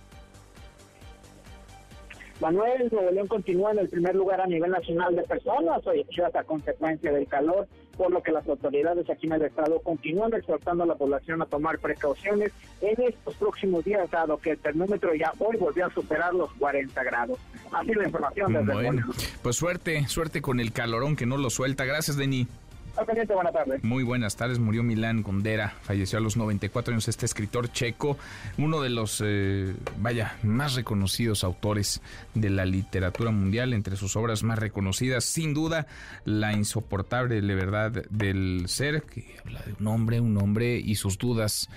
Manuel 2.40 2.88
Nuevo 2.92 3.10
León 3.10 3.28
continúa 3.28 3.72
en 3.72 3.78
el 3.78 3.88
primer 3.88 4.14
lugar 4.14 4.40
a 4.40 4.46
nivel 4.46 4.70
nacional 4.70 5.16
de 5.16 5.22
personas 5.22 5.82
fallecidas 5.82 6.34
a 6.34 6.44
consecuencia 6.44 7.10
del 7.10 7.26
calor, 7.26 7.66
por 7.96 8.12
lo 8.12 8.22
que 8.22 8.30
las 8.30 8.46
autoridades 8.46 9.08
aquí 9.08 9.26
en 9.26 9.34
el 9.34 9.42
estado 9.42 9.80
continúan 9.80 10.34
exhortando 10.34 10.84
a 10.84 10.86
la 10.86 10.94
población 10.96 11.40
a 11.40 11.46
tomar 11.46 11.78
precauciones 11.78 12.52
en 12.82 13.00
estos 13.02 13.34
próximos 13.36 13.84
días, 13.84 14.10
dado 14.10 14.36
que 14.36 14.50
el 14.50 14.58
termómetro 14.58 15.14
ya 15.14 15.32
hoy 15.38 15.56
volvió 15.56 15.86
a 15.86 15.90
superar 15.90 16.34
los 16.34 16.52
40 16.54 17.02
grados. 17.04 17.38
Así 17.72 17.94
la 17.94 18.04
información 18.04 18.52
desde 18.52 18.72
Bueno, 18.72 19.06
pues 19.42 19.56
suerte, 19.56 20.06
suerte 20.08 20.42
con 20.42 20.60
el 20.60 20.72
calorón 20.72 21.16
que 21.16 21.26
no 21.26 21.38
lo 21.38 21.48
suelta. 21.48 21.84
Gracias, 21.84 22.16
Denis 22.16 22.48
Muy 23.82 24.04
buenas 24.04 24.36
tardes. 24.36 24.58
Murió 24.58 24.82
Milán 24.82 25.22
Gondera. 25.22 25.74
Falleció 25.82 26.18
a 26.18 26.22
los 26.22 26.36
94 26.36 26.92
años 26.92 27.08
este 27.08 27.26
escritor 27.26 27.70
checo, 27.70 28.16
uno 28.58 28.80
de 28.80 28.90
los, 28.90 29.22
eh, 29.24 29.74
vaya, 29.98 30.36
más 30.42 30.74
reconocidos 30.74 31.44
autores 31.44 32.00
de 32.34 32.50
la 32.50 32.64
literatura 32.64 33.30
mundial. 33.30 33.72
Entre 33.72 33.96
sus 33.96 34.16
obras 34.16 34.42
más 34.42 34.58
reconocidas, 34.58 35.24
sin 35.24 35.54
duda, 35.54 35.86
La 36.24 36.52
insoportable 36.52 37.40
verdad 37.54 37.90
del 38.10 38.64
ser, 38.68 39.02
que 39.02 39.36
habla 39.44 39.62
de 39.62 39.74
un 39.80 39.86
hombre, 39.86 40.20
un 40.20 40.36
hombre 40.38 40.76
y 40.76 40.94
sus 40.96 41.18
dudas, 41.18 41.68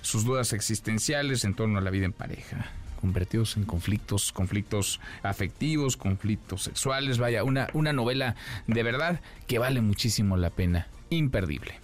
sus 0.00 0.24
dudas 0.24 0.52
existenciales 0.52 1.44
en 1.44 1.54
torno 1.54 1.78
a 1.78 1.82
la 1.82 1.90
vida 1.90 2.06
en 2.06 2.12
pareja 2.12 2.70
convertidos 3.04 3.58
en 3.58 3.64
conflictos, 3.64 4.32
conflictos 4.32 4.98
afectivos, 5.22 5.98
conflictos 5.98 6.62
sexuales, 6.62 7.18
vaya, 7.18 7.44
una, 7.44 7.68
una 7.74 7.92
novela 7.92 8.34
de 8.66 8.82
verdad 8.82 9.20
que 9.46 9.58
vale 9.58 9.82
muchísimo 9.82 10.38
la 10.38 10.48
pena, 10.48 10.88
imperdible. 11.10 11.74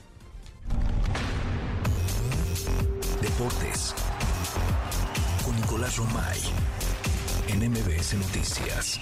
Deportes 3.20 3.94
con 5.44 5.54
Nicolás 5.56 5.98
Romay 5.98 6.38
en 7.48 7.70
MBS 7.70 8.14
Noticias. 8.14 8.98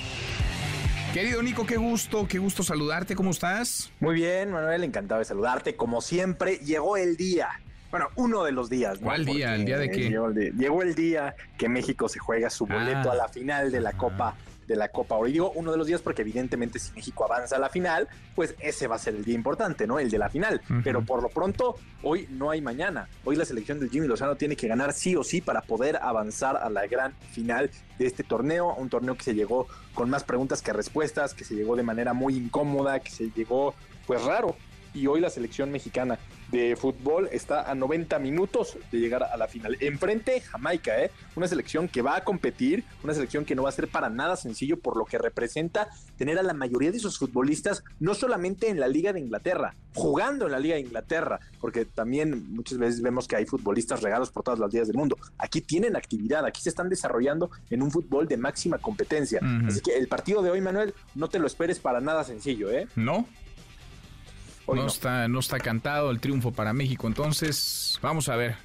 Querido 1.15 1.41
Nico, 1.41 1.67
qué 1.67 1.77
gusto, 1.77 2.27
qué 2.27 2.39
gusto 2.39 2.65
saludarte, 2.65 3.15
¿cómo 3.15 3.31
estás? 3.31 3.93
Muy 4.01 4.17
bien, 4.17 4.51
Manuel, 4.51 4.83
encantado 4.83 5.21
de 5.21 5.25
saludarte. 5.25 5.77
Como 5.77 6.01
siempre, 6.01 6.57
llegó 6.57 6.97
el 6.97 7.17
día 7.17 7.49
Bueno, 7.91 8.09
uno 8.17 8.45
de 8.45 8.53
los 8.53 8.69
días. 8.69 9.01
¿no? 9.01 9.07
¿Cuál 9.07 9.25
día? 9.25 9.55
¿El 9.55 9.65
día 9.65 9.79
de 9.79 9.91
qué? 9.91 10.11
Llegó 10.11 10.27
el, 10.29 10.35
día, 10.35 10.51
llegó 10.57 10.83
el 10.83 10.95
día 10.95 11.35
que 11.57 11.69
México 11.69 12.09
se 12.09 12.19
juega 12.19 12.51
su 12.51 12.67
boleto 12.67 13.09
Ah. 13.11 13.13
a 13.13 13.17
la 13.17 13.29
final 13.29 13.71
de 13.71 13.81
la 13.81 13.93
Copa 13.95 14.37
de 14.67 14.77
la 14.77 14.89
Copa 14.89 15.15
Oro. 15.15 15.27
Y 15.29 15.33
digo 15.33 15.51
uno 15.55 15.73
de 15.73 15.79
los 15.79 15.87
días 15.87 16.03
porque 16.03 16.21
evidentemente 16.21 16.79
si 16.79 16.93
México 16.93 17.25
avanza 17.25 17.57
a 17.57 17.59
la 17.59 17.71
final, 17.71 18.07
pues 18.35 18.55
ese 18.61 18.87
va 18.87 18.97
a 18.97 18.99
ser 18.99 19.15
el 19.15 19.25
día 19.25 19.35
importante, 19.35 19.87
¿no? 19.87 19.99
El 19.99 20.11
de 20.11 20.19
la 20.19 20.29
final. 20.29 20.61
Pero 20.85 21.01
por 21.07 21.23
lo 21.23 21.31
pronto, 21.31 21.77
hoy 22.03 22.27
no 22.31 22.51
hay 22.51 22.61
mañana. 22.61 23.09
Hoy 23.25 23.37
la 23.37 23.47
selección 23.47 23.81
del 23.81 23.89
Jimmy 23.89 24.07
Lozano 24.07 24.37
tiene 24.37 24.57
que 24.57 24.69
ganar 24.69 24.93
sí 24.93 25.17
o 25.17 25.25
sí 25.25 25.41
para 25.41 25.63
poder 25.63 25.97
avanzar 25.97 26.59
a 26.59 26.69
la 26.69 26.87
gran 26.87 27.15
final 27.33 27.71
de 27.99 28.07
este 28.07 28.25
torneo. 28.25 28.75
Un 28.75 28.91
torneo 28.91 29.15
que 29.17 29.23
se 29.25 29.35
llegó 29.35 29.67
con 29.95 30.11
más 30.11 30.23
preguntas 30.25 30.61
que 30.61 30.75
respuestas, 30.75 31.33
que 31.33 31.45
se 31.45 31.55
llegó 31.55 31.75
de 31.75 31.83
manera 31.83 32.13
muy 32.13 32.37
incómoda, 32.37 33.01
que 33.01 33.11
se 33.11 33.31
llegó 33.31 33.75
pues 34.07 34.23
raro. 34.23 34.55
Y 34.93 35.07
hoy 35.07 35.21
la 35.23 35.31
selección 35.31 35.71
mexicana 35.73 36.19
de 36.51 36.77
fútbol 36.77 37.29
está 37.33 37.71
a 37.71 37.75
90 37.75 38.19
minutos 38.19 38.77
de 38.91 38.99
llegar 38.99 39.23
a 39.23 39.37
la 39.37 39.49
final. 39.49 39.77
Enfrente 39.81 40.41
Jamaica, 40.41 41.03
¿eh? 41.03 41.11
una 41.37 41.47
selección 41.47 41.89
que 41.89 42.03
va 42.03 42.17
a 42.17 42.25
competir, 42.25 42.85
una 43.05 43.15
selección 43.15 43.45
que 43.45 43.55
no 43.55 43.65
va 43.65 43.69
a 43.69 43.73
ser 43.73 43.89
para 43.89 44.09
nada 44.09 44.37
sencillo 44.37 44.79
por 44.79 44.97
lo 44.97 45.05
que 45.05 45.19
representa 45.19 45.89
tener 46.17 46.39
a 46.39 46.43
la 46.43 46.55
mayoría 46.55 46.91
de 46.91 46.99
sus 46.99 47.19
futbolistas 47.19 47.85
no 48.01 48.15
solamente 48.15 48.69
en 48.69 48.81
la 48.81 48.89
Liga 48.89 49.13
de 49.13 49.21
Inglaterra, 49.21 49.75
jugando 49.95 50.47
en 50.47 50.53
la 50.53 50.59
Liga 50.59 50.77
de 50.77 50.83
Inglaterra, 50.83 51.41
porque 51.61 51.85
también 51.85 52.55
muchas 52.55 52.79
veces 52.79 53.03
vemos 53.03 53.29
que 53.29 53.37
hay 53.37 53.47
futbolistas 53.47 54.03
regados 54.03 54.31
por 54.31 54.43
todas 54.43 54.59
las 54.59 54.73
ligas 54.73 54.89
del 54.89 54.97
mundo. 54.97 55.17
Aquí 55.39 55.61
tienen 55.61 55.97
actividad, 55.97 56.45
aquí 56.45 56.61
se 56.61 56.69
están 56.69 56.89
desarrollando 56.89 57.51
en 57.71 57.83
un 57.83 57.91
fútbol 57.91 58.27
de 58.27 58.37
máxima 58.37 58.79
competencia. 58.79 59.41
Así 59.67 59.81
que 59.81 59.97
el 59.97 60.09
partido 60.09 60.43
de 60.43 60.51
hoy, 60.51 60.61
Manuel, 60.61 60.95
no 61.15 61.29
te 61.29 61.39
lo 61.39 61.47
esperes 61.47 61.79
para 61.79 62.01
nada 62.01 62.25
sencillo, 62.25 62.71
¿eh? 62.71 62.89
¿No? 62.97 63.27
Hoy 64.69 64.77
no, 64.77 64.83
no. 64.85 64.89
Está, 64.89 65.29
no 65.29 65.41
está 65.41 65.59
cantado 65.59 66.11
el 66.11 66.21
triunfo 66.21 66.53
para 66.53 66.73
México, 66.73 67.07
entonces 67.07 67.99
vamos 68.03 68.29
a 68.29 68.37
ver. 68.37 68.57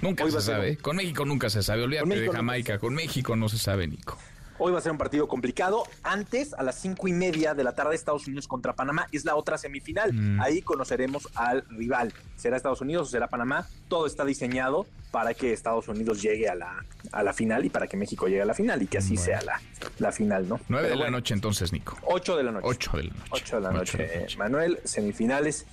Nunca 0.00 0.24
Hoy 0.24 0.30
se 0.30 0.40
sabe. 0.40 0.70
un- 0.70 0.76
Con 0.76 0.96
México 0.96 1.24
nunca 1.24 1.50
se 1.50 1.62
sabe. 1.62 1.82
Olvídate 1.82 2.08
de 2.08 2.26
nunca 2.26 2.36
Jamaica. 2.38 2.78
Con 2.78 2.94
México 2.94 3.34
no 3.36 3.48
se 3.48 3.58
sabe, 3.58 3.88
Nico. 3.88 4.16
Hoy 4.60 4.72
va 4.72 4.78
a 4.78 4.80
ser 4.80 4.90
un 4.92 4.98
partido 4.98 5.28
complicado. 5.28 5.84
Antes, 6.02 6.52
a 6.54 6.62
las 6.62 6.80
cinco 6.80 7.06
y 7.06 7.12
media 7.12 7.54
de 7.54 7.62
la 7.62 7.74
tarde, 7.74 7.94
Estados 7.94 8.26
Unidos 8.26 8.48
contra 8.48 8.74
Panamá 8.74 9.06
es 9.12 9.24
la 9.24 9.36
otra 9.36 9.56
semifinal. 9.56 10.12
Mm. 10.12 10.40
Ahí 10.40 10.62
conoceremos 10.62 11.28
al 11.34 11.64
rival. 11.68 12.12
¿Será 12.36 12.56
Estados 12.56 12.80
Unidos 12.80 13.08
o 13.08 13.10
será 13.10 13.28
Panamá? 13.28 13.68
Todo 13.88 14.06
está 14.06 14.24
diseñado 14.24 14.86
para 15.12 15.32
que 15.32 15.52
Estados 15.52 15.86
Unidos 15.88 16.20
llegue 16.20 16.48
a 16.48 16.54
la, 16.54 16.84
a 17.12 17.22
la 17.22 17.32
final 17.32 17.64
y 17.64 17.70
para 17.70 17.86
que 17.86 17.96
México 17.96 18.26
llegue 18.26 18.42
a 18.42 18.46
la 18.46 18.54
final 18.54 18.82
y 18.82 18.86
que 18.86 18.98
así 18.98 19.16
sea 19.16 19.40
la, 19.42 19.60
la 19.98 20.12
final, 20.12 20.48
¿no? 20.48 20.60
Nueve 20.68 20.88
de 20.88 20.96
la 20.96 21.10
noche 21.10 21.34
entonces, 21.34 21.72
Nico. 21.72 21.96
8 22.02 22.36
de 22.36 22.42
la 22.42 22.52
noche. 22.52 22.66
Ocho 22.66 22.96
de 22.96 23.02
la 23.04 23.10
noche. 23.10 23.26
8 23.30 23.56
de 23.56 23.62
la 23.62 23.68
Ocho 23.68 23.78
noche, 23.78 23.98
de 23.98 24.14
la 24.14 24.20
noche. 24.20 24.36
Manuel, 24.38 24.80
semifinales 24.84 25.66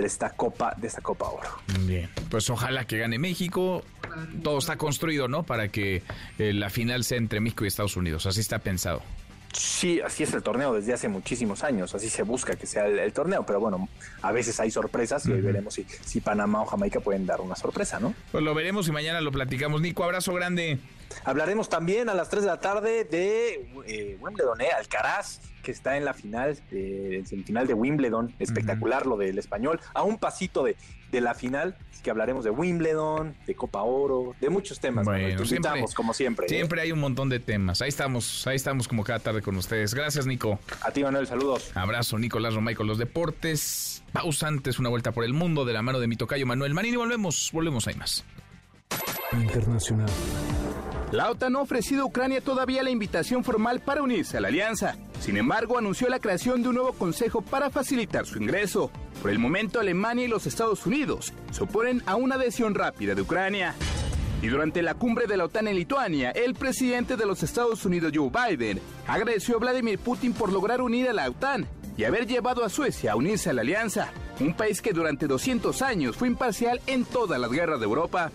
de 0.00 0.06
esta 0.06 0.30
Copa, 0.30 0.74
de 0.76 0.88
esta 0.88 1.00
Copa 1.00 1.28
Oro. 1.28 1.50
Bien, 1.80 2.08
pues 2.30 2.48
ojalá 2.50 2.86
que 2.86 2.98
gane 2.98 3.18
México. 3.18 3.84
Todo 4.42 4.58
está 4.58 4.76
construido, 4.76 5.28
¿no? 5.28 5.42
Para 5.44 5.68
que 5.68 6.02
eh, 6.38 6.52
la 6.52 6.70
final 6.70 7.04
sea 7.04 7.18
entre 7.18 7.40
México 7.40 7.64
y 7.64 7.68
Estados 7.68 7.96
Unidos. 7.96 8.26
Así 8.26 8.40
está 8.40 8.58
pensado. 8.58 9.02
Sí, 9.52 10.00
así 10.00 10.22
es 10.22 10.32
el 10.32 10.42
torneo 10.42 10.72
desde 10.72 10.94
hace 10.94 11.08
muchísimos 11.08 11.62
años, 11.62 11.94
así 11.94 12.08
se 12.08 12.22
busca 12.22 12.56
que 12.56 12.66
sea 12.66 12.86
el, 12.86 12.98
el 12.98 13.12
torneo, 13.12 13.44
pero 13.44 13.60
bueno, 13.60 13.86
a 14.22 14.32
veces 14.32 14.58
hay 14.60 14.70
sorpresas 14.70 15.26
y 15.26 15.32
hoy 15.32 15.42
veremos 15.42 15.74
si, 15.74 15.84
si 15.84 16.22
Panamá 16.22 16.62
o 16.62 16.64
Jamaica 16.64 17.00
pueden 17.00 17.26
dar 17.26 17.42
una 17.42 17.54
sorpresa, 17.54 18.00
¿no? 18.00 18.14
Pues 18.30 18.42
lo 18.42 18.54
veremos 18.54 18.88
y 18.88 18.92
mañana 18.92 19.20
lo 19.20 19.30
platicamos. 19.30 19.82
Nico, 19.82 20.04
abrazo 20.04 20.32
grande. 20.32 20.78
Hablaremos 21.24 21.68
también 21.68 22.08
a 22.08 22.14
las 22.14 22.30
3 22.30 22.44
de 22.44 22.48
la 22.48 22.60
tarde 22.60 23.04
de 23.04 23.68
eh, 23.86 24.16
Wimbledon, 24.20 24.62
¿eh? 24.62 24.70
Alcaraz, 24.76 25.40
que 25.62 25.70
está 25.70 25.96
en 25.96 26.04
la 26.04 26.12
final, 26.12 26.58
eh, 26.70 27.16
en 27.18 27.26
semifinal 27.26 27.66
de 27.66 27.74
Wimbledon, 27.74 28.34
espectacular 28.38 29.06
lo 29.06 29.16
del 29.16 29.38
español, 29.38 29.80
a 29.94 30.02
un 30.02 30.18
pasito 30.18 30.64
de, 30.64 30.76
de 31.10 31.20
la 31.20 31.34
final, 31.34 31.76
que 32.02 32.10
hablaremos 32.10 32.44
de 32.44 32.50
Wimbledon, 32.50 33.34
de 33.46 33.54
Copa 33.54 33.82
Oro, 33.82 34.34
de 34.40 34.50
muchos 34.50 34.80
temas. 34.80 35.06
Manuel. 35.06 35.22
Bueno, 35.22 35.42
Te 35.42 35.48
siempre, 35.48 35.70
invitamos, 35.70 35.94
como 35.94 36.12
siempre. 36.12 36.46
¿eh? 36.46 36.48
Siempre 36.48 36.80
hay 36.82 36.92
un 36.92 36.98
montón 36.98 37.28
de 37.28 37.38
temas. 37.40 37.80
Ahí 37.80 37.88
estamos, 37.88 38.46
ahí 38.46 38.56
estamos 38.56 38.88
como 38.88 39.04
cada 39.04 39.20
tarde 39.20 39.40
con 39.40 39.56
ustedes. 39.56 39.94
Gracias, 39.94 40.26
Nico. 40.26 40.58
A 40.82 40.90
ti, 40.90 41.02
Manuel, 41.02 41.26
saludos. 41.26 41.70
Abrazo, 41.74 42.18
Nicolás 42.18 42.54
Romay 42.54 42.74
con 42.74 42.86
los 42.86 42.98
deportes. 42.98 44.02
Pausa 44.12 44.48
antes, 44.48 44.78
una 44.78 44.88
vuelta 44.88 45.12
por 45.12 45.24
el 45.24 45.32
mundo 45.32 45.64
de 45.64 45.72
la 45.72 45.82
mano 45.82 46.00
de 46.00 46.08
mi 46.08 46.16
tocayo 46.16 46.44
Manuel 46.44 46.74
Marín 46.74 46.94
y 46.94 46.96
volvemos, 46.96 47.50
volvemos, 47.52 47.86
hay 47.86 47.94
más. 47.94 48.24
Internacional. 49.32 50.10
La 51.12 51.30
OTAN 51.30 51.52
no 51.52 51.60
ha 51.60 51.62
ofrecido 51.62 52.02
a 52.02 52.06
Ucrania 52.06 52.40
todavía 52.40 52.82
la 52.82 52.90
invitación 52.90 53.44
formal 53.44 53.80
para 53.80 54.02
unirse 54.02 54.38
a 54.38 54.40
la 54.40 54.48
alianza. 54.48 54.96
Sin 55.22 55.36
embargo, 55.36 55.78
anunció 55.78 56.08
la 56.08 56.18
creación 56.18 56.64
de 56.64 56.70
un 56.70 56.74
nuevo 56.74 56.94
consejo 56.94 57.42
para 57.42 57.70
facilitar 57.70 58.26
su 58.26 58.42
ingreso. 58.42 58.90
Por 59.22 59.30
el 59.30 59.38
momento, 59.38 59.78
Alemania 59.78 60.24
y 60.24 60.28
los 60.28 60.48
Estados 60.48 60.84
Unidos 60.84 61.32
se 61.52 61.62
oponen 61.62 62.02
a 62.06 62.16
una 62.16 62.34
adhesión 62.34 62.74
rápida 62.74 63.14
de 63.14 63.22
Ucrania. 63.22 63.72
Y 64.42 64.48
durante 64.48 64.82
la 64.82 64.94
cumbre 64.94 65.28
de 65.28 65.36
la 65.36 65.44
OTAN 65.44 65.68
en 65.68 65.76
Lituania, 65.76 66.32
el 66.32 66.54
presidente 66.54 67.16
de 67.16 67.24
los 67.24 67.44
Estados 67.44 67.84
Unidos, 67.84 68.10
Joe 68.12 68.30
Biden, 68.30 68.80
agradeció 69.06 69.58
a 69.58 69.60
Vladimir 69.60 70.00
Putin 70.00 70.32
por 70.32 70.52
lograr 70.52 70.82
unir 70.82 71.08
a 71.08 71.12
la 71.12 71.30
OTAN 71.30 71.68
y 71.96 72.02
haber 72.02 72.26
llevado 72.26 72.64
a 72.64 72.68
Suecia 72.68 73.12
a 73.12 73.16
unirse 73.16 73.48
a 73.48 73.52
la 73.52 73.60
alianza, 73.60 74.08
un 74.40 74.54
país 74.54 74.82
que 74.82 74.92
durante 74.92 75.28
200 75.28 75.82
años 75.82 76.16
fue 76.16 76.26
imparcial 76.26 76.80
en 76.88 77.04
todas 77.04 77.38
las 77.38 77.52
guerras 77.52 77.78
de 77.78 77.86
Europa. 77.86 78.32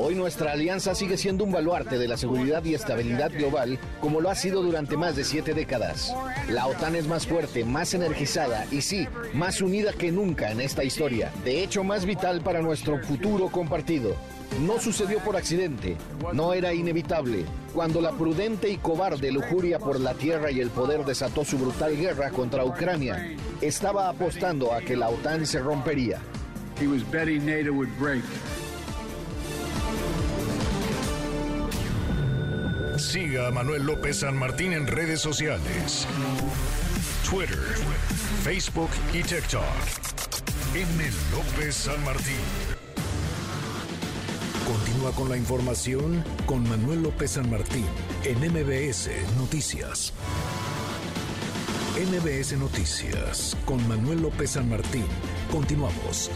Hoy 0.00 0.14
nuestra 0.14 0.52
alianza 0.52 0.94
sigue 0.94 1.16
siendo 1.16 1.42
un 1.42 1.50
baluarte 1.50 1.98
de 1.98 2.06
la 2.06 2.16
seguridad 2.16 2.64
y 2.64 2.74
estabilidad 2.74 3.32
global, 3.32 3.80
como 4.00 4.20
lo 4.20 4.30
ha 4.30 4.36
sido 4.36 4.62
durante 4.62 4.96
más 4.96 5.16
de 5.16 5.24
siete 5.24 5.54
décadas. 5.54 6.14
La 6.48 6.66
OTAN 6.68 6.94
es 6.94 7.08
más 7.08 7.26
fuerte, 7.26 7.64
más 7.64 7.92
energizada 7.92 8.64
y 8.70 8.82
sí, 8.82 9.08
más 9.34 9.60
unida 9.60 9.92
que 9.92 10.12
nunca 10.12 10.52
en 10.52 10.60
esta 10.60 10.84
historia. 10.84 11.32
De 11.44 11.64
hecho, 11.64 11.82
más 11.82 12.06
vital 12.06 12.42
para 12.42 12.62
nuestro 12.62 12.98
futuro 12.98 13.48
compartido. 13.48 14.14
No 14.60 14.78
sucedió 14.78 15.18
por 15.18 15.36
accidente, 15.36 15.96
no 16.32 16.52
era 16.52 16.72
inevitable. 16.72 17.44
Cuando 17.72 18.00
la 18.00 18.12
prudente 18.12 18.68
y 18.68 18.76
cobarde 18.76 19.32
lujuria 19.32 19.80
por 19.80 19.98
la 19.98 20.14
tierra 20.14 20.52
y 20.52 20.60
el 20.60 20.70
poder 20.70 21.04
desató 21.04 21.44
su 21.44 21.58
brutal 21.58 21.96
guerra 21.96 22.30
contra 22.30 22.64
Ucrania, 22.64 23.36
estaba 23.60 24.08
apostando 24.08 24.72
a 24.72 24.80
que 24.80 24.96
la 24.96 25.08
OTAN 25.08 25.44
se 25.44 25.58
rompería. 25.58 26.20
He 26.80 26.86
was 26.86 27.02
betting 27.02 27.44
NATO 27.44 27.72
would 27.74 27.94
break. 27.98 28.22
Siga 32.96 33.48
a 33.48 33.50
Manuel 33.50 33.84
López 33.84 34.20
San 34.20 34.34
Martín 34.36 34.72
en 34.72 34.86
redes 34.86 35.20
sociales. 35.20 36.06
Twitter, 37.28 37.62
Facebook 38.42 38.88
y 39.12 39.22
TikTok. 39.22 39.62
M. 40.74 41.10
López 41.32 41.74
San 41.74 42.02
Martín. 42.02 42.40
Continúa 44.66 45.12
con 45.12 45.28
la 45.28 45.36
información 45.36 46.24
con 46.46 46.66
Manuel 46.66 47.02
López 47.02 47.32
San 47.32 47.50
Martín 47.50 47.86
en 48.24 48.38
MBS 48.38 49.10
Noticias. 49.36 50.14
MBS 52.00 52.56
Noticias 52.56 53.54
con 53.66 53.86
Manuel 53.86 54.22
López 54.22 54.52
San 54.52 54.70
Martín. 54.70 55.04
Continuamos. 55.52 56.30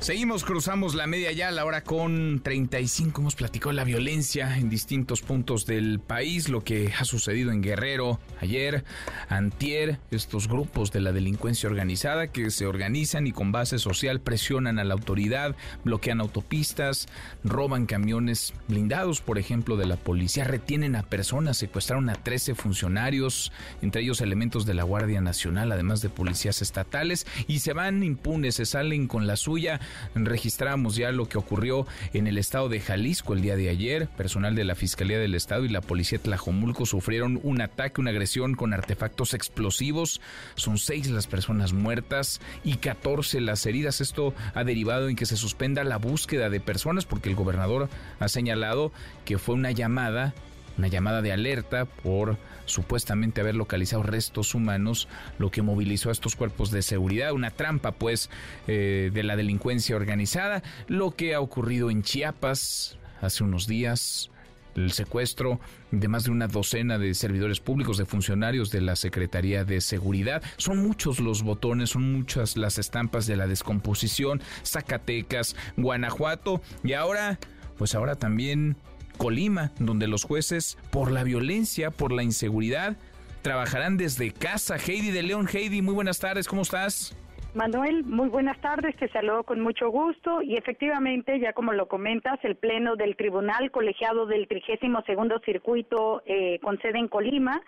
Seguimos, 0.00 0.44
cruzamos 0.44 0.94
la 0.94 1.08
media 1.08 1.32
ya, 1.32 1.48
a 1.48 1.50
la 1.50 1.64
hora 1.64 1.82
con 1.82 2.40
35. 2.40 3.20
Hemos 3.20 3.34
platicado 3.34 3.72
la 3.72 3.82
violencia 3.82 4.56
en 4.56 4.70
distintos 4.70 5.22
puntos 5.22 5.66
del 5.66 5.98
país, 5.98 6.48
lo 6.48 6.62
que 6.62 6.92
ha 6.96 7.04
sucedido 7.04 7.50
en 7.50 7.62
Guerrero 7.62 8.20
ayer, 8.40 8.84
antier, 9.28 9.98
estos 10.12 10.46
grupos 10.46 10.92
de 10.92 11.00
la 11.00 11.10
delincuencia 11.10 11.68
organizada 11.68 12.28
que 12.28 12.52
se 12.52 12.66
organizan 12.66 13.26
y 13.26 13.32
con 13.32 13.50
base 13.50 13.80
social 13.80 14.20
presionan 14.20 14.78
a 14.78 14.84
la 14.84 14.94
autoridad, 14.94 15.56
bloquean 15.84 16.20
autopistas, 16.20 17.08
roban 17.42 17.86
camiones 17.86 18.54
blindados, 18.68 19.20
por 19.20 19.36
ejemplo, 19.36 19.76
de 19.76 19.86
la 19.86 19.96
policía, 19.96 20.44
retienen 20.44 20.94
a 20.94 21.02
personas, 21.02 21.56
secuestraron 21.56 22.08
a 22.08 22.14
13 22.14 22.54
funcionarios, 22.54 23.50
entre 23.82 24.02
ellos 24.02 24.20
elementos 24.20 24.64
de 24.64 24.74
la 24.74 24.84
Guardia 24.84 25.20
Nacional, 25.20 25.72
además 25.72 26.02
de 26.02 26.08
policías 26.08 26.62
estatales, 26.62 27.26
y 27.48 27.58
se 27.58 27.72
van 27.72 28.04
impunes, 28.04 28.54
se 28.54 28.64
salen 28.64 29.08
con 29.08 29.26
la 29.26 29.36
suya. 29.36 29.80
Registramos 30.14 30.96
ya 30.96 31.12
lo 31.12 31.28
que 31.28 31.38
ocurrió 31.38 31.86
en 32.12 32.26
el 32.26 32.38
estado 32.38 32.68
de 32.68 32.80
Jalisco 32.80 33.32
el 33.32 33.42
día 33.42 33.56
de 33.56 33.68
ayer. 33.68 34.08
Personal 34.08 34.54
de 34.54 34.64
la 34.64 34.74
Fiscalía 34.74 35.18
del 35.18 35.34
Estado 35.34 35.64
y 35.64 35.68
la 35.68 35.80
Policía 35.80 36.18
Tlajomulco 36.18 36.86
sufrieron 36.86 37.40
un 37.42 37.60
ataque, 37.60 38.00
una 38.00 38.10
agresión 38.10 38.54
con 38.54 38.72
artefactos 38.72 39.34
explosivos. 39.34 40.20
Son 40.54 40.78
seis 40.78 41.08
las 41.08 41.26
personas 41.26 41.72
muertas 41.72 42.40
y 42.64 42.76
14 42.76 43.40
las 43.40 43.64
heridas. 43.66 44.00
Esto 44.00 44.34
ha 44.54 44.64
derivado 44.64 45.08
en 45.08 45.16
que 45.16 45.26
se 45.26 45.36
suspenda 45.36 45.84
la 45.84 45.98
búsqueda 45.98 46.50
de 46.50 46.60
personas 46.60 47.06
porque 47.06 47.28
el 47.28 47.36
gobernador 47.36 47.88
ha 48.18 48.28
señalado 48.28 48.92
que 49.24 49.38
fue 49.38 49.54
una 49.54 49.70
llamada 49.70 50.34
una 50.78 50.88
llamada 50.88 51.22
de 51.22 51.32
alerta 51.32 51.84
por 51.84 52.38
supuestamente 52.68 53.40
haber 53.40 53.54
localizado 53.54 54.02
restos 54.02 54.54
humanos, 54.54 55.08
lo 55.38 55.50
que 55.50 55.62
movilizó 55.62 56.08
a 56.08 56.12
estos 56.12 56.36
cuerpos 56.36 56.70
de 56.70 56.82
seguridad, 56.82 57.32
una 57.32 57.50
trampa 57.50 57.92
pues 57.92 58.30
eh, 58.66 59.10
de 59.12 59.22
la 59.22 59.36
delincuencia 59.36 59.96
organizada, 59.96 60.62
lo 60.86 61.12
que 61.12 61.34
ha 61.34 61.40
ocurrido 61.40 61.90
en 61.90 62.02
Chiapas 62.02 62.98
hace 63.20 63.44
unos 63.44 63.66
días, 63.66 64.30
el 64.74 64.92
secuestro 64.92 65.60
de 65.90 66.08
más 66.08 66.24
de 66.24 66.30
una 66.30 66.46
docena 66.46 66.98
de 66.98 67.14
servidores 67.14 67.60
públicos, 67.60 67.98
de 67.98 68.06
funcionarios 68.06 68.70
de 68.70 68.80
la 68.80 68.96
Secretaría 68.96 69.64
de 69.64 69.80
Seguridad. 69.80 70.42
Son 70.56 70.78
muchos 70.78 71.20
los 71.20 71.42
botones, 71.42 71.90
son 71.90 72.12
muchas 72.12 72.56
las 72.56 72.78
estampas 72.78 73.26
de 73.26 73.36
la 73.36 73.46
descomposición. 73.46 74.40
Zacatecas, 74.64 75.56
Guanajuato 75.76 76.60
y 76.84 76.92
ahora, 76.92 77.38
pues 77.76 77.94
ahora 77.94 78.14
también 78.16 78.76
Colima, 79.18 79.72
donde 79.78 80.08
los 80.08 80.24
jueces, 80.24 80.78
por 80.90 81.10
la 81.10 81.24
violencia, 81.24 81.90
por 81.90 82.12
la 82.12 82.22
inseguridad, 82.22 82.96
trabajarán 83.42 83.98
desde 83.98 84.32
casa. 84.32 84.76
Heidi 84.76 85.10
de 85.10 85.22
León, 85.22 85.46
Heidi, 85.52 85.82
muy 85.82 85.94
buenas 85.94 86.18
tardes, 86.18 86.48
¿cómo 86.48 86.62
estás? 86.62 87.14
Manuel, 87.54 88.04
muy 88.04 88.28
buenas 88.28 88.60
tardes, 88.60 88.94
te 88.96 89.08
saludo 89.08 89.42
con 89.42 89.60
mucho 89.60 89.90
gusto 89.90 90.42
y 90.42 90.56
efectivamente, 90.56 91.40
ya 91.40 91.52
como 91.52 91.72
lo 91.72 91.88
comentas, 91.88 92.38
el 92.44 92.56
Pleno 92.56 92.94
del 92.94 93.16
Tribunal 93.16 93.70
Colegiado 93.70 94.26
del 94.26 94.46
32 94.46 95.04
Circuito 95.44 96.22
eh, 96.26 96.58
con 96.62 96.78
sede 96.80 96.98
en 96.98 97.08
Colima 97.08 97.60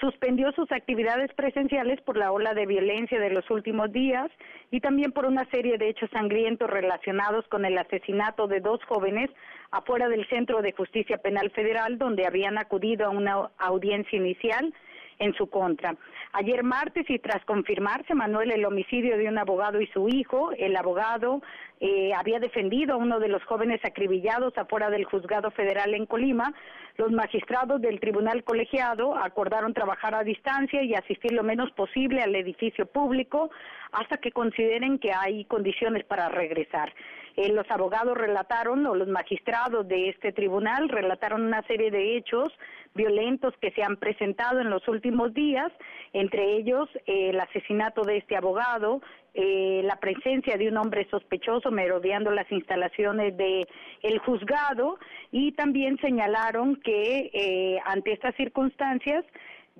suspendió 0.00 0.52
sus 0.52 0.70
actividades 0.72 1.32
presenciales 1.34 2.00
por 2.02 2.16
la 2.16 2.32
ola 2.32 2.54
de 2.54 2.66
violencia 2.66 3.18
de 3.20 3.30
los 3.30 3.48
últimos 3.50 3.92
días 3.92 4.30
y 4.70 4.80
también 4.80 5.12
por 5.12 5.26
una 5.26 5.44
serie 5.50 5.78
de 5.78 5.88
hechos 5.88 6.10
sangrientos 6.10 6.70
relacionados 6.70 7.46
con 7.48 7.64
el 7.64 7.76
asesinato 7.76 8.46
de 8.46 8.60
dos 8.60 8.80
jóvenes 8.84 9.30
afuera 9.70 10.08
del 10.08 10.26
Centro 10.28 10.62
de 10.62 10.72
Justicia 10.72 11.18
Penal 11.18 11.50
Federal, 11.50 11.98
donde 11.98 12.26
habían 12.26 12.58
acudido 12.58 13.06
a 13.06 13.10
una 13.10 13.50
audiencia 13.58 14.16
inicial 14.16 14.72
en 15.18 15.34
su 15.34 15.48
contra. 15.48 15.96
Ayer 16.32 16.62
martes 16.62 17.08
y 17.08 17.18
tras 17.18 17.44
confirmarse, 17.44 18.14
Manuel, 18.14 18.52
el 18.52 18.64
homicidio 18.64 19.16
de 19.16 19.28
un 19.28 19.38
abogado 19.38 19.80
y 19.80 19.86
su 19.88 20.08
hijo, 20.08 20.52
el 20.56 20.76
abogado 20.76 21.42
eh, 21.80 22.12
había 22.14 22.38
defendido 22.38 22.94
a 22.94 22.98
uno 22.98 23.18
de 23.18 23.28
los 23.28 23.42
jóvenes 23.44 23.80
acribillados 23.84 24.56
afuera 24.56 24.90
del 24.90 25.04
juzgado 25.04 25.50
federal 25.50 25.94
en 25.94 26.06
Colima. 26.06 26.54
Los 26.96 27.12
magistrados 27.12 27.80
del 27.80 28.00
tribunal 28.00 28.44
colegiado 28.44 29.16
acordaron 29.16 29.74
trabajar 29.74 30.14
a 30.14 30.24
distancia 30.24 30.82
y 30.82 30.94
asistir 30.94 31.32
lo 31.32 31.42
menos 31.42 31.70
posible 31.72 32.22
al 32.22 32.34
edificio 32.34 32.86
público 32.86 33.50
hasta 33.92 34.18
que 34.18 34.32
consideren 34.32 34.98
que 34.98 35.12
hay 35.12 35.44
condiciones 35.46 36.04
para 36.04 36.28
regresar. 36.28 36.92
Eh, 37.38 37.52
los 37.52 37.70
abogados 37.70 38.18
relataron, 38.18 38.84
o 38.84 38.96
los 38.96 39.06
magistrados 39.06 39.86
de 39.86 40.08
este 40.08 40.32
tribunal 40.32 40.88
relataron 40.88 41.44
una 41.44 41.62
serie 41.68 41.88
de 41.88 42.16
hechos 42.16 42.52
violentos 42.96 43.54
que 43.60 43.70
se 43.70 43.84
han 43.84 43.96
presentado 43.96 44.58
en 44.58 44.70
los 44.70 44.88
últimos 44.88 45.32
días, 45.34 45.70
entre 46.12 46.56
ellos 46.56 46.88
eh, 47.06 47.30
el 47.30 47.38
asesinato 47.38 48.02
de 48.02 48.16
este 48.16 48.34
abogado, 48.34 49.02
eh, 49.34 49.82
la 49.84 50.00
presencia 50.00 50.56
de 50.56 50.66
un 50.66 50.78
hombre 50.78 51.06
sospechoso 51.12 51.70
merodeando 51.70 52.32
las 52.32 52.50
instalaciones 52.50 53.36
de 53.36 53.68
el 54.02 54.18
juzgado 54.18 54.98
y 55.30 55.52
también 55.52 55.96
señalaron 56.00 56.74
que 56.74 57.78
ante 57.84 58.14
estas 58.14 58.34
circunstancias 58.34 59.24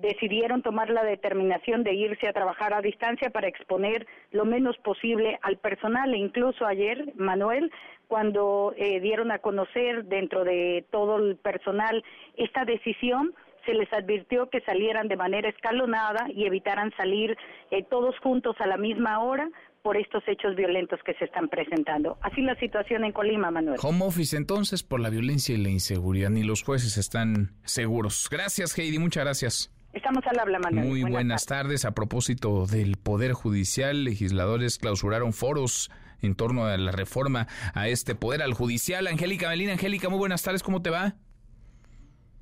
decidieron 0.01 0.61
tomar 0.61 0.89
la 0.89 1.03
determinación 1.03 1.83
de 1.83 1.93
irse 1.93 2.27
a 2.27 2.33
trabajar 2.33 2.73
a 2.73 2.81
distancia 2.81 3.29
para 3.29 3.47
exponer 3.47 4.07
lo 4.31 4.45
menos 4.45 4.77
posible 4.77 5.37
al 5.41 5.57
personal 5.57 6.13
e 6.13 6.17
incluso 6.17 6.65
ayer, 6.65 7.13
Manuel, 7.15 7.71
cuando 8.07 8.73
eh, 8.77 8.99
dieron 9.01 9.31
a 9.31 9.39
conocer 9.39 10.05
dentro 10.05 10.43
de 10.43 10.85
todo 10.91 11.17
el 11.17 11.35
personal 11.37 12.03
esta 12.37 12.65
decisión, 12.65 13.33
se 13.65 13.73
les 13.73 13.91
advirtió 13.93 14.49
que 14.49 14.61
salieran 14.61 15.07
de 15.07 15.15
manera 15.15 15.49
escalonada 15.49 16.27
y 16.33 16.45
evitaran 16.45 16.91
salir 16.97 17.37
eh, 17.71 17.83
todos 17.83 18.17
juntos 18.19 18.55
a 18.59 18.67
la 18.67 18.77
misma 18.77 19.21
hora 19.21 19.49
por 19.83 19.95
estos 19.95 20.23
hechos 20.27 20.55
violentos 20.55 20.99
que 21.05 21.13
se 21.15 21.25
están 21.25 21.47
presentando. 21.49 22.17
Así 22.21 22.41
la 22.41 22.55
situación 22.55 23.05
en 23.05 23.11
Colima, 23.11 23.51
Manuel. 23.51 23.79
Home 23.81 24.05
office 24.05 24.35
entonces 24.35 24.83
por 24.83 24.99
la 24.99 25.09
violencia 25.09 25.55
y 25.55 25.57
la 25.57 25.69
inseguridad, 25.69 26.29
ni 26.29 26.43
los 26.43 26.63
jueces 26.63 26.97
están 26.97 27.51
seguros. 27.63 28.27
Gracias, 28.29 28.77
Heidi, 28.77 28.99
muchas 28.99 29.23
gracias. 29.23 29.78
Estamos 29.91 30.23
al 30.27 30.39
habla, 30.39 30.59
Manuel. 30.59 30.87
Muy 30.87 31.03
buenas, 31.03 31.45
tardes. 31.45 31.83
A 31.83 31.91
propósito 31.91 32.67
del 32.67 32.95
Poder 32.97 33.33
Judicial, 33.33 34.03
legisladores 34.03 34.77
clausuraron 34.77 35.33
foros 35.33 35.89
en 36.21 36.35
torno 36.35 36.65
a 36.65 36.77
la 36.77 36.91
reforma 36.91 37.47
a 37.73 37.87
este 37.87 38.13
poder, 38.13 38.43
al 38.43 38.53
judicial. 38.53 39.07
Angélica 39.07 39.49
Melina, 39.49 39.73
Angélica, 39.73 40.09
muy 40.09 40.19
buenas 40.19 40.43
tardes, 40.43 40.61
¿cómo 40.61 40.81
te 40.81 40.91
va? 40.91 41.15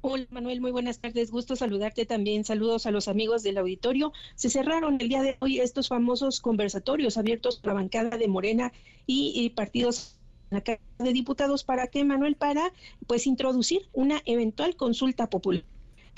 Hola 0.01 0.25
Manuel, 0.29 0.61
muy 0.61 0.71
buenas 0.71 0.99
tardes. 0.99 1.31
Gusto 1.31 1.55
saludarte 1.55 2.05
también. 2.05 2.43
Saludos 2.43 2.85
a 2.85 2.91
los 2.91 3.07
amigos 3.07 3.43
del 3.43 3.57
auditorio. 3.57 4.11
Se 4.35 4.49
cerraron 4.49 4.99
el 4.99 5.07
día 5.07 5.21
de 5.21 5.37
hoy 5.39 5.59
estos 5.59 5.87
famosos 5.87 6.41
conversatorios 6.41 7.17
abiertos 7.17 7.57
por 7.57 7.69
la 7.69 7.75
bancada 7.75 8.17
de 8.17 8.27
Morena 8.27 8.73
y, 9.05 9.31
y 9.35 9.49
partidos 9.51 10.17
de 10.49 11.13
Diputados 11.13 11.63
para 11.63 11.87
que 11.87 12.03
Manuel 12.03 12.35
para 12.35 12.71
pues 13.05 13.25
introducir 13.25 13.87
una 13.93 14.21
eventual 14.25 14.75
consulta 14.75 15.29
popular 15.29 15.63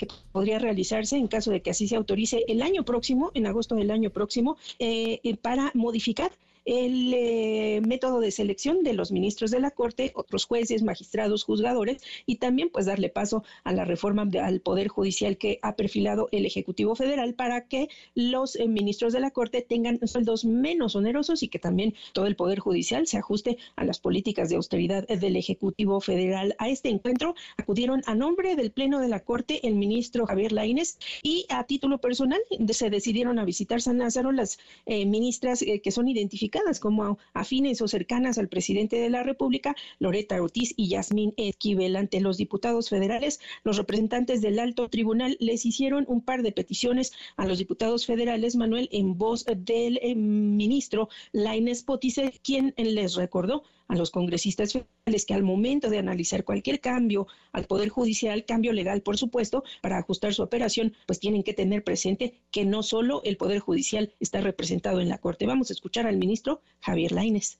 que 0.00 0.08
podría 0.32 0.58
realizarse 0.58 1.16
en 1.16 1.28
caso 1.28 1.50
de 1.50 1.60
que 1.60 1.70
así 1.70 1.86
se 1.86 1.96
autorice 1.96 2.44
el 2.48 2.62
año 2.62 2.84
próximo, 2.84 3.30
en 3.34 3.46
agosto 3.46 3.74
del 3.74 3.90
año 3.90 4.10
próximo, 4.10 4.56
eh, 4.78 5.20
eh, 5.22 5.36
para 5.36 5.70
modificar 5.74 6.32
el 6.64 7.14
eh, 7.14 7.80
método 7.86 8.20
de 8.20 8.30
selección 8.30 8.82
de 8.82 8.92
los 8.92 9.12
ministros 9.12 9.50
de 9.50 9.60
la 9.60 9.70
Corte, 9.70 10.12
otros 10.14 10.44
jueces, 10.44 10.82
magistrados, 10.82 11.44
juzgadores 11.44 12.02
y 12.26 12.36
también 12.36 12.68
pues 12.70 12.86
darle 12.86 13.08
paso 13.08 13.44
a 13.64 13.72
la 13.72 13.84
reforma 13.84 14.28
al 14.42 14.60
Poder 14.60 14.88
Judicial 14.88 15.38
que 15.38 15.58
ha 15.62 15.76
perfilado 15.76 16.28
el 16.32 16.44
Ejecutivo 16.44 16.94
Federal 16.94 17.34
para 17.34 17.66
que 17.66 17.88
los 18.14 18.56
eh, 18.56 18.68
ministros 18.68 19.12
de 19.12 19.20
la 19.20 19.30
Corte 19.30 19.62
tengan 19.62 20.06
sueldos 20.06 20.44
menos 20.44 20.96
onerosos 20.96 21.42
y 21.42 21.48
que 21.48 21.58
también 21.58 21.94
todo 22.12 22.26
el 22.26 22.36
Poder 22.36 22.58
Judicial 22.58 23.06
se 23.06 23.18
ajuste 23.18 23.56
a 23.76 23.84
las 23.84 23.98
políticas 23.98 24.50
de 24.50 24.56
austeridad 24.56 25.06
del 25.06 25.36
Ejecutivo 25.36 26.00
Federal. 26.00 26.54
A 26.58 26.68
este 26.68 26.88
encuentro 26.88 27.34
acudieron 27.56 28.02
a 28.06 28.14
nombre 28.14 28.56
del 28.56 28.70
Pleno 28.70 29.00
de 29.00 29.08
la 29.08 29.20
Corte 29.20 29.66
el 29.66 29.74
ministro 29.76 30.26
Javier 30.26 30.52
Laínez 30.52 30.98
y 31.22 31.46
a 31.48 31.64
título 31.64 31.98
personal 31.98 32.40
se 32.70 32.90
decidieron 32.90 33.38
a 33.38 33.44
visitar 33.44 33.80
San 33.80 33.98
Lázaro 33.98 34.32
las 34.32 34.58
eh, 34.86 35.06
ministras 35.06 35.64
que 35.82 35.90
son 35.90 36.08
identificadas 36.08 36.49
como 36.80 37.18
afines 37.32 37.80
o 37.80 37.88
cercanas 37.88 38.38
al 38.38 38.48
presidente 38.48 38.96
de 38.96 39.10
la 39.10 39.22
República, 39.22 39.74
Loreta 39.98 40.40
Ortiz 40.42 40.74
y 40.76 40.88
Yasmín 40.88 41.32
Esquivel. 41.36 41.96
Ante 41.96 42.20
los 42.20 42.36
diputados 42.36 42.88
federales, 42.88 43.40
los 43.64 43.76
representantes 43.76 44.40
del 44.40 44.58
alto 44.58 44.88
tribunal 44.88 45.36
les 45.40 45.64
hicieron 45.64 46.04
un 46.08 46.20
par 46.22 46.42
de 46.42 46.52
peticiones 46.52 47.12
a 47.36 47.46
los 47.46 47.58
diputados 47.58 48.06
federales, 48.06 48.56
Manuel, 48.56 48.88
en 48.92 49.16
voz 49.16 49.44
del 49.44 49.98
eh, 50.02 50.14
ministro 50.14 51.08
Laines 51.32 51.82
Potice, 51.82 52.32
quien 52.42 52.74
les 52.76 53.14
recordó 53.14 53.62
a 53.90 53.96
los 53.96 54.10
congresistas 54.10 54.72
federales 54.72 55.26
que 55.26 55.34
al 55.34 55.42
momento 55.42 55.90
de 55.90 55.98
analizar 55.98 56.44
cualquier 56.44 56.80
cambio 56.80 57.26
al 57.52 57.66
Poder 57.66 57.88
Judicial, 57.88 58.44
cambio 58.44 58.72
legal, 58.72 59.02
por 59.02 59.18
supuesto, 59.18 59.64
para 59.82 59.98
ajustar 59.98 60.32
su 60.32 60.42
operación, 60.42 60.94
pues 61.06 61.18
tienen 61.18 61.42
que 61.42 61.54
tener 61.54 61.82
presente 61.82 62.40
que 62.50 62.64
no 62.64 62.82
solo 62.82 63.20
el 63.24 63.36
Poder 63.36 63.58
Judicial 63.58 64.14
está 64.20 64.40
representado 64.40 65.00
en 65.00 65.08
la 65.08 65.18
Corte. 65.18 65.46
Vamos 65.46 65.70
a 65.70 65.72
escuchar 65.72 66.06
al 66.06 66.16
ministro 66.16 66.62
Javier 66.80 67.12
Laines 67.12 67.58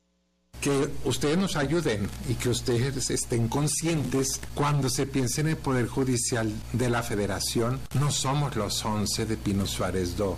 que 0.60 0.90
ustedes 1.04 1.38
nos 1.38 1.56
ayuden 1.56 2.08
y 2.28 2.34
que 2.34 2.50
ustedes 2.50 3.10
estén 3.10 3.48
conscientes 3.48 4.40
cuando 4.54 4.90
se 4.90 5.06
piense 5.06 5.40
en 5.40 5.48
el 5.48 5.56
Poder 5.56 5.86
Judicial 5.86 6.52
de 6.74 6.90
la 6.90 7.02
Federación, 7.02 7.80
no 7.98 8.10
somos 8.10 8.56
los 8.56 8.84
11 8.84 9.24
de 9.24 9.36
Pino 9.38 9.66
Suárez 9.66 10.16
II, 10.18 10.34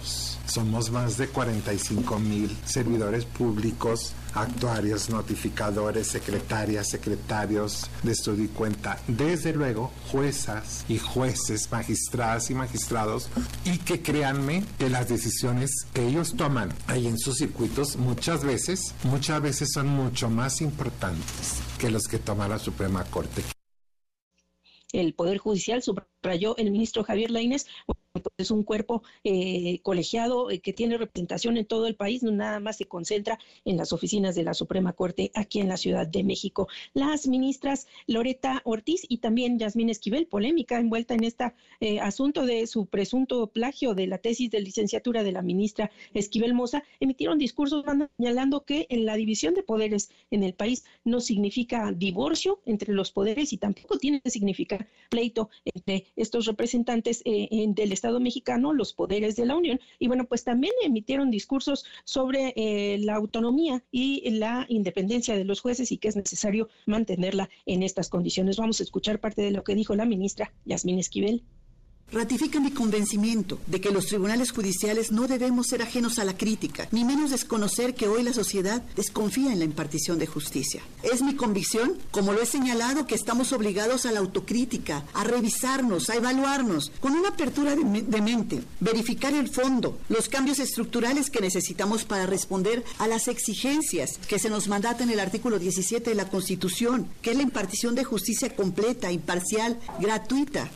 somos 0.52 0.90
más 0.90 1.16
de 1.16 1.28
45 1.28 2.18
mil 2.18 2.54
servidores 2.66 3.24
públicos 3.24 4.12
actuarios, 4.34 5.08
notificadores, 5.08 6.06
secretarias, 6.08 6.90
secretarios 6.90 7.88
de 8.02 8.12
estudio 8.12 8.44
y 8.44 8.48
cuenta, 8.48 8.98
desde 9.06 9.54
luego 9.54 9.90
juezas 10.10 10.84
y 10.88 10.98
jueces, 10.98 11.70
magistradas 11.70 12.50
y 12.50 12.54
magistrados, 12.54 13.28
y 13.64 13.78
que 13.78 14.02
créanme 14.02 14.64
que 14.78 14.90
las 14.90 15.08
decisiones 15.08 15.86
que 15.94 16.06
ellos 16.06 16.34
toman 16.36 16.72
ahí 16.86 17.06
en 17.06 17.18
sus 17.18 17.38
circuitos 17.38 17.96
muchas 17.96 18.44
veces, 18.44 18.94
muchas 19.04 19.40
veces 19.40 19.70
son 19.72 19.88
mucho 19.88 20.28
más 20.28 20.60
importantes 20.60 21.60
que 21.78 21.90
los 21.90 22.04
que 22.04 22.18
toma 22.18 22.48
la 22.48 22.58
Suprema 22.58 23.04
Corte. 23.04 23.42
El 24.92 25.14
Poder 25.14 25.38
Judicial 25.38 25.82
subrayó 25.82 26.54
el 26.58 26.70
ministro 26.70 27.02
Javier 27.02 27.30
Lainez 27.30 27.66
es 28.36 28.51
un 28.51 28.62
cuerpo 28.62 29.02
eh, 29.24 29.80
colegiado 29.82 30.51
eh, 30.51 30.60
que 30.60 30.72
tiene 30.72 30.98
representación 30.98 31.56
en 31.56 31.64
todo 31.64 31.86
el 31.86 31.94
país, 31.94 32.22
nada 32.22 32.60
más 32.60 32.76
se 32.76 32.84
concentra 32.84 33.39
en 33.64 33.76
las 33.76 33.93
oficinas 33.93 34.34
de 34.34 34.43
la 34.43 34.52
Suprema 34.52 34.93
Corte 34.93 35.30
aquí 35.34 35.60
en 35.60 35.68
la 35.68 35.76
Ciudad 35.76 36.06
de 36.06 36.22
México. 36.22 36.68
Las 36.93 37.26
ministras 37.26 37.86
Loreta 38.06 38.60
Ortiz 38.64 39.06
y 39.09 39.18
también 39.18 39.59
Yasmín 39.59 39.89
Esquivel, 39.89 40.26
polémica 40.26 40.78
envuelta 40.78 41.14
en 41.14 41.24
este 41.24 41.52
asunto 42.01 42.44
de 42.44 42.66
su 42.66 42.86
presunto 42.86 43.47
plagio 43.47 43.94
de 43.94 44.06
la 44.06 44.18
tesis 44.18 44.51
de 44.51 44.60
licenciatura 44.60 45.22
de 45.22 45.32
la 45.32 45.43
ministra 45.43 45.90
Esquivel 46.14 46.55
Moza, 46.55 46.82
emitieron 47.01 47.39
discursos 47.39 47.84
señalando 48.16 48.64
que 48.64 48.86
en 48.90 49.06
la 49.06 49.16
división 49.16 49.55
de 49.55 49.62
poderes 49.62 50.10
en 50.30 50.43
el 50.43 50.55
país 50.55 50.84
no 51.05 51.20
significa 51.20 51.93
divorcio 51.93 52.60
entre 52.66 52.93
los 52.93 53.10
poderes 53.10 53.52
y 53.52 53.59
tampoco 53.59 53.98
tiene 53.98 54.20
que 54.20 54.30
significar 54.30 54.89
pleito 55.09 55.48
entre 55.64 56.06
estos 56.16 56.47
representantes 56.47 57.22
del 57.24 57.93
Estado 57.93 58.01
Estado 58.02 58.18
mexicano 58.18 58.72
los 58.72 58.92
poderes 58.92 59.36
de 59.36 59.46
la 59.46 59.54
Unión. 59.54 59.78
Y 60.00 60.08
bueno, 60.08 60.24
pues 60.24 60.42
también 60.42 60.72
emitieron 60.82 61.30
discursos 61.30 61.84
sobre 62.02 62.52
eh, 62.56 62.98
la 62.98 63.14
autonomía 63.14 63.84
y 63.92 64.28
la 64.30 64.66
independencia 64.68 65.36
de 65.36 65.44
los 65.44 65.60
jueces 65.60 65.92
y 65.92 65.98
que 65.98 66.08
es 66.08 66.16
necesario 66.16 66.68
mantenerla 66.84 67.48
en 67.64 67.84
estas 67.84 68.08
condiciones. 68.08 68.56
Vamos 68.56 68.80
a 68.80 68.82
escuchar 68.82 69.20
parte 69.20 69.42
de 69.42 69.52
lo 69.52 69.62
que 69.62 69.76
dijo 69.76 69.94
la 69.94 70.04
ministra 70.04 70.52
Yasmín 70.64 70.98
Esquivel 70.98 71.44
ratifica 72.12 72.60
mi 72.60 72.70
convencimiento 72.70 73.59
de 73.66 73.80
que 73.80 73.90
los 73.90 74.06
tribunales 74.06 74.52
judiciales 74.52 75.12
no 75.12 75.26
debemos 75.26 75.68
ser 75.68 75.82
ajenos 75.82 76.18
a 76.18 76.24
la 76.24 76.36
crítica, 76.36 76.89
ni 76.93 77.05
menos 77.05 77.30
desconocer 77.30 77.94
que 77.94 78.09
hoy 78.09 78.22
la 78.22 78.32
sociedad 78.32 78.82
desconfía 78.97 79.52
en 79.52 79.59
la 79.59 79.64
impartición 79.64 80.18
de 80.18 80.26
justicia. 80.26 80.82
Es 81.02 81.22
mi 81.22 81.34
convicción, 81.34 81.94
como 82.10 82.32
lo 82.32 82.43
he 82.43 82.47
señalado, 82.47 83.06
que 83.06 83.14
estamos 83.14 83.52
obligados 83.52 84.06
a 84.06 84.12
la 84.12 84.20
autocrítica, 84.20 85.05
a 85.14 85.24
revisarnos, 85.24 86.10
a 86.10 86.16
evaluarnos, 86.16 86.93
con 87.01 87.12
una 87.12 87.30
apertura 87.30 87.74
de, 87.74 88.22
mente, 88.22 88.62
verificar 88.80 89.34
el 89.34 89.48
fondo, 89.48 89.98
los 90.09 90.28
cambios 90.28 90.59
estructurales 90.59 91.30
que 91.30 91.40
necesitamos 91.40 92.05
para 92.05 92.26
responder 92.26 92.84
a 92.98 93.09
las 93.09 93.28
exigencias 93.28 94.18
que 94.28 94.39
se 94.39 94.51
nos 94.51 94.68
mandata 94.68 95.02
en 95.02 95.10
el 95.10 95.20
artículo 95.20 95.59
17 95.59 96.10
de 96.10 96.16
la 96.16 96.28
Constitución, 96.28 97.09
que 97.22 97.30
es 97.30 97.36
la 97.36 97.43
impartición 97.43 97.94
de 97.94 98.05
justicia 98.05 98.55
completa, 98.55 99.10
imparcial, 99.10 99.80
gratuita, 100.01 100.70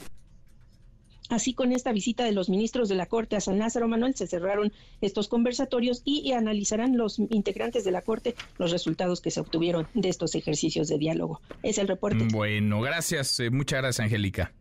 Así 1.29 1.55
con 1.55 1.73
esta 1.73 1.93
visita 1.93 2.25
de 2.25 2.33
los 2.33 2.49
ministros 2.49 2.89
de 2.89 2.95
la 2.95 3.07
Corte 3.07 3.37
a 3.37 3.41
San 3.41 3.59
Lázaro 3.59 3.89
Manuel 3.89 4.15
se 4.15 4.27
cerraron 4.27 4.73
estos 5.01 5.29
conversatorios 5.29 6.03
y, 6.05 6.33
analizarán 6.33 6.97
los 6.97 7.19
integrantes 7.19 7.85
de 7.85 7.91
la 7.91 8.03
Corte 8.03 8.35
los 8.59 8.71
resultados 8.71 9.21
que 9.21 9.31
se 9.31 9.41
obtuvieron 9.41 9.89
de 9.95 10.09
estos 10.09 10.35
ejercicios 10.35 10.89
de 10.89 10.99
diálogo. 10.99 11.41
Es 11.63 11.79
el 11.79 11.89
reporte. 11.89 12.27
Bueno, 12.33 12.81
gracias. 12.81 13.41
Eh, 13.41 13.51
muchas 13.51 13.81
gracias, 13.81 14.05
Angélica. 14.05 14.53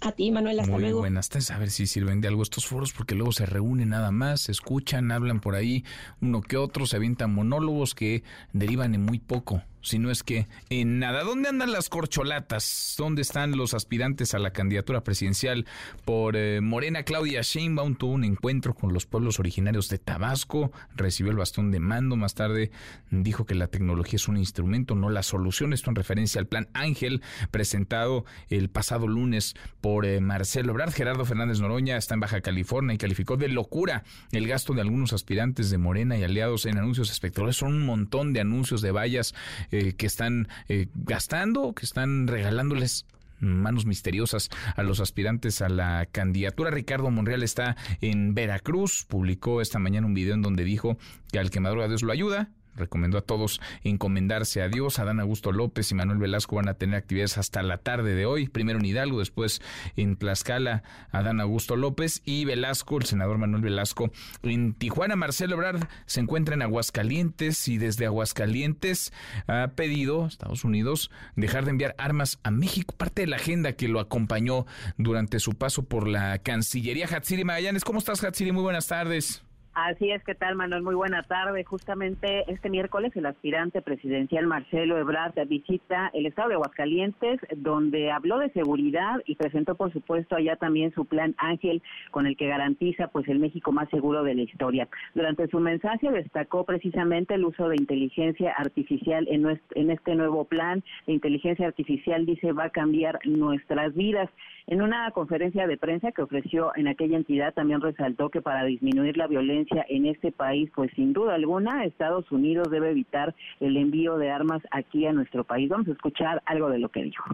A 0.00 0.12
ti, 0.12 0.30
Manuel, 0.30 0.60
hasta 0.60 0.72
Muy 0.72 0.82
luego. 0.82 0.98
buenas 1.00 1.28
tardes. 1.28 1.50
A 1.50 1.58
ver 1.58 1.70
si 1.70 1.86
sirven 1.86 2.20
de 2.20 2.28
algo 2.28 2.42
estos 2.42 2.66
foros, 2.66 2.92
porque 2.92 3.14
luego 3.14 3.32
se 3.32 3.46
reúnen 3.46 3.90
nada 3.90 4.10
más, 4.10 4.42
se 4.42 4.52
escuchan, 4.52 5.10
hablan 5.12 5.40
por 5.40 5.54
ahí 5.54 5.84
uno 6.20 6.42
que 6.42 6.56
otro, 6.56 6.86
se 6.86 6.96
avientan 6.96 7.32
monólogos 7.32 7.94
que 7.94 8.22
derivan 8.52 8.94
en 8.94 9.02
muy 9.02 9.18
poco 9.18 9.62
si 9.84 9.98
no 9.98 10.10
es 10.10 10.22
que 10.22 10.48
en 10.70 10.98
nada. 10.98 11.22
¿Dónde 11.22 11.48
andan 11.48 11.70
las 11.70 11.88
corcholatas? 11.88 12.94
¿Dónde 12.98 13.22
están 13.22 13.56
los 13.56 13.74
aspirantes 13.74 14.34
a 14.34 14.38
la 14.38 14.50
candidatura 14.50 15.04
presidencial 15.04 15.66
por 16.04 16.36
eh, 16.36 16.60
Morena? 16.60 17.04
Claudia 17.04 17.42
Sheinbaum 17.42 17.94
tuvo 17.94 18.12
un 18.12 18.24
encuentro 18.24 18.74
con 18.74 18.92
los 18.92 19.06
pueblos 19.06 19.38
originarios 19.38 19.88
de 19.88 19.98
Tabasco, 19.98 20.72
recibió 20.96 21.30
el 21.30 21.38
bastón 21.38 21.70
de 21.70 21.80
mando, 21.80 22.16
más 22.16 22.34
tarde 22.34 22.70
dijo 23.10 23.44
que 23.44 23.54
la 23.54 23.68
tecnología 23.68 24.16
es 24.16 24.26
un 24.26 24.36
instrumento, 24.36 24.94
no 24.94 25.10
la 25.10 25.22
solución. 25.22 25.72
Esto 25.72 25.90
en 25.90 25.96
referencia 25.96 26.40
al 26.40 26.46
plan 26.46 26.68
Ángel 26.72 27.22
presentado 27.50 28.24
el 28.48 28.70
pasado 28.70 29.06
lunes 29.06 29.54
por 29.80 30.06
eh, 30.06 30.20
Marcelo 30.20 30.72
Ebrard. 30.72 30.92
Gerardo 30.92 31.24
Fernández 31.24 31.60
Noroña 31.60 31.96
está 31.96 32.14
en 32.14 32.20
Baja 32.20 32.40
California 32.40 32.94
y 32.94 32.98
calificó 32.98 33.36
de 33.36 33.48
locura 33.48 34.04
el 34.32 34.46
gasto 34.46 34.72
de 34.72 34.80
algunos 34.80 35.12
aspirantes 35.12 35.70
de 35.70 35.78
Morena 35.78 36.16
y 36.16 36.24
aliados 36.24 36.66
en 36.66 36.78
anuncios 36.78 37.10
espectaculares. 37.10 37.56
Son 37.56 37.74
un 37.74 37.84
montón 37.84 38.32
de 38.32 38.40
anuncios 38.40 38.80
de 38.80 38.90
vallas 38.90 39.34
eh, 39.74 39.94
que 39.96 40.06
están 40.06 40.46
eh, 40.68 40.86
gastando, 40.94 41.72
que 41.72 41.84
están 41.84 42.28
regalándoles 42.28 43.06
manos 43.40 43.86
misteriosas 43.86 44.48
a 44.76 44.84
los 44.84 45.00
aspirantes 45.00 45.62
a 45.62 45.68
la 45.68 46.06
candidatura. 46.06 46.70
Ricardo 46.70 47.10
Monreal 47.10 47.42
está 47.42 47.76
en 48.00 48.34
Veracruz, 48.34 49.04
publicó 49.04 49.60
esta 49.60 49.80
mañana 49.80 50.06
un 50.06 50.14
video 50.14 50.34
en 50.34 50.42
donde 50.42 50.62
dijo 50.62 50.96
que 51.32 51.40
al 51.40 51.50
quemador 51.50 51.80
a 51.80 51.88
Dios 51.88 52.04
lo 52.04 52.12
ayuda, 52.12 52.50
recomendó 52.76 53.18
a 53.18 53.22
todos 53.22 53.60
encomendarse 53.82 54.62
a 54.62 54.68
Dios. 54.68 54.98
Adán 54.98 55.20
Augusto 55.20 55.52
López 55.52 55.90
y 55.90 55.94
Manuel 55.94 56.18
Velasco 56.18 56.56
van 56.56 56.68
a 56.68 56.74
tener 56.74 56.96
actividades 56.96 57.38
hasta 57.38 57.62
la 57.62 57.78
tarde 57.78 58.14
de 58.14 58.26
hoy, 58.26 58.48
primero 58.48 58.78
en 58.78 58.84
Hidalgo, 58.84 59.18
después 59.18 59.60
en 59.96 60.16
Tlaxcala, 60.16 60.82
Adán 61.10 61.40
Augusto 61.40 61.76
López 61.76 62.22
y 62.24 62.44
Velasco, 62.44 62.98
el 62.98 63.04
senador 63.04 63.38
Manuel 63.38 63.62
Velasco 63.62 64.10
en 64.42 64.74
Tijuana. 64.74 65.16
Marcelo 65.16 65.54
Ebrard 65.54 65.88
se 66.06 66.20
encuentra 66.20 66.54
en 66.54 66.62
Aguascalientes 66.62 67.68
y 67.68 67.78
desde 67.78 68.06
Aguascalientes 68.06 69.12
ha 69.46 69.68
pedido 69.74 70.24
a 70.24 70.28
Estados 70.28 70.64
Unidos 70.64 71.10
dejar 71.36 71.64
de 71.64 71.70
enviar 71.70 71.94
armas 71.98 72.38
a 72.42 72.50
México, 72.50 72.94
parte 72.96 73.22
de 73.22 73.28
la 73.28 73.36
agenda 73.36 73.72
que 73.72 73.88
lo 73.88 74.00
acompañó 74.00 74.66
durante 74.98 75.40
su 75.40 75.52
paso 75.52 75.84
por 75.84 76.08
la 76.08 76.38
Cancillería. 76.38 77.06
Hatsiri 77.06 77.44
Magallanes, 77.44 77.84
¿cómo 77.84 77.98
estás 77.98 78.22
Hatsiri? 78.22 78.52
Muy 78.52 78.62
buenas 78.62 78.86
tardes. 78.86 79.44
Así 79.74 80.08
es, 80.12 80.22
¿qué 80.22 80.36
tal, 80.36 80.54
Manuel? 80.54 80.84
Muy 80.84 80.94
buena 80.94 81.24
tarde. 81.24 81.64
Justamente 81.64 82.44
este 82.46 82.70
miércoles 82.70 83.10
el 83.16 83.26
aspirante 83.26 83.82
presidencial 83.82 84.46
Marcelo 84.46 84.96
Ebrard 84.98 85.34
visita 85.48 86.12
el 86.14 86.26
estado 86.26 86.50
de 86.50 86.54
Aguascalientes, 86.54 87.40
donde 87.56 88.12
habló 88.12 88.38
de 88.38 88.50
seguridad 88.50 89.20
y 89.26 89.34
presentó, 89.34 89.74
por 89.74 89.92
supuesto, 89.92 90.36
allá 90.36 90.54
también 90.54 90.94
su 90.94 91.06
plan 91.06 91.34
Ángel, 91.38 91.82
con 92.12 92.28
el 92.28 92.36
que 92.36 92.46
garantiza 92.46 93.08
pues 93.08 93.26
el 93.26 93.40
México 93.40 93.72
más 93.72 93.90
seguro 93.90 94.22
de 94.22 94.36
la 94.36 94.42
historia. 94.42 94.86
Durante 95.12 95.48
su 95.48 95.58
mensaje 95.58 96.08
destacó 96.08 96.64
precisamente 96.64 97.34
el 97.34 97.44
uso 97.44 97.68
de 97.68 97.74
inteligencia 97.74 98.52
artificial 98.52 99.26
en, 99.28 99.60
en 99.74 99.90
este 99.90 100.14
nuevo 100.14 100.44
plan. 100.44 100.84
La 101.08 101.14
inteligencia 101.14 101.66
artificial, 101.66 102.26
dice, 102.26 102.52
va 102.52 102.66
a 102.66 102.70
cambiar 102.70 103.18
nuestras 103.24 103.92
vidas. 103.96 104.30
En 104.68 104.82
una 104.82 105.10
conferencia 105.10 105.66
de 105.66 105.76
prensa 105.76 106.12
que 106.12 106.22
ofreció 106.22 106.70
en 106.76 106.86
aquella 106.86 107.16
entidad, 107.16 107.52
también 107.52 107.80
resaltó 107.80 108.30
que 108.30 108.40
para 108.40 108.64
disminuir 108.64 109.16
la 109.16 109.26
violencia 109.26 109.63
en 109.88 110.06
este 110.06 110.32
país, 110.32 110.70
pues 110.74 110.90
sin 110.94 111.12
duda 111.12 111.34
alguna 111.34 111.84
Estados 111.84 112.30
Unidos 112.30 112.70
debe 112.70 112.90
evitar 112.90 113.34
el 113.60 113.76
envío 113.76 114.16
de 114.16 114.30
armas 114.30 114.62
aquí 114.70 115.06
a 115.06 115.12
nuestro 115.12 115.44
país. 115.44 115.68
Vamos 115.68 115.88
a 115.88 115.92
escuchar 115.92 116.42
algo 116.46 116.68
de 116.70 116.78
lo 116.78 116.88
que 116.88 117.02
dijo. 117.02 117.24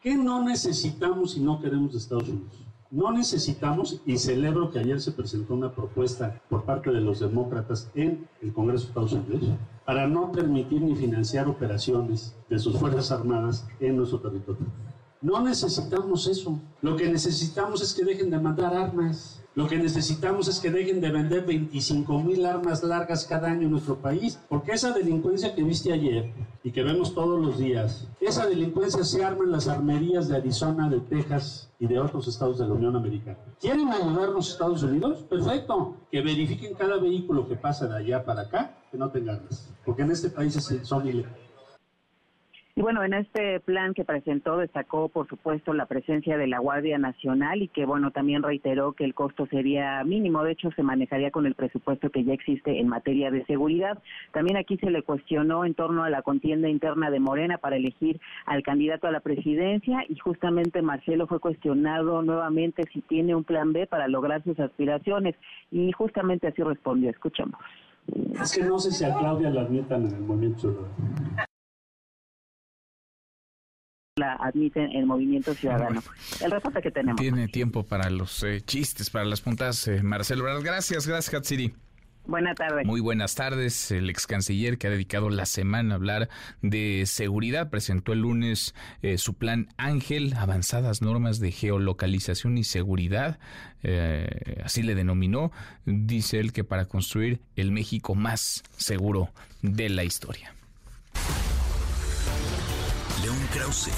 ¿Qué 0.00 0.16
no 0.16 0.44
necesitamos 0.44 1.36
y 1.36 1.40
no 1.40 1.60
queremos 1.60 1.92
de 1.92 1.98
Estados 1.98 2.28
Unidos? 2.28 2.60
No 2.90 3.10
necesitamos, 3.10 4.00
y 4.06 4.18
celebro 4.18 4.70
que 4.70 4.78
ayer 4.78 5.00
se 5.00 5.10
presentó 5.10 5.54
una 5.54 5.72
propuesta 5.72 6.40
por 6.48 6.64
parte 6.64 6.92
de 6.92 7.00
los 7.00 7.18
demócratas 7.18 7.90
en 7.96 8.28
el 8.40 8.52
Congreso 8.52 8.84
de 8.84 8.88
Estados 8.90 9.12
Unidos 9.14 9.50
para 9.84 10.06
no 10.06 10.30
permitir 10.30 10.80
ni 10.80 10.94
financiar 10.94 11.48
operaciones 11.48 12.36
de 12.48 12.58
sus 12.58 12.78
Fuerzas 12.78 13.10
Armadas 13.10 13.66
en 13.80 13.96
nuestro 13.96 14.20
territorio. 14.20 14.66
No 15.20 15.40
necesitamos 15.40 16.26
eso. 16.28 16.60
Lo 16.82 16.96
que 16.96 17.08
necesitamos 17.08 17.82
es 17.82 17.94
que 17.94 18.04
dejen 18.04 18.30
de 18.30 18.38
mandar 18.38 18.74
armas. 18.74 19.43
Lo 19.56 19.68
que 19.68 19.78
necesitamos 19.78 20.48
es 20.48 20.58
que 20.58 20.68
dejen 20.68 21.00
de 21.00 21.12
vender 21.12 21.46
25 21.46 22.18
mil 22.24 22.44
armas 22.44 22.82
largas 22.82 23.24
cada 23.24 23.48
año 23.48 23.62
en 23.62 23.70
nuestro 23.70 23.94
país, 23.94 24.36
porque 24.48 24.72
esa 24.72 24.90
delincuencia 24.90 25.54
que 25.54 25.62
viste 25.62 25.92
ayer 25.92 26.32
y 26.64 26.72
que 26.72 26.82
vemos 26.82 27.14
todos 27.14 27.40
los 27.40 27.56
días, 27.56 28.08
esa 28.20 28.46
delincuencia 28.46 29.04
se 29.04 29.22
arma 29.24 29.44
en 29.44 29.52
las 29.52 29.68
armerías 29.68 30.26
de 30.26 30.38
Arizona, 30.38 30.88
de 30.88 30.98
Texas 30.98 31.70
y 31.78 31.86
de 31.86 32.00
otros 32.00 32.26
estados 32.26 32.58
de 32.58 32.66
la 32.66 32.74
Unión 32.74 32.96
Americana. 32.96 33.38
¿Quieren 33.60 33.88
ayudarnos 33.90 34.50
Estados 34.50 34.82
Unidos? 34.82 35.22
Perfecto. 35.30 35.98
Que 36.10 36.20
verifiquen 36.20 36.74
cada 36.74 36.96
vehículo 36.96 37.46
que 37.46 37.54
pasa 37.54 37.86
de 37.86 37.96
allá 37.96 38.24
para 38.24 38.42
acá, 38.42 38.76
que 38.90 38.98
no 38.98 39.10
tenga 39.10 39.34
armas, 39.34 39.72
porque 39.84 40.02
en 40.02 40.10
este 40.10 40.30
país 40.30 40.58
son 40.82 41.06
ilegales. 41.06 41.53
Y 42.76 42.82
bueno, 42.82 43.04
en 43.04 43.14
este 43.14 43.60
plan 43.60 43.94
que 43.94 44.04
presentó 44.04 44.56
destacó, 44.56 45.08
por 45.08 45.28
supuesto, 45.28 45.72
la 45.74 45.86
presencia 45.86 46.36
de 46.36 46.48
la 46.48 46.58
Guardia 46.58 46.98
Nacional 46.98 47.62
y 47.62 47.68
que, 47.68 47.86
bueno, 47.86 48.10
también 48.10 48.42
reiteró 48.42 48.94
que 48.94 49.04
el 49.04 49.14
costo 49.14 49.46
sería 49.46 50.02
mínimo. 50.02 50.42
De 50.42 50.50
hecho, 50.50 50.72
se 50.72 50.82
manejaría 50.82 51.30
con 51.30 51.46
el 51.46 51.54
presupuesto 51.54 52.10
que 52.10 52.24
ya 52.24 52.32
existe 52.32 52.80
en 52.80 52.88
materia 52.88 53.30
de 53.30 53.44
seguridad. 53.44 54.02
También 54.32 54.56
aquí 54.56 54.76
se 54.78 54.90
le 54.90 55.04
cuestionó 55.04 55.64
en 55.64 55.74
torno 55.74 56.02
a 56.02 56.10
la 56.10 56.22
contienda 56.22 56.68
interna 56.68 57.12
de 57.12 57.20
Morena 57.20 57.58
para 57.58 57.76
elegir 57.76 58.20
al 58.44 58.64
candidato 58.64 59.06
a 59.06 59.12
la 59.12 59.20
presidencia 59.20 60.04
y 60.08 60.18
justamente 60.18 60.82
Marcelo 60.82 61.28
fue 61.28 61.38
cuestionado 61.38 62.22
nuevamente 62.22 62.82
si 62.92 63.02
tiene 63.02 63.36
un 63.36 63.44
plan 63.44 63.72
B 63.72 63.86
para 63.86 64.08
lograr 64.08 64.42
sus 64.42 64.58
aspiraciones 64.58 65.36
y 65.70 65.92
justamente 65.92 66.48
así 66.48 66.60
respondió. 66.60 67.10
Escuchamos. 67.10 67.60
Es 68.42 68.52
que 68.52 68.64
no 68.64 68.80
sé 68.80 68.90
si 68.90 69.04
a 69.04 69.14
Claudia 69.16 69.50
la 69.50 69.60
admitan 69.60 70.06
en 70.06 70.16
el 70.16 70.22
movimiento 70.22 70.88
la 74.16 74.34
admiten 74.34 74.92
el 74.92 75.06
movimiento 75.06 75.54
ciudadano. 75.54 76.00
El 76.40 76.52
reporte 76.52 76.80
que 76.80 76.92
tenemos. 76.92 77.20
Tiene 77.20 77.48
tiempo 77.48 77.82
para 77.82 78.10
los 78.10 78.44
eh, 78.44 78.60
chistes, 78.60 79.10
para 79.10 79.24
las 79.24 79.40
puntas, 79.40 79.88
eh, 79.88 80.04
Marcelo. 80.04 80.44
Gracias, 80.62 81.08
gracias, 81.08 81.34
Hatsiri. 81.34 81.74
Buenas 82.24 82.54
tardes. 82.54 82.86
Muy 82.86 83.00
buenas 83.00 83.34
tardes. 83.34 83.90
El 83.90 84.08
ex 84.08 84.28
canciller 84.28 84.78
que 84.78 84.86
ha 84.86 84.90
dedicado 84.90 85.30
la 85.30 85.46
semana 85.46 85.94
a 85.94 85.96
hablar 85.96 86.28
de 86.62 87.02
seguridad 87.06 87.70
presentó 87.70 88.12
el 88.12 88.20
lunes 88.20 88.76
eh, 89.02 89.18
su 89.18 89.34
plan 89.34 89.66
Ángel, 89.78 90.34
avanzadas 90.38 91.02
normas 91.02 91.40
de 91.40 91.50
geolocalización 91.50 92.56
y 92.56 92.62
seguridad, 92.62 93.40
eh, 93.82 94.60
así 94.62 94.84
le 94.84 94.94
denominó. 94.94 95.50
Dice 95.86 96.38
él 96.38 96.52
que 96.52 96.62
para 96.62 96.84
construir 96.84 97.40
el 97.56 97.72
México 97.72 98.14
más 98.14 98.62
seguro 98.76 99.30
de 99.60 99.88
la 99.88 100.04
historia. 100.04 100.54
Krause, 103.54 103.92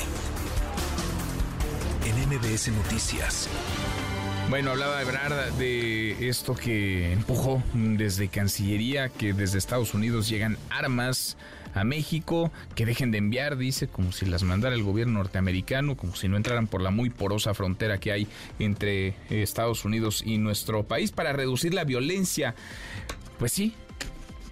en 2.04 2.28
MBS 2.28 2.68
Noticias. 2.72 3.48
Bueno, 4.50 4.72
hablaba 4.72 5.00
Ebrard 5.00 5.54
de 5.54 6.28
esto 6.28 6.54
que 6.54 7.14
empujó 7.14 7.62
desde 7.72 8.28
Cancillería, 8.28 9.08
que 9.08 9.32
desde 9.32 9.56
Estados 9.56 9.94
Unidos 9.94 10.28
llegan 10.28 10.58
armas 10.68 11.38
a 11.74 11.84
México, 11.84 12.52
que 12.74 12.84
dejen 12.84 13.10
de 13.12 13.18
enviar, 13.18 13.56
dice, 13.56 13.88
como 13.88 14.12
si 14.12 14.26
las 14.26 14.42
mandara 14.42 14.74
el 14.74 14.82
gobierno 14.82 15.20
norteamericano, 15.20 15.96
como 15.96 16.14
si 16.16 16.28
no 16.28 16.36
entraran 16.36 16.66
por 16.66 16.82
la 16.82 16.90
muy 16.90 17.08
porosa 17.08 17.54
frontera 17.54 17.96
que 17.96 18.12
hay 18.12 18.28
entre 18.58 19.14
Estados 19.30 19.86
Unidos 19.86 20.22
y 20.26 20.36
nuestro 20.36 20.82
país 20.82 21.12
para 21.12 21.32
reducir 21.32 21.72
la 21.72 21.84
violencia. 21.84 22.54
Pues 23.38 23.52
sí, 23.52 23.74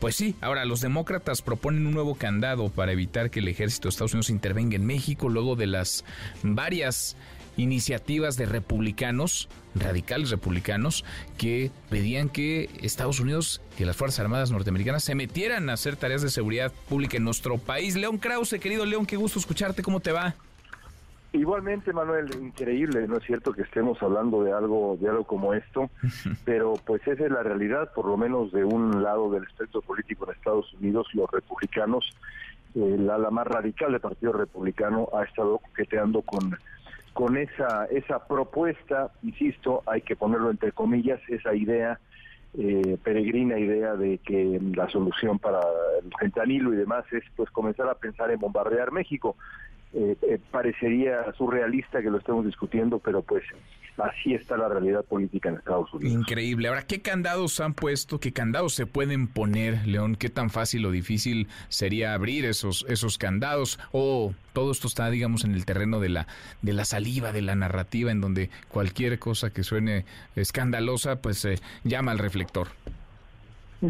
pues 0.05 0.17
sí, 0.17 0.37
ahora 0.43 0.67
los 0.67 0.83
demócratas 0.83 1.41
proponen 1.41 1.87
un 1.87 1.95
nuevo 1.95 2.15
candado 2.15 2.69
para 2.69 2.93
evitar 2.93 3.31
que 3.31 3.41
el 3.41 3.49
ejército 3.49 3.89
de 3.89 3.89
Estados 3.89 4.13
Unidos 4.13 4.29
intervenga 4.29 4.77
en 4.77 4.85
México 4.85 5.31
luego 5.31 5.57
de 5.57 5.67
las 5.67 6.05
varias 6.43 7.17
iniciativas 7.57 8.37
de 8.37 8.45
republicanos, 8.45 9.49
radicales 9.75 10.29
republicanos, 10.29 11.07
que 11.39 11.71
pedían 11.89 12.29
que 12.29 12.69
Estados 12.83 13.19
Unidos 13.19 13.63
y 13.79 13.87
las 13.87 13.97
Fuerzas 13.97 14.21
Armadas 14.21 14.51
norteamericanas 14.51 15.05
se 15.05 15.15
metieran 15.15 15.71
a 15.71 15.73
hacer 15.73 15.97
tareas 15.97 16.21
de 16.21 16.29
seguridad 16.29 16.71
pública 16.87 17.17
en 17.17 17.25
nuestro 17.25 17.57
país. 17.57 17.97
León 17.97 18.19
Krause, 18.19 18.59
querido 18.61 18.85
León, 18.85 19.07
qué 19.07 19.17
gusto 19.17 19.39
escucharte, 19.39 19.83
¿cómo 19.83 20.01
te 20.01 20.13
va? 20.13 20.37
Igualmente, 21.35 21.93
Manuel, 21.93 22.31
increíble, 22.41 23.09
no 23.09 23.17
es 23.17 23.25
cierto 23.25 23.53
que 23.53 23.63
estemos 23.63 24.01
hablando 24.01 24.45
de 24.45 24.53
algo, 24.53 24.97
de 25.01 25.09
algo 25.09 25.25
como 25.25 25.53
esto, 25.53 25.91
pero 26.45 26.75
pues 26.87 27.05
esa 27.09 27.25
es 27.25 27.31
la 27.31 27.43
realidad, 27.43 27.93
por 27.93 28.07
lo 28.07 28.17
menos 28.17 28.53
de 28.53 28.63
un 28.65 29.03
lado 29.03 29.29
del 29.33 29.43
espectro 29.43 29.83
político 29.83 30.27
en 30.27 30.37
Estados 30.37 30.73
Unidos, 30.75 31.09
los 31.13 31.29
republicanos, 31.29 32.09
eh, 32.77 32.97
la 33.01 33.17
ala 33.17 33.31
más 33.31 33.49
radical 33.49 33.91
del 33.91 34.01
Partido 34.01 34.33
Republicano 34.33 35.09
ha 35.13 35.25
estado 35.25 35.59
coqueteando 35.59 36.23
con 36.23 36.57
con 37.15 37.37
esa 37.37 37.87
esa 37.87 38.27
propuesta, 38.27 39.11
insisto, 39.23 39.83
hay 39.87 40.03
que 40.03 40.15
ponerlo 40.15 40.51
entre 40.51 40.71
comillas, 40.71 41.21
esa 41.29 41.53
idea 41.53 41.99
eh, 42.57 42.97
peregrina 43.03 43.59
idea 43.59 43.97
de 43.97 44.19
que 44.19 44.61
la 44.77 44.89
solución 44.89 45.41
para 45.41 45.59
el 46.01 46.13
fentanilo 46.17 46.73
y 46.73 46.77
demás 46.77 47.05
es 47.13 47.25
pues 47.35 47.51
comenzar 47.51 47.89
a 47.89 47.97
pensar 47.97 48.31
en 48.31 48.39
bombardear 48.39 48.93
México. 48.93 49.35
Eh, 49.97 50.17
eh, 50.23 50.41
parecería 50.51 51.33
surrealista 51.39 52.03
que 52.03 52.11
lo 52.11 52.19
estemos 52.19 52.45
discutiendo, 52.45 52.99
pero 52.99 53.23
pues 53.23 53.45
así 53.97 54.35
está 54.35 54.57
la 54.57 54.69
realidad 54.69 55.05
política 55.05 55.51
en 55.51 55.57
Estados 55.57 55.95
Unidos. 55.95 56.13
Increíble. 56.13 56.67
Ahora, 56.67 56.83
¿qué 56.83 57.01
candados 57.01 57.61
han 57.61 57.75
puesto? 57.75 58.19
¿Qué 58.19 58.33
candados 58.33 58.75
se 58.75 58.87
pueden 58.87 59.29
poner, 59.29 59.87
León? 59.87 60.17
¿Qué 60.17 60.31
tan 60.31 60.51
fácil 60.51 60.85
o 60.87 60.91
difícil 60.91 61.47
sería 61.69 62.15
abrir 62.15 62.45
esos, 62.45 62.85
esos 62.89 63.19
candados? 63.19 63.79
¿O 63.93 64.35
todo 64.53 64.73
esto 64.73 64.89
está, 64.89 65.09
digamos, 65.11 65.45
en 65.45 65.55
el 65.55 65.65
terreno 65.65 66.01
de 66.01 66.09
la, 66.09 66.27
de 66.61 66.73
la 66.73 66.85
saliva, 66.85 67.31
de 67.31 67.43
la 67.43 67.55
narrativa, 67.55 68.11
en 68.11 68.21
donde 68.21 68.51
cualquier 68.69 69.21
cosa 69.21 69.51
que 69.51 69.63
suene 69.63 70.07
escandalosa, 70.35 71.23
pues 71.23 71.45
eh, 71.45 71.61
llama 71.85 72.11
al 72.11 72.19
reflector? 72.19 72.69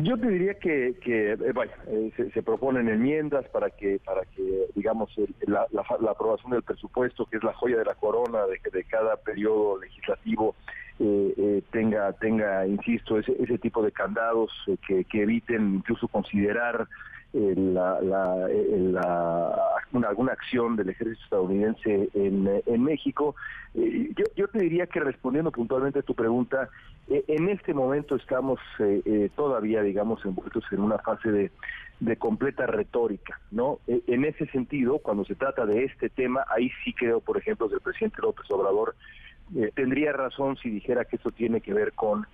Yo 0.02 0.18
te 0.18 0.28
diría 0.28 0.54
que, 0.54 0.96
que 1.00 1.32
eh, 1.34 1.54
eh, 1.86 2.30
se, 2.34 2.42
proponen 2.42 2.88
enmiendas 2.88 3.46
para 3.50 3.70
que, 3.70 4.00
para 4.04 4.22
que 4.22 4.66
digamos, 4.74 5.14
la, 5.46 5.68
aprobación 6.10 6.50
del 6.50 6.62
presupuesto, 6.62 7.26
que 7.26 7.36
es 7.36 7.44
la 7.44 7.52
joya 7.52 7.76
de 7.76 7.84
la 7.84 7.94
corona 7.94 8.44
de, 8.46 8.58
de 8.72 8.84
cada 8.84 9.16
periodo 9.16 9.78
legislativo, 9.80 10.56
eh, 10.98 11.62
tenga, 11.70 12.12
tenga, 12.14 12.66
insisto, 12.66 13.18
ese, 13.18 13.36
ese 13.40 13.58
tipo 13.58 13.82
de 13.84 13.92
candados 13.92 14.50
que, 14.86 15.04
que 15.04 15.22
eviten 15.22 15.76
incluso 15.76 16.08
considerar 16.08 16.88
la, 17.34 18.00
la, 18.00 18.48
la, 18.48 20.08
alguna 20.08 20.32
acción 20.32 20.76
del 20.76 20.90
ejército 20.90 21.24
estadounidense 21.24 22.08
en, 22.14 22.62
en 22.64 22.82
México. 22.82 23.34
yo, 23.74 24.24
yo 24.36 24.48
te 24.48 24.60
diría 24.60 24.86
que 24.86 25.00
respondiendo 25.00 25.50
puntualmente 25.50 25.98
a 25.98 26.02
tu 26.02 26.14
pregunta, 26.14 26.70
eh, 27.08 27.24
en 27.28 27.48
este 27.48 27.74
momento 27.74 28.16
estamos 28.16 28.58
eh, 28.78 29.02
eh, 29.04 29.30
todavía, 29.36 29.82
digamos, 29.82 30.24
envueltos 30.24 30.64
en 30.72 30.80
una 30.80 30.98
fase 30.98 31.30
de, 31.30 31.50
de 32.00 32.16
completa 32.16 32.66
retórica, 32.66 33.40
¿no? 33.50 33.78
en 33.86 34.24
ese 34.24 34.46
sentido, 34.46 34.98
cuando 34.98 35.24
se 35.24 35.34
trata 35.34 35.66
de 35.66 35.84
este 35.84 36.08
tema, 36.08 36.44
ahí 36.48 36.70
sí 36.82 36.92
creo, 36.92 37.20
por 37.20 37.36
ejemplo, 37.36 37.68
que 37.68 37.76
el 37.76 37.80
presidente 37.80 38.22
López 38.22 38.50
Obrador 38.50 38.94
tendría 39.74 40.12
razón 40.12 40.56
si 40.56 40.70
dijera 40.70 41.04
que 41.04 41.16
esto 41.16 41.30
tiene 41.30 41.60
que 41.60 41.74
ver 41.74 41.92
con, 41.92 42.26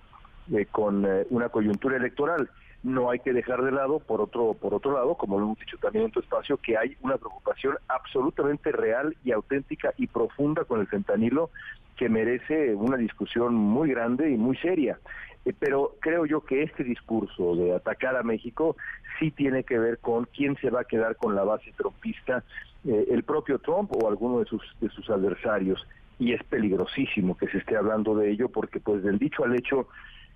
con 0.71 1.05
una 1.29 1.49
coyuntura 1.49 1.97
electoral 1.97 2.49
no 2.83 3.11
hay 3.11 3.19
que 3.19 3.33
dejar 3.33 3.61
de 3.61 3.71
lado, 3.71 3.99
por 3.99 4.21
otro, 4.21 4.53
por 4.53 4.73
otro 4.73 4.93
lado, 4.93 5.15
como 5.15 5.37
lo 5.37 5.45
hemos 5.45 5.59
dicho 5.59 5.77
también 5.77 6.05
en 6.05 6.11
tu 6.11 6.19
espacio, 6.19 6.57
que 6.57 6.77
hay 6.77 6.97
una 7.01 7.17
preocupación 7.17 7.75
absolutamente 7.87 8.71
real 8.71 9.15
y 9.23 9.31
auténtica 9.31 9.93
y 9.97 10.07
profunda 10.07 10.65
con 10.65 10.79
el 10.79 10.87
fentanilo 10.87 11.51
que 11.95 12.09
merece 12.09 12.73
una 12.73 12.97
discusión 12.97 13.53
muy 13.53 13.89
grande 13.89 14.31
y 14.31 14.37
muy 14.37 14.57
seria. 14.57 14.99
Eh, 15.45 15.53
pero 15.57 15.95
creo 15.99 16.25
yo 16.25 16.41
que 16.41 16.63
este 16.63 16.83
discurso 16.83 17.55
de 17.55 17.75
atacar 17.75 18.15
a 18.15 18.23
México 18.23 18.75
sí 19.19 19.31
tiene 19.31 19.63
que 19.63 19.77
ver 19.77 19.99
con 19.99 20.25
quién 20.25 20.55
se 20.57 20.69
va 20.69 20.81
a 20.81 20.85
quedar 20.85 21.15
con 21.15 21.35
la 21.35 21.43
base 21.43 21.71
trompista, 21.77 22.43
eh, 22.85 23.07
el 23.11 23.23
propio 23.23 23.59
Trump 23.59 23.91
o 23.95 24.09
alguno 24.09 24.39
de 24.39 24.45
sus, 24.45 24.63
de 24.79 24.89
sus 24.89 25.09
adversarios. 25.09 25.85
Y 26.17 26.33
es 26.33 26.43
peligrosísimo 26.43 27.37
que 27.37 27.47
se 27.47 27.59
esté 27.59 27.75
hablando 27.75 28.15
de 28.15 28.31
ello 28.31 28.49
porque 28.49 28.79
pues 28.79 29.03
del 29.03 29.17
dicho 29.17 29.43
al 29.43 29.55
hecho 29.55 29.87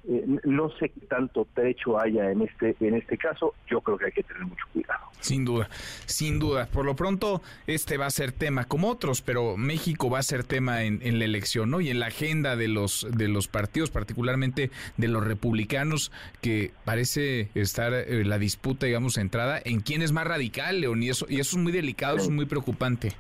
eh, 0.07 0.23
no 0.44 0.69
sé 0.77 0.90
qué 0.90 1.06
tanto 1.07 1.48
trecho 1.53 1.99
haya 1.99 2.32
en 2.32 2.41
este 2.41 2.76
en 2.80 2.95
este 2.95 3.18
caso. 3.18 3.56
Yo 3.68 3.82
creo 3.82 3.98
que 3.98 4.06
hay 4.06 4.11
que 4.11 4.23
tener 4.23 4.44
mucho 4.45 4.65
cuidado. 4.72 5.06
Sin 5.19 5.45
duda, 5.45 5.68
sin 6.06 6.38
duda. 6.40 6.68
Por 6.72 6.86
lo 6.86 6.95
pronto, 6.95 7.41
este 7.65 7.98
va 7.98 8.06
a 8.06 8.11
ser 8.11 8.32
tema 8.32 8.65
como 8.65 8.90
otros, 8.90 9.22
pero 9.22 9.57
México 9.57 10.10
va 10.10 10.19
a 10.19 10.23
ser 10.23 10.44
tema 10.44 10.84
en, 10.84 11.19
la 11.19 11.26
elección, 11.26 11.72
¿no? 11.72 11.82
Y 11.82 11.90
en 11.90 11.99
la 11.99 12.07
agenda 12.07 12.56
de 12.56 12.68
los 12.68 13.07
de 13.11 13.27
los 13.27 13.48
partidos, 13.48 13.90
particularmente 13.90 14.69
de 14.98 15.07
los 15.07 15.26
republicanos, 15.26 16.11
que 16.41 16.72
parece 16.84 17.49
estar 17.56 17.94
eh, 17.94 18.23
la 18.26 18.38
disputa, 18.38 18.86
digamos, 18.86 19.14
centrada 19.14 19.60
en 19.64 19.80
quién 19.80 20.02
es 20.02 20.11
más 20.11 20.27
radical, 20.27 20.82
León, 20.82 21.02
y 21.02 21.10
eso 21.10 21.26
y 21.30 21.40
eso 21.40 21.57
es 21.57 21.64
muy 21.64 21.72
delicado, 21.72 22.18
eso 22.18 22.26
es 22.26 22.32
muy 22.32 22.45
preocupante. 22.45 23.14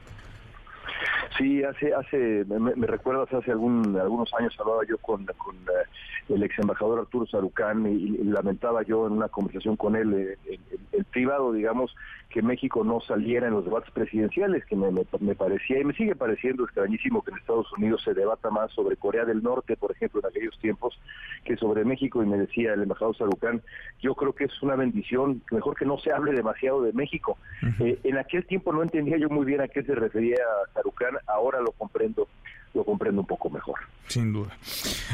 Sí, 1.37 1.63
hace, 1.63 1.93
hace, 1.93 2.45
me, 2.45 2.87
recuerdas 2.87 3.31
hace 3.33 3.51
algún, 3.51 3.97
algunos 3.99 4.33
años 4.39 4.55
hablaba 4.57 4.83
yo 4.87 4.97
con, 4.99 5.25
con 5.37 5.55
eh, 5.55 5.85
el 6.29 6.43
ex 6.43 6.57
embajador 6.59 6.99
Arturo 6.99 7.25
Sarucán 7.27 7.85
y, 7.85 8.17
lamentaba 8.23 8.83
yo 8.83 9.07
en 9.07 9.13
una 9.13 9.29
conversación 9.29 9.75
con 9.75 9.95
él, 9.95 10.37
eh, 10.47 10.59
el, 10.91 11.05
privado, 11.05 11.53
digamos, 11.53 11.95
que 12.29 12.41
México 12.41 12.83
no 12.83 12.99
saliera 12.99 13.47
en 13.47 13.53
los 13.53 13.63
debates 13.63 13.91
presidenciales, 13.91 14.65
que 14.65 14.75
me, 14.75 14.89
me, 14.91 15.35
parecía 15.35 15.79
y 15.79 15.85
me 15.85 15.93
sigue 15.93 16.15
pareciendo 16.15 16.65
extrañísimo 16.65 17.23
que 17.23 17.31
en 17.31 17.37
Estados 17.37 17.71
Unidos 17.77 18.01
se 18.03 18.13
debata 18.13 18.49
más 18.49 18.71
sobre 18.71 18.97
Corea 18.97 19.23
del 19.23 19.41
Norte, 19.41 19.77
por 19.77 19.91
ejemplo, 19.91 20.19
en 20.19 20.27
aquellos 20.27 20.57
tiempos, 20.59 20.99
que 21.45 21.55
sobre 21.55 21.85
México, 21.85 22.21
y 22.21 22.25
me 22.25 22.37
decía 22.37 22.73
el 22.73 22.83
embajador 22.83 23.15
Sarucán, 23.15 23.61
yo 24.01 24.15
creo 24.15 24.33
que 24.33 24.45
es 24.45 24.63
una 24.63 24.75
bendición, 24.75 25.41
mejor 25.51 25.77
que 25.77 25.85
no 25.85 25.97
se 25.99 26.11
hable 26.11 26.33
demasiado 26.33 26.81
de 26.81 26.91
México. 26.91 27.37
Eh, 27.79 27.99
en 28.03 28.17
aquel 28.17 28.45
tiempo 28.45 28.73
no 28.73 28.83
entendía 28.83 29.17
yo 29.17 29.29
muy 29.29 29.45
bien 29.45 29.61
a 29.61 29.67
qué 29.67 29.83
se 29.83 29.95
refería 29.95 30.37
Sarucán, 30.73 31.15
ahora 31.27 31.61
lo 31.61 31.71
comprendo 31.71 32.27
lo 32.75 32.83
comprendo 32.83 33.21
un 33.21 33.27
poco 33.27 33.49
mejor. 33.49 33.79
Sin 34.07 34.33
duda. 34.33 34.55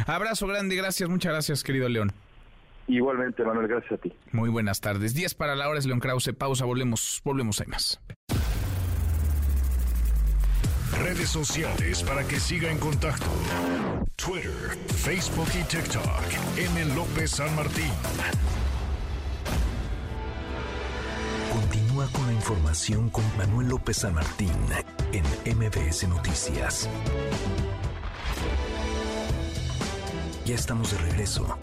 Abrazo 0.07 0.47
grande, 0.47 0.75
gracias, 0.75 1.07
muchas 1.07 1.31
gracias, 1.31 1.63
querido 1.63 1.87
León. 1.87 2.11
Igualmente, 2.87 3.43
Manuel, 3.43 3.67
gracias 3.67 3.93
a 3.93 3.97
ti. 3.97 4.11
Muy 4.31 4.49
buenas 4.49 4.81
tardes. 4.81 5.13
10 5.13 5.35
para 5.35 5.55
la 5.55 5.69
hora 5.69 5.79
es 5.79 5.85
León 5.85 5.99
Krause. 5.99 6.33
Pausa, 6.33 6.65
volvemos, 6.65 7.21
volvemos, 7.23 7.61
hay 7.61 7.67
más. 7.67 8.01
Redes 10.99 11.29
sociales 11.29 12.03
para 12.03 12.27
que 12.27 12.39
siga 12.39 12.69
en 12.69 12.79
contacto: 12.79 13.27
Twitter, 14.17 14.77
Facebook 14.87 15.47
y 15.57 15.63
TikTok. 15.63 16.57
M. 16.57 16.95
López 16.95 17.31
San 17.31 17.55
Martín. 17.55 17.91
Continúa 21.91 22.11
con 22.13 22.27
la 22.27 22.33
información 22.33 23.09
con 23.09 23.37
Manuel 23.37 23.67
López 23.67 23.97
San 23.97 24.13
Martín 24.13 24.53
en 25.11 25.57
MBS 25.57 26.07
Noticias. 26.07 26.87
Ya 30.45 30.55
estamos 30.55 30.91
de 30.91 30.97
regreso. 30.99 31.57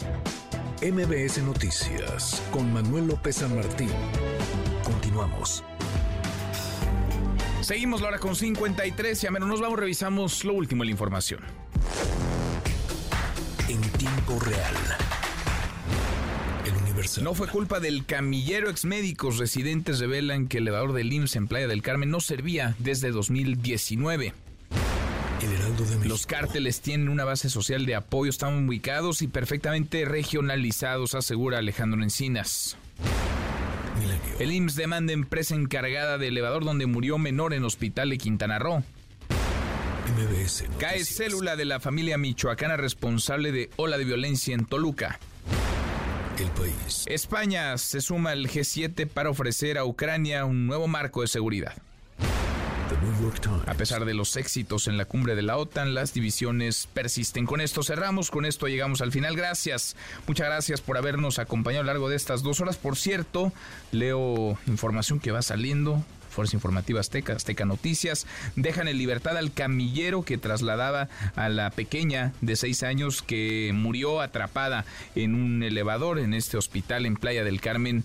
MBS 0.83 1.41
Noticias 1.41 2.43
con 2.51 2.71
Manuel 2.71 3.07
López 3.07 3.37
San 3.37 3.55
Martín. 3.55 3.89
Continuamos. 4.83 5.63
Seguimos 7.61 8.01
la 8.01 8.09
hora 8.09 8.19
con 8.19 8.35
53 8.35 9.23
y 9.23 9.27
a 9.27 9.31
menos 9.31 9.49
nos 9.49 9.61
vamos, 9.61 9.79
revisamos 9.79 10.45
lo 10.45 10.53
último 10.53 10.83
de 10.83 10.85
la 10.85 10.91
información. 10.91 11.41
En 13.67 13.81
tiempo 13.81 14.39
real. 14.41 15.18
No 17.21 17.33
fue 17.33 17.47
culpa 17.47 17.79
del 17.79 18.05
camillero 18.05 18.69
exmédicos 18.69 19.37
residentes 19.37 19.99
revelan 19.99 20.47
que 20.47 20.57
el 20.57 20.63
elevador 20.63 20.93
del 20.93 21.13
IMSS 21.13 21.35
en 21.37 21.47
Playa 21.47 21.67
del 21.67 21.81
Carmen 21.81 22.09
no 22.09 22.19
servía 22.19 22.75
desde 22.79 23.11
2019. 23.11 24.33
Los 26.03 26.25
cárteles 26.25 26.81
tienen 26.81 27.07
una 27.07 27.23
base 27.23 27.49
social 27.49 27.85
de 27.85 27.95
apoyo, 27.95 28.29
están 28.29 28.67
ubicados 28.67 29.21
y 29.21 29.27
perfectamente 29.27 30.03
regionalizados, 30.03 31.15
asegura 31.15 31.59
Alejandro 31.59 32.03
Encinas. 32.03 32.75
El 34.39 34.51
IMSS 34.51 34.75
demanda 34.75 35.13
empresa 35.13 35.55
encargada 35.55 36.17
de 36.17 36.27
elevador 36.27 36.65
donde 36.65 36.85
murió 36.85 37.17
menor 37.17 37.53
en 37.53 37.63
hospital 37.63 38.09
de 38.09 38.17
Quintana 38.17 38.59
Roo. 38.59 38.83
Cae 40.79 41.05
célula 41.05 41.55
de 41.55 41.65
la 41.65 41.79
familia 41.79 42.17
michoacana 42.17 42.75
responsable 42.75 43.51
de 43.51 43.69
ola 43.77 43.97
de 43.97 44.05
violencia 44.05 44.53
en 44.53 44.65
Toluca. 44.65 45.19
El 46.39 46.49
país. 46.51 47.03
España 47.07 47.77
se 47.77 47.99
suma 47.99 48.31
al 48.31 48.47
G7 48.47 49.07
para 49.07 49.29
ofrecer 49.29 49.77
a 49.77 49.83
Ucrania 49.83 50.45
un 50.45 50.67
nuevo 50.67 50.87
marco 50.87 51.21
de 51.21 51.27
seguridad. 51.27 51.73
A 53.67 53.73
pesar 53.73 54.05
de 54.05 54.13
los 54.13 54.35
éxitos 54.37 54.87
en 54.87 54.97
la 54.97 55.05
cumbre 55.05 55.35
de 55.35 55.41
la 55.41 55.57
OTAN, 55.57 55.93
las 55.93 56.13
divisiones 56.13 56.87
persisten. 56.93 57.45
Con 57.45 57.61
esto 57.61 57.83
cerramos, 57.83 58.31
con 58.31 58.45
esto 58.45 58.67
llegamos 58.67 59.01
al 59.01 59.11
final. 59.11 59.35
Gracias, 59.35 59.95
muchas 60.27 60.47
gracias 60.47 60.81
por 60.81 60.97
habernos 60.97 61.39
acompañado 61.39 61.81
a 61.81 61.83
lo 61.83 61.91
largo 61.91 62.09
de 62.09 62.15
estas 62.15 62.41
dos 62.41 62.61
horas. 62.61 62.77
Por 62.77 62.95
cierto, 62.95 63.51
leo 63.91 64.57
información 64.65 65.19
que 65.19 65.31
va 65.31 65.41
saliendo. 65.41 66.03
Fuerza 66.29 66.55
Informativa 66.55 66.99
Azteca, 66.99 67.33
Azteca 67.33 67.65
Noticias, 67.65 68.25
dejan 68.55 68.87
en 68.87 68.97
libertad 68.97 69.37
al 69.37 69.51
camillero 69.51 70.23
que 70.23 70.37
trasladaba 70.37 71.09
a 71.35 71.49
la 71.49 71.69
pequeña 71.71 72.33
de 72.41 72.55
seis 72.55 72.83
años 72.83 73.21
que 73.21 73.71
murió 73.73 74.21
atrapada 74.21 74.85
en 75.15 75.35
un 75.35 75.63
elevador 75.63 76.19
en 76.19 76.33
este 76.33 76.57
hospital 76.57 77.05
en 77.05 77.15
Playa 77.15 77.43
del 77.43 77.61
Carmen, 77.61 78.03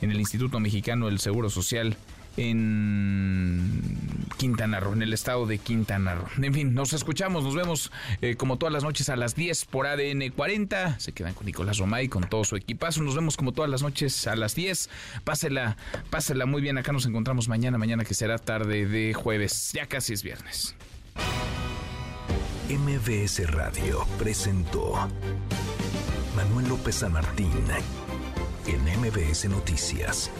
en 0.00 0.10
el 0.10 0.20
Instituto 0.20 0.60
Mexicano 0.60 1.06
del 1.06 1.20
Seguro 1.20 1.50
Social 1.50 1.96
en 2.36 4.26
Quintana 4.36 4.80
Roo, 4.80 4.92
en 4.92 5.02
el 5.02 5.12
estado 5.12 5.46
de 5.46 5.58
Quintana 5.58 6.14
Roo. 6.14 6.28
En 6.42 6.54
fin, 6.54 6.74
nos 6.74 6.92
escuchamos, 6.92 7.44
nos 7.44 7.54
vemos 7.54 7.92
eh, 8.20 8.36
como 8.36 8.58
todas 8.58 8.72
las 8.72 8.84
noches 8.84 9.08
a 9.08 9.16
las 9.16 9.34
10 9.34 9.64
por 9.66 9.86
ADN 9.86 10.30
40. 10.34 11.00
Se 11.00 11.12
quedan 11.12 11.34
con 11.34 11.46
Nicolás 11.46 11.78
Romay, 11.78 12.08
con 12.08 12.28
todo 12.28 12.44
su 12.44 12.56
equipazo. 12.56 13.02
Nos 13.02 13.14
vemos 13.14 13.36
como 13.36 13.52
todas 13.52 13.70
las 13.70 13.82
noches 13.82 14.26
a 14.26 14.36
las 14.36 14.54
10. 14.54 14.90
Pásela, 15.24 15.76
pásela 16.10 16.46
muy 16.46 16.62
bien. 16.62 16.78
Acá 16.78 16.92
nos 16.92 17.06
encontramos 17.06 17.48
mañana, 17.48 17.78
mañana 17.78 18.04
que 18.04 18.14
será 18.14 18.38
tarde 18.38 18.86
de 18.86 19.14
jueves. 19.14 19.70
Ya 19.72 19.86
casi 19.86 20.12
es 20.12 20.22
viernes. 20.22 20.74
MBS 22.68 23.48
Radio 23.52 24.04
presentó 24.18 25.08
Manuel 26.34 26.68
López 26.68 26.96
San 26.96 27.12
Martín 27.12 27.52
en 28.66 29.00
MBS 29.00 29.48
Noticias. 29.48 30.30